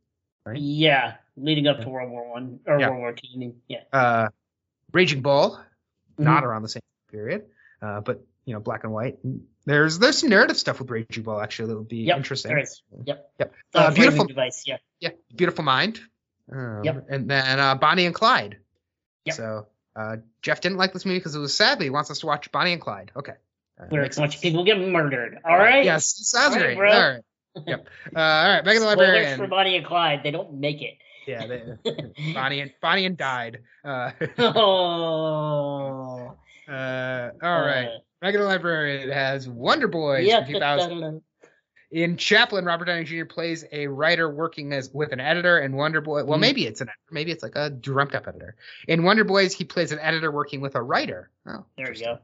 right? 0.47 0.57
Yeah. 0.57 1.15
leading 1.37 1.65
up 1.67 1.81
to 1.81 1.89
World 1.89 2.11
War 2.11 2.29
One 2.31 2.59
or 2.67 2.79
Yeah. 2.79 2.89
World 2.89 2.99
War 2.99 3.13
Two. 3.13 3.27
I 3.33 3.37
mean, 3.37 3.61
yeah. 3.67 3.81
Uh, 3.91 4.29
Raging 4.93 5.21
Bull, 5.21 5.59
not 6.19 6.43
Mhm. 6.43 6.47
around 6.47 6.61
the 6.61 6.69
same 6.69 6.81
period, 7.11 7.45
uh, 7.81 7.99
but 8.01 8.21
you 8.45 8.53
know, 8.53 8.59
black 8.59 8.83
and 8.83 8.93
white. 8.93 9.17
There's 9.65 9.97
there's 9.97 10.19
some 10.19 10.29
narrative 10.29 10.55
stuff 10.57 10.79
with 10.79 10.89
Raging 10.91 11.23
Bull 11.23 11.41
actually 11.41 11.69
that 11.69 11.77
would 11.77 11.87
be 11.87 12.03
Yep, 12.03 12.17
interesting. 12.17 12.49
there 12.49 12.59
is. 12.59 12.83
Yep. 13.05 13.31
Yep. 13.39 13.53
Uh, 13.73 13.77
Uh, 13.79 13.91
beautiful, 13.95 14.25
device. 14.25 14.63
Yeah. 14.67 14.77
yeah, 14.99 15.09
beautiful 15.35 15.63
mind. 15.63 15.99
Um, 16.51 16.83
Yep. 16.83 17.05
And 17.09 17.27
then 17.29 17.59
uh, 17.59 17.73
Bonnie 17.75 18.05
and 18.05 18.13
Clyde. 18.13 18.59
Yep. 19.25 19.35
So 19.35 19.67
uh, 19.95 20.17
Jeff 20.41 20.61
didn't 20.61 20.77
like 20.77 20.93
this 20.93 21.05
movie 21.05 21.19
because 21.19 21.35
it 21.35 21.39
was 21.39 21.55
sad, 21.55 21.77
but 21.77 21.83
he 21.83 21.89
wants 21.89 22.11
us 22.11 22.19
to 22.19 22.25
watch 22.25 22.51
Bonnie 22.51 22.73
and 22.73 22.81
Clyde. 22.81 23.11
Okay. 23.15 23.33
Uh, 23.79 23.85
Where 23.89 24.03
a 24.03 24.09
bunch 24.09 24.35
of 24.35 24.41
people 24.41 24.63
get 24.63 24.79
murdered. 24.79 25.37
All 25.45 25.57
right. 25.57 25.83
Yes, 25.85 26.15
sounds 26.29 26.55
All 26.55 26.61
right, 26.61 26.75
great. 26.75 26.77
bro. 26.77 26.91
All 26.91 27.09
right. 27.11 27.21
Yep. 27.67 27.87
Uh, 28.15 28.19
all 28.19 28.53
right. 28.53 28.65
Megan 28.65 28.81
the 28.81 28.91
Spoilers 28.91 28.97
Librarian. 28.97 29.39
for 29.39 29.47
Bonnie 29.47 29.77
and 29.77 29.85
Clyde. 29.85 30.21
They 30.23 30.31
don't 30.31 30.53
make 30.59 30.81
it. 30.81 30.95
Yeah, 31.27 31.47
they, 31.47 31.63
Bonnie 32.33 32.59
and 32.61 32.71
Bonnie 32.81 33.05
and 33.05 33.17
died. 33.17 33.59
Uh, 33.83 34.11
oh. 34.37 36.35
uh, 36.67 37.29
all 37.41 37.61
right. 37.61 37.89
Megan 38.21 38.41
the 38.41 38.47
Librarian 38.47 39.09
has 39.09 39.47
Wonder 39.47 39.87
Boys 39.87 40.25
Yeah. 40.25 40.43
from 40.43 40.53
2000. 40.53 41.21
In 41.95 42.17
Chaplin, 42.17 42.65
Robert 42.65 42.85
Downey 42.85 43.05
Jr. 43.05 43.23
plays 43.23 43.63
a 43.71 43.87
writer 43.87 44.29
working 44.29 44.73
as 44.73 44.89
with 44.93 45.13
an 45.13 45.21
editor 45.21 45.59
in 45.59 45.77
Wonder 45.77 46.01
Boy. 46.01 46.25
Well, 46.25 46.37
Mhm. 46.37 46.41
maybe 46.41 46.67
it's 46.67 46.81
an 46.81 46.89
editor. 46.89 46.99
Maybe 47.09 47.31
it's 47.31 47.41
like 47.41 47.55
a 47.55 47.69
dreamt 47.69 48.13
up 48.13 48.27
editor. 48.27 48.57
In 48.85 49.03
Wonder 49.03 49.23
Boys, 49.23 49.53
he 49.53 49.63
plays 49.63 49.93
an 49.93 49.99
editor 49.99 50.29
working 50.29 50.59
with 50.59 50.75
a 50.75 50.81
writer. 50.81 51.29
Oh, 51.47 51.51
There 51.51 51.63
we 51.77 51.81
interesting. 51.83 52.17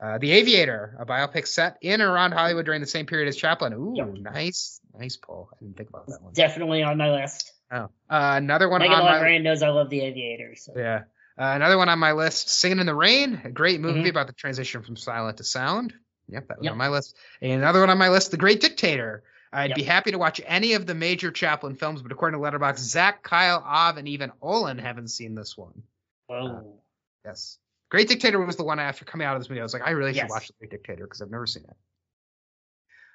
go. 0.00 0.06
Uh, 0.06 0.16
the 0.16 0.32
Aviator, 0.32 0.96
a 0.98 1.04
biopic 1.04 1.46
set 1.48 1.76
in 1.82 2.00
and 2.00 2.10
around 2.10 2.32
Hollywood 2.32 2.64
during 2.64 2.80
the 2.80 2.86
same 2.86 3.04
period 3.04 3.28
as 3.28 3.36
Chaplin. 3.36 3.74
Ooh, 3.74 3.92
Yep. 3.94 4.08
nice, 4.32 4.80
nice 4.98 5.18
pull. 5.18 5.50
I 5.52 5.56
didn't 5.62 5.76
think 5.76 5.90
about 5.90 6.06
that 6.06 6.22
one. 6.22 6.32
Definitely 6.32 6.82
on 6.82 6.96
my 6.96 7.10
list. 7.12 7.52
Oh, 7.70 7.90
uh, 8.08 8.34
another 8.38 8.70
one 8.70 8.78
Megan 8.80 8.94
on 9.00 9.04
my 9.04 9.36
knows 9.36 9.62
I 9.62 9.68
love 9.68 9.90
the 9.90 10.00
Aviator. 10.00 10.56
So. 10.56 10.72
yeah. 10.74 11.02
Uh, 11.38 11.52
another 11.56 11.76
one 11.76 11.90
on 11.90 11.98
my 11.98 12.12
list, 12.12 12.48
Singing 12.48 12.78
in 12.78 12.86
the 12.86 12.94
Rain, 12.94 13.38
a 13.44 13.50
great 13.50 13.80
movie 13.80 14.04
Mhm. 14.04 14.08
about 14.10 14.28
the 14.28 14.32
transition 14.32 14.82
from 14.82 14.96
silent 14.96 15.36
to 15.36 15.44
sound. 15.44 15.92
Yep, 16.28 16.48
that 16.48 16.58
was 16.58 16.64
Yep. 16.64 16.72
on 16.72 16.78
my 16.78 16.88
list. 16.88 17.16
And 17.40 17.62
another 17.62 17.80
one 17.80 17.90
on 17.90 17.98
my 17.98 18.08
list, 18.08 18.30
The 18.30 18.36
Great 18.36 18.60
Dictator. 18.60 19.22
I'd 19.52 19.70
Yep. 19.70 19.76
be 19.76 19.82
happy 19.82 20.10
to 20.12 20.18
watch 20.18 20.40
any 20.46 20.72
of 20.74 20.86
the 20.86 20.94
major 20.94 21.30
Chaplin 21.30 21.74
films, 21.74 22.00
but 22.00 22.10
according 22.10 22.40
to 22.40 22.44
Letterboxd, 22.46 22.78
Zach, 22.78 23.22
Kyle, 23.22 23.58
Av, 23.66 23.98
and 23.98 24.08
even 24.08 24.32
Olin 24.40 24.78
haven't 24.78 25.08
seen 25.08 25.34
this 25.34 25.56
one. 25.58 25.82
Whoa. 26.26 26.80
Yes. 27.24 27.58
Great 27.90 28.08
Dictator 28.08 28.40
was 28.44 28.56
the 28.56 28.64
one 28.64 28.78
after 28.78 29.04
coming 29.04 29.26
out 29.26 29.36
of 29.36 29.42
this 29.42 29.50
movie. 29.50 29.60
I 29.60 29.62
was 29.64 29.74
like, 29.74 29.82
I 29.86 29.90
really 29.90 30.12
should 30.12 30.22
Yes. 30.22 30.30
watch 30.30 30.46
The 30.48 30.54
Great 30.60 30.70
Dictator 30.70 31.04
because 31.04 31.20
I've 31.20 31.30
never 31.30 31.46
seen 31.46 31.64
it. 31.64 31.76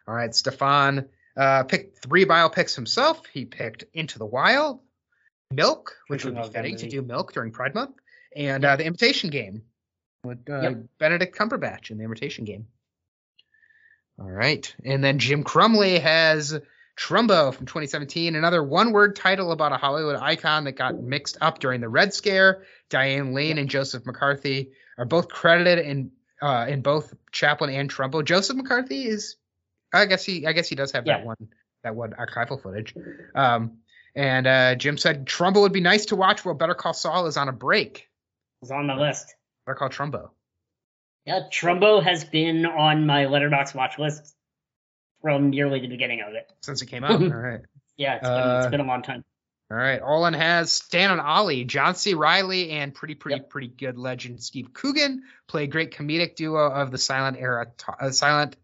All 0.08 0.14
right, 0.14 0.34
Stefan 0.36 1.10
uh, 1.36 1.64
picked 1.64 2.04
three 2.04 2.26
biopics 2.26 2.76
himself. 2.76 3.26
He 3.26 3.46
picked 3.46 3.84
Into 3.94 4.20
the 4.20 4.26
Wild, 4.26 4.80
Milk, 5.52 5.96
which 6.08 6.24
would 6.24 6.36
be 6.36 6.44
fitting 6.50 6.76
to 6.78 6.88
do 6.88 7.02
Milk 7.02 7.34
during 7.34 7.52
Pride 7.52 7.74
Month, 7.74 7.96
and 8.36 8.64
uh, 8.64 8.76
The 8.76 8.86
Imitation 8.86 9.30
Game 9.32 9.64
with 10.24 10.48
uh, 10.50 10.62
Yep. 10.62 10.78
Benedict 11.00 11.36
Cumberbatch 11.36 11.90
in 11.90 11.98
The 11.98 12.04
Imitation 12.04 12.46
Game. 12.46 12.68
All 14.20 14.30
right, 14.30 14.74
and 14.84 15.04
then 15.04 15.20
Jim 15.20 15.44
Crumley 15.44 16.00
has 16.00 16.60
Trumbo 16.98 17.54
from 17.54 17.68
2017, 17.68 18.36
another 18.36 18.64
one-word 18.64 19.16
title 19.16 19.52
about 19.52 19.72
a 19.72 19.78
Hollywood 19.78 20.16
icon 20.16 20.64
that 20.64 20.72
got 20.72 21.00
mixed 21.00 21.38
up 21.40 21.60
during 21.60 21.82
the 21.82 21.90
Red 21.90 22.14
Scare. 22.14 22.64
Diane 22.90 23.34
Lane 23.34 23.60
and 23.60 23.70
Joseph 23.70 24.06
McCarthy 24.06 24.72
are 24.98 25.06
both 25.06 25.30
credited 25.30 25.86
in 25.86 26.12
uh, 26.42 26.66
in 26.68 26.82
both 26.82 27.14
Chaplin 27.32 27.70
and 27.70 27.92
Trumbo. 27.92 28.24
Joseph 28.24 28.58
McCarthy 28.58 29.06
is, 29.06 29.36
I 29.94 30.06
guess 30.06 30.24
he, 30.24 30.46
I 30.46 30.54
guess 30.54 30.68
he 30.68 30.76
does 30.76 30.92
have 30.92 31.06
that 31.06 31.26
one, 31.26 31.50
that 31.84 31.96
one 31.96 32.12
archival 32.12 32.62
footage. 32.62 32.94
Um, 33.36 33.80
and 34.16 34.48
uh, 34.48 34.76
Jim 34.76 34.98
said 34.98 35.26
Trumbo 35.28 35.62
would 35.62 35.74
be 35.74 35.82
nice 35.82 36.08
to 36.08 36.16
watch 36.16 36.44
while 36.44 36.56
Better 36.56 36.74
Call 36.74 36.94
Saul 36.94 37.28
is 37.28 37.38
on 37.38 37.50
a 37.50 37.54
break. 37.54 38.10
It's 38.62 38.72
on 38.72 38.88
the 38.88 38.96
list. 38.96 39.36
Better 39.66 39.76
Call 39.76 39.90
Trumbo. 39.90 40.30
Yeah, 41.28 41.42
Trumbo 41.52 42.02
has 42.02 42.24
been 42.24 42.66
on 42.66 43.06
my 43.06 43.26
Letterboxd 43.26 43.76
watch 43.76 44.00
list 44.00 44.34
from 45.22 45.50
nearly 45.50 45.82
the 45.82 45.88
beginning 45.88 46.22
of 46.26 46.34
it. 46.34 46.50
since 46.62 46.82
it 46.82 46.86
came 46.86 47.04
out. 47.04 47.12
All 47.22 47.28
right. 47.28 47.60
Yeah, 47.98 48.16
it's 48.16 48.24
been, 48.24 48.32
Uh, 48.32 48.62
it's 48.64 48.72
been 48.72 48.80
a 48.80 48.86
long 48.86 49.02
time. 49.04 49.26
All 49.70 49.76
right. 49.78 50.00
Olin 50.02 50.34
has 50.34 50.72
Stan 50.72 51.12
and 51.12 51.20
Ollie, 51.20 51.66
John 51.66 51.96
C. 51.96 52.14
Reilly, 52.14 52.70
and 52.72 52.96
pretty, 52.96 53.14
pretty, 53.16 53.42
Yep. 53.42 53.50
pretty 53.50 53.68
good 53.68 53.98
legend 53.98 54.42
Steve 54.42 54.72
Coogan 54.72 55.24
play 55.48 55.66
a 55.66 55.68
great 55.68 55.92
comedic 55.94 56.38
duo 56.38 56.72
of 56.72 56.92
the 56.92 56.98
silent 56.98 57.36
era, 57.38 57.68
uh, 58.00 58.10
silent 58.12 58.56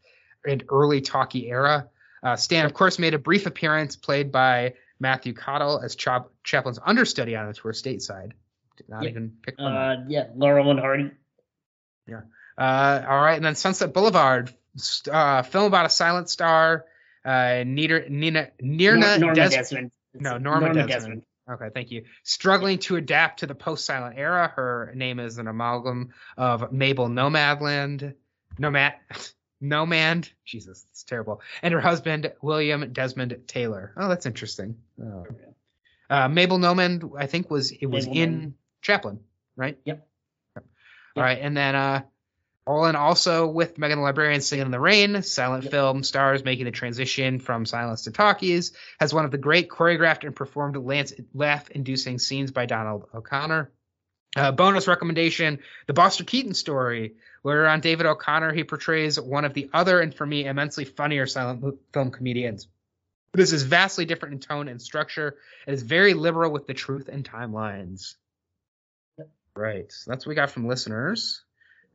and 0.47 0.63
early 0.69 1.01
talkie 1.01 1.49
era. 1.49 1.89
Uh, 2.23 2.37
Stan, 2.37 2.65
of 2.65 2.73
course, 2.73 2.97
made 2.97 3.13
a 3.13 3.19
brief 3.19 3.45
appearance, 3.45 3.97
played 3.97 4.31
by 4.31 4.75
Matthew 5.01 5.33
Cottle 5.33 5.81
as 5.81 5.95
Chap- 5.97 6.29
Chaplin's 6.45 6.79
understudy 6.85 7.35
on 7.35 7.47
the 7.47 7.53
tour 7.53 7.73
stateside. 7.73 8.31
Did 8.77 8.87
not 8.87 9.03
Yep. 9.03 9.11
even 9.11 9.37
pick 9.41 9.57
one. 9.59 9.73
Uh, 9.75 10.05
yeah, 10.07 10.27
Laurel 10.33 10.71
and 10.71 10.79
Hardy. 10.79 11.11
Uh, 12.57 13.03
all 13.07 13.21
right, 13.21 13.35
and 13.35 13.45
then 13.45 13.55
Sunset 13.55 13.93
Boulevard, 13.93 14.53
uh, 15.11 15.41
film 15.43 15.65
about 15.65 15.85
a 15.85 15.89
silent 15.89 16.29
star, 16.29 16.85
uh, 17.25 17.63
Nina, 17.65 18.09
Nina, 18.09 18.49
Nirna 18.61 19.19
Norma 19.19 19.35
Des- 19.35 19.49
Desmond. 19.49 19.91
No, 20.13 20.37
Norma 20.37 20.73
Desmond. 20.87 21.23
Okay, 21.49 21.67
thank 21.73 21.91
you. 21.91 22.05
Struggling 22.23 22.77
to 22.79 22.95
adapt 22.95 23.39
to 23.39 23.47
the 23.47 23.55
post-silent 23.55 24.17
era. 24.17 24.47
Her 24.55 24.93
name 24.95 25.19
is 25.19 25.39
an 25.39 25.47
amalgam 25.47 26.13
of 26.37 26.71
Mabel 26.71 27.09
Nomadland, 27.09 28.13
Nomad, 28.57 28.93
Nomad. 29.61 30.29
Jesus, 30.45 30.85
it's 30.91 31.03
terrible. 31.03 31.41
And 31.61 31.73
her 31.73 31.81
husband 31.81 32.31
William 32.41 32.93
Desmond 32.93 33.41
Taylor. 33.47 33.93
Oh, 33.97 34.07
that's 34.07 34.25
interesting. 34.25 34.77
Oh. 35.01 35.25
Uh, 36.09 36.27
Mabel 36.29 36.59
Nomad, 36.59 37.03
I 37.17 37.25
think 37.25 37.49
was 37.49 37.71
it 37.71 37.87
was 37.87 38.05
Mabel 38.07 38.21
in. 38.21 38.53
Chaplin, 38.81 39.19
right? 39.55 39.77
Yep. 39.85 40.05
Yep. 40.55 40.65
All 41.15 41.23
right, 41.23 41.39
and 41.41 41.55
then 41.55 41.75
uh, 41.75 42.01
Olin 42.65 42.95
also 42.95 43.47
with 43.47 43.77
Megan 43.77 43.97
the 43.97 44.03
Librarian 44.03 44.39
singing 44.39 44.65
in 44.65 44.71
the 44.71 44.79
rain, 44.79 45.21
silent 45.21 45.65
Yep. 45.65 45.71
film 45.71 46.03
stars 46.03 46.45
making 46.45 46.65
the 46.65 46.71
transition 46.71 47.39
from 47.39 47.65
silence 47.65 48.03
to 48.03 48.11
talkies, 48.11 48.71
has 48.99 49.13
one 49.13 49.25
of 49.25 49.31
the 49.31 49.37
great 49.37 49.69
choreographed 49.69 50.23
and 50.23 50.35
performed 50.35 50.77
laugh-inducing 51.33 52.19
scenes 52.19 52.51
by 52.51 52.65
Donald 52.65 53.09
O'Connor. 53.13 53.69
Uh, 54.35 54.51
bonus 54.51 54.87
recommendation: 54.87 55.59
The 55.87 55.93
Buster 55.93 56.23
Keaton 56.23 56.53
story, 56.53 57.15
where 57.43 57.67
on 57.67 57.81
David 57.81 58.05
O'Connor 58.05 58.53
he 58.53 58.63
portrays 58.63 59.19
one 59.19 59.45
of 59.45 59.53
the 59.53 59.69
other 59.73 59.99
and 59.99 60.15
for 60.15 60.25
me 60.25 60.45
immensely 60.45 60.85
funnier 60.85 61.27
silent 61.27 61.79
film 61.93 62.11
comedians. 62.11 62.67
This 63.33 63.51
is 63.51 63.63
vastly 63.63 64.05
different 64.05 64.33
in 64.33 64.39
tone 64.39 64.67
and 64.69 64.81
structure. 64.81 65.37
It 65.67 65.73
is 65.73 65.83
very 65.83 66.13
liberal 66.13 66.51
with 66.51 66.65
the 66.65 66.73
truth 66.73 67.09
and 67.09 67.29
timelines. 67.29 68.15
Right, 69.55 69.91
so 69.91 70.09
that's 70.09 70.25
what 70.25 70.31
we 70.31 70.35
got 70.35 70.49
from 70.49 70.67
listeners. 70.67 71.42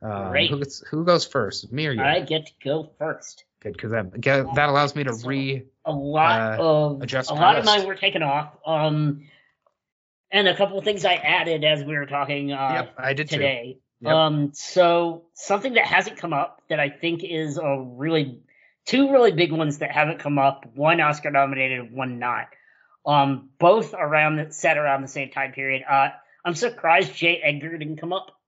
Um, 0.01 0.29
Great. 0.29 0.49
Who, 0.49 0.59
gets, 0.59 0.79
who 0.89 1.03
goes 1.03 1.25
first? 1.25 1.71
Me 1.73 1.87
or 1.87 1.91
you? 1.91 2.01
I 2.01 2.21
get 2.21 2.45
to 2.47 2.51
go 2.63 2.89
first. 2.97 3.43
Good, 3.61 3.73
because 3.73 3.91
that 3.91 4.13
that 4.55 4.69
allows 4.69 4.95
me 4.95 5.03
to 5.03 5.13
re. 5.25 5.65
A 5.83 5.91
lot 5.91 6.59
Uh, 6.59 6.63
of 6.63 7.01
adjust 7.01 7.29
a 7.29 7.33
lot 7.33 7.57
of 7.57 7.65
list. 7.65 7.77
mine 7.79 7.87
were 7.87 7.95
taken 7.95 8.23
off. 8.23 8.55
Um, 8.65 9.25
and 10.31 10.47
a 10.47 10.55
couple 10.55 10.77
of 10.77 10.85
things 10.85 11.03
I 11.03 11.15
added 11.15 11.63
as 11.65 11.83
we 11.83 11.97
were 11.97 12.05
talking 12.05 12.53
uh, 12.53 12.71
yep, 12.73 12.93
I 12.97 13.13
did 13.13 13.27
today. 13.29 13.79
Yep. 14.01 14.13
Um, 14.13 14.51
so 14.53 15.23
something 15.33 15.73
that 15.73 15.85
hasn't 15.85 16.17
come 16.17 16.31
up 16.31 16.61
that 16.69 16.79
I 16.79 16.89
think 16.89 17.23
is 17.23 17.57
a 17.57 17.81
really 17.81 18.39
two 18.85 19.11
really 19.11 19.33
big 19.33 19.51
ones 19.51 19.79
that 19.79 19.91
haven't 19.91 20.19
come 20.19 20.39
up. 20.39 20.65
One 20.75 21.01
Oscar 21.01 21.31
nominated, 21.31 21.91
one 21.91 22.17
not. 22.19 22.47
Um, 23.05 23.49
both 23.59 23.93
around 23.93 24.37
the, 24.37 24.53
set 24.53 24.77
around 24.77 25.01
the 25.01 25.07
same 25.09 25.31
time 25.31 25.51
period. 25.51 25.83
Uh, 25.89 26.09
I'm 26.45 26.55
surprised 26.55 27.13
J. 27.13 27.41
Edgar 27.43 27.77
didn't 27.77 27.97
come 27.97 28.13
up. 28.13 28.38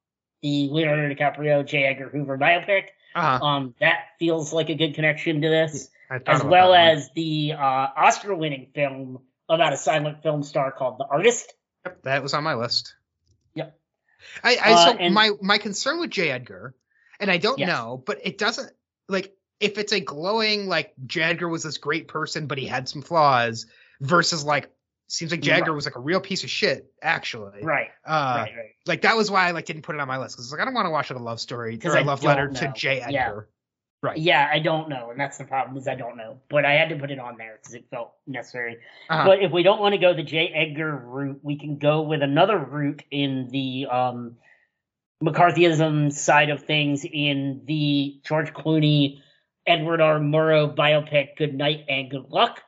The 0.42 0.70
Leonardo 0.72 1.14
DiCaprio 1.14 1.66
J. 1.66 1.84
Edgar 1.86 2.10
Hoover 2.10 2.38
biopic. 2.38 2.86
Uh-huh. 3.14 3.46
Um, 3.46 3.76
that 3.80 4.06
feels 4.20 4.54
like 4.54 4.70
a 4.70 4.76
good 4.76 4.96
connection 4.96 5.42
to 5.42 5.50
this, 5.50 5.90
as 6.26 6.44
well 6.44 6.74
as 6.74 7.10
the 7.14 7.54
uh, 7.54 7.60
Oscar-winning 7.60 8.68
film 8.74 9.20
about 9.50 9.74
a 9.74 9.78
silent 9.78 10.24
film 10.24 10.44
star 10.44 10.72
called 10.72 10.98
The 10.98 11.06
Artist. 11.06 11.54
Yep, 11.86 12.04
that 12.04 12.24
was 12.24 12.34
on 12.34 12.44
my 12.44 12.54
list. 12.56 12.96
Yep. 13.56 13.78
I, 14.44 14.56
I 14.64 14.72
Uh, 14.74 14.86
so 14.92 14.98
and- 14.98 15.14
my 15.14 15.32
my 15.42 15.58
concern 15.58 16.00
with 16.00 16.10
J. 16.12 16.32
Edgar, 16.32 16.74
and 17.20 17.30
I 17.30 17.38
don't 17.38 17.60
Yes. 17.60 17.68
know, 17.68 18.02
but 18.06 18.20
it 18.24 18.38
doesn't 18.38 18.72
like 19.10 19.34
if 19.60 19.78
it's 19.78 19.92
a 19.92 20.00
glowing 20.00 20.68
like 20.68 20.94
J. 21.06 21.22
Edgar 21.24 21.50
was 21.50 21.64
this 21.64 21.78
great 21.78 22.08
person, 22.08 22.48
but 22.48 22.58
he 22.58 22.66
had 22.66 22.88
some 22.88 23.02
flaws, 23.02 23.66
versus 24.00 24.44
like 24.46 24.70
seems 25.12 25.32
like 25.32 25.42
J. 25.42 25.52
Edgar 25.52 25.72
Right. 25.72 25.76
was 25.76 25.86
like 25.86 25.96
a 25.96 26.00
real 26.00 26.22
piece 26.22 26.44
of 26.44 26.50
shit 26.50 26.92
actually. 27.02 27.62
Right, 27.64 27.90
Uh, 28.06 28.44
right, 28.46 28.54
right. 28.56 28.70
Like 28.86 29.02
that 29.02 29.16
was 29.18 29.30
why 29.30 29.48
I 29.48 29.52
like 29.52 29.66
didn't 29.66 29.82
put 29.84 29.96
it 29.96 30.02
on 30.02 30.08
my 30.08 30.18
list 30.18 30.36
because 30.38 30.52
like 30.52 30.62
I 30.62 30.66
don't 30.66 30.74
want 30.74 30.86
to 30.86 30.92
watch 30.92 31.10
a 31.12 31.18
love 31.18 31.40
story 31.40 31.80
or 31.84 31.96
a 31.96 32.00
I 32.00 32.04
love 32.04 32.22
don't 32.22 32.28
letter 32.30 32.48
to 32.50 32.66
know. 32.66 32.74
J. 32.74 33.04
Yeah. 33.10 33.40
Right. 34.04 34.18
Yeah, 34.18 34.50
I 34.52 34.58
don't 34.58 34.90
know, 34.90 35.12
and 35.12 35.20
that's 35.20 35.38
the 35.38 35.44
problem 35.44 35.78
is 35.78 35.88
I 35.88 35.94
don't 35.94 36.18
know. 36.18 36.40
But 36.50 36.66
I 36.66 36.74
had 36.74 36.90
to 36.90 36.96
put 36.96 37.12
it 37.12 37.20
on 37.20 37.38
there 37.38 37.60
because 37.62 37.76
it 37.76 37.86
felt 37.92 38.14
necessary. 38.26 38.78
Uh-huh. 39.10 39.26
But 39.28 39.44
if 39.44 39.52
we 39.52 39.62
don't 39.62 39.80
want 39.80 39.94
to 39.94 40.00
go 40.00 40.16
the 40.16 40.24
J. 40.24 40.48
Edgar 40.48 40.96
route, 40.96 41.40
we 41.44 41.56
can 41.60 41.78
go 41.78 42.02
with 42.02 42.24
another 42.24 42.58
route 42.58 43.04
in 43.12 43.50
the 43.52 43.86
um, 43.92 44.38
McCarthyism 45.24 46.12
side 46.12 46.50
of 46.50 46.64
things 46.64 47.06
in 47.06 47.62
the 47.66 48.20
George 48.26 48.52
Clooney, 48.54 49.20
Edward 49.68 50.02
R. 50.02 50.18
Murrow 50.20 50.76
biopic, 50.76 51.36
Good 51.38 51.54
Night 51.54 51.86
and 51.88 52.10
Good 52.10 52.26
Luck. 52.30 52.60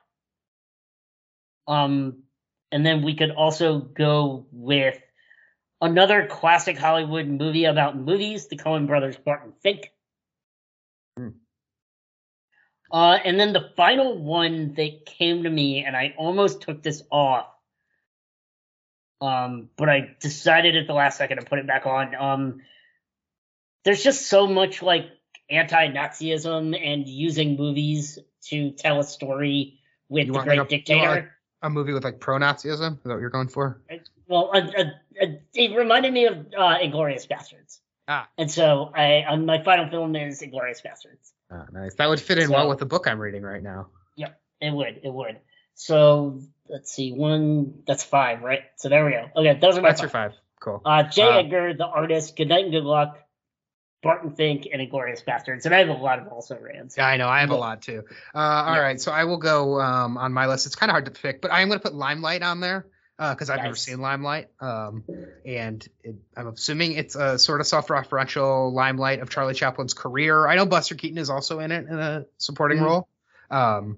Um, 1.68 2.23
and 2.74 2.84
then 2.84 3.04
we 3.04 3.16
could 3.16 3.30
also 3.30 3.78
go 3.78 4.48
with 4.52 5.00
another 5.80 6.26
classic 6.26 6.76
Hollywood 6.76 7.28
movie 7.28 7.66
about 7.66 7.96
movies, 7.96 8.48
the 8.48 8.58
Coen 8.58 8.88
Brothers 8.88 9.16
Barton 9.16 9.54
Fink. 9.62 9.92
Hmm. 11.16 11.30
Uh, 12.92 13.18
and 13.24 13.40
then 13.40 13.54
the 13.54 13.70
final 13.78 14.18
one 14.18 14.74
that 14.74 15.06
came 15.06 15.44
to 15.44 15.50
me, 15.50 15.84
and 15.86 15.96
I 15.96 16.16
almost 16.18 16.62
took 16.62 16.82
this 16.82 17.04
off, 17.12 17.46
um, 19.22 19.70
but 19.78 19.88
I 19.88 20.16
decided 20.20 20.76
at 20.76 20.88
the 20.88 20.94
last 20.94 21.20
second 21.20 21.38
to 21.38 21.46
put 21.46 21.60
it 21.60 21.68
back 21.68 21.86
on. 21.86 22.16
Um, 22.16 22.62
there's 23.86 24.04
just 24.04 24.28
so 24.28 24.48
much 24.48 24.82
like 24.82 25.06
anti-Nazism 25.48 26.76
and 26.76 27.08
using 27.08 27.56
movies 27.56 28.18
to 28.46 28.72
tell 28.72 29.00
a 29.00 29.04
story 29.04 29.80
with 30.10 30.28
You 30.28 30.34
the 30.34 30.40
great 30.40 30.58
like, 30.58 30.72
a- 30.72 30.76
you 30.76 30.78
dictator. 30.78 31.38
A 31.64 31.70
movie 31.70 31.94
with 31.94 32.04
like 32.04 32.20
pro 32.20 32.38
Nazism? 32.38 32.66
Is 32.66 32.80
that 32.80 33.00
what 33.06 33.20
you're 33.20 33.30
going 33.30 33.48
for? 33.48 33.82
well, 34.28 34.52
uh, 34.54 34.60
uh, 34.60 35.26
it 35.54 35.76
reminded 35.76 36.12
me 36.14 36.26
of 36.26 36.38
uh, 36.58 36.78
Inglourious 36.80 37.28
Basterds. 37.28 37.80
Ah. 38.08 38.28
And 38.38 38.52
so 38.52 38.92
I, 38.94 39.24
um, 39.24 39.46
my 39.46 39.64
final 39.64 39.90
film 39.90 40.16
is 40.16 40.42
Inglourious 40.42 40.82
Basterds. 40.86 41.32
Ah, 41.50 41.66
nice. 41.72 41.96
That 41.96 42.10
would 42.10 42.20
fit 42.20 42.38
in 42.38 42.48
So- 42.48 42.54
well 42.54 42.68
with 42.70 42.80
the 42.80 42.86
book 42.86 43.08
I'm 43.08 43.20
reading 43.20 43.44
right 43.44 43.64
now. 43.64 43.88
Yep, 44.18 44.40
it 44.62 44.74
would, 44.74 45.00
it 45.04 45.14
would. 45.14 45.40
So 45.76 46.42
let's 46.68 46.92
see, 46.92 47.14
one, 47.14 47.82
that's 47.88 48.04
five, 48.04 48.42
right? 48.42 48.62
So 48.76 48.90
there 48.90 49.06
we 49.06 49.12
go. 49.12 49.30
Okay, 49.36 49.58
those 49.60 49.78
are 49.78 49.82
my 49.82 49.90
That's 49.90 50.02
your 50.02 50.10
five. 50.10 50.32
five. 50.34 50.40
Cool. 50.60 50.82
Uh, 50.86 51.04
J. 51.04 51.24
Uh, 51.24 51.40
Edgar, 51.40 51.74
the 51.74 51.86
artist, 51.86 52.36
Good 52.36 52.50
Night 52.50 52.64
and 52.66 52.72
Good 52.74 52.84
Luck, 52.84 53.18
Barton 54.04 54.32
Fink, 54.36 54.68
and 54.72 54.82
Inglourious 54.82 55.24
Basterds. 55.24 55.66
And 55.66 55.74
I 55.74 55.80
have 55.80 55.90
a 55.90 55.94
lot 55.94 56.20
of 56.20 56.28
also 56.28 56.60
rans. 56.60 56.96
Yeah, 56.98 57.08
I 57.08 57.18
know. 57.18 57.28
I 57.30 57.40
have 57.40 57.50
a 57.52 57.56
lot 57.56 57.82
too. 57.82 58.04
Uh, 58.36 58.38
all 58.38 58.76
Yeah. 58.76 58.82
right, 58.82 59.02
so 59.02 59.12
I 59.12 59.24
will 59.24 59.38
go 59.38 59.80
um, 59.82 60.18
on 60.18 60.34
my 60.34 60.48
list. 60.48 60.66
It's 60.66 60.76
kind 60.76 60.90
of 60.90 60.94
hard 60.94 61.06
to 61.06 61.12
pick, 61.12 61.42
but 61.42 61.52
I 61.52 61.62
am 61.62 61.70
going 61.70 61.80
to 61.80 61.84
put 61.84 61.96
Limelight 61.96 62.44
on 62.44 62.60
there 62.60 62.86
because 63.18 63.50
I've 63.50 63.64
never 63.64 63.76
seen 63.76 64.02
Limelight, 64.02 64.50
um, 64.60 65.04
and 65.46 65.88
it, 66.04 66.16
I'm 66.36 66.48
assuming 66.48 66.94
it's 66.94 67.16
a 67.16 67.40
sort 67.40 67.62
of 67.62 67.68
self-referential 67.68 68.74
Limelight 68.74 69.22
of 69.22 69.30
Charlie 69.30 69.54
Chaplin's 69.54 69.94
career. 69.94 70.46
I 70.46 70.56
know 70.56 70.66
Buster 70.66 70.96
Keaton 70.96 71.18
is 71.18 71.30
also 71.30 71.60
in 71.60 71.72
it 71.72 71.86
in 71.88 71.98
a 71.98 72.26
supporting 72.38 72.80
Mhm. 72.80 72.86
role, 72.86 73.08
um, 73.50 73.98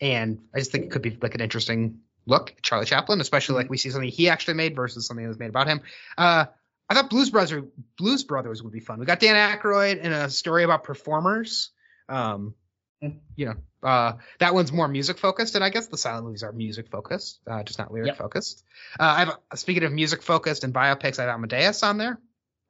and 0.00 0.40
I 0.54 0.58
just 0.58 0.72
think 0.72 0.84
it 0.84 0.90
could 0.90 1.00
be 1.02 1.16
like 1.22 1.34
an 1.34 1.40
interesting 1.40 2.00
look 2.26 2.50
at 2.50 2.62
Charlie 2.62 2.84
Chaplin, 2.84 3.20
especially 3.22 3.54
Mm-hmm. 3.54 3.60
like 3.62 3.70
we 3.70 3.78
see 3.78 3.88
something 3.90 4.10
he 4.10 4.28
actually 4.28 4.54
made 4.54 4.76
versus 4.76 5.06
something 5.06 5.24
that 5.24 5.28
was 5.28 5.38
made 5.38 5.48
about 5.48 5.68
him. 5.68 5.80
Uh, 6.18 6.46
I 6.88 6.94
thought 6.94 7.10
Blues 7.10 7.30
Brothers 7.30 7.64
Blues 7.98 8.24
Brothers 8.24 8.62
would 8.62 8.72
be 8.72 8.80
fun. 8.80 9.00
We 9.00 9.06
got 9.06 9.20
Dan 9.20 9.34
Aykroyd 9.34 9.98
in 10.00 10.12
a 10.12 10.28
story 10.30 10.62
about 10.64 10.84
performers. 10.84 11.70
Um, 12.08 12.54
Mm. 13.02 13.18
you 13.36 13.44
know, 13.44 13.54
uh, 13.86 14.12
that 14.38 14.54
one's 14.54 14.72
more 14.72 14.88
music 14.88 15.18
focused, 15.18 15.54
and 15.54 15.62
I 15.62 15.68
guess 15.68 15.88
the 15.88 15.98
silent 15.98 16.24
movies 16.24 16.42
are 16.42 16.50
music 16.52 16.88
focused, 16.88 17.40
uh, 17.46 17.62
just 17.62 17.78
not 17.78 17.92
lyric 17.92 18.06
Yep. 18.08 18.16
focused. 18.16 18.64
Uh, 18.98 19.02
I 19.02 19.18
have 19.26 19.38
speaking 19.54 19.84
of 19.84 19.92
music 19.92 20.22
focused 20.22 20.64
and 20.64 20.72
biopics, 20.72 21.18
I 21.18 21.24
have 21.24 21.34
Amadeus 21.34 21.82
on 21.82 21.98
there. 21.98 22.18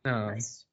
Um, 0.04 0.26
Nice. 0.32 0.64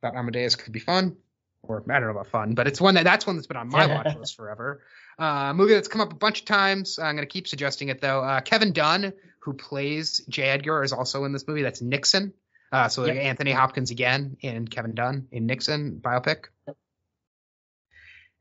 Thought 0.00 0.14
Amadeus 0.14 0.54
could 0.54 0.72
be 0.72 0.78
fun, 0.78 1.16
or 1.62 1.82
I 1.90 1.94
don't 1.94 2.04
know 2.04 2.10
about 2.10 2.28
fun, 2.28 2.54
but 2.54 2.68
it's 2.68 2.80
one 2.80 2.94
that 2.94 3.02
that's 3.02 3.26
one 3.26 3.34
that's 3.34 3.48
been 3.48 3.56
on 3.56 3.68
my 3.68 3.86
watch 4.04 4.14
list 4.16 4.36
forever. 4.36 4.80
Uh, 5.18 5.54
movie 5.54 5.74
that's 5.74 5.88
come 5.88 6.00
up 6.02 6.12
a 6.12 6.16
bunch 6.16 6.40
of 6.40 6.46
times. 6.46 7.00
I'm 7.00 7.16
gonna 7.16 7.26
keep 7.26 7.48
suggesting 7.48 7.88
it 7.88 8.00
though. 8.00 8.22
Uh, 8.22 8.40
Kevin 8.42 8.72
Dunn, 8.72 9.12
who 9.40 9.54
plays 9.54 10.24
J. 10.28 10.44
Edgar, 10.44 10.84
is 10.84 10.92
also 10.92 11.24
in 11.24 11.32
this 11.32 11.48
movie. 11.48 11.62
That's 11.62 11.82
Nixon. 11.82 12.32
Uh, 12.72 12.88
so 12.88 13.04
Yep. 13.04 13.16
Anthony 13.16 13.52
Hopkins 13.52 13.90
again 13.90 14.36
and 14.42 14.70
Kevin 14.70 14.94
Dunn 14.94 15.26
in 15.32 15.46
Nixon 15.46 16.00
biopic. 16.00 16.46
Yep. 16.66 16.76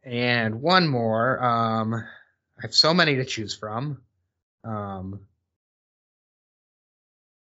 And 0.04 0.62
one 0.62 0.88
more. 0.88 1.44
Um, 1.44 1.94
I 1.96 2.62
have 2.62 2.74
so 2.74 2.94
many 2.94 3.16
to 3.16 3.26
choose 3.26 3.56
from. 3.56 4.02
Um, 4.64 5.22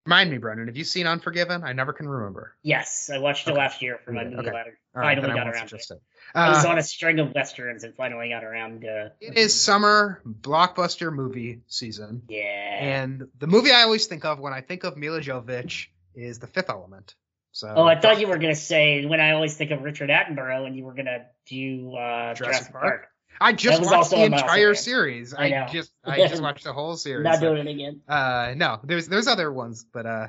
remind 0.05 0.29
me, 0.31 0.37
Brendan, 0.37 0.67
have 0.67 0.77
you 0.77 0.83
seen 0.83 1.07
Unforgiven? 1.07 1.63
I 1.63 1.73
never 1.73 1.93
can 1.93 2.07
remember. 2.07 2.55
Yes, 2.63 3.09
I 3.13 3.17
watched 3.17 3.47
it 3.47 3.51
Okay. 3.51 3.59
last 3.59 3.81
year 3.81 3.99
for 4.05 4.11
my 4.11 4.21
Okay. 4.25 4.35
movie 4.35 4.51
ladder. 4.51 4.79
All 4.95 5.01
right, 5.01 5.17
Finally 5.17 5.35
got 5.35 5.47
around 5.47 5.67
to 5.69 5.75
it. 5.75 5.85
it. 5.91 6.01
I 6.33 6.49
was 6.49 6.65
Uh, 6.65 6.69
on 6.69 6.77
a 6.77 6.83
string 6.83 7.19
of 7.19 7.33
westerns 7.33 7.83
and 7.83 7.95
finally 7.95 8.29
got 8.29 8.43
around 8.43 8.81
to. 8.81 9.11
It 9.19 9.37
is 9.37 9.59
summer 9.59 10.21
blockbuster 10.25 11.11
movie 11.13 11.61
season. 11.67 12.23
Yeah. 12.29 12.43
And 12.43 13.27
the 13.39 13.47
movie 13.47 13.71
I 13.71 13.81
always 13.83 14.07
think 14.07 14.25
of 14.25 14.39
when 14.39 14.53
I 14.53 14.61
think 14.61 14.83
of 14.83 14.95
Milla 14.97 15.21
Jovovich 15.21 15.87
is 16.17 16.39
The 16.39 16.47
Fifth 16.47 16.69
Element. 16.69 17.15
So 17.51 17.73
oh, 17.75 17.83
I 17.85 17.99
thought 17.99 18.19
you 18.19 18.27
were 18.27 18.37
gonna 18.37 18.55
say 18.55 19.05
when 19.05 19.19
I 19.19 19.31
always 19.31 19.55
think 19.55 19.71
of 19.71 19.81
Richard 19.81 20.09
Attenborough, 20.09 20.67
and 20.67 20.75
you 20.75 20.83
were 20.83 20.93
gonna 20.93 21.25
do 21.47 21.95
uh, 21.95 22.33
Jurassic 22.33 22.37
Jurassic, 22.37 22.71
Park? 22.73 22.83
Park. 22.83 23.07
I 23.39 23.53
just 23.53 23.83
watched 23.83 24.09
the 24.09 24.23
entire 24.23 24.73
series. 24.73 25.33
I 25.33 25.45
I, 25.45 25.67
just 25.71 25.91
I 26.03 26.27
just 26.27 26.41
watched 26.41 26.63
the 26.63 26.73
whole 26.73 26.97
series. 26.97 27.23
Not 27.23 27.39
doing 27.39 27.67
it 27.67 27.71
again. 27.71 28.01
Uh 28.07 28.53
no, 28.55 28.79
there's 28.83 29.07
there's 29.07 29.27
other 29.27 29.51
ones, 29.51 29.85
but 29.91 30.05
uh 30.05 30.27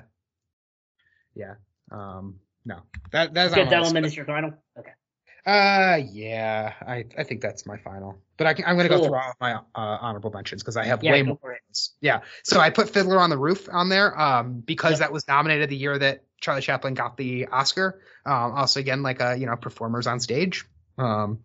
yeah. 1.34 1.54
Um 1.90 2.40
no. 2.64 2.80
That 3.12 3.34
that's 3.34 3.54
Fifth 3.54 3.66
on 3.66 3.70
my 3.72 3.78
list. 3.78 3.84
Element 3.86 4.06
is 4.06 4.16
your 4.16 4.26
final. 4.26 4.52
Okay. 4.78 4.92
Uh 5.46 6.00
yeah, 6.10 6.74
I 6.86 7.04
I 7.16 7.24
think 7.24 7.40
that's 7.40 7.64
my 7.66 7.78
final. 7.78 8.18
But 8.36 8.46
I 8.46 8.54
can, 8.54 8.64
I'm 8.66 8.76
gonna 8.76 8.88
go 8.88 8.96
Cool. 8.98 9.06
through 9.06 9.16
all 9.16 9.34
my 9.40 9.54
uh, 9.54 9.60
honorable 9.74 10.30
mentions 10.30 10.62
because 10.62 10.76
I 10.76 10.84
have 10.84 11.02
Yeah, 11.02 11.12
way 11.12 11.22
more. 11.22 11.38
Yeah. 12.00 12.20
So 12.44 12.60
I 12.60 12.70
put 12.70 12.90
Fiddler 12.90 13.18
on 13.18 13.30
the 13.30 13.38
Roof 13.38 13.68
on 13.70 13.88
there 13.88 14.18
um, 14.20 14.60
because 14.60 14.98
that 14.98 15.12
was 15.12 15.26
nominated 15.26 15.70
the 15.70 15.76
year 15.76 15.98
that 15.98 16.24
Charlie 16.40 16.60
Chaplin 16.62 16.94
got 16.94 17.16
the 17.16 17.46
Oscar. 17.46 18.00
Um, 18.26 18.52
also, 18.52 18.80
again, 18.80 19.02
like 19.02 19.20
uh, 19.20 19.32
you 19.38 19.46
know, 19.46 19.56
performers 19.56 20.06
on 20.06 20.20
stage. 20.20 20.64
Um, 20.98 21.40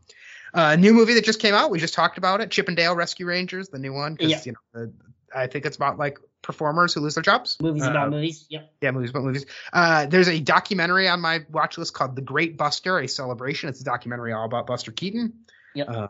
a 0.54 0.78
new 0.78 0.94
movie 0.94 1.16
that 1.16 1.24
just 1.26 1.40
came 1.40 1.54
out. 1.56 1.72
We 1.72 1.80
just 1.80 1.94
talked 1.94 2.18
about 2.18 2.42
it. 2.42 2.52
Chip 2.52 2.70
'n 2.70 2.76
Dale 2.76 2.96
Rescue 2.96 3.26
Rangers, 3.26 3.70
the 3.70 3.80
new 3.80 3.94
one. 3.94 4.18
'cause, 4.18 4.30
Yeah. 4.30 4.42
You 4.46 4.52
know, 4.52 4.60
the, 4.74 4.94
I 5.36 5.48
think 5.48 5.66
it's 5.66 5.78
about 5.78 5.98
like 5.98 6.20
performers 6.44 6.94
who 6.94 7.00
lose 7.00 7.16
their 7.16 7.24
jobs. 7.24 7.58
Movies 7.60 7.84
Uh, 7.88 7.90
about 7.92 8.12
movies. 8.12 8.46
Yep. 8.50 8.72
Yeah, 8.82 8.92
movies 8.92 9.10
about 9.10 9.24
movies. 9.24 9.46
Uh, 9.72 10.06
there's 10.06 10.28
a 10.28 10.40
documentary 10.40 11.08
on 11.08 11.20
my 11.22 11.40
watch 11.50 11.78
list 11.80 11.94
called 11.96 12.16
The 12.16 12.22
Great 12.22 12.58
Buster, 12.58 13.00
a 13.00 13.08
celebration. 13.08 13.70
It's 13.70 13.82
a 13.82 13.84
documentary 13.86 14.34
all 14.34 14.46
about 14.46 14.68
Buster 14.68 14.92
Keaton. 14.92 15.34
Yep. 15.74 15.90
Uh, 15.90 16.08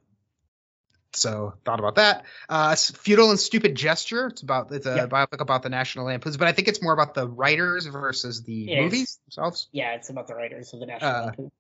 so 1.16 1.54
thought 1.64 1.80
about 1.80 1.96
that. 1.96 2.26
Uh, 2.50 2.70
S- 2.72 2.90
Futile 2.92 3.30
and 3.30 3.40
Stupid 3.40 3.76
Gesture. 3.76 4.28
It's 4.28 4.42
about 4.42 4.72
it's 4.72 4.88
a 4.88 4.96
Yep. 4.96 5.10
biopic 5.10 5.42
about 5.42 5.62
the 5.62 5.70
National 5.70 6.06
Lampoons, 6.08 6.38
but 6.38 6.48
I 6.48 6.52
think 6.54 6.68
it's 6.68 6.82
more 6.82 6.92
about 6.94 7.14
the 7.14 7.28
writers 7.28 7.86
versus 7.86 8.42
the 8.44 8.72
It 8.72 8.78
is. 8.80 8.84
movies 8.84 9.20
themselves. 9.26 9.68
Yeah, 9.72 9.94
it's 9.94 10.10
about 10.10 10.28
the 10.28 10.34
writers 10.36 10.74
of 10.74 10.80
the 10.80 10.88
National 10.88 11.12
Uh, 11.12 11.26
Lampoon. 11.26 11.52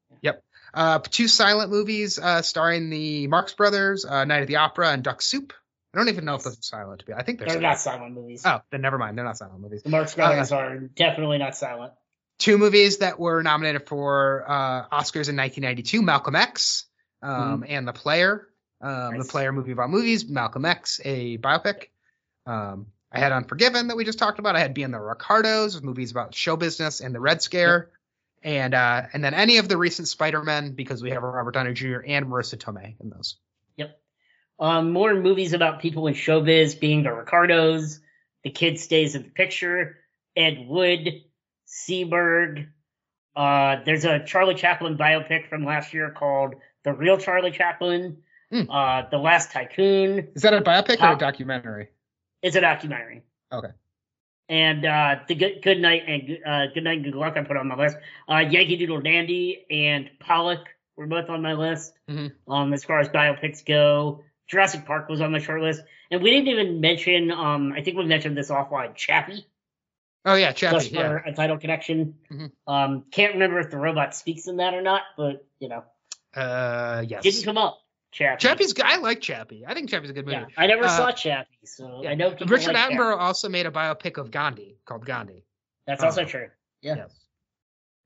Uh, 0.75 0.97
two 0.99 1.27
silent 1.27 1.69
movies 1.69 2.17
uh, 2.17 2.41
starring 2.41 2.89
the 2.89 3.27
Marx 3.27 3.53
Brothers, 3.53 4.05
uh, 4.05 4.25
Night 4.25 4.41
at 4.41 4.47
the 4.47 4.55
Opera, 4.55 4.89
and 4.89 5.03
Duck 5.03 5.21
Soup. 5.21 5.53
I 5.94 5.98
don't 5.98 6.10
even 6.10 6.26
know 6.26 6.36
if 6.36 6.44
those 6.44 6.57
are 6.57 6.61
silent 6.64 6.99
to 7.02 7.06
be. 7.06 7.14
I 7.14 7.24
think 7.24 7.38
they're, 7.40 7.48
They're 7.48 7.53
silent. 7.56 7.64
not 7.64 7.80
silent 7.80 8.14
movies. 8.15 8.41
Oh, 8.45 8.61
then 8.72 8.82
never 8.82 8.98
mind. 8.98 9.18
They're 9.18 9.26
not 9.26 9.38
silent 9.38 9.60
movies. 9.61 9.84
The 9.84 9.90
Marx 9.90 10.15
Brothers 10.15 10.52
are 10.52 10.78
definitely 10.80 11.38
not 11.38 11.56
silent. 11.56 11.94
two 12.40 12.57
movies 12.57 12.98
that 12.99 13.20
were 13.20 13.44
nominated 13.44 13.88
for 13.88 14.44
uh, 14.48 14.88
Oscars 14.90 15.30
in 15.30 15.36
1992: 15.38 16.02
Malcolm 16.02 16.36
X 16.36 16.86
um, 17.22 17.64
and 17.68 17.88
The 17.88 17.94
Player. 17.94 18.48
Um, 18.82 18.90
The 18.90 19.20
Mm-hmm. 19.20 19.30
Player 19.30 19.52
movie 19.52 19.72
about 19.72 19.90
movies. 19.91 20.28
Malcolm 20.28 20.65
X, 20.65 20.99
a 21.06 21.38
biopic. 21.38 21.86
Um, 22.45 22.88
I 23.11 23.20
had 23.20 23.32
Unforgiven 23.32 23.88
that 23.90 23.95
we 23.95 24.03
just 24.06 24.18
talked 24.18 24.40
about. 24.40 24.56
I 24.56 24.60
had 24.60 24.74
Being 24.74 24.90
the 24.91 24.99
Ricardos, 24.99 25.82
movies 25.84 26.10
about 26.11 26.34
show 26.34 26.56
business 26.56 26.99
and 27.02 27.14
the 27.14 27.20
Red 27.20 27.41
Scare, 27.44 27.91
and 28.41 28.74
uh, 28.74 29.03
and 29.14 29.24
then 29.24 29.36
any 29.36 29.57
of 29.60 29.70
the 29.70 29.78
recent 29.78 30.07
Spider-Men 30.07 30.72
because 30.74 31.03
we 31.03 31.11
have 31.11 31.22
Robert 31.22 31.52
Downey 31.53 31.74
Jr. 31.74 31.99
and 32.06 32.26
Marisa 32.26 32.57
Tomei 32.57 32.95
in 32.99 33.10
those. 33.11 33.38
Um, 34.59 34.91
more 34.91 35.13
movies 35.15 35.53
about 35.53 35.81
people 35.81 36.07
in 36.07 36.13
showbiz 36.13 36.80
being 36.80 37.03
the 37.03 37.11
Ricardos, 37.11 37.99
The 38.43 38.49
Kid 38.51 38.80
Stays 38.80 39.15
in 39.15 39.23
the 39.23 39.30
Picture, 39.30 39.97
Ed 40.35 40.65
Wood, 40.67 41.23
Seberg. 41.67 42.67
Uh, 43.35 43.77
there's 43.85 44.05
a 44.05 44.23
Charlie 44.23 44.55
Chaplin 44.55 44.97
biopic 44.97 45.49
from 45.49 45.65
last 45.65 45.93
year 45.93 46.11
called 46.11 46.55
The 46.84 46.93
Real 46.93 47.17
Charlie 47.17 47.51
Chaplin. 47.51 48.17
Hmm. 48.51 48.69
Uh, 48.69 49.03
The 49.09 49.17
Last 49.17 49.51
Tycoon. 49.51 50.27
Is 50.35 50.43
that 50.43 50.53
a 50.53 50.61
biopic 50.61 51.01
or 51.01 51.13
a 51.13 51.17
documentary? 51.17 51.88
It's 52.43 52.55
a 52.55 52.61
documentary. 52.61 53.23
Okay. 53.51 53.69
And 54.49 54.85
uh, 54.85 55.15
the 55.27 55.34
good, 55.35 55.61
good 55.63 55.80
night 55.80 56.03
and 56.05 56.27
Good- 56.27 56.41
uh, 56.45 56.67
good 56.73 56.84
night 56.84 56.97
and 56.97 57.05
good 57.05 57.15
luck 57.15 57.35
I 57.38 57.41
put 57.43 57.57
on 57.57 57.67
my 57.67 57.75
list. 57.75 57.97
Uh, 58.30 58.39
Yankee 58.39 58.75
Doodle 58.77 59.01
Dandy 59.01 59.65
and 59.71 60.11
Pollock 60.19 60.67
were 60.95 61.07
both 61.07 61.30
on 61.30 61.41
my 61.41 61.53
list. 61.53 61.93
Mhm. 62.07 62.34
Um, 62.47 62.73
as 62.73 62.84
far 62.84 62.99
as 62.99 63.09
biopics 63.09 63.65
go, 63.65 64.23
Jurassic 64.48 64.86
Park 64.86 65.10
was 65.10 65.22
on 65.22 65.32
my 65.32 65.40
short 65.40 65.61
list, 65.61 65.82
and 66.11 66.22
we 66.22 66.30
didn't 66.32 66.48
even 66.49 66.82
mention. 66.82 67.32
Um, 67.32 67.74
I 67.74 67.82
think 67.82 67.98
we 67.98 68.06
mentioned 68.06 68.38
this 68.38 68.49
offline. 68.49 68.95
Chappie, 68.95 69.48
Oh 70.26 70.36
yeah, 70.36 70.52
Chappie. 70.52 70.76
just 70.78 70.91
Chappie. 70.94 71.03
for 71.07 71.24
Yeah. 71.26 71.32
a 71.32 71.36
title 71.36 71.57
connection. 71.57 72.15
Mhm. 72.32 72.52
Um, 72.68 73.06
can't 73.11 73.34
remember 73.34 73.60
if 73.60 73.70
the 73.72 73.78
robot 73.78 74.15
speaks 74.15 74.48
in 74.48 74.57
that 74.57 74.74
or 74.74 74.82
not, 74.82 75.02
but 75.18 75.45
you 75.60 75.70
know, 75.70 75.84
Uh, 76.36 77.03
yes. 77.07 77.24
didn't 77.24 77.44
come 77.44 77.57
up. 77.57 77.80
Chappie. 78.11 78.41
Chappie's. 78.41 78.74
I 78.84 78.98
like 78.98 79.22
Chappie. 79.22 79.65
I 79.68 79.74
think 79.74 79.90
Chappie's 79.90 80.11
a 80.11 80.14
good 80.14 80.26
movie. 80.26 80.38
Yeah, 80.38 80.45
I 80.56 80.68
never 80.68 80.84
Uh, 80.86 80.88
saw 80.90 81.11
Chappie, 81.11 81.65
so 81.65 82.02
yeah. 82.03 82.11
I 82.11 82.15
know 82.15 82.30
Richard 82.30 82.49
like 82.52 82.61
Chappie. 82.61 82.95
Attenborough 82.95 83.18
also 83.18 83.49
made 83.49 83.65
a 83.65 83.72
biopic 83.72 84.18
of 84.20 84.30
Gandhi 84.30 84.78
called 84.86 85.03
Gandhi. 85.06 85.45
That's 85.88 86.03
also 86.03 86.22
uh, 86.24 86.26
true. 86.26 86.49
Yeah. 86.82 86.95
Yes. 86.95 87.20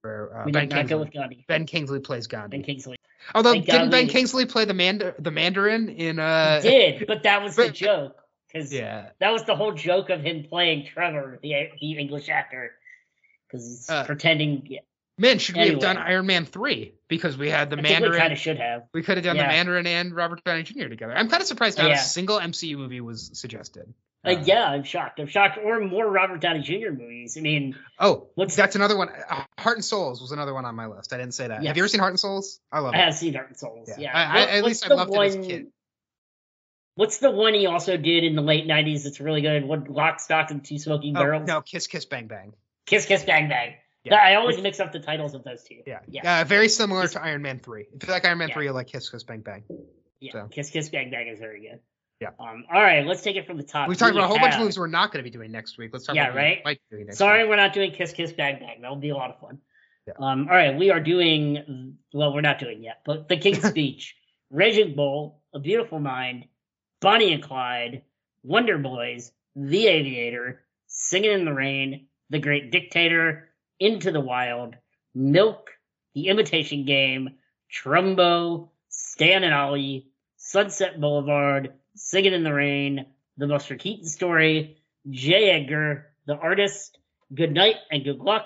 Where 0.01 0.37
uh, 0.37 0.45
We 0.45 0.51
Ben 0.53 0.69
did 0.69 0.75
not 0.75 0.87
go 0.87 0.97
Kingsley, 0.97 0.97
with 0.99 1.13
Gandhi. 1.13 1.45
Ben 1.47 1.65
Kingsley 1.65 1.99
plays 1.99 2.27
Gandhi. 2.27 2.57
Ben 2.57 2.63
Kingsley. 2.65 2.96
Although 3.35 3.51
Thank 3.53 3.65
didn't 3.65 3.89
Ben 3.89 4.07
Kingsley 4.07 4.45
play 4.45 4.65
the 4.65 4.73
Mand- 4.73 5.13
the 5.19 5.31
Mandarin 5.31 5.89
in 5.89 6.19
uh 6.19 6.61
He 6.61 6.69
did, 6.69 7.07
but 7.07 7.23
that 7.23 7.41
was 7.43 7.55
the 7.55 7.69
joke. 7.69 8.15
because 8.47 8.71
Yeah. 8.73 9.09
that 9.19 9.31
was 9.31 9.43
the 9.45 9.55
whole 9.55 9.73
joke 9.73 10.09
of 10.09 10.21
him 10.23 10.45
playing 10.49 10.85
Trevor, 10.87 11.39
the 11.41 11.69
the 11.81 11.97
English 11.97 12.29
actor, 12.29 12.71
because 13.47 13.65
he's 13.67 13.89
Uh, 13.89 14.05
pretending. 14.05 14.63
Yeah, 14.69 14.79
Man, 15.19 15.39
should 15.39 15.55
we 15.57 15.67
have 15.69 15.79
done 15.79 15.97
Iron 15.97 16.25
Man 16.27 16.45
three 16.45 16.93
because 17.07 17.37
we 17.37 17.49
had 17.49 17.69
the 17.69 17.77
I 17.77 17.81
think 17.81 17.87
we 17.87 17.93
Mandarin? 17.93 18.19
kind 18.19 18.33
of 18.33 18.39
should 18.39 18.59
have. 18.59 18.83
We 18.93 19.01
could 19.03 19.17
have 19.17 19.23
done 19.25 19.35
Yeah. 19.35 19.43
the 19.43 19.47
Mandarin 19.49 19.87
and 19.87 20.15
Robert 20.15 20.43
Downey 20.43 20.63
Jr. 20.63 20.87
together. 20.87 21.13
I'm 21.17 21.27
kind 21.29 21.41
of 21.41 21.47
surprised 21.47 21.77
not 21.79 21.87
Yeah. 21.87 21.95
a 21.95 21.97
single 21.97 22.39
MCU 22.39 22.77
movie 22.77 23.01
was 23.01 23.31
suggested. 23.33 23.93
Like, 24.23 24.39
Uh, 24.39 24.43
yeah, 24.45 24.65
I'm 24.65 24.83
shocked. 24.83 25.19
I'm 25.19 25.27
shocked. 25.27 25.57
Or 25.63 25.79
more 25.79 26.05
Robert 26.09 26.41
Downey 26.41 26.61
Jr. 26.61 26.91
movies. 26.91 27.37
I 27.37 27.41
mean, 27.41 27.77
Oh, 27.99 28.29
What's- 28.35 28.55
that's 28.55 28.75
another 28.75 28.97
one. 28.97 29.09
Uh, 29.09 29.43
Heart 29.59 29.77
and 29.77 29.85
Souls 29.85 30.19
was 30.21 30.31
another 30.31 30.53
one 30.53 30.65
on 30.65 30.75
my 30.75 30.87
list. 30.87 31.13
I 31.13 31.17
didn't 31.17 31.33
say 31.33 31.47
that. 31.47 31.61
Yes. 31.61 31.67
Have 31.69 31.77
you 31.77 31.83
ever 31.83 31.87
seen 31.87 31.99
Heart 31.99 32.11
and 32.13 32.19
Souls? 32.19 32.59
I 32.71 32.79
love 32.79 32.93
I 32.93 32.97
it. 32.97 33.01
I 33.01 33.05
have 33.05 33.15
seen 33.15 33.33
Heart 33.35 33.47
and 33.49 33.57
Souls. 33.57 33.87
Yeah. 33.89 33.95
Yeah. 33.99 34.11
I- 34.17 34.21
I- 34.21 34.41
at 34.41 34.53
what's 34.63 34.65
least 34.67 34.91
I 34.91 34.93
loved 34.95 35.13
it 35.13 35.19
as 35.21 35.35
a 35.35 35.41
kid. 35.41 35.67
What's 36.95 37.19
the 37.19 37.29
one 37.29 37.53
he 37.53 37.67
also 37.67 37.95
did 37.95 38.23
in 38.23 38.35
the 38.35 38.41
late 38.41 38.65
'90s? 38.65 39.03
That's 39.03 39.19
really 39.19 39.41
good. 39.41 39.63
What 39.65 39.87
Lock, 39.89 40.19
Stock, 40.19 40.49
and 40.49 40.65
Two 40.65 40.79
Smoking 40.79 41.15
Oh, 41.15 41.19
Barrels? 41.19 41.47
no, 41.47 41.61
Kiss 41.61 41.85
Kiss 41.85 42.05
Bang 42.05 42.27
Bang. 42.27 42.53
Kiss, 42.87 43.05
Kiss, 43.05 43.23
Bang, 43.23 43.49
Bang. 43.49 43.75
Yeah. 44.03 44.15
I 44.15 44.35
always 44.35 44.59
mix 44.59 44.79
up 44.79 44.91
the 44.93 44.99
titles 44.99 45.33
of 45.35 45.43
those 45.43 45.63
two. 45.63 45.83
Yeah, 45.85 45.99
Yeah. 46.07 46.41
Uh, 46.41 46.43
very 46.45 46.69
similar 46.69 47.07
to 47.07 47.21
Iron 47.21 47.41
Man 47.43 47.59
three. 47.59 47.85
If 47.93 48.07
you 48.07 48.13
like 48.13 48.25
Iron 48.25 48.37
Man 48.39 48.47
Yeah. 48.49 48.53
three, 48.55 48.65
you 48.65 48.71
like 48.71 48.87
Kiss 48.87 49.09
Kiss 49.09 49.23
Bang 49.23 49.41
Bang. 49.41 49.63
Yeah, 50.19 50.31
So. 50.31 50.47
Kiss 50.47 50.71
Kiss 50.71 50.89
Bang 50.89 51.11
Bang 51.11 51.27
is 51.27 51.37
very 51.39 51.61
good. 51.61 51.81
Yeah. 52.19 52.29
Um. 52.39 52.65
All 52.73 52.81
right, 52.81 53.05
let's 53.05 53.21
take 53.21 53.35
it 53.35 53.45
from 53.45 53.57
the 53.57 53.63
top. 53.63 53.87
We 53.89 53.95
talked 53.95 54.11
about 54.11 54.23
a 54.23 54.27
whole 54.27 54.39
bunch 54.39 54.55
of 54.55 54.59
movies 54.61 54.79
we're 54.79 54.87
not 54.87 55.11
going 55.11 55.23
to 55.23 55.29
be 55.29 55.35
doing 55.35 55.51
next 55.51 55.77
week. 55.77 55.91
Let's 55.93 56.05
talk 56.05 56.15
Yeah, 56.15 56.23
about 56.29 56.35
what 56.35 56.41
we 56.41 56.47
right? 56.49 56.61
might 56.65 56.81
be 56.89 56.95
doing 56.95 57.05
next 57.07 57.17
Sorry, 57.19 57.43
week. 57.43 57.49
we're 57.49 57.55
not 57.57 57.73
doing 57.73 57.91
Kiss 57.91 58.11
Kiss 58.11 58.31
Bang 58.33 58.59
Bang. 58.59 58.81
That'll 58.81 58.95
be 58.97 59.09
a 59.09 59.15
lot 59.15 59.29
of 59.29 59.39
fun. 59.39 59.59
Yeah. 60.07 60.13
Um. 60.19 60.47
All 60.49 60.55
right, 60.55 60.75
we 60.75 60.89
are 60.89 60.99
doing. 60.99 61.95
Well, 62.13 62.33
we're 62.33 62.41
not 62.41 62.57
doing 62.59 62.81
yet, 62.83 63.01
but 63.05 63.27
The 63.27 63.37
King's 63.37 63.61
Speech, 63.69 64.15
Raging 64.49 64.95
Bull, 64.95 65.41
A 65.53 65.59
Beautiful 65.59 65.99
Mind, 65.99 66.45
Bonnie 67.01 67.33
and 67.33 67.43
Clyde, 67.43 68.01
Wonder 68.43 68.77
Boys, 68.79 69.31
The 69.55 69.85
Aviator, 69.87 70.63
Singing 70.87 71.31
in 71.31 71.45
the 71.45 71.53
Rain, 71.53 72.07
The 72.31 72.39
Great 72.39 72.71
Dictator, 72.71 73.49
Into 73.79 74.11
the 74.11 74.21
Wild, 74.21 74.75
Milk, 75.13 75.69
The 76.15 76.29
Imitation 76.29 76.85
Game, 76.85 77.35
Trumbo, 77.71 78.69
Stan 78.89 79.43
and 79.43 79.53
Ollie, 79.53 80.07
Sunset 80.37 80.99
Boulevard, 80.99 81.73
Singing 81.97 82.33
in 82.33 82.43
the 82.43 82.53
Rain, 82.53 83.05
The 83.37 83.47
Buster 83.47 83.75
Keaton 83.75 84.05
Story, 84.05 84.77
J. 85.09 85.49
Edgar, 85.51 86.11
The 86.25 86.35
Artist, 86.35 86.97
Good 87.33 87.51
Night 87.53 87.75
and 87.91 88.03
Good 88.03 88.19
Luck, 88.19 88.45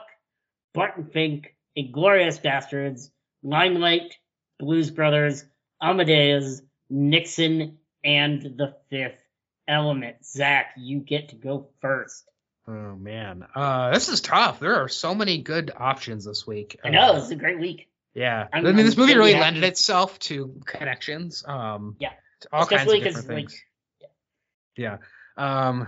Barton 0.73 1.06
Fink, 1.11 1.53
Inglourious 1.78 2.41
Basterds, 2.41 3.10
Limelight, 3.44 4.15
Blues 4.60 4.90
Brothers, 4.90 5.44
Amadeus, 5.82 6.61
Nixon, 6.90 7.78
and 8.03 8.41
The 8.41 8.76
Fifth 8.90 9.22
Element. 9.68 10.26
Zach, 10.26 10.73
you 10.78 10.99
get 10.99 11.30
to 11.30 11.36
go 11.36 11.69
first. 11.82 12.23
Oh 12.68 12.95
man, 12.95 13.45
uh, 13.56 13.91
this 13.91 14.07
is 14.07 14.22
tough. 14.22 14.60
There 14.60 14.76
are 14.84 14.88
so 14.88 15.15
many 15.15 15.40
good 15.40 15.72
options 15.76 16.26
this 16.26 16.45
week. 16.45 16.80
I 16.84 16.90
know, 16.90 17.02
Uh, 17.11 17.14
this 17.15 17.26
is 17.26 17.32
a 17.32 17.36
great 17.36 17.60
week. 17.60 17.90
Yeah, 18.14 18.48
I'm- 18.53 18.65
I 18.65 18.72
mean, 18.72 18.86
this 18.86 18.95
I'm 18.95 19.02
movie 19.02 19.15
really 19.18 19.34
happy. 19.34 19.41
lended 19.44 19.64
itself 19.64 20.19
to 20.19 20.61
connections. 20.65 21.44
Um, 21.48 21.95
Yeah. 21.99 22.11
All 22.52 22.64
Especially 22.64 23.02
kinds 23.02 23.16
of 23.18 23.22
different 23.24 23.42
like, 23.42 23.50
things. 23.50 23.64
Yeah. 24.76 24.98
Um, 25.38 25.88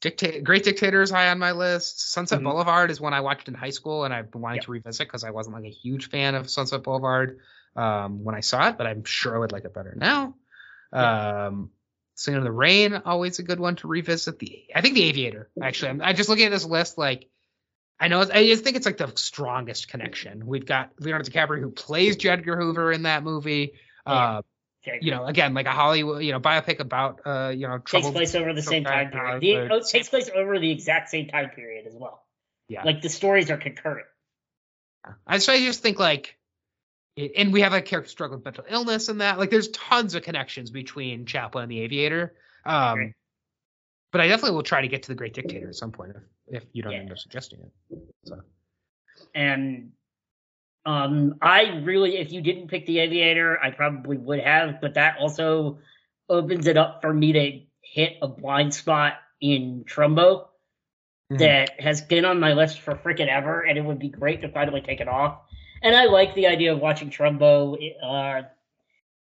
Dictate, 0.00 0.44
Great 0.44 0.64
Dictator 0.64 1.00
is 1.00 1.10
high 1.10 1.30
on 1.30 1.38
my 1.38 1.52
list. 1.52 2.12
Sunset 2.12 2.40
Mhm. 2.40 2.44
Boulevard 2.44 2.90
is 2.90 3.00
one 3.00 3.14
I 3.14 3.20
watched 3.20 3.48
in 3.48 3.54
high 3.54 3.70
school, 3.70 4.04
and 4.04 4.12
I've 4.12 4.30
been 4.30 4.42
wanting 4.42 4.56
Yep. 4.56 4.64
to 4.66 4.70
revisit 4.72 5.08
because 5.08 5.24
I 5.24 5.30
wasn't 5.30 5.56
like 5.56 5.64
a 5.64 5.70
huge 5.70 6.10
fan 6.10 6.34
of 6.34 6.50
Sunset 6.50 6.82
Boulevard 6.82 7.40
um, 7.74 8.22
when 8.22 8.34
I 8.34 8.40
saw 8.40 8.68
it, 8.68 8.76
but 8.76 8.86
I'm 8.86 9.04
sure 9.04 9.34
I 9.34 9.38
would 9.38 9.52
like 9.52 9.64
it 9.64 9.72
better 9.74 9.94
now. 9.96 10.34
Um, 10.92 11.70
Singing 12.16 12.38
in 12.38 12.44
the 12.44 12.52
Rain, 12.52 12.94
always 12.94 13.40
a 13.40 13.42
good 13.42 13.58
one 13.58 13.74
to 13.76 13.88
revisit. 13.88 14.38
The 14.38 14.66
I 14.74 14.80
think 14.80 14.94
The 14.94 15.04
Aviator. 15.04 15.50
Actually, 15.60 15.88
I'm 15.88 16.02
I 16.02 16.12
just 16.12 16.28
looking 16.28 16.44
at 16.44 16.52
this 16.52 16.64
list 16.64 16.96
like. 16.98 17.28
I 17.98 18.08
know. 18.08 18.20
I 18.20 18.46
just 18.46 18.62
think 18.62 18.76
it's 18.76 18.86
like 18.86 18.98
the 18.98 19.10
strongest 19.16 19.88
connection. 19.88 20.46
We've 20.46 20.66
got 20.66 20.90
Leonardo 21.00 21.28
DiCaprio 21.30 21.60
who 21.60 21.70
plays 21.70 22.16
J. 22.16 22.28
Edgar 22.28 22.56
Hoover 22.56 22.92
in 22.92 23.02
that 23.04 23.22
movie. 23.22 23.72
Yeah. 24.06 24.12
Uh, 24.12 24.42
Okay. 24.86 24.98
you 25.00 25.10
know, 25.10 25.24
again, 25.24 25.54
like 25.54 25.66
a 25.66 25.72
Hollywood, 25.72 26.22
you 26.22 26.32
know, 26.32 26.40
biopic 26.40 26.78
about, 26.78 27.20
uh, 27.24 27.52
you 27.54 27.66
know, 27.66 27.78
takes 27.78 28.10
place 28.10 28.34
over 28.34 28.52
the 28.52 28.60
same 28.60 28.84
time 28.84 29.10
period. 29.10 29.40
The, 29.40 29.72
oh, 29.72 29.76
it 29.78 29.86
takes 29.88 30.10
place 30.10 30.28
over 30.34 30.58
the 30.58 30.70
exact 30.70 31.08
same 31.08 31.28
time 31.28 31.50
period 31.50 31.86
as 31.86 31.94
well. 31.94 32.22
Yeah. 32.68 32.84
Like 32.84 33.00
the 33.00 33.08
stories 33.08 33.50
are 33.50 33.56
concurrent. 33.56 34.06
I 35.26 35.38
so 35.38 35.54
I 35.54 35.58
just 35.64 35.80
think 35.80 35.98
like, 35.98 36.36
and 37.16 37.52
we 37.52 37.62
have 37.62 37.72
a 37.72 37.80
character 37.80 38.10
struggling 38.10 38.40
with 38.40 38.44
mental 38.44 38.64
illness 38.68 39.08
and 39.08 39.20
that. 39.20 39.38
Like, 39.38 39.50
there's 39.50 39.68
tons 39.68 40.14
of 40.14 40.22
connections 40.22 40.70
between 40.70 41.26
Chaplin 41.26 41.62
and 41.62 41.70
The 41.70 41.80
Aviator. 41.80 42.34
Um, 42.66 42.98
Right. 42.98 43.12
but 44.12 44.20
I 44.20 44.28
definitely 44.28 44.56
will 44.56 44.64
try 44.64 44.82
to 44.82 44.88
get 44.88 45.04
to 45.04 45.08
the 45.08 45.14
Great 45.14 45.32
Dictator 45.32 45.68
at 45.68 45.76
some 45.76 45.92
point 45.92 46.12
if, 46.48 46.62
if 46.62 46.68
you 46.72 46.82
don't 46.82 46.92
Yeah. 46.92 46.98
end 46.98 47.12
up 47.12 47.18
suggesting 47.18 47.60
it. 47.60 47.98
So 48.24 48.40
and 49.34 49.92
um 50.86 51.34
i 51.40 51.80
really 51.82 52.16
if 52.18 52.32
you 52.32 52.40
didn't 52.40 52.68
pick 52.68 52.86
the 52.86 52.98
aviator 52.98 53.58
i 53.62 53.70
probably 53.70 54.16
would 54.16 54.40
have 54.40 54.80
but 54.80 54.94
that 54.94 55.16
also 55.18 55.78
opens 56.28 56.66
it 56.66 56.76
up 56.76 57.00
for 57.00 57.12
me 57.12 57.32
to 57.32 57.60
hit 57.82 58.14
a 58.22 58.28
blind 58.28 58.72
spot 58.74 59.14
in 59.40 59.84
trumbo 59.84 60.46
Mhm. 61.32 61.38
that 61.38 61.80
has 61.80 62.02
been 62.02 62.24
on 62.24 62.38
my 62.38 62.52
list 62.52 62.80
for 62.80 62.94
freaking 62.94 63.28
ever 63.28 63.60
and 63.62 63.78
it 63.78 63.84
would 63.84 63.98
be 63.98 64.08
great 64.08 64.42
to 64.42 64.48
finally 64.48 64.82
take 64.82 65.00
it 65.00 65.08
off 65.08 65.40
and 65.82 65.96
i 65.96 66.04
like 66.04 66.34
the 66.34 66.46
idea 66.46 66.72
of 66.72 66.80
watching 66.80 67.10
trumbo 67.10 67.76
uh 68.02 68.42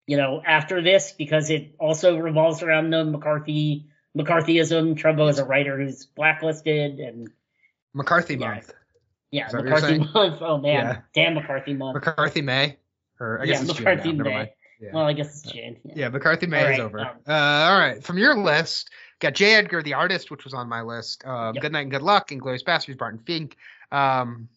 you 0.06 0.18
know 0.18 0.42
after 0.46 0.82
this 0.82 1.14
because 1.14 1.50
it 1.50 1.76
also 1.80 2.18
revolves 2.18 2.62
around 2.62 2.90
the 2.90 3.06
mccarthy 3.06 3.86
mccarthyism 4.18 4.96
trumbo 4.96 5.30
is 5.30 5.40
a 5.40 5.46
writer 5.46 5.78
who's 5.78 6.06
blacklisted 6.06 7.00
and 7.00 7.30
McCarthy 7.94 8.36
Yeah. 8.36 8.56
month, 8.56 8.74
yeah, 9.34 9.48
Is 9.48 9.52
that 9.54 9.66
what 9.66 9.66
you're 9.66 9.74
McCarthy 9.98 10.14
month. 10.14 10.42
Oh 10.42 10.58
man, 10.60 10.86
Yeah. 10.86 11.02
damn 11.16 11.34
McCarthy 11.34 11.74
month. 11.74 11.96
McCarthy 11.96 12.44
May, 12.44 12.78
or 13.20 13.42
I 13.42 13.48
guess 13.48 13.64
yeah, 13.64 13.72
it's 13.72 14.04
June 14.04 14.18
now, 14.18 14.24
May. 14.26 14.54
Yeah. 14.80 14.90
Well, 14.94 15.06
I 15.06 15.14
guess 15.14 15.44
it's 15.44 15.52
June. 15.52 15.78
Yeah. 15.84 15.94
Yeah, 15.96 16.10
McCarthy 16.10 16.46
May 16.46 16.60
All 16.60 16.66
is 16.66 16.70
right, 16.78 16.80
over. 16.82 17.00
um, 17.00 17.08
uh, 17.28 17.32
all 17.32 17.80
right, 17.80 18.04
from 18.04 18.20
your 18.20 18.38
list, 18.38 18.92
got 19.20 19.34
J. 19.34 19.56
Edgar, 19.56 19.82
the 19.82 19.96
artist, 19.96 20.30
which 20.30 20.44
was 20.44 20.54
on 20.54 20.70
my 20.70 20.82
list. 20.84 21.24
Uh, 21.26 21.52
Yep. 21.56 21.62
Good 21.64 21.72
Night 21.72 21.82
and 21.82 21.92
Good 21.92 22.04
Luck, 22.04 22.30
Inglourious 22.30 22.64
Basterds, 22.64 22.96
Barton 22.96 23.20
Fink. 23.26 23.58
Um, 23.92 24.50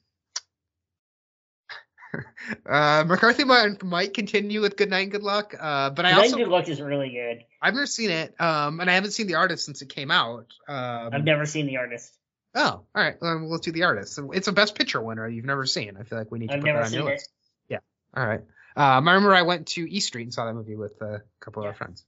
uh, 2.68 3.04
McCarthy 3.06 3.44
might, 3.44 3.82
might 3.82 4.12
continue 4.12 4.60
with 4.60 4.76
Good 4.76 4.90
Night 4.90 5.04
and 5.04 5.12
Good 5.12 5.22
Luck, 5.22 5.54
uh, 5.58 5.88
but 5.88 6.04
I 6.04 6.10
Night 6.10 6.18
also 6.24 6.36
Good 6.36 6.48
Luck 6.48 6.68
is 6.68 6.82
really 6.82 7.08
good. 7.10 7.44
I've 7.62 7.72
never 7.72 7.86
seen 7.86 8.10
it, 8.10 8.38
um, 8.38 8.80
and 8.80 8.90
I 8.90 8.94
haven't 8.94 9.12
seen 9.12 9.26
the 9.26 9.36
artist 9.36 9.64
since 9.64 9.80
it 9.80 9.88
came 9.88 10.10
out. 10.10 10.52
Um, 10.68 11.10
I've 11.14 11.24
never 11.24 11.46
seen 11.46 11.66
the 11.66 11.78
artist. 11.78 12.12
Oh, 12.56 12.60
all 12.62 12.86
right, 12.94 13.14
um, 13.22 13.48
let's 13.48 13.64
do 13.64 13.72
the 13.72 13.84
artist. 13.84 14.18
It's 14.32 14.48
a 14.48 14.52
Best 14.52 14.74
Picture 14.74 15.00
winner 15.00 15.28
you've 15.28 15.44
never 15.44 15.66
seen. 15.66 15.96
I 15.96 16.02
feel 16.02 16.18
like 16.18 16.30
we 16.32 16.40
need 16.40 16.48
to 16.48 16.54
I've 16.54 16.60
put 16.62 16.72
that 16.72 16.86
on 16.86 16.92
your 16.92 17.02
it. 17.02 17.12
list. 17.12 17.30
Yeah, 17.68 17.78
all 18.16 18.26
right. 18.26 18.40
Um, 18.76 19.08
I 19.08 19.12
remember 19.12 19.34
I 19.34 19.42
went 19.42 19.68
to 19.68 19.88
East 19.90 20.08
Street 20.08 20.24
and 20.24 20.34
saw 20.34 20.46
that 20.46 20.54
movie 20.54 20.76
with 20.76 21.00
a 21.00 21.22
couple 21.40 21.62
of 21.62 21.64
Yeah. 21.64 21.68
our 21.68 21.74
friends. 21.74 22.04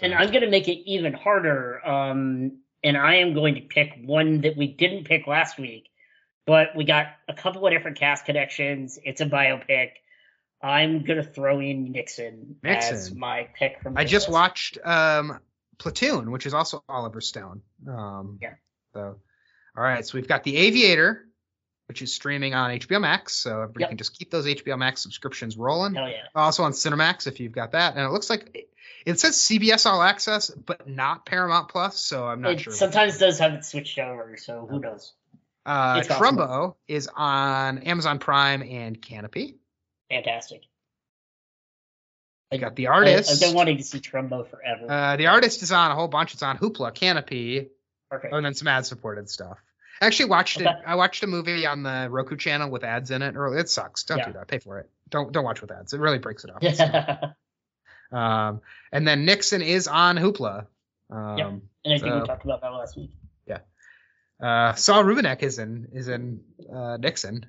And 0.00 0.14
I'm 0.14 0.30
gonna 0.30 0.48
make 0.48 0.68
it 0.68 0.88
even 0.88 1.12
harder. 1.12 1.84
Um, 1.84 2.58
and 2.84 2.96
I 2.96 3.16
am 3.16 3.34
going 3.34 3.56
to 3.56 3.60
pick 3.62 3.94
one 4.04 4.42
that 4.42 4.56
we 4.56 4.68
didn't 4.68 5.04
pick 5.04 5.26
last 5.26 5.58
week, 5.58 5.88
but 6.46 6.68
we 6.76 6.84
got 6.84 7.08
a 7.28 7.34
couple 7.34 7.66
of 7.66 7.72
different 7.72 7.98
cast 7.98 8.24
connections. 8.24 8.98
It's 9.02 9.20
a 9.20 9.26
biopic. 9.26 9.90
I'm 10.62 11.04
gonna 11.04 11.24
throw 11.24 11.60
in 11.60 11.90
Nixon, 11.92 12.56
as 12.64 13.12
my 13.14 13.48
pick 13.54 13.80
from. 13.82 13.96
I 13.98 14.04
just 14.04 14.28
list. 14.28 14.32
watched 14.32 14.78
um, 14.84 15.38
Platoon, 15.78 16.30
which 16.30 16.46
is 16.46 16.54
also 16.54 16.82
Oliver 16.88 17.20
Stone. 17.20 17.62
Um, 17.88 18.38
Yeah. 18.40 18.54
So, 18.94 19.16
all 19.78 19.84
right. 19.84 20.04
So 20.04 20.18
we've 20.18 20.26
got 20.26 20.42
The 20.42 20.56
Aviator, 20.56 21.24
which 21.86 22.02
is 22.02 22.12
streaming 22.12 22.52
on 22.52 22.70
HBO 22.72 23.00
Max. 23.00 23.34
So 23.34 23.62
everybody 23.62 23.84
Yep. 23.84 23.88
can 23.90 23.98
just 23.98 24.18
keep 24.18 24.30
those 24.30 24.46
HBO 24.46 24.76
Max 24.76 25.00
subscriptions 25.02 25.56
rolling. 25.56 25.94
Hell 25.94 26.08
yeah. 26.08 26.24
Also 26.34 26.64
on 26.64 26.72
Cinemax 26.72 27.28
if 27.28 27.38
you've 27.38 27.52
got 27.52 27.72
that. 27.72 27.94
And 27.94 28.04
it 28.04 28.08
looks 28.10 28.28
like 28.28 28.50
it, 28.54 28.68
it 29.06 29.20
says 29.20 29.36
CBS 29.36 29.86
All 29.86 30.02
Access, 30.02 30.50
but 30.50 30.88
not 30.88 31.24
Paramount 31.26 31.68
Plus. 31.68 32.00
So 32.00 32.26
I'm 32.26 32.40
not 32.40 32.48
sure. 32.48 32.54
It 32.56 32.60
sure. 32.62 32.72
sometimes 32.72 33.18
does 33.18 33.38
have 33.38 33.52
it 33.54 33.64
switched 33.64 34.00
over, 34.00 34.36
so 34.36 34.66
who 34.68 34.80
knows? 34.80 35.12
uh, 35.64 35.98
it's. 36.00 36.08
Trumbo 36.08 36.74
is 36.88 37.08
on 37.14 37.78
Amazon 37.78 38.18
Prime 38.18 38.62
and 38.62 39.00
Kanopy. 39.00 39.54
Fantastic. 40.10 40.62
I 42.50 42.56
got 42.56 42.74
The 42.76 42.86
Artist. 42.88 43.30
I've 43.30 43.40
been 43.40 43.54
wanting 43.54 43.76
to 43.76 43.82
see 43.84 43.98
Trumbo 44.00 44.48
forever. 44.48 44.90
uh, 44.90 45.16
the 45.16 45.26
Artist 45.26 45.62
is 45.62 45.70
on 45.70 45.90
a 45.90 45.94
whole 45.94 46.08
bunch. 46.08 46.32
It's 46.34 46.42
on 46.42 46.56
Hoopla, 46.58 46.94
Kanopy, 46.94 47.68
Perfect. 48.10 48.32
And 48.32 48.44
then 48.44 48.54
some 48.54 48.68
ad 48.68 48.86
supported 48.86 49.28
stuff. 49.28 49.58
I 50.00 50.06
actually 50.06 50.30
watched 50.30 50.60
it. 50.60 50.68
I 50.86 50.94
watched 50.94 51.22
a 51.24 51.26
movie 51.26 51.66
on 51.66 51.82
the 51.82 52.08
Roku 52.10 52.36
channel 52.36 52.70
with 52.70 52.84
ads 52.84 53.10
in 53.10 53.22
it. 53.22 53.34
Early. 53.34 53.58
It 53.60 53.68
sucks. 53.68 54.04
Don't 54.04 54.18
Yeah. 54.18 54.26
do 54.26 54.32
that. 54.34 54.46
Pay 54.48 54.58
for 54.58 54.78
it. 54.78 54.88
Don't 55.08 55.32
don't 55.32 55.44
watch 55.44 55.60
with 55.60 55.70
ads. 55.72 55.92
It 55.92 56.00
really 56.00 56.18
breaks 56.18 56.44
it 56.44 56.50
up. 56.50 57.36
um, 58.12 58.60
and 58.92 59.06
then 59.06 59.24
Nixon 59.24 59.62
is 59.62 59.88
on 59.88 60.16
Hoopla. 60.16 60.66
Um, 61.10 61.38
Yep. 61.38 61.46
and 61.48 61.62
I 61.86 61.88
think 61.98 62.00
So- 62.00 62.20
we 62.20 62.26
talked 62.26 62.44
about 62.44 62.60
that 62.60 62.68
last 62.72 62.96
week. 62.96 63.10
Yeah. 63.46 63.58
Uh, 64.40 64.74
Saul 64.74 65.04
Rubinek 65.04 65.42
is 65.42 65.58
in 65.58 65.88
is 65.92 66.08
in 66.08 66.42
uh, 66.72 66.96
Nixon. 66.98 67.46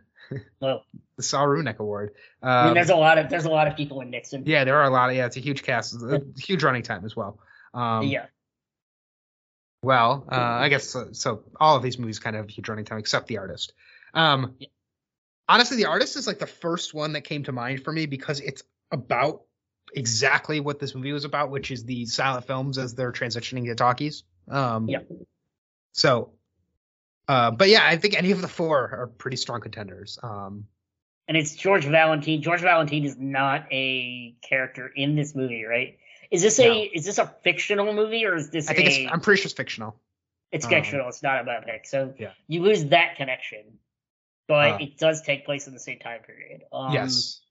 Well, 0.59 0.83
The 1.17 1.23
Saul 1.23 1.47
Rubinek 1.47 1.77
Award. 1.79 2.13
I 2.41 2.59
mean, 2.61 2.67
Um, 2.69 2.73
there's 2.75 2.89
a 2.89 2.95
lot 2.95 3.17
of 3.17 3.29
there's 3.29 3.45
a 3.45 3.49
lot 3.49 3.67
of 3.67 3.75
people 3.75 4.01
in 4.01 4.09
Nixon. 4.09 4.43
yeah, 4.45 4.63
there 4.63 4.77
are 4.77 4.85
a 4.85 4.89
lot 4.89 5.09
of 5.09 5.15
yeah. 5.15 5.25
It's 5.25 5.37
a 5.37 5.41
huge 5.41 5.63
cast. 5.63 5.93
A 6.01 6.21
huge 6.37 6.63
running 6.63 6.83
time 6.83 7.03
as 7.05 7.15
well. 7.15 7.39
Um, 7.73 8.03
yeah. 8.03 8.25
Well, 9.81 10.25
uh, 10.29 10.35
I 10.35 10.69
guess 10.69 10.89
so, 10.89 11.09
so. 11.13 11.43
All 11.59 11.77
of 11.77 11.83
these 11.83 11.97
movies 11.97 12.19
kind 12.19 12.35
of 12.35 12.43
have 12.43 12.49
huge 12.49 12.67
running 12.67 12.85
time, 12.85 12.97
except 12.97 13.27
the 13.27 13.37
artist. 13.37 13.73
Um, 14.13 14.55
Yeah. 14.59 14.67
honestly, 15.47 15.77
the 15.77 15.85
artist 15.85 16.17
is 16.17 16.27
like 16.27 16.39
the 16.39 16.47
first 16.47 16.93
one 16.93 17.13
that 17.13 17.21
came 17.21 17.43
to 17.43 17.51
mind 17.51 17.83
for 17.83 17.91
me 17.91 18.05
because 18.05 18.41
it's 18.41 18.63
about 18.91 19.43
exactly 19.93 20.59
what 20.59 20.79
this 20.79 20.93
movie 20.93 21.13
was 21.13 21.23
about, 21.23 21.49
which 21.49 21.71
is 21.71 21.85
the 21.85 22.05
silent 22.05 22.45
films 22.45 22.77
as 22.77 22.93
they're 22.93 23.11
transitioning 23.11 23.65
to 23.65 23.75
talkies. 23.75 24.23
Um, 24.49 24.87
Yeah. 24.89 24.99
So, 25.93 26.33
uh, 27.27 27.51
but 27.51 27.69
yeah, 27.69 27.85
I 27.85 27.97
think 27.97 28.17
any 28.17 28.31
of 28.31 28.41
the 28.41 28.47
four 28.47 28.77
are 28.77 29.07
pretty 29.07 29.37
strong 29.37 29.61
contenders. 29.61 30.19
Um, 30.21 30.67
And 31.27 31.37
it's 31.37 31.55
George 31.55 31.85
Valentine. 31.85 32.41
George 32.41 32.61
Valentine 32.61 33.05
is 33.05 33.15
not 33.17 33.65
a 33.71 34.35
character 34.41 34.91
in 34.93 35.15
this 35.15 35.35
movie, 35.35 35.63
right? 35.63 35.97
Is 36.31 36.41
this 36.41 36.59
No. 36.59 36.65
a 36.71 36.83
is 36.83 37.05
this 37.05 37.17
a 37.17 37.25
fictional 37.43 37.93
movie 37.93 38.25
or 38.25 38.35
is 38.35 38.49
this 38.51 38.69
I 38.69 38.73
think 38.73 38.87
a 38.89 39.03
it's. 39.03 39.11
I'm 39.13 39.21
pretty 39.21 39.41
sure 39.41 39.45
it's 39.47 39.53
fictional. 39.53 39.99
it's 40.51 40.65
um, 40.65 40.69
fictional, 40.71 41.07
it's 41.09 41.23
not 41.23 41.41
a 41.41 41.43
biopic. 41.43 41.85
So 41.85 42.13
Yeah. 42.17 42.31
you 42.47 42.61
lose 42.63 42.85
that 42.85 43.15
connection. 43.17 43.79
But 44.47 44.73
Uh, 44.73 44.77
it 44.85 44.97
does 44.97 45.21
take 45.21 45.45
place 45.45 45.67
in 45.67 45.73
the 45.73 45.79
same 45.79 45.99
time 45.99 46.21
period. 46.21 46.63
Um, 46.73 46.93
yes. 46.93 47.41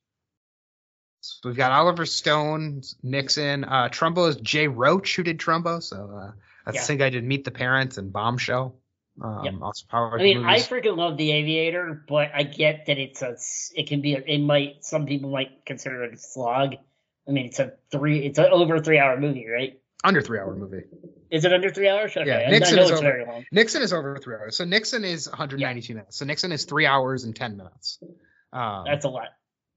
So 1.21 1.49
we've 1.49 1.57
got 1.57 1.73
Oliver 1.73 2.07
Stone, 2.07 2.83
Nixon. 3.03 3.65
Uh, 3.65 3.89
Trumbo 3.89 4.29
is 4.29 4.37
Jay 4.37 4.67
Roach 4.69 5.17
who 5.17 5.23
did 5.23 5.39
Trumbo. 5.39 5.83
So 5.83 5.97
uh, 5.97 6.33
that's 6.65 6.77
Yeah. 6.77 6.81
the 6.81 6.87
same 6.87 6.99
guy 6.99 7.11
did 7.11 7.25
Meet 7.25 7.45
the 7.45 7.51
Parents 7.51 7.99
and 7.99 8.13
Bombshell. 8.13 8.77
Um, 9.21 9.45
Yep. 9.45 9.55
Also 9.63 9.87
power 9.89 10.19
I 10.19 10.23
mean, 10.23 10.45
I 10.45 10.59
freaking 10.59 10.97
love 10.97 11.17
The 11.17 11.33
Aviator, 11.33 12.05
but 12.09 12.31
I 12.33 12.45
get 12.45 12.87
that 12.87 12.99
it's 12.99 13.21
a 13.23 13.37
it 13.75 13.89
can 13.89 14.01
be 14.01 14.15
a, 14.15 14.23
it 14.25 14.39
might 14.39 14.85
some 14.85 15.07
people 15.07 15.31
might 15.31 15.65
consider 15.67 16.05
it 16.05 16.15
a 16.15 16.17
slog. 16.17 16.77
I 17.29 17.33
mean, 17.33 17.47
it's 17.47 17.59
a 17.59 17.73
three 17.91 18.25
it's 18.27 18.39
an 18.39 18.47
over 18.51 18.79
three 18.81 18.99
hour 18.99 19.19
movie, 19.21 19.47
right? 19.49 19.81
under 20.05 20.23
three 20.23 20.39
hour 20.39 20.55
movie. 20.55 20.85
Is 21.31 21.45
it 21.45 21.53
under 21.53 21.71
three 21.71 21.89
hours? 21.89 22.17
Okay, 22.17 22.27
Yeah, 22.27 22.51
Nixon 22.51 22.79
is 22.79 22.91
over- 22.93 23.03
very 23.03 23.27
long. 23.27 23.45
Nixon 23.53 23.83
is 23.83 23.93
over 23.93 24.17
three 24.19 24.37
hours. 24.37 24.57
So 24.57 24.65
Nixon 24.65 25.05
is 25.05 25.29
192 25.29 25.93
minutes. 25.95 26.17
So 26.17 26.25
Nixon 26.25 26.53
is 26.53 26.65
three 26.65 26.87
hours 26.87 27.25
and 27.25 27.35
10 27.35 27.57
minutes. 27.57 27.99
Um, 28.53 28.85
That's 28.87 29.05
a 29.05 29.09
lot. 29.09 29.29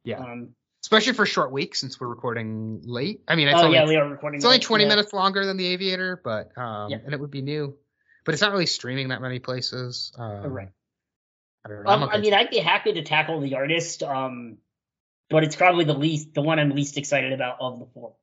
yeah, 0.03 0.19
Um, 0.19 0.49
especially 0.84 1.14
for 1.14 1.23
a 1.23 1.28
short 1.28 1.52
week 1.52 1.76
since 1.76 1.99
we're 1.99 2.07
recording 2.07 2.82
late. 2.86 3.22
I 3.28 3.36
mean, 3.36 3.48
it's 3.48 3.60
oh 3.60 3.65
only 3.65 3.78
yeah, 3.80 3.86
we 3.88 3.95
are 3.98 4.07
recording. 4.07 4.38
it's 4.38 4.45
only 4.45 4.60
20 4.60 4.84
yeah. 4.84 4.90
minutes 4.90 5.11
longer 5.11 5.44
than 5.45 5.57
The 5.57 5.65
Aviator, 5.68 6.22
but 6.23 6.56
um, 6.57 6.91
Yeah. 6.91 6.98
and 7.03 7.14
it 7.15 7.19
would 7.19 7.32
be 7.32 7.41
new, 7.41 7.76
but 8.23 8.34
it's 8.34 8.41
not 8.41 8.52
really 8.52 8.68
streaming 8.68 9.07
that 9.10 9.22
many 9.22 9.40
places. 9.40 10.14
Um, 10.18 10.53
Right. 10.53 10.69
I 11.65 11.69
don't 11.69 11.84
know. 11.84 11.90
Um, 11.91 12.03
okay 12.03 12.18
I 12.18 12.22
mean, 12.22 12.34
I'd 12.36 12.49
be 12.52 12.60
happy 12.60 12.94
to 12.94 13.02
tackle 13.03 13.41
the 13.41 13.56
artist, 13.56 14.03
um, 14.03 14.57
but 15.32 15.44
it's 15.44 15.56
probably 15.56 15.86
the 15.86 15.94
least, 15.94 16.34
the 16.34 16.41
one 16.41 16.60
I'm 16.60 16.70
least 16.72 16.98
excited 16.98 17.34
about 17.34 17.58
of 17.60 17.80
the 17.80 17.86
four. 17.94 18.14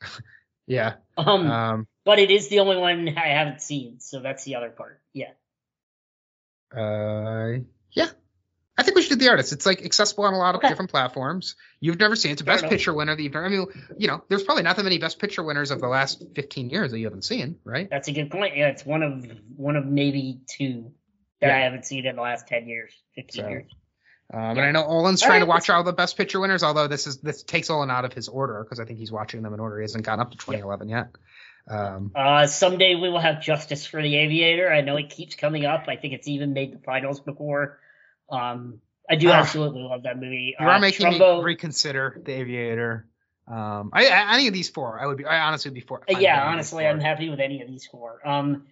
yeah. 0.66 0.94
Um, 1.16 1.50
Um, 1.50 1.86
but 2.04 2.18
it 2.18 2.30
is 2.30 2.48
the 2.48 2.60
only 2.60 2.76
one 2.76 3.08
I 3.16 3.28
haven't 3.28 3.60
seen, 3.62 4.00
so 4.00 4.20
that's 4.20 4.44
the 4.44 4.54
other 4.56 4.70
part. 4.70 5.00
Yeah, 5.12 5.32
uh, 6.76 7.58
yeah. 7.92 8.06
I 8.78 8.82
think 8.82 8.96
we 8.96 9.02
should 9.02 9.18
do 9.18 9.24
the 9.26 9.30
artist. 9.30 9.52
It's 9.52 9.66
like 9.66 9.84
accessible 9.84 10.24
on 10.24 10.32
a 10.32 10.38
lot 10.38 10.54
of 10.54 10.60
Okay. 10.60 10.68
different 10.68 10.90
platforms. 10.90 11.54
You've 11.80 11.98
never 11.98 12.16
seen 12.16 12.30
it. 12.30 12.32
It's 12.34 12.40
a 12.42 12.44
Fair 12.44 12.54
best 12.54 12.62
enough. 12.62 12.70
picture 12.70 12.94
winner 12.94 13.14
that 13.14 13.22
you've 13.22 13.34
never. 13.34 13.44
I 13.44 13.48
mean, 13.50 13.66
you 13.98 14.08
know, 14.08 14.24
there's 14.28 14.42
probably 14.42 14.62
not 14.62 14.76
that 14.76 14.84
many 14.84 14.96
best 14.96 15.18
picture 15.18 15.42
winners 15.42 15.70
of 15.70 15.80
the 15.80 15.88
last 15.88 16.24
15 16.34 16.70
years 16.70 16.90
that 16.92 16.98
you 16.98 17.04
haven't 17.04 17.24
seen, 17.24 17.58
right? 17.64 17.90
that's 17.90 18.08
a 18.08 18.12
good 18.12 18.30
point. 18.30 18.56
Yeah, 18.56 18.68
it's 18.68 18.86
one 18.86 19.02
of 19.02 19.26
one 19.56 19.76
of 19.76 19.84
maybe 19.84 20.40
two 20.48 20.92
that 21.42 21.48
Yeah. 21.48 21.56
I 21.56 21.60
haven't 21.60 21.84
seen 21.84 22.06
in 22.06 22.16
the 22.16 22.22
last 22.22 22.46
ten 22.46 22.66
years, 22.68 22.94
fifteen 23.14 23.44
So, 23.44 23.48
years. 23.50 23.70
Um, 24.32 24.40
and 24.56 24.60
I 24.60 24.70
know 24.70 24.84
Olin's 24.84 25.22
All 25.22 25.26
trying 25.28 25.40
right, 25.40 25.46
to 25.46 25.48
watch 25.50 25.68
all 25.70 25.82
the 25.82 25.92
best 25.92 26.16
picture 26.16 26.38
winners, 26.38 26.62
although 26.62 26.86
this 26.86 27.06
is 27.08 27.18
this 27.18 27.42
takes 27.42 27.68
Olin 27.68 27.90
out 27.90 28.04
of 28.04 28.12
his 28.12 28.28
order 28.28 28.62
because 28.62 28.78
I 28.78 28.84
think 28.84 28.98
he's 29.00 29.10
watching 29.10 29.42
them 29.42 29.54
in 29.54 29.60
order. 29.60 29.78
He 29.78 29.82
hasn't 29.82 30.04
gotten 30.04 30.20
up 30.20 30.30
to 30.30 30.36
2011 30.38 30.88
yet. 30.88 31.08
Um, 31.68 32.12
Uh, 32.14 32.46
someday 32.46 32.94
we 32.94 33.08
will 33.10 33.18
have 33.18 33.42
justice 33.42 33.86
for 33.86 34.00
the 34.00 34.16
aviator. 34.16 34.72
I 34.72 34.82
know 34.82 34.96
it 34.96 35.10
keeps 35.10 35.34
coming 35.34 35.64
up. 35.66 35.84
I 35.88 35.96
think 35.96 36.14
it's 36.14 36.28
even 36.28 36.52
made 36.52 36.72
the 36.72 36.78
finals 36.78 37.20
before. 37.20 37.78
Um, 38.30 38.80
I 39.08 39.16
do 39.16 39.28
Ah. 39.28 39.40
absolutely 39.40 39.82
love 39.82 40.04
that 40.04 40.16
movie. 40.16 40.54
you 40.58 40.64
are 40.66 40.74
Uh, 40.74 40.78
making 40.80 41.06
Trumbo- 41.06 41.38
me 41.38 41.44
reconsider 41.44 42.20
the 42.24 42.32
Aviator. 42.32 43.06
Um, 43.48 43.90
I, 43.92 44.06
I, 44.06 44.34
any 44.34 44.46
of 44.46 44.54
these 44.54 44.68
four, 44.68 45.00
I 45.00 45.06
would 45.06 45.16
be. 45.16 45.24
I 45.24 45.40
honestly 45.48 45.70
would 45.70 45.74
be 45.74 45.80
for. 45.80 45.98
Uh, 46.02 46.04
yeah, 46.08 46.14
with 46.14 46.22
any 46.22 46.30
of 46.30 46.36
these 46.36 46.52
honestly. 46.52 46.86
I'm 46.86 47.00
happy 47.00 47.28
with 47.30 47.40
any 47.40 47.62
of 47.62 47.68
these 47.68 47.86
four. 47.86 48.20
Um, 48.24 48.66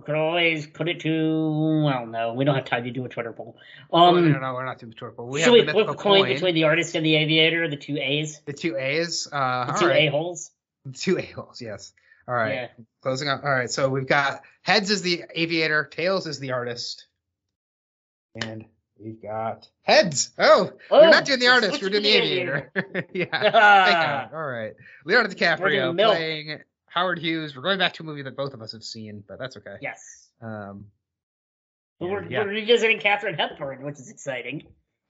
we 0.00 0.04
could 0.06 0.14
always 0.14 0.66
put 0.66 0.88
it 0.88 1.00
to. 1.00 1.82
Well, 1.84 2.06
no, 2.06 2.32
we 2.34 2.44
don't 2.44 2.54
have 2.54 2.64
time 2.64 2.84
to 2.84 2.90
do 2.90 3.04
a 3.04 3.08
Twitter 3.08 3.32
poll. 3.32 3.56
Oh, 3.92 4.16
Um, 4.16 4.24
no, 4.24 4.32
no, 4.32 4.40
no, 4.40 4.54
we're 4.54 4.64
not 4.64 4.78
doing 4.78 4.90
the 4.90 4.96
Twitter. 4.96 5.12
Poll. 5.14 5.28
We 5.28 5.42
should 5.42 5.54
have 5.66 5.66
we 5.66 5.72
flip 5.72 5.88
a 5.88 5.94
coin, 5.94 6.22
coin, 6.22 6.32
between 6.32 6.54
the 6.54 6.64
artist 6.64 6.94
and 6.94 7.04
the 7.04 7.16
aviator, 7.16 7.68
the 7.68 7.76
two 7.76 7.98
A's, 7.98 8.40
the 8.46 8.52
two 8.52 8.76
A's. 8.76 9.28
Uh, 9.30 9.66
the 9.72 9.78
two 9.78 9.86
right. 9.88 10.08
A 10.08 10.10
holes? 10.10 10.50
Two 10.94 11.18
A 11.18 11.22
holes. 11.22 11.60
Yes. 11.60 11.92
All 12.26 12.34
right. 12.34 12.54
Yeah. 12.54 12.68
Closing 13.02 13.28
up. 13.28 13.42
All 13.44 13.50
right. 13.50 13.70
So 13.70 13.88
we've 13.88 14.06
got 14.06 14.40
heads 14.62 14.90
is 14.90 15.02
the 15.02 15.24
aviator, 15.34 15.84
tails 15.84 16.26
is 16.26 16.38
the 16.38 16.52
artist, 16.52 17.06
and 18.40 18.64
we've 18.98 19.20
got 19.20 19.68
heads. 19.82 20.30
Oh, 20.38 20.72
Oh, 20.90 21.00
we're 21.00 21.10
not 21.10 21.24
doing 21.24 21.40
the 21.40 21.48
artist. 21.48 21.82
We're 21.82 21.90
doing 21.90 22.02
the 22.04 22.10
the 22.12 22.16
aviator. 22.16 22.70
yeah. 23.12 23.24
Thank 23.30 23.54
Ah, 23.54 24.28
God. 24.30 24.36
All 24.36 24.46
right. 24.46 24.72
Leonardo 25.04 25.34
DiCaprio 25.34 25.94
playing 25.96 26.60
Howard 26.92 27.18
Hughes. 27.18 27.56
We're 27.56 27.62
going 27.62 27.78
back 27.78 27.94
to 27.94 28.02
a 28.02 28.06
movie 28.06 28.22
that 28.22 28.36
both 28.36 28.52
of 28.52 28.62
us 28.62 28.72
have 28.72 28.82
seen, 28.82 29.22
but 29.26 29.38
that's 29.38 29.56
okay. 29.56 29.76
yes. 29.80 30.28
Um. 30.42 30.86
We're, 31.98 32.24
yeah. 32.30 32.44
we're 32.44 32.48
revisiting 32.48 32.98
Katharine 32.98 33.34
Hepburn, 33.34 33.84
which 33.84 33.98
is 33.98 34.08
exciting. 34.10 34.62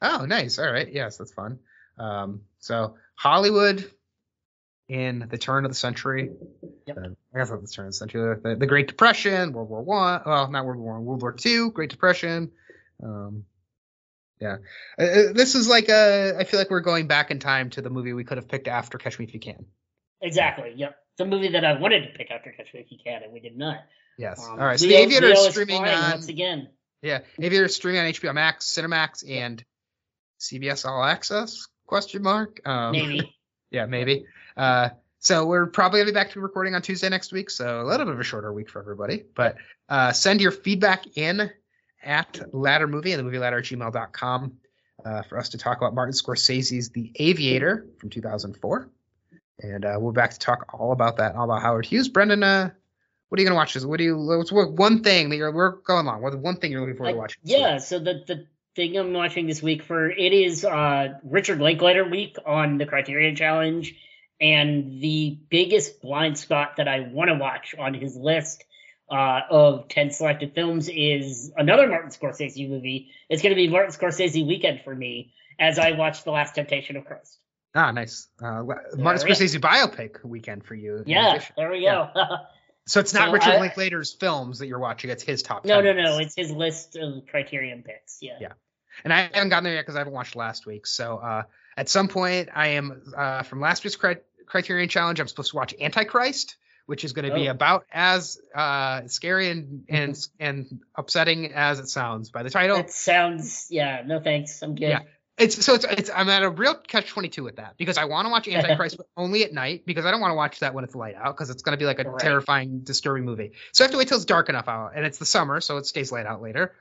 Oh, 0.03 0.25
nice. 0.27 0.59
All 0.59 0.73
right. 0.73 0.93
Yes, 0.93 1.17
that's 1.19 1.33
fun. 1.33 1.59
Um. 1.99 2.43
So 2.59 2.97
Hollywood 3.15 3.89
in 4.89 5.29
the 5.31 5.39
turn 5.39 5.65
of 5.65 5.71
the 5.71 5.77
century. 5.77 6.31
Yep. 6.87 6.97
Uh, 6.97 7.01
I 7.33 7.39
guess 7.39 7.51
not 7.51 7.61
the 7.63 7.69
turn 7.69 7.87
of 7.87 7.93
the 7.93 7.97
century. 7.97 8.37
The, 8.43 8.57
the 8.57 8.67
Great 8.67 8.89
Depression, 8.89 9.53
World 9.53 9.69
War 9.69 9.83
One. 9.83 10.21
Well, 10.27 10.51
not 10.51 10.65
World 10.65 10.81
War 10.81 10.95
One. 10.95 11.05
World 11.05 11.23
War 11.23 11.33
Two, 11.33 11.71
Great 11.71 11.91
Depression. 11.91 12.51
Um. 13.03 13.45
Yeah, 14.41 14.57
Uh, 14.99 15.03
uh, 15.03 15.33
this 15.35 15.55
is 15.55 15.69
like 15.69 15.91
a. 15.91 16.35
I 16.39 16.45
feel 16.45 16.59
like 16.59 16.71
we're 16.71 16.81
going 16.81 17.07
back 17.07 17.31
in 17.31 17.39
time 17.41 17.69
to 17.71 17.83
the 17.83 17.91
movie 17.91 18.15
we 18.15 18.25
could 18.25 18.39
have 18.39 18.49
picked 18.49 18.69
after 18.69 18.97
Catch 18.97 19.19
Me 19.19 19.27
If 19.27 19.35
You 19.35 19.41
Can. 19.41 19.67
Exactly. 20.23 20.73
Yep. 20.77 20.97
It's 21.21 21.27
a 21.27 21.29
movie 21.29 21.49
that 21.49 21.67
I 21.67 21.75
wanted 21.79 22.01
to 22.07 22.09
pick 22.17 22.31
after 22.31 22.51
Catch 22.51 22.73
Me 22.73 22.81
If 22.81 22.91
You 22.91 22.97
Can, 23.05 23.23
and 23.23 23.31
we 23.31 23.41
did 23.41 23.55
not. 23.55 23.77
Yes. 24.17 24.43
Um, 24.43 24.53
All 24.53 24.57
right. 24.57 24.81
So 24.81 24.87
Leo- 24.87 24.97
the 24.97 25.03
Aviator 25.03 25.27
Leo 25.27 25.35
is 25.37 25.47
is 25.49 25.53
streaming 25.53 25.77
flying 25.77 25.99
on. 25.99 26.11
once 26.13 26.29
again. 26.29 26.69
Yeah, 27.03 27.19
Aviator 27.39 27.67
is 27.67 27.75
streaming 27.75 28.01
on 28.01 28.07
HBO 28.07 28.33
Max, 28.33 28.73
Cinemax, 28.73 29.23
and 29.31 29.63
CBS 30.41 30.87
All 30.87 31.05
Access? 31.05 31.67
Question 31.87 32.23
mark. 32.23 32.67
Um, 32.67 32.93
Maybe. 32.93 33.37
Yeah, 33.73 33.87
maybe. 33.87 34.25
Uh, 34.57 34.89
so 35.21 35.47
we're 35.47 35.67
probably 35.67 36.01
gonna 36.01 36.11
be 36.11 36.15
back 36.15 36.31
to 36.33 36.41
recording 36.41 36.75
on 36.75 36.83
Tuesday 36.83 37.09
next 37.09 37.33
week, 37.33 37.51
so 37.51 37.83
a 37.83 37.85
little 37.87 38.05
bit 38.07 38.15
of 38.15 38.19
a 38.21 38.25
shorter 38.25 38.53
week 38.53 38.69
for 38.69 38.81
everybody. 38.81 39.23
But 39.37 39.57
uh, 39.89 40.11
send 40.13 40.41
your 40.41 40.51
feedback 40.51 41.17
in 41.17 41.51
at 42.03 42.41
Ladder 42.53 42.89
Movie 42.89 43.13
and 43.13 43.21
the 43.21 43.23
movie 43.25 43.39
ladder 43.39 43.59
at 43.59 43.65
gmail.com 43.65 44.55
uh, 45.05 45.23
for 45.23 45.39
us 45.39 45.51
to 45.51 45.59
talk 45.59 45.77
about 45.77 45.95
Martin 45.95 46.15
Scorsese's 46.15 46.91
The 46.91 47.13
Aviator 47.17 47.87
from 47.99 48.11
2004. 48.11 48.89
And 49.63 49.85
uh, 49.85 49.97
we'll 49.99 50.13
be 50.13 50.17
back 50.17 50.31
to 50.31 50.39
talk 50.39 50.67
all 50.73 50.93
about 50.93 51.19
that, 51.19 51.35
all 51.35 51.45
about 51.45 51.63
Howard 51.63 51.87
Hughes. 51.87 52.09
Brendan, 52.09 52.43
uh, 52.43 52.71
what 53.29 53.39
are 53.39 53.43
you 53.43 53.47
gonna 53.47 53.57
watch? 53.57 53.75
This? 53.75 53.85
What 53.85 53.99
do 53.99 54.05
you? 54.05 54.17
What's 54.17 54.51
what- 54.51 54.73
one 54.73 55.03
thing 55.03 55.31
that 55.31 55.37
you're? 55.37 55.53
We're 55.53 55.77
going 55.83 56.07
along. 56.07 56.23
What's 56.23 56.37
one 56.37 56.57
thing 56.57 56.73
you're 56.73 56.81
looking 56.81 56.97
forward 56.97 57.13
to 57.13 57.19
watching? 57.19 57.41
week? 57.45 57.57
yeah, 57.57 57.79
so 57.79 57.99
the 57.99 58.25
the 58.27 58.47
thing 58.75 58.97
I'm 58.97 59.13
watching 59.13 59.47
this 59.47 59.63
week 59.63 59.83
for 59.83 60.11
it 60.11 60.33
is 60.33 60.65
uh 60.65 61.19
Richard 61.25 61.61
Linklater 61.61 62.09
week 62.09 62.37
on 62.45 62.79
the 62.79 62.87
Criterion 62.87 63.37
Challenge, 63.37 63.95
and 64.41 65.01
the 65.01 65.39
biggest 65.49 66.01
blind 66.01 66.39
spot 66.39 66.77
that 66.79 66.89
I 66.89 67.01
want 67.01 67.29
to 67.29 67.35
watch 67.35 67.75
on 67.79 67.95
his 67.95 68.17
list 68.17 68.65
uh, 69.11 69.41
of 69.51 69.89
ten 69.89 70.11
selected 70.11 70.55
films 70.55 70.89
is 70.89 71.53
another 71.57 71.87
Martin 71.87 72.11
Scorsese 72.11 72.69
movie. 72.69 73.11
It's 73.29 73.43
going 73.43 73.55
to 73.55 73.57
be 73.57 73.69
Martin 73.69 73.93
Scorsese 73.93 74.47
weekend 74.47 74.81
for 74.83 74.95
me 74.95 75.33
as 75.59 75.79
I 75.79 75.93
watch 75.93 76.25
The 76.25 76.31
Last 76.31 76.55
Temptation 76.55 76.97
of 76.97 77.05
Christ. 77.05 77.40
Ah, 77.75 77.91
nice. 77.93 78.29
Uh, 78.43 78.63
Martin 78.65 78.77
There 78.97 79.05
we 79.15 79.19
go. 79.21 79.25
Scorsese 79.25 79.61
biopic 79.61 80.25
weekend 80.25 80.65
for 80.65 80.75
you. 80.75 81.05
Yeah, 81.07 81.35
addition. 81.35 81.55
there 81.57 81.71
we 81.71 81.79
Yeah. 81.85 82.11
go. 82.15 82.37
So 82.87 82.99
it's 82.99 83.15
not 83.15 83.27
So 83.29 83.33
Richard 83.35 83.51
I- 83.55 83.61
Linklater's 83.61 84.13
films 84.15 84.59
that 84.59 84.67
you're 84.67 84.81
watching. 84.81 85.11
It's 85.11 85.23
his 85.23 85.43
top. 85.45 85.65
no, 85.65 85.81
10 85.81 85.97
no, 85.97 86.03
no. 86.03 86.19
It's 86.19 86.35
his 86.35 86.51
list 86.51 86.97
of 86.97 87.25
Criterion 87.27 87.85
picks. 87.85 88.19
Yeah. 88.21 88.39
Yeah. 88.41 88.53
and 89.05 89.13
I 89.13 89.31
haven't 89.33 89.51
gotten 89.51 89.63
there 89.65 89.75
yet 89.75 89.83
because 89.83 89.95
I 89.95 89.99
haven't 89.99 90.15
watched 90.15 90.35
last 90.35 90.67
week. 90.67 90.87
So 90.89 91.19
uh, 91.19 91.43
at 91.77 91.89
some 91.89 92.09
point, 92.09 92.49
I 92.53 92.69
am 92.69 93.03
uh, 93.17 93.43
from 93.45 93.61
last 93.61 93.85
week's 93.85 93.95
cri- 93.95 94.17
Criterion 94.47 94.89
Challenge. 94.89 95.21
I'm 95.21 95.29
supposed 95.29 95.51
to 95.51 95.57
watch 95.57 95.73
Antichrist, 95.81 96.57
which 96.87 97.05
is 97.05 97.13
going 97.13 97.29
to 97.29 97.35
be 97.35 97.47
Oh. 97.49 97.53
about 97.53 97.85
as 97.93 98.41
uh, 98.57 99.03
scary 99.07 99.51
and 99.51 99.85
and 99.89 100.17
and 100.41 100.81
upsetting 100.97 101.53
as 101.53 101.79
it 101.79 101.87
sounds 101.89 102.31
by 102.31 102.43
the 102.43 102.51
title. 102.51 102.79
It 102.79 102.91
sounds. 102.91 103.69
Yeah. 103.71 104.03
No 104.05 104.19
thanks. 104.19 104.63
I'm 104.63 104.75
good. 104.75 104.89
Yeah. 104.89 105.01
It's 105.41 105.65
so 105.65 105.75
it's, 105.75 105.85
it's 105.85 106.11
I'm 106.15 106.29
at 106.29 106.43
a 106.43 106.51
real 106.51 106.75
catch 106.75 107.09
twenty 107.09 107.29
two 107.29 107.45
with 107.45 107.57
that 107.57 107.77
because 107.79 107.97
I 107.99 108.05
want 108.05 108.27
to 108.27 108.31
watch 108.31 108.47
Antichrist 108.49 108.97
but 108.99 109.07
only 109.17 109.43
at 109.45 109.53
night 109.53 109.85
because 109.87 110.05
I 110.05 110.11
don't 110.11 110.21
want 110.21 110.33
to 110.33 110.37
watch 110.37 110.61
that 110.61 110.75
when 110.75 110.85
it's 110.85 110.95
light 110.95 111.15
out 111.15 111.35
because 111.37 111.51
it's 111.51 111.63
going 111.63 111.73
to 111.73 111.79
be 111.79 111.87
like 111.87 111.99
a 111.99 112.09
Right. 112.11 112.21
terrifying, 112.21 112.81
disturbing 112.81 113.25
movie. 113.25 113.53
So 113.73 113.83
I 113.83 113.87
have 113.87 113.93
to 113.93 113.99
wait 113.99 114.09
till 114.09 114.17
it's 114.17 114.27
dark 114.27 114.49
enough 114.49 114.69
out 114.69 114.93
and 114.95 115.05
it's 115.07 115.19
the 115.19 115.25
summer, 115.27 115.61
so 115.61 115.77
it 115.79 115.87
stays 115.87 116.13
light 116.13 116.27
out 116.27 116.43
later. 116.43 116.75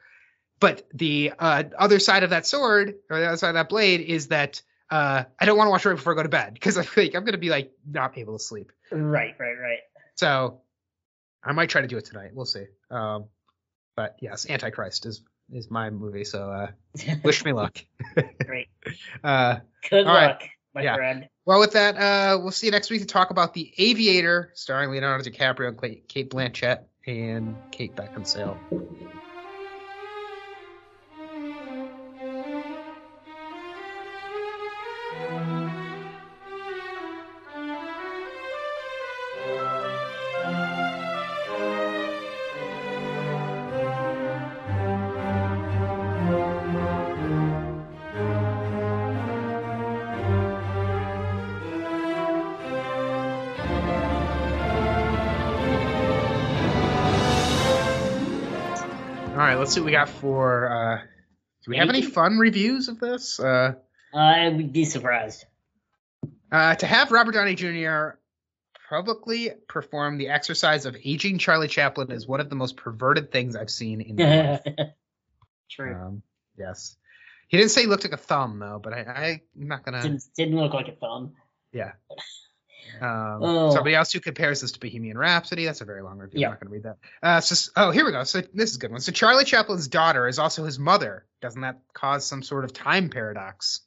But 0.60 0.88
the 0.94 1.32
uh, 1.40 1.64
other 1.78 2.00
side 2.00 2.24
of 2.24 2.32
that 2.32 2.46
sword 2.46 2.96
or 3.10 3.20
the 3.20 3.28
other 3.28 3.38
side 3.38 3.50
of 3.50 3.56
that 3.56 3.70
blade 3.70 4.02
is 4.02 4.28
that 4.28 4.62
uh, 4.90 5.24
I 5.40 5.46
don't 5.46 5.58
want 5.58 5.68
to 5.68 5.72
watch 5.72 5.86
it 5.86 5.90
right 5.90 5.96
before 5.96 6.14
I 6.14 6.16
go 6.18 6.24
to 6.24 6.30
bed 6.30 6.54
because 6.54 6.78
I 6.80 6.84
feel 6.84 7.06
like 7.06 7.16
I'm 7.16 7.24
going 7.24 7.32
to 7.34 7.38
be 7.38 7.50
like 7.50 7.72
not 7.90 8.18
able 8.18 8.38
to 8.38 8.44
sleep. 8.44 8.72
Right. 8.92 9.36
Right. 9.40 9.58
Right. 9.58 9.80
So 10.16 10.62
I 11.44 11.54
might 11.54 11.70
try 11.70 11.82
to 11.82 11.88
do 11.88 11.98
it 11.98 12.06
tonight. 12.06 12.32
We'll 12.34 12.46
see. 12.46 12.66
Um, 12.92 13.26
but 13.96 14.18
yes, 14.20 14.50
Antichrist 14.50 15.06
is 15.06 15.22
is 15.54 15.70
my 15.70 15.90
movie. 15.90 16.24
So 16.24 16.52
uh, 16.52 16.68
wish 17.24 17.44
me 17.46 17.54
luck. 17.54 17.78
Great. 18.46 18.68
Uh, 19.24 19.58
Good 19.90 20.08
All 20.08 20.14
right. 20.16 20.28
luck, 20.30 20.44
my 20.74 20.82
Yeah. 20.82 20.96
friend. 20.96 21.28
well, 21.46 21.60
with 21.60 21.74
that, 21.74 21.96
uh, 21.96 22.40
we'll 22.42 22.52
see 22.52 22.68
you 22.68 22.72
next 22.72 22.90
week 22.90 23.02
to 23.02 23.08
talk 23.08 23.30
about 23.30 23.54
The 23.54 23.72
Aviator, 23.78 24.52
starring 24.56 24.90
Leonardo 24.90 25.24
DiCaprio 25.30 25.68
and 25.68 26.08
Cate 26.08 26.30
Blanchett 26.32 26.86
and 27.06 27.56
Kate 27.72 27.96
Beckinsale. 27.96 28.58
Let's 59.60 59.74
see 59.74 59.80
what 59.80 59.86
we 59.86 59.92
got 59.92 60.10
for. 60.10 60.72
Uh, 60.72 61.02
do 61.66 61.72
we 61.72 61.78
have 61.78 61.90
any 61.90 62.02
fun 62.02 62.38
reviews 62.38 62.88
of 62.88 63.00
this? 63.00 63.40
Uh, 63.40 63.74
I 64.14 64.50
would 64.50 64.74
be 64.74 64.86
surprised. 64.86 65.46
Uh, 66.52 66.76
to 66.76 66.86
have 66.86 67.12
Robert 67.12 67.34
Downey 67.34 67.56
Jr. 67.56 68.18
publicly 68.90 69.52
perform 69.68 70.18
the 70.18 70.30
exercise 70.30 70.86
of 70.86 70.96
aging 71.04 71.38
Charlie 71.38 71.68
Chaplin 71.68 72.12
is 72.12 72.28
one 72.28 72.40
of 72.40 72.50
the 72.50 72.56
most 72.56 72.76
perverted 72.76 73.32
things 73.32 73.56
I've 73.56 73.70
seen 73.70 74.02
in 74.02 74.16
my 74.16 74.52
life. 74.66 74.90
True. 75.70 75.96
Um, 75.96 76.24
yes. 76.58 76.96
He 77.50 77.58
didn't 77.58 77.72
say 77.72 77.82
he 77.82 77.88
looked 77.88 78.04
like 78.04 78.14
a 78.14 78.18
thumb 78.18 78.60
though, 78.60 78.80
but 78.82 78.94
I, 78.94 79.42
I'm 79.60 79.68
not 79.68 79.84
gonna. 79.84 80.02
didn't, 80.02 80.24
didn't 80.36 80.56
look 80.56 80.74
like 80.74 80.88
a 80.88 80.96
thumb. 80.96 81.34
Yeah. 81.72 81.92
Um, 83.02 83.40
Oh. 83.42 83.70
Somebody 83.72 83.96
else 83.96 84.12
who 84.12 84.20
compares 84.20 84.62
this 84.62 84.72
to 84.74 84.80
Bohemian 84.80 85.18
Rhapsody. 85.18 85.66
That's 85.66 85.82
a 85.82 85.86
very 85.86 86.02
long 86.02 86.18
review. 86.18 86.46
I'm 86.46 86.52
not 86.52 86.60
going 86.60 86.68
to 86.70 86.74
read 86.74 86.84
that. 86.84 86.98
Uh, 87.22 87.40
so, 87.42 87.72
oh, 87.76 87.92
here 87.92 88.06
we 88.06 88.12
go. 88.12 88.24
So 88.24 88.42
this 88.54 88.72
is 88.72 88.76
a 88.76 88.80
good 88.80 88.92
one. 88.92 89.00
So 89.00 89.12
Charlie 89.12 89.46
Chaplin's 89.46 89.88
daughter 89.88 90.28
is 90.28 90.40
also 90.40 90.66
his 90.66 90.80
mother. 90.80 91.26
Doesn't 91.42 91.62
that 91.62 91.80
cause 91.94 92.26
some 92.26 92.44
sort 92.44 92.66
of 92.66 92.74
time 92.74 93.10
paradox? 93.10 93.82